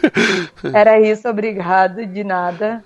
Era 0.72 1.00
isso, 1.00 1.28
obrigado, 1.28 2.04
de 2.06 2.22
nada. 2.22 2.82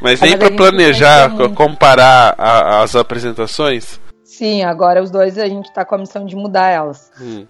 Mas 0.00 0.20
nem 0.20 0.36
para 0.36 0.50
planejar, 0.50 1.30
comparar 1.54 2.34
a, 2.38 2.82
as 2.82 2.96
apresentações? 2.96 4.00
Sim, 4.40 4.62
agora 4.62 5.02
os 5.02 5.10
dois 5.10 5.36
a 5.36 5.46
gente 5.46 5.70
tá 5.70 5.84
com 5.84 5.96
a 5.96 5.98
missão 5.98 6.24
de 6.24 6.34
mudar 6.34 6.70
elas. 6.70 7.12
Hum. 7.20 7.46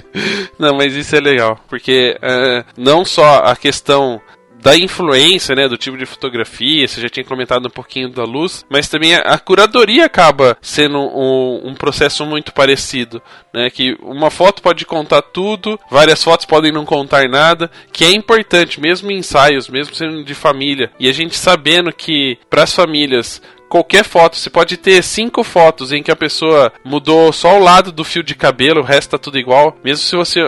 não, 0.58 0.74
mas 0.74 0.94
isso 0.94 1.14
é 1.14 1.20
legal, 1.20 1.60
porque 1.68 2.16
uh, 2.16 2.64
não 2.78 3.04
só 3.04 3.40
a 3.40 3.54
questão 3.54 4.18
da 4.62 4.74
influência, 4.74 5.54
né, 5.54 5.68
do 5.68 5.76
tipo 5.76 5.98
de 5.98 6.06
fotografia, 6.06 6.88
você 6.88 7.02
já 7.02 7.10
tinha 7.10 7.26
comentado 7.26 7.66
um 7.66 7.70
pouquinho 7.70 8.08
da 8.08 8.24
luz, 8.24 8.64
mas 8.70 8.88
também 8.88 9.14
a, 9.14 9.38
curadoria 9.38 10.06
acaba 10.06 10.56
sendo 10.62 10.98
um, 10.98 11.68
um, 11.68 11.74
processo 11.74 12.24
muito 12.24 12.54
parecido, 12.54 13.20
né, 13.52 13.68
que 13.68 13.94
uma 14.02 14.30
foto 14.30 14.62
pode 14.62 14.86
contar 14.86 15.20
tudo, 15.20 15.78
várias 15.90 16.24
fotos 16.24 16.46
podem 16.46 16.72
não 16.72 16.86
contar 16.86 17.28
nada, 17.28 17.70
que 17.92 18.02
é 18.02 18.12
importante, 18.12 18.80
mesmo 18.80 19.10
em 19.10 19.18
ensaios, 19.18 19.68
mesmo 19.68 19.94
sendo 19.94 20.24
de 20.24 20.34
família, 20.34 20.90
e 20.98 21.06
a 21.06 21.12
gente 21.12 21.36
sabendo 21.36 21.92
que 21.92 22.38
para 22.48 22.62
as 22.62 22.74
famílias 22.74 23.42
qualquer 23.70 24.04
foto. 24.04 24.36
Você 24.36 24.50
pode 24.50 24.76
ter 24.76 25.02
cinco 25.02 25.44
fotos 25.44 25.92
em 25.92 26.02
que 26.02 26.10
a 26.10 26.16
pessoa 26.16 26.72
mudou 26.84 27.32
só 27.32 27.56
o 27.56 27.62
lado 27.62 27.92
do 27.92 28.04
fio 28.04 28.22
de 28.22 28.34
cabelo, 28.34 28.80
o 28.80 28.84
resto 28.84 29.10
tá 29.10 29.18
tudo 29.18 29.38
igual. 29.38 29.78
Mesmo 29.82 30.04
se 30.04 30.16
você 30.16 30.40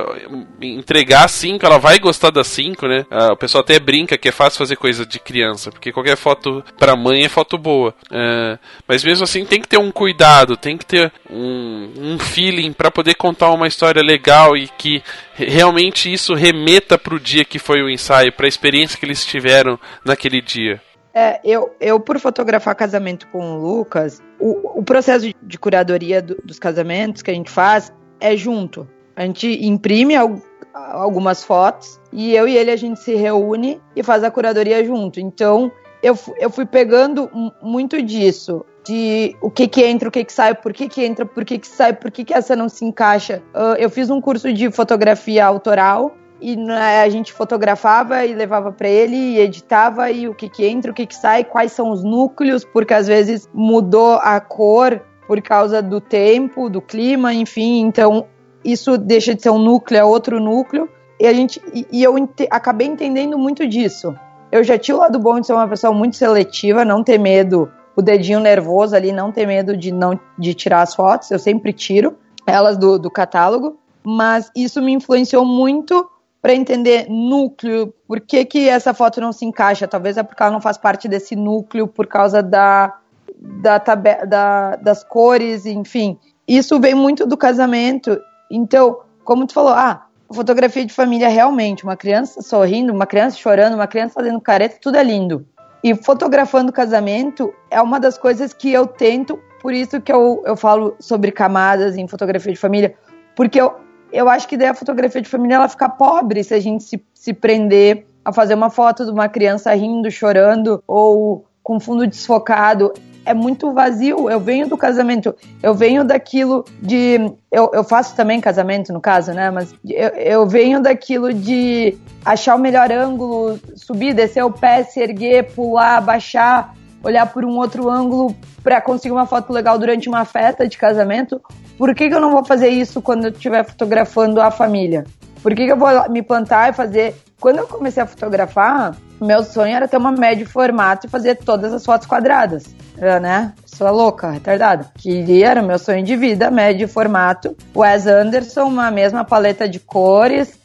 entregar 0.61 1.29
cinco, 1.29 1.65
ela 1.65 1.79
vai 1.79 1.99
gostar 1.99 2.31
das 2.31 2.49
cinco, 2.49 2.87
né? 2.87 3.07
Ah, 3.11 3.33
o 3.33 3.37
pessoal 3.37 3.63
até 3.63 3.79
brinca 3.79 4.19
que 4.19 4.29
é 4.29 4.33
fácil 4.33 4.59
fazer 4.59 4.77
coisa 4.77 5.07
de 5.07 5.21
criança, 5.21 5.71
porque 5.71 5.93
qualquer 5.93 6.17
foto 6.17 6.65
pra 6.77 6.97
mãe 6.97 7.25
é 7.25 7.29
foto 7.29 7.57
boa. 7.57 7.95
É, 8.11 8.59
mas 8.87 9.05
mesmo 9.05 9.25
assim 9.25 9.45
tem 9.45 9.61
que 9.61 9.69
ter 9.69 9.79
um 9.79 9.93
cuidado, 9.93 10.57
tem 10.57 10.77
que 10.77 10.85
ter 10.85 11.13
um, 11.31 11.93
um 11.97 12.19
feeling 12.19 12.73
para 12.73 12.91
poder 12.91 13.15
contar 13.15 13.51
uma 13.51 13.69
história 13.69 14.03
legal 14.03 14.57
e 14.57 14.67
que 14.67 15.01
realmente 15.35 16.13
isso 16.13 16.35
remeta 16.35 16.99
pro 16.99 17.21
dia 17.21 17.45
que 17.45 17.59
foi 17.59 17.83
o 17.83 17.89
ensaio, 17.89 18.33
pra 18.33 18.49
experiência 18.49 18.99
que 18.99 19.07
eles 19.07 19.25
tiveram 19.25 19.79
naquele 20.05 20.41
dia. 20.41 20.81
É, 21.15 21.41
eu, 21.45 21.75
eu, 21.81 22.01
por 22.01 22.19
fotografar 22.19 22.75
casamento 22.75 23.29
com 23.29 23.57
o 23.57 23.59
Lucas, 23.59 24.23
o, 24.41 24.79
o 24.81 24.83
processo 24.83 25.27
de, 25.43 25.59
curadoria 25.59 26.23
do- 26.23 26.37
dos 26.45 26.59
casamentos 26.59 27.21
que 27.23 27.31
a 27.31 27.35
gente 27.35 27.51
faz 27.51 27.93
é 28.19 28.35
junto. 28.37 28.89
A 29.15 29.23
gente 29.27 29.47
imprime 29.67 30.17
al- 30.17 30.41
algumas 30.73 31.45
fotos 31.45 32.01
e 32.11 32.35
eu 32.35 32.49
e 32.49 32.57
ele 32.57 32.71
a 32.71 32.77
gente 32.77 32.99
se 33.01 33.15
reúne 33.15 33.81
e 33.95 34.03
faz 34.03 34.25
a 34.25 34.31
curadoria 34.31 34.83
junto. 34.85 35.21
Então, 35.21 35.71
eu, 36.03 36.19
eu 36.39 36.49
fui 36.49 36.65
pegando 36.65 37.29
mu- 37.33 37.53
muito 37.63 38.01
disso. 38.03 38.65
De 38.85 39.37
o 39.41 39.49
que 39.49 39.69
que 39.69 39.85
entra, 39.85 40.09
o 40.09 40.11
que 40.11 40.25
que 40.25 40.33
sai, 40.33 40.57
por 40.57 40.73
que 40.73 40.89
que 40.89 41.05
entra, 41.05 41.25
por 41.25 41.45
que 41.45 41.57
que 41.57 41.69
sai, 41.69 41.93
por 41.93 42.11
que 42.11 42.25
que 42.25 42.35
essa 42.35 42.57
não 42.57 42.69
se 42.69 42.85
encaixa. 42.85 43.41
Ah, 43.55 43.77
eu 43.79 43.89
fiz 43.89 44.11
um 44.11 44.21
curso 44.21 44.53
de 44.53 44.73
fotografia 44.73 45.45
autoral 45.47 46.17
e 46.43 46.57
né, 46.57 47.03
a 47.03 47.09
gente 47.09 47.33
fotografava 47.33 48.27
e 48.27 48.35
levava 48.35 48.73
para 48.73 48.89
ele 48.89 49.17
e 49.17 49.39
editava 49.39 50.11
e 50.11 50.29
o 50.29 50.35
que 50.35 50.49
que 50.49 50.67
entra, 50.67 50.91
o 50.91 50.95
que 50.95 51.07
que 51.07 51.15
sai, 51.15 51.45
quais 51.45 51.73
são 51.73 51.91
os 51.91 52.03
núcleos, 52.03 52.65
porque 52.65 52.93
às 52.93 53.07
vezes 53.07 53.49
mudou 53.55 54.17
a 54.17 54.41
cor 54.41 55.01
por 55.27 55.41
causa 55.41 55.81
do 55.81 56.01
tempo, 56.01 56.69
do 56.69 56.83
clima, 56.83 57.33
enfim, 57.33 57.81
então 57.81 58.27
isso 58.65 58.99
deixa 58.99 59.35
de 59.35 59.43
ser 59.43 59.51
um 59.51 59.59
núcleo, 59.59 59.99
é 59.99 60.05
outro 60.05 60.41
núcleo. 60.41 60.89
E 61.19 61.27
a 61.27 61.33
gente 61.33 61.63
e, 61.73 62.03
eu 62.03 62.19
ente- 62.19 62.49
acabei 62.51 62.89
entendendo 62.89 63.39
muito 63.39 63.67
disso. 63.67 64.15
Eu 64.51 64.65
já 64.65 64.77
tinha 64.77 64.97
o 64.97 65.01
lado 65.01 65.19
bom 65.19 65.39
de 65.39 65.47
ser 65.47 65.53
uma 65.53 65.69
pessoa 65.69 65.93
muito 65.93 66.17
seletiva, 66.17 66.85
não 66.85 67.05
ter 67.05 67.19
medo, 67.19 67.71
o 67.95 68.03
dedinho 68.03 68.41
nervoso 68.41 68.97
ali, 68.97 69.13
não 69.13 69.31
ter 69.31 69.47
medo 69.47 69.77
de 69.77 69.93
não 69.93 70.19
de 70.39 70.53
tirar 70.55 70.83
as 70.83 70.95
fotos, 70.95 71.31
eu 71.31 71.39
sempre 71.39 71.73
tiro 71.73 72.17
elas 72.47 72.77
do, 72.77 72.99
do 72.99 73.11
catálogo, 73.11 73.79
mas 74.03 74.51
isso 74.57 74.83
me 74.83 74.93
influenciou 74.93 75.45
muito 75.45 76.09
para 76.43 76.53
entender 76.53 77.07
núcleo, 77.09 77.95
por 78.07 78.21
que, 78.21 78.45
que 78.45 78.69
essa 78.69 78.93
foto 78.93 79.21
não 79.21 79.33
se 79.33 79.45
encaixa? 79.45 79.87
Talvez 79.87 80.17
é 80.17 80.25
porque 80.25 80.43
ela 80.43 80.51
não 80.51 80.61
faz 80.61 80.77
parte 80.77 81.07
desse 81.07 81.37
núcleo 81.37 81.87
por 81.87 82.09
causa 82.09 82.43
da, 82.43 82.93
da, 83.39 83.79
da 83.79 84.77
das 84.77 85.05
cores, 85.05 85.65
enfim. 85.65 86.19
Isso 86.47 86.81
vem 86.81 86.97
muito 86.97 87.25
do 87.25 87.37
casamento. 87.37 88.21
Então, 88.51 88.99
como 89.25 89.47
tu 89.47 89.55
falou, 89.55 89.73
ah, 89.73 90.05
fotografia 90.33 90.85
de 90.85 90.93
família 90.93 91.29
realmente, 91.29 91.85
uma 91.85 91.97
criança 91.97 92.43
sorrindo, 92.43 92.93
uma 92.93 93.07
criança 93.07 93.37
chorando, 93.37 93.75
uma 93.75 93.87
criança 93.87 94.15
fazendo 94.15 94.41
careta, 94.41 94.79
tudo 94.81 94.97
é 94.97 95.05
lindo. 95.05 95.47
E 95.85 95.95
fotografando 95.95 96.73
casamento 96.73 97.55
é 97.71 97.81
uma 97.81 98.01
das 98.01 98.19
coisas 98.19 98.53
que 98.53 98.73
eu 98.73 98.87
tento, 98.87 99.39
por 99.61 99.73
isso 99.73 100.01
que 100.01 100.13
eu, 100.13 100.43
eu 100.45 100.57
falo 100.57 100.97
sobre 100.99 101.31
camadas 101.31 101.97
em 101.97 102.09
fotografia 102.09 102.53
de 102.53 102.59
família, 102.59 102.95
porque 103.37 103.61
eu, 103.61 103.75
eu 104.13 104.29
acho 104.29 104.47
que 104.47 104.57
daí 104.57 104.69
a 104.69 104.75
fotografia 104.75 105.21
de 105.21 105.29
família 105.29 105.57
ela 105.57 105.69
fica 105.69 105.89
pobre 105.89 106.45
se 106.45 106.55
a 106.55 106.61
gente 106.61 106.85
se, 106.85 107.03
se 107.15 107.33
prender 107.33 108.07
a 108.25 108.33
fazer 108.33 108.55
uma 108.55 108.71
foto 108.71 109.05
de 109.05 109.11
uma 109.11 109.29
criança 109.29 109.73
rindo, 109.75 110.11
chorando 110.11 110.83
ou 110.87 111.45
com 111.63 111.81
fundo 111.81 112.07
desfocado. 112.07 112.93
É 113.25 113.33
muito 113.33 113.73
vazio. 113.73 114.29
Eu 114.29 114.41
venho 114.41 114.69
do 114.69 114.77
casamento, 114.77 115.35
eu 115.63 115.75
venho 115.75 116.03
daquilo 116.03 116.65
de. 116.81 117.33
Eu, 117.53 117.71
eu 117.73 117.85
faço 117.85 118.17
também 118.17 118.41
casamento, 118.41 118.93
no 118.93 119.01
caso, 119.01 119.33
né? 119.33 119.49
Mas 119.49 119.73
eu, 119.89 120.09
eu 120.09 120.47
venho 120.47 120.83
daquilo 120.83 121.33
de 121.33 121.97
achar 122.25 122.57
o 122.57 122.59
melhor 122.59 122.91
ângulo, 122.91 123.61
subir, 123.77 124.13
descer 124.13 124.45
o 124.45 124.51
pé, 124.51 124.83
se 124.83 125.01
erguer, 125.01 125.53
pular, 125.55 126.01
baixar, 126.01 126.75
olhar 127.03 127.27
por 127.33 127.45
um 127.45 127.57
outro 127.57 127.91
ângulo 127.91 128.35
para 128.63 128.81
conseguir 128.81 129.13
uma 129.13 129.27
foto 129.27 129.53
legal 129.53 129.79
durante 129.79 130.09
uma 130.09 130.25
festa 130.25 130.67
de 130.67 130.77
casamento. 130.79 131.41
Por 131.77 131.95
que, 131.95 132.09
que 132.09 132.15
eu 132.15 132.21
não 132.21 132.31
vou 132.31 132.45
fazer 132.45 132.69
isso 132.69 133.03
quando 133.03 133.25
eu 133.25 133.31
estiver 133.31 133.65
fotografando 133.65 134.41
a 134.41 134.51
família? 134.51 135.05
Por 135.43 135.55
que, 135.55 135.67
que 135.67 135.73
eu 135.73 135.77
vou 135.77 135.89
me 136.09 136.23
plantar 136.23 136.71
e 136.71 136.73
fazer. 136.73 137.17
Quando 137.41 137.59
eu 137.59 137.67
comecei 137.67 138.01
a 138.01 138.07
fotografar, 138.07 138.95
meu 139.21 139.43
sonho 139.43 139.75
era 139.75 139.89
ter 139.89 139.97
uma 139.97 140.13
média 140.13 140.47
formato 140.47 141.07
e 141.07 141.11
fazer 141.11 141.37
todas 141.37 141.73
as 141.73 141.85
fotos 141.85 142.07
quadradas. 142.07 142.73
Né? 142.97 143.53
Pessoa 143.69 143.91
louca, 143.91 144.31
retardada. 144.31 144.93
Queria, 144.97 145.49
era 145.49 145.63
o 145.63 145.67
meu 145.67 145.79
sonho 145.79 146.05
de 146.05 146.15
vida, 146.15 146.53
médio 146.53 146.87
formato. 146.87 147.57
Wes 147.75 148.07
Anderson, 148.07 148.65
uma 148.65 148.93
mesma 148.93 149.25
paleta 149.25 149.69
de 149.69 149.81
cores. 149.81 150.57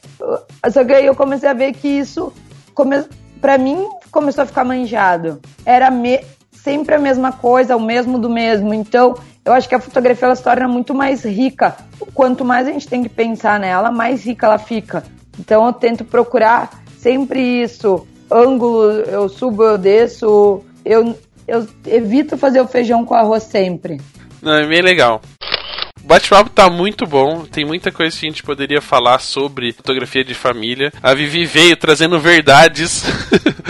Só 0.71 0.83
que 0.85 0.93
aí 0.93 1.05
eu 1.07 1.15
comecei 1.15 1.49
a 1.49 1.53
ver 1.53 1.73
que 1.73 1.87
isso, 1.87 2.31
come... 2.75 3.03
pra 3.41 3.57
mim, 3.57 3.87
começou 4.11 4.43
a 4.43 4.47
ficar 4.47 4.63
manjado. 4.63 5.39
Era 5.65 5.89
me... 5.91 6.19
sempre 6.51 6.95
a 6.95 6.99
mesma 6.99 7.31
coisa, 7.31 7.75
o 7.75 7.81
mesmo 7.81 8.17
do 8.19 8.29
mesmo. 8.29 8.73
Então, 8.73 9.15
eu 9.45 9.53
acho 9.53 9.69
que 9.69 9.75
a 9.75 9.79
fotografia 9.79 10.25
ela 10.25 10.35
se 10.35 10.43
torna 10.43 10.67
muito 10.67 10.93
mais 10.93 11.23
rica. 11.23 11.75
Quanto 12.13 12.43
mais 12.43 12.67
a 12.67 12.71
gente 12.71 12.87
tem 12.87 13.03
que 13.03 13.09
pensar 13.09 13.59
nela, 13.59 13.91
mais 13.91 14.25
rica 14.25 14.45
ela 14.45 14.57
fica. 14.57 15.03
Então, 15.39 15.65
eu 15.65 15.73
tento 15.73 16.03
procurar 16.03 16.69
sempre 16.97 17.61
isso. 17.61 18.05
Ângulo, 18.29 18.91
eu 18.91 19.29
subo, 19.29 19.63
eu 19.63 19.77
desço. 19.77 20.63
Eu, 20.83 21.17
eu 21.47 21.67
evito 21.85 22.37
fazer 22.37 22.59
o 22.59 22.67
feijão 22.67 23.05
com 23.05 23.13
arroz 23.13 23.43
sempre. 23.43 24.01
Não, 24.41 24.53
é 24.53 24.67
bem 24.67 24.81
legal. 24.81 25.21
Bate-papo 26.07 26.49
tá 26.49 26.69
muito 26.69 27.05
bom, 27.05 27.43
tem 27.43 27.65
muita 27.65 27.91
coisa 27.91 28.17
que 28.17 28.25
a 28.25 28.29
gente 28.29 28.41
poderia 28.41 28.79
falar 28.79 29.19
sobre 29.19 29.73
fotografia 29.73 30.23
de 30.23 30.33
família. 30.33 30.89
A 31.03 31.13
Vivi 31.13 31.45
veio 31.45 31.75
trazendo 31.75 32.17
verdades. 32.17 33.03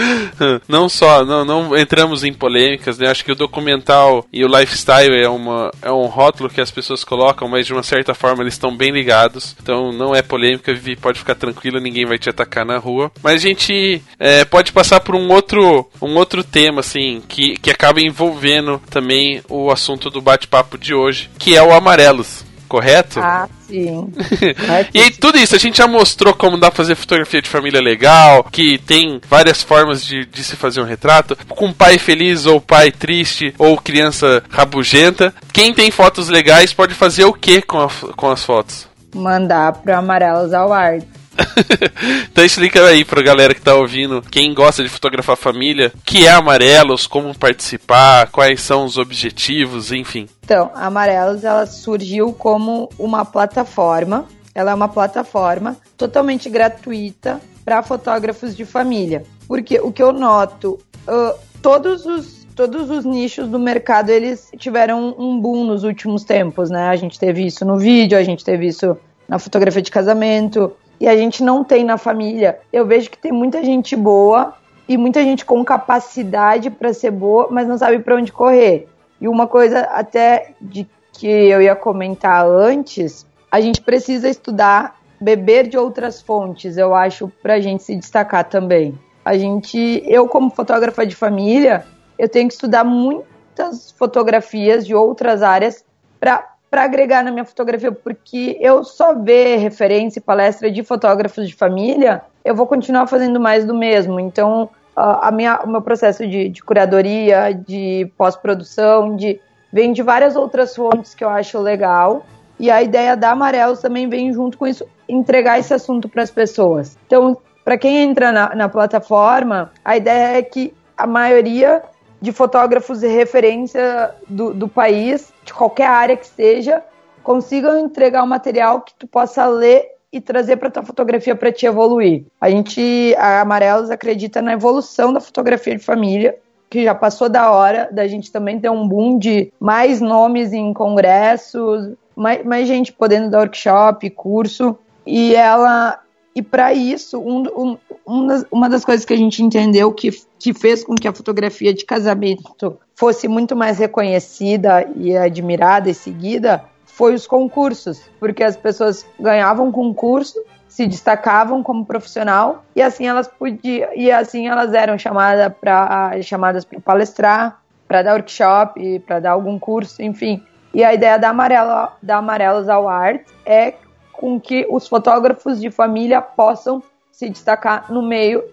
não 0.70 0.88
só, 0.88 1.26
não, 1.26 1.44
não 1.44 1.76
entramos 1.76 2.24
em 2.24 2.32
polêmicas, 2.32 3.00
né? 3.00 3.10
Acho 3.10 3.26
que 3.26 3.32
o 3.32 3.36
documental 3.36 4.24
e 4.32 4.46
o 4.46 4.48
lifestyle 4.48 5.16
é, 5.16 5.28
uma, 5.28 5.72
é 5.82 5.92
um 5.92 6.06
rótulo 6.06 6.48
que 6.48 6.62
as 6.62 6.70
pessoas 6.70 7.04
colocam, 7.04 7.48
mas 7.48 7.66
de 7.66 7.74
uma 7.74 7.82
certa 7.82 8.14
forma 8.14 8.44
eles 8.44 8.54
estão 8.54 8.78
bem 8.78 8.92
ligados. 8.92 9.56
Então 9.60 9.92
não 9.92 10.14
é 10.14 10.22
polêmica, 10.22 10.72
Vivi, 10.72 10.96
pode 10.96 11.18
ficar 11.18 11.34
tranquila, 11.34 11.80
ninguém 11.80 12.06
vai 12.06 12.20
te 12.20 12.30
atacar 12.30 12.64
na 12.64 12.78
rua. 12.78 13.12
Mas 13.24 13.34
a 13.34 13.48
gente 13.48 14.00
é, 14.20 14.46
pode 14.46 14.72
passar 14.72 15.00
por 15.00 15.16
um 15.16 15.32
outro, 15.32 15.90
um 16.00 16.14
outro 16.16 16.44
tema, 16.44 16.82
assim, 16.82 17.20
que, 17.28 17.58
que 17.58 17.72
acaba 17.72 18.00
envolvendo 18.00 18.80
também 18.92 19.42
o 19.50 19.72
assunto 19.72 20.12
do 20.12 20.22
bate-papo 20.22 20.78
de 20.78 20.94
hoje, 20.94 21.32
que 21.40 21.56
é 21.56 21.64
o 21.64 21.74
amarelos. 21.74 22.26
Correto? 22.68 23.20
Ah, 23.20 23.47
sim. 23.68 24.11
E 24.93 24.99
aí, 25.01 25.11
tudo 25.11 25.38
isso, 25.38 25.55
a 25.55 25.59
gente 25.59 25.78
já 25.78 25.88
mostrou 25.88 26.34
como 26.34 26.57
dá 26.57 26.70
pra 26.70 26.78
fazer 26.78 26.95
fotografia 26.95 27.41
de 27.41 27.49
família 27.49 27.82
legal, 27.82 28.43
que 28.51 28.78
tem 28.80 29.20
várias 29.30 29.61
formas 29.63 30.03
de, 30.05 30.26
de 30.26 30.43
se 30.43 30.55
fazer 30.55 30.82
um 30.82 30.86
retrato, 30.86 31.38
com 31.49 31.72
pai 31.72 31.97
feliz 31.97 32.45
ou 32.45 32.59
pai 32.61 32.91
triste, 32.91 33.53
ou 33.57 33.78
criança 33.78 34.43
rabugenta. 34.49 35.34
Quem 35.53 35.74
tem 35.74 35.89
fotos 35.91 36.30
legais 36.30 36.74
pode 36.74 36.93
fazer 36.93 37.26
o 37.26 37.34
que 37.34 37.61
com, 37.61 37.80
a- 37.80 37.89
com 38.15 38.30
as 38.30 38.43
fotos? 38.43 38.88
Mandar 39.15 39.74
pro 39.74 39.95
Amarelos 39.95 40.53
Award. 40.53 41.05
então 42.32 42.44
explica 42.44 42.84
aí 42.86 43.06
pra 43.06 43.22
galera 43.22 43.54
que 43.54 43.62
tá 43.62 43.76
ouvindo, 43.76 44.22
quem 44.22 44.54
gosta 44.54 44.84
de 44.84 44.90
fotografar 44.90 45.36
família, 45.36 45.92
o 45.96 46.02
que 46.04 46.26
é 46.26 46.32
Amarelos, 46.32 47.08
como 47.08 47.38
participar, 47.38 48.28
quais 48.32 48.62
são 48.62 48.86
os 48.86 48.98
objetivos, 48.98 49.92
enfim. 49.92 50.28
Então, 50.44 50.72
Amarelos 50.74 51.44
ela 51.44 51.66
surgiu 51.66 52.34
como 52.34 52.90
uma 52.98 53.26
plataforma. 53.26 54.26
Ela 54.54 54.72
é 54.72 54.74
uma 54.74 54.88
plataforma 54.88 55.78
totalmente 55.96 56.50
gratuita 56.50 57.40
para 57.64 57.84
fotógrafos 57.84 58.56
de 58.56 58.66
família. 58.66 59.24
Porque 59.48 59.80
o 59.80 59.92
que 59.92 60.02
eu 60.02 60.12
noto, 60.12 60.80
ah, 61.08 61.36
todos 61.62 62.06
os 62.06 62.38
todos 62.56 62.90
os 62.90 63.06
nichos 63.06 63.48
do 63.48 63.60
mercado 63.60 64.10
eles 64.10 64.50
tiveram 64.58 65.14
um 65.20 65.40
boom 65.40 65.64
nos 65.64 65.84
últimos 65.84 66.24
tempos, 66.24 66.72
né? 66.72 66.88
A 66.88 66.96
gente 66.96 67.20
teve 67.20 67.46
isso 67.46 67.64
no 67.64 67.78
vídeo, 67.78 68.18
a 68.18 68.24
gente 68.24 68.44
teve 68.44 68.66
isso 68.66 68.98
na 69.30 69.38
fotografia 69.38 69.82
de 69.82 69.92
casamento 69.92 70.74
e 71.00 71.08
a 71.08 71.16
gente 71.16 71.43
não 71.43 71.64
tem 71.64 71.84
na 71.84 71.98
família. 71.98 72.60
Eu 72.72 72.86
vejo 72.86 73.10
que 73.10 73.18
tem 73.18 73.32
muita 73.32 73.64
gente 73.64 73.95
boa 73.95 74.54
e 74.88 74.98
muita 74.98 75.22
gente 75.22 75.45
com 75.45 75.64
capacidade 75.64 76.70
para 76.70 76.93
ser 76.93 77.12
boa, 77.12 77.48
mas 77.52 77.68
não 77.68 77.78
sabe 77.78 78.00
para 78.00 78.16
onde 78.16 78.32
correr. 78.32 78.88
E 79.20 79.28
uma 79.28 79.48
coisa 79.48 79.82
até 79.82 80.54
de 80.62 80.88
que 81.14 81.28
eu 81.28 81.62
ia 81.62 81.76
comentar 81.76 82.45
antes, 82.45 83.26
a 83.52 83.60
gente 83.60 83.82
precisa 83.82 84.30
estudar, 84.30 84.98
beber 85.20 85.68
de 85.68 85.78
outras 85.78 86.22
fontes, 86.22 86.78
eu 86.78 86.93
acho, 86.93 87.28
para 87.41 87.56
a 87.56 87.60
gente 87.60 87.84
se 87.84 87.95
destacar 87.95 88.43
também. 88.45 88.98
A 89.26 89.38
gente, 89.38 90.04
eu 90.06 90.28
como 90.28 90.50
fotógrafa 90.52 91.06
de 91.06 91.16
família, 91.16 91.86
eu 92.18 92.30
tenho 92.30 92.48
que 92.48 92.54
estudar 92.54 92.84
muitas 92.84 93.91
fotografias 93.91 94.86
de 94.86 94.93
outras 94.93 95.41
áreas 95.41 95.84
para 96.20 96.57
para 96.70 96.84
agregar 96.84 97.24
na 97.24 97.32
minha 97.32 97.45
fotografia, 97.45 97.91
porque 97.91 98.57
eu 98.59 98.84
só 98.84 99.13
ver 99.13 99.58
referência 99.58 100.20
e 100.20 100.21
palestra 100.21 100.70
de 100.70 100.83
fotógrafos 100.83 101.47
de 101.47 101.55
família, 101.55 102.21
eu 102.43 102.55
vou 102.55 102.67
continuar 102.67 103.08
fazendo 103.08 103.39
mais 103.39 103.66
do 103.66 103.74
mesmo. 103.74 104.20
Então, 104.20 104.70
a, 104.96 105.32
minha, 105.32 105.62
o 105.63 105.70
meu 105.70 105.82
processo 105.82 106.28
de, 106.28 106.50
de 106.50 106.63
curadoria, 106.63 107.54
de 107.54 108.12
pós-produção, 108.17 109.16
de 109.16 109.39
vem 109.71 109.93
de 109.93 110.01
várias 110.01 110.36
outras 110.36 110.75
fontes 110.75 111.13
que 111.13 111.24
eu 111.24 111.29
acho 111.29 111.59
legal. 111.59 112.25
E 112.59 112.71
a 112.71 112.82
ideia 112.82 113.16
da 113.16 113.32
Amarelos 113.32 113.79
também 113.79 114.09
vem 114.09 114.33
junto 114.33 114.58
com 114.58 114.66
isso, 114.66 114.86
entregar 115.08 115.59
esse 115.59 115.74
assunto 115.74 116.09
para 116.09 116.24
as 116.24 116.32
pessoas. 116.32 116.97
Então, 117.05 117.37
para 117.63 117.78
quem 117.78 117.97
entra 117.97 118.32
na, 118.32 118.55
na 118.55 118.70
plataforma, 118.70 119.71
a 119.86 119.96
ideia 119.96 120.37
é 120.37 120.42
que 120.42 120.74
a 120.97 121.05
maioria 121.05 121.83
de 122.22 122.32
fotógrafos 122.32 123.00
de 123.00 123.08
referência 123.08 124.12
do, 124.28 124.54
do 124.54 124.68
país, 124.68 125.34
de 125.44 125.54
qualquer 125.54 125.88
área 125.88 126.18
que 126.18 126.28
seja, 126.28 126.84
consigam 127.24 127.80
entregar 127.80 128.24
um 128.24 128.28
material 128.28 128.82
que 128.82 128.94
tu 128.96 129.08
possa 129.08 129.46
ler 129.46 129.92
e 130.12 130.22
trazer 130.22 130.58
para 130.58 130.72
tua 130.72 130.84
fotografia 130.84 131.36
para 131.36 131.52
te 131.52 131.66
evoluir. 131.66 132.24
A 132.39 132.50
gente, 132.50 133.14
a 133.18 133.42
Amarelos 133.42 133.92
acredita 133.92 134.42
na 134.42 134.54
evolução 134.54 135.12
da 135.12 135.20
fotografia 135.20 135.76
de 135.76 135.84
família, 135.84 136.38
que 136.70 136.84
já 136.84 136.96
passou 136.96 137.30
da 137.30 137.52
hora 137.52 137.89
da 137.92 138.08
gente 138.08 138.32
também 138.32 138.60
ter 138.60 138.70
um 138.70 138.88
boom 138.88 139.18
de 139.18 139.52
mais 139.60 140.02
nomes 140.02 140.54
em 140.54 140.74
congressos, 140.74 141.94
mais, 142.16 142.44
mais 142.46 142.68
gente 142.68 142.92
podendo 142.92 143.30
dar 143.30 143.39
workshop, 143.39 144.10
curso, 144.10 144.78
e 145.06 145.36
ela 145.36 146.02
e 146.38 146.42
para 146.43 146.72
isso, 146.72 147.20
um, 147.20 147.47
um, 147.47 147.78
um 148.05 148.43
uma 148.51 148.70
das 148.70 148.86
coisas 148.86 149.04
que 149.04 149.12
a 149.12 149.18
gente 149.18 149.42
entendeu 149.42 149.92
que, 149.92 150.12
que 150.38 150.54
fez 150.54 150.84
com 150.84 150.93
que 150.93 151.08
a 151.08 151.12
fotografia 151.12 151.74
de 151.74 151.84
casamento 151.84 152.78
fosse 152.93 153.28
muito 153.28 153.55
mais 153.55 153.80
reconhecida 153.80 154.88
e 154.96 155.18
admirada 155.18 155.89
e 155.89 155.96
seguida 155.96 156.64
foi 156.86 157.16
os 157.16 157.26
concursos, 157.26 158.04
porque 158.20 158.43
as 158.43 158.55
pessoas 158.55 159.04
ganhavam 159.20 159.72
concurso, 159.72 160.39
se 160.68 160.86
destacavam 160.86 161.64
como 161.64 161.84
profissional 161.84 162.64
e 162.76 162.84
assim 162.84 163.08
elas 163.08 163.28
podiam 163.28 163.89
e 163.96 164.12
assim 164.12 164.47
elas 164.47 164.76
eram 164.76 164.96
chamadas 164.96 165.51
para 165.59 166.22
chamadas 166.22 166.64
para 166.66 166.80
palestrar, 166.80 167.59
para 167.88 168.04
dar 168.04 168.14
workshop, 168.14 169.00
para 169.08 169.20
dar 169.20 169.32
algum 169.32 169.58
curso, 169.58 170.04
enfim. 170.04 170.43
E 170.72 170.84
a 170.84 170.93
ideia 170.93 171.18
da 171.18 171.30
Amarelo 171.30 171.89
da 172.00 172.18
Amarelos 172.18 172.70
ao 172.70 172.88
Art 172.88 173.24
é 173.43 173.74
com 174.18 174.39
que 174.39 174.68
os 174.70 174.88
fotógrafos 174.88 175.60
de 175.60 175.72
família 175.72 176.22
possam 176.22 176.84
se 177.12 177.30
destacar 177.30 177.92
no 177.92 178.02
meio 178.02 178.44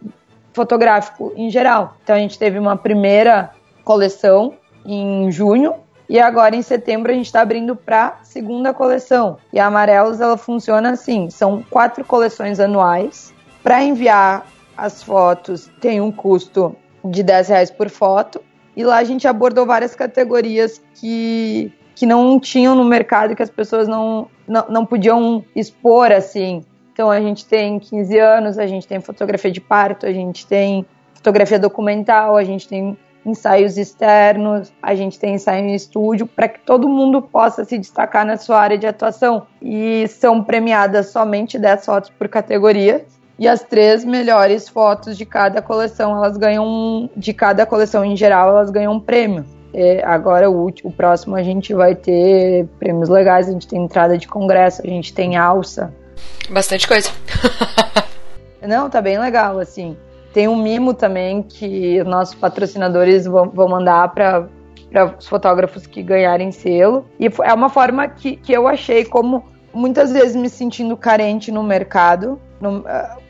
fotográfico 0.53 1.32
em 1.36 1.51
geral. 1.51 1.97
Então 2.03 2.15
a 2.15 2.19
gente 2.19 2.39
teve 2.39 2.59
uma 2.59 2.77
primeira 2.77 3.51
coleção 3.85 4.55
em 4.86 5.31
junho 5.31 5.74
e 6.09 6.20
agora 6.20 6.55
em 6.55 6.62
setembro 6.62 7.11
a 7.11 7.15
gente 7.15 7.27
está 7.27 7.41
abrindo 7.41 7.74
para 7.74 8.19
segunda 8.23 8.73
coleção. 8.73 9.39
E 9.53 9.59
a 9.59 9.66
Amarelos 9.66 10.20
ela 10.20 10.36
funciona 10.36 10.91
assim: 10.91 11.28
são 11.31 11.62
quatro 11.69 12.05
coleções 12.05 12.61
anuais. 12.61 13.32
Para 13.62 13.82
enviar 13.82 14.47
as 14.77 15.03
fotos 15.03 15.70
tem 15.81 16.01
um 16.01 16.12
custo 16.12 16.77
de 17.05 17.23
10 17.23 17.49
reais 17.49 17.70
por 17.70 17.89
foto. 17.89 18.41
E 18.77 18.85
lá 18.85 18.97
a 18.97 19.05
gente 19.05 19.27
abordou 19.28 19.65
várias 19.65 19.95
categorias 19.95 20.82
que, 20.95 21.73
que 21.94 22.06
não 22.06 22.38
tinham 22.40 22.74
no 22.74 22.84
mercado, 22.84 23.36
que 23.36 23.42
as 23.42 23.50
pessoas 23.50 23.86
não, 23.86 24.28
não, 24.46 24.64
não 24.68 24.86
podiam 24.86 25.44
expor 25.54 26.12
assim. 26.12 26.62
Então 26.92 27.10
a 27.10 27.20
gente 27.20 27.44
tem 27.46 27.78
15 27.78 28.18
anos, 28.18 28.58
a 28.58 28.66
gente 28.66 28.86
tem 28.86 29.00
fotografia 29.00 29.50
de 29.50 29.60
parto, 29.60 30.06
a 30.06 30.12
gente 30.12 30.46
tem 30.46 30.86
fotografia 31.14 31.58
documental, 31.58 32.36
a 32.36 32.44
gente 32.44 32.68
tem 32.68 32.96
ensaios 33.24 33.78
externos, 33.78 34.72
a 34.82 34.94
gente 34.94 35.18
tem 35.18 35.34
ensaio 35.34 35.64
em 35.64 35.74
estúdio, 35.74 36.26
para 36.26 36.46
que 36.46 36.60
todo 36.60 36.88
mundo 36.88 37.22
possa 37.22 37.64
se 37.64 37.78
destacar 37.78 38.24
na 38.24 38.36
sua 38.36 38.60
área 38.60 38.76
de 38.76 38.86
atuação. 38.86 39.46
E 39.62 40.06
são 40.08 40.42
premiadas 40.42 41.10
somente 41.10 41.58
10 41.58 41.84
fotos 41.84 42.10
por 42.10 42.28
categoria. 42.28 43.04
E 43.36 43.48
as 43.48 43.62
três 43.62 44.04
melhores 44.04 44.68
fotos 44.68 45.16
de 45.16 45.26
cada 45.26 45.60
coleção, 45.60 46.16
elas 46.16 46.36
ganham, 46.36 47.10
de 47.16 47.32
cada 47.32 47.66
coleção 47.66 48.04
em 48.04 48.16
geral, 48.16 48.50
elas 48.50 48.70
ganham 48.70 48.92
um 48.92 49.00
prêmio. 49.00 49.44
É, 49.74 50.05
agora 50.05 50.48
o, 50.48 50.55
último, 50.55 50.90
o 50.90 50.92
próximo 50.92 51.34
a 51.34 51.42
gente 51.42 51.74
vai 51.74 51.96
ter 51.96 52.66
prêmios 52.78 53.09
legais, 53.09 53.48
a 53.48 53.52
gente 53.52 53.66
tem 53.66 53.82
entrada 53.82 54.16
de 54.16 54.28
congresso, 54.28 54.80
a 54.82 54.86
gente 54.86 55.12
tem 55.12 55.36
alça. 55.36 55.92
Bastante 56.48 56.86
coisa. 56.86 57.10
Não, 58.62 58.88
tá 58.88 59.02
bem 59.02 59.18
legal, 59.18 59.59
assim. 59.59 59.96
Tem 60.32 60.46
um 60.46 60.56
mimo 60.56 60.94
também 60.94 61.42
que 61.42 62.01
os 62.01 62.06
nossos 62.06 62.34
patrocinadores 62.34 63.26
vão, 63.26 63.51
vão 63.51 63.68
mandar 63.68 64.09
para 64.14 64.48
os 65.18 65.26
fotógrafos 65.26 65.86
que 65.86 66.02
ganharem 66.02 66.52
selo. 66.52 67.05
E 67.18 67.28
é 67.42 67.52
uma 67.52 67.68
forma 67.68 68.06
que, 68.06 68.36
que 68.36 68.52
eu 68.52 68.68
achei 68.68 69.05
como 69.05 69.44
muitas 69.72 70.12
vezes 70.12 70.36
me 70.36 70.48
sentindo 70.48 70.96
carente 70.96 71.51
no 71.51 71.62
mercado, 71.62 72.40
no, 72.60 72.78
uh, 72.78 72.84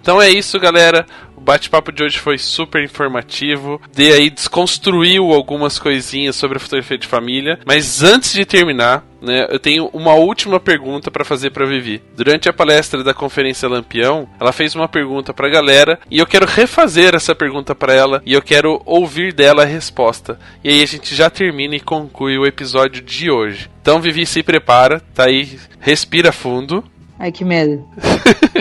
Então 0.00 0.20
é 0.20 0.30
isso, 0.30 0.58
galera. 0.58 1.06
Bate-papo 1.42 1.90
de 1.90 2.04
hoje 2.04 2.20
foi 2.20 2.38
super 2.38 2.84
informativo. 2.84 3.80
De 3.92 4.12
aí 4.12 4.30
desconstruiu 4.30 5.32
algumas 5.32 5.76
coisinhas 5.76 6.36
sobre 6.36 6.56
a 6.56 6.60
fotografia 6.60 6.96
de 6.96 7.06
família. 7.06 7.58
Mas 7.66 8.00
antes 8.00 8.32
de 8.32 8.44
terminar, 8.44 9.04
né, 9.20 9.48
eu 9.50 9.58
tenho 9.58 9.86
uma 9.92 10.14
última 10.14 10.60
pergunta 10.60 11.10
para 11.10 11.24
fazer 11.24 11.50
para 11.50 11.66
Vivi. 11.66 12.00
Durante 12.16 12.48
a 12.48 12.52
palestra 12.52 13.02
da 13.02 13.12
conferência 13.12 13.68
Lampião, 13.68 14.28
ela 14.38 14.52
fez 14.52 14.76
uma 14.76 14.88
pergunta 14.88 15.34
para 15.34 15.48
a 15.48 15.50
galera 15.50 15.98
e 16.08 16.20
eu 16.20 16.26
quero 16.26 16.46
refazer 16.46 17.14
essa 17.14 17.34
pergunta 17.34 17.74
para 17.74 17.92
ela 17.92 18.22
e 18.24 18.32
eu 18.32 18.42
quero 18.42 18.80
ouvir 18.86 19.32
dela 19.32 19.62
a 19.62 19.66
resposta. 19.66 20.38
E 20.62 20.68
aí 20.68 20.80
a 20.80 20.86
gente 20.86 21.12
já 21.14 21.28
termina 21.28 21.74
e 21.74 21.80
conclui 21.80 22.38
o 22.38 22.46
episódio 22.46 23.02
de 23.02 23.30
hoje. 23.30 23.68
Então, 23.80 24.00
Vivi, 24.00 24.24
se 24.24 24.44
prepara, 24.44 25.00
tá 25.12 25.24
aí, 25.24 25.58
respira 25.80 26.30
fundo. 26.30 26.84
Ai, 27.22 27.30
que 27.30 27.44
medo. 27.44 27.86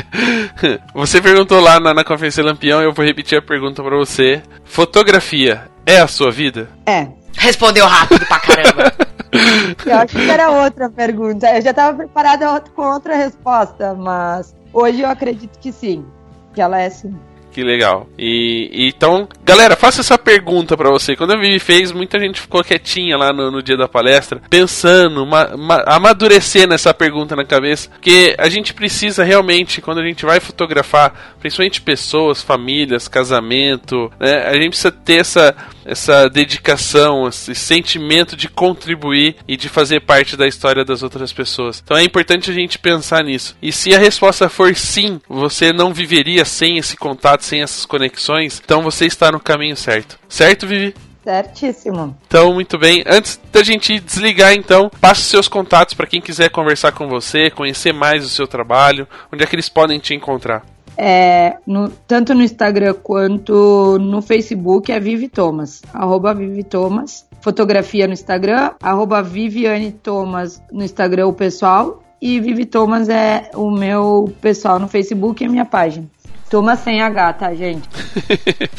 você 0.93 1.19
perguntou 1.19 1.59
lá 1.59 1.79
na, 1.79 1.95
na 1.95 2.03
conferência 2.03 2.43
Lampião, 2.43 2.79
eu 2.79 2.93
vou 2.93 3.03
repetir 3.03 3.35
a 3.35 3.41
pergunta 3.41 3.81
para 3.81 3.97
você. 3.97 4.39
Fotografia 4.63 5.63
é 5.83 5.97
a 5.97 6.05
sua 6.05 6.29
vida? 6.29 6.69
É. 6.85 7.07
Respondeu 7.35 7.87
rápido 7.87 8.23
pra 8.27 8.39
caramba. 8.39 8.93
Eu 9.83 9.97
acho 9.97 10.15
que 10.15 10.29
era 10.29 10.51
outra 10.51 10.89
pergunta. 10.89 11.47
Eu 11.55 11.61
já 11.61 11.71
estava 11.71 11.97
preparada 11.97 12.61
com 12.75 12.83
outra 12.83 13.15
resposta, 13.15 13.95
mas 13.95 14.53
hoje 14.73 14.99
eu 14.99 15.09
acredito 15.09 15.57
que 15.57 15.71
sim. 15.71 16.05
Que 16.53 16.61
ela 16.61 16.81
é 16.81 16.89
sim. 16.89 17.15
Que 17.49 17.63
legal. 17.63 18.07
E, 18.19 18.69
e 18.73 18.89
então, 18.89 19.27
galera, 19.51 19.75
faça 19.75 19.99
essa 19.99 20.17
pergunta 20.17 20.77
para 20.77 20.89
você. 20.89 21.13
Quando 21.13 21.33
a 21.33 21.37
Vivi 21.37 21.59
fez, 21.59 21.91
muita 21.91 22.17
gente 22.17 22.39
ficou 22.39 22.63
quietinha 22.63 23.17
lá 23.17 23.33
no, 23.33 23.51
no 23.51 23.61
dia 23.61 23.75
da 23.75 23.87
palestra, 23.87 24.41
pensando, 24.49 25.25
ma, 25.25 25.57
ma, 25.57 25.83
amadurecendo 25.85 26.73
essa 26.73 26.93
pergunta 26.93 27.35
na 27.35 27.43
cabeça, 27.43 27.89
porque 27.89 28.33
a 28.37 28.47
gente 28.47 28.73
precisa 28.73 29.25
realmente, 29.25 29.81
quando 29.81 29.99
a 29.99 30.05
gente 30.05 30.25
vai 30.25 30.39
fotografar, 30.39 31.35
principalmente 31.39 31.81
pessoas, 31.81 32.41
famílias, 32.41 33.09
casamento, 33.09 34.09
né, 34.17 34.47
a 34.47 34.53
gente 34.53 34.69
precisa 34.69 34.91
ter 34.91 35.19
essa 35.19 35.53
essa 35.85 36.29
dedicação, 36.29 37.27
esse 37.27 37.55
sentimento 37.55 38.35
de 38.35 38.47
contribuir 38.47 39.35
e 39.47 39.57
de 39.57 39.69
fazer 39.69 40.01
parte 40.01 40.37
da 40.37 40.47
história 40.47 40.85
das 40.85 41.03
outras 41.03 41.33
pessoas. 41.33 41.81
Então 41.83 41.97
é 41.97 42.03
importante 42.03 42.51
a 42.51 42.53
gente 42.53 42.79
pensar 42.79 43.23
nisso. 43.23 43.55
E 43.61 43.71
se 43.71 43.93
a 43.93 43.99
resposta 43.99 44.47
for 44.49 44.75
sim, 44.75 45.19
você 45.27 45.73
não 45.73 45.93
viveria 45.93 46.45
sem 46.45 46.77
esse 46.77 46.95
contato, 46.95 47.43
sem 47.43 47.61
essas 47.61 47.85
conexões, 47.85 48.61
então 48.63 48.81
você 48.81 49.05
está 49.05 49.31
no 49.31 49.39
caminho 49.43 49.75
certo. 49.75 50.19
Certo, 50.29 50.65
Vivi? 50.67 50.93
Certíssimo. 51.23 52.17
Então, 52.27 52.53
muito 52.53 52.77
bem. 52.79 53.03
Antes 53.07 53.39
da 53.51 53.63
gente 53.63 53.99
desligar, 53.99 54.53
então, 54.53 54.89
passe 54.99 55.21
seus 55.21 55.47
contatos 55.47 55.93
para 55.93 56.07
quem 56.07 56.19
quiser 56.19 56.49
conversar 56.49 56.91
com 56.93 57.07
você, 57.07 57.49
conhecer 57.51 57.93
mais 57.93 58.25
o 58.25 58.29
seu 58.29 58.47
trabalho, 58.47 59.07
onde 59.31 59.43
é 59.43 59.45
que 59.47 59.55
eles 59.55 59.69
podem 59.69 59.99
te 59.99 60.13
encontrar. 60.13 60.63
é, 60.97 61.55
no- 61.65 61.89
tanto 61.89 62.33
no 62.33 62.43
Instagram 62.43 62.93
quanto 63.01 63.97
no 63.99 64.21
Facebook 64.21 64.91
é 64.91 64.99
Vivi 64.99 65.29
Thomas, 65.29 65.81
arroba 65.93 66.33
Vivi 66.33 66.63
Thomas. 66.63 67.25
Fotografia 67.41 68.05
no 68.05 68.13
Instagram, 68.13 68.71
arroba 68.81 69.23
Viviane 69.23 69.91
Thomas 69.93 70.61
no 70.71 70.83
Instagram, 70.83 71.27
o 71.27 71.33
pessoal. 71.33 72.03
E 72.21 72.39
Vivi 72.39 72.65
Thomas 72.65 73.09
é 73.09 73.49
o 73.55 73.71
meu 73.71 74.31
pessoal 74.41 74.77
no 74.77 74.87
Facebook 74.87 75.41
e 75.43 75.47
a 75.47 75.49
minha 75.49 75.65
página. 75.65 76.05
Thomas 76.51 76.81
sem 76.81 77.01
H, 77.01 77.33
tá, 77.33 77.55
gente? 77.55 77.89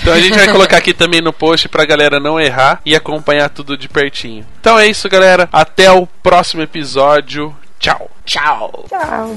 Então 0.02 0.12
a 0.12 0.20
gente 0.20 0.36
vai 0.36 0.48
colocar 0.48 0.76
aqui 0.76 0.92
também 0.92 1.20
no 1.20 1.32
post 1.32 1.68
pra 1.68 1.84
galera 1.86 2.18
não 2.18 2.38
errar 2.38 2.80
e 2.84 2.94
acompanhar 2.94 3.48
tudo 3.48 3.76
de 3.76 3.88
pertinho. 3.88 4.44
Então 4.60 4.78
é 4.78 4.86
isso, 4.86 5.08
galera. 5.08 5.48
Até 5.52 5.90
o 5.90 6.06
próximo 6.06 6.60
episódio. 6.60 7.54
Tchau. 7.78 8.10
Tchau. 8.24 8.84
Tchau. 8.88 9.36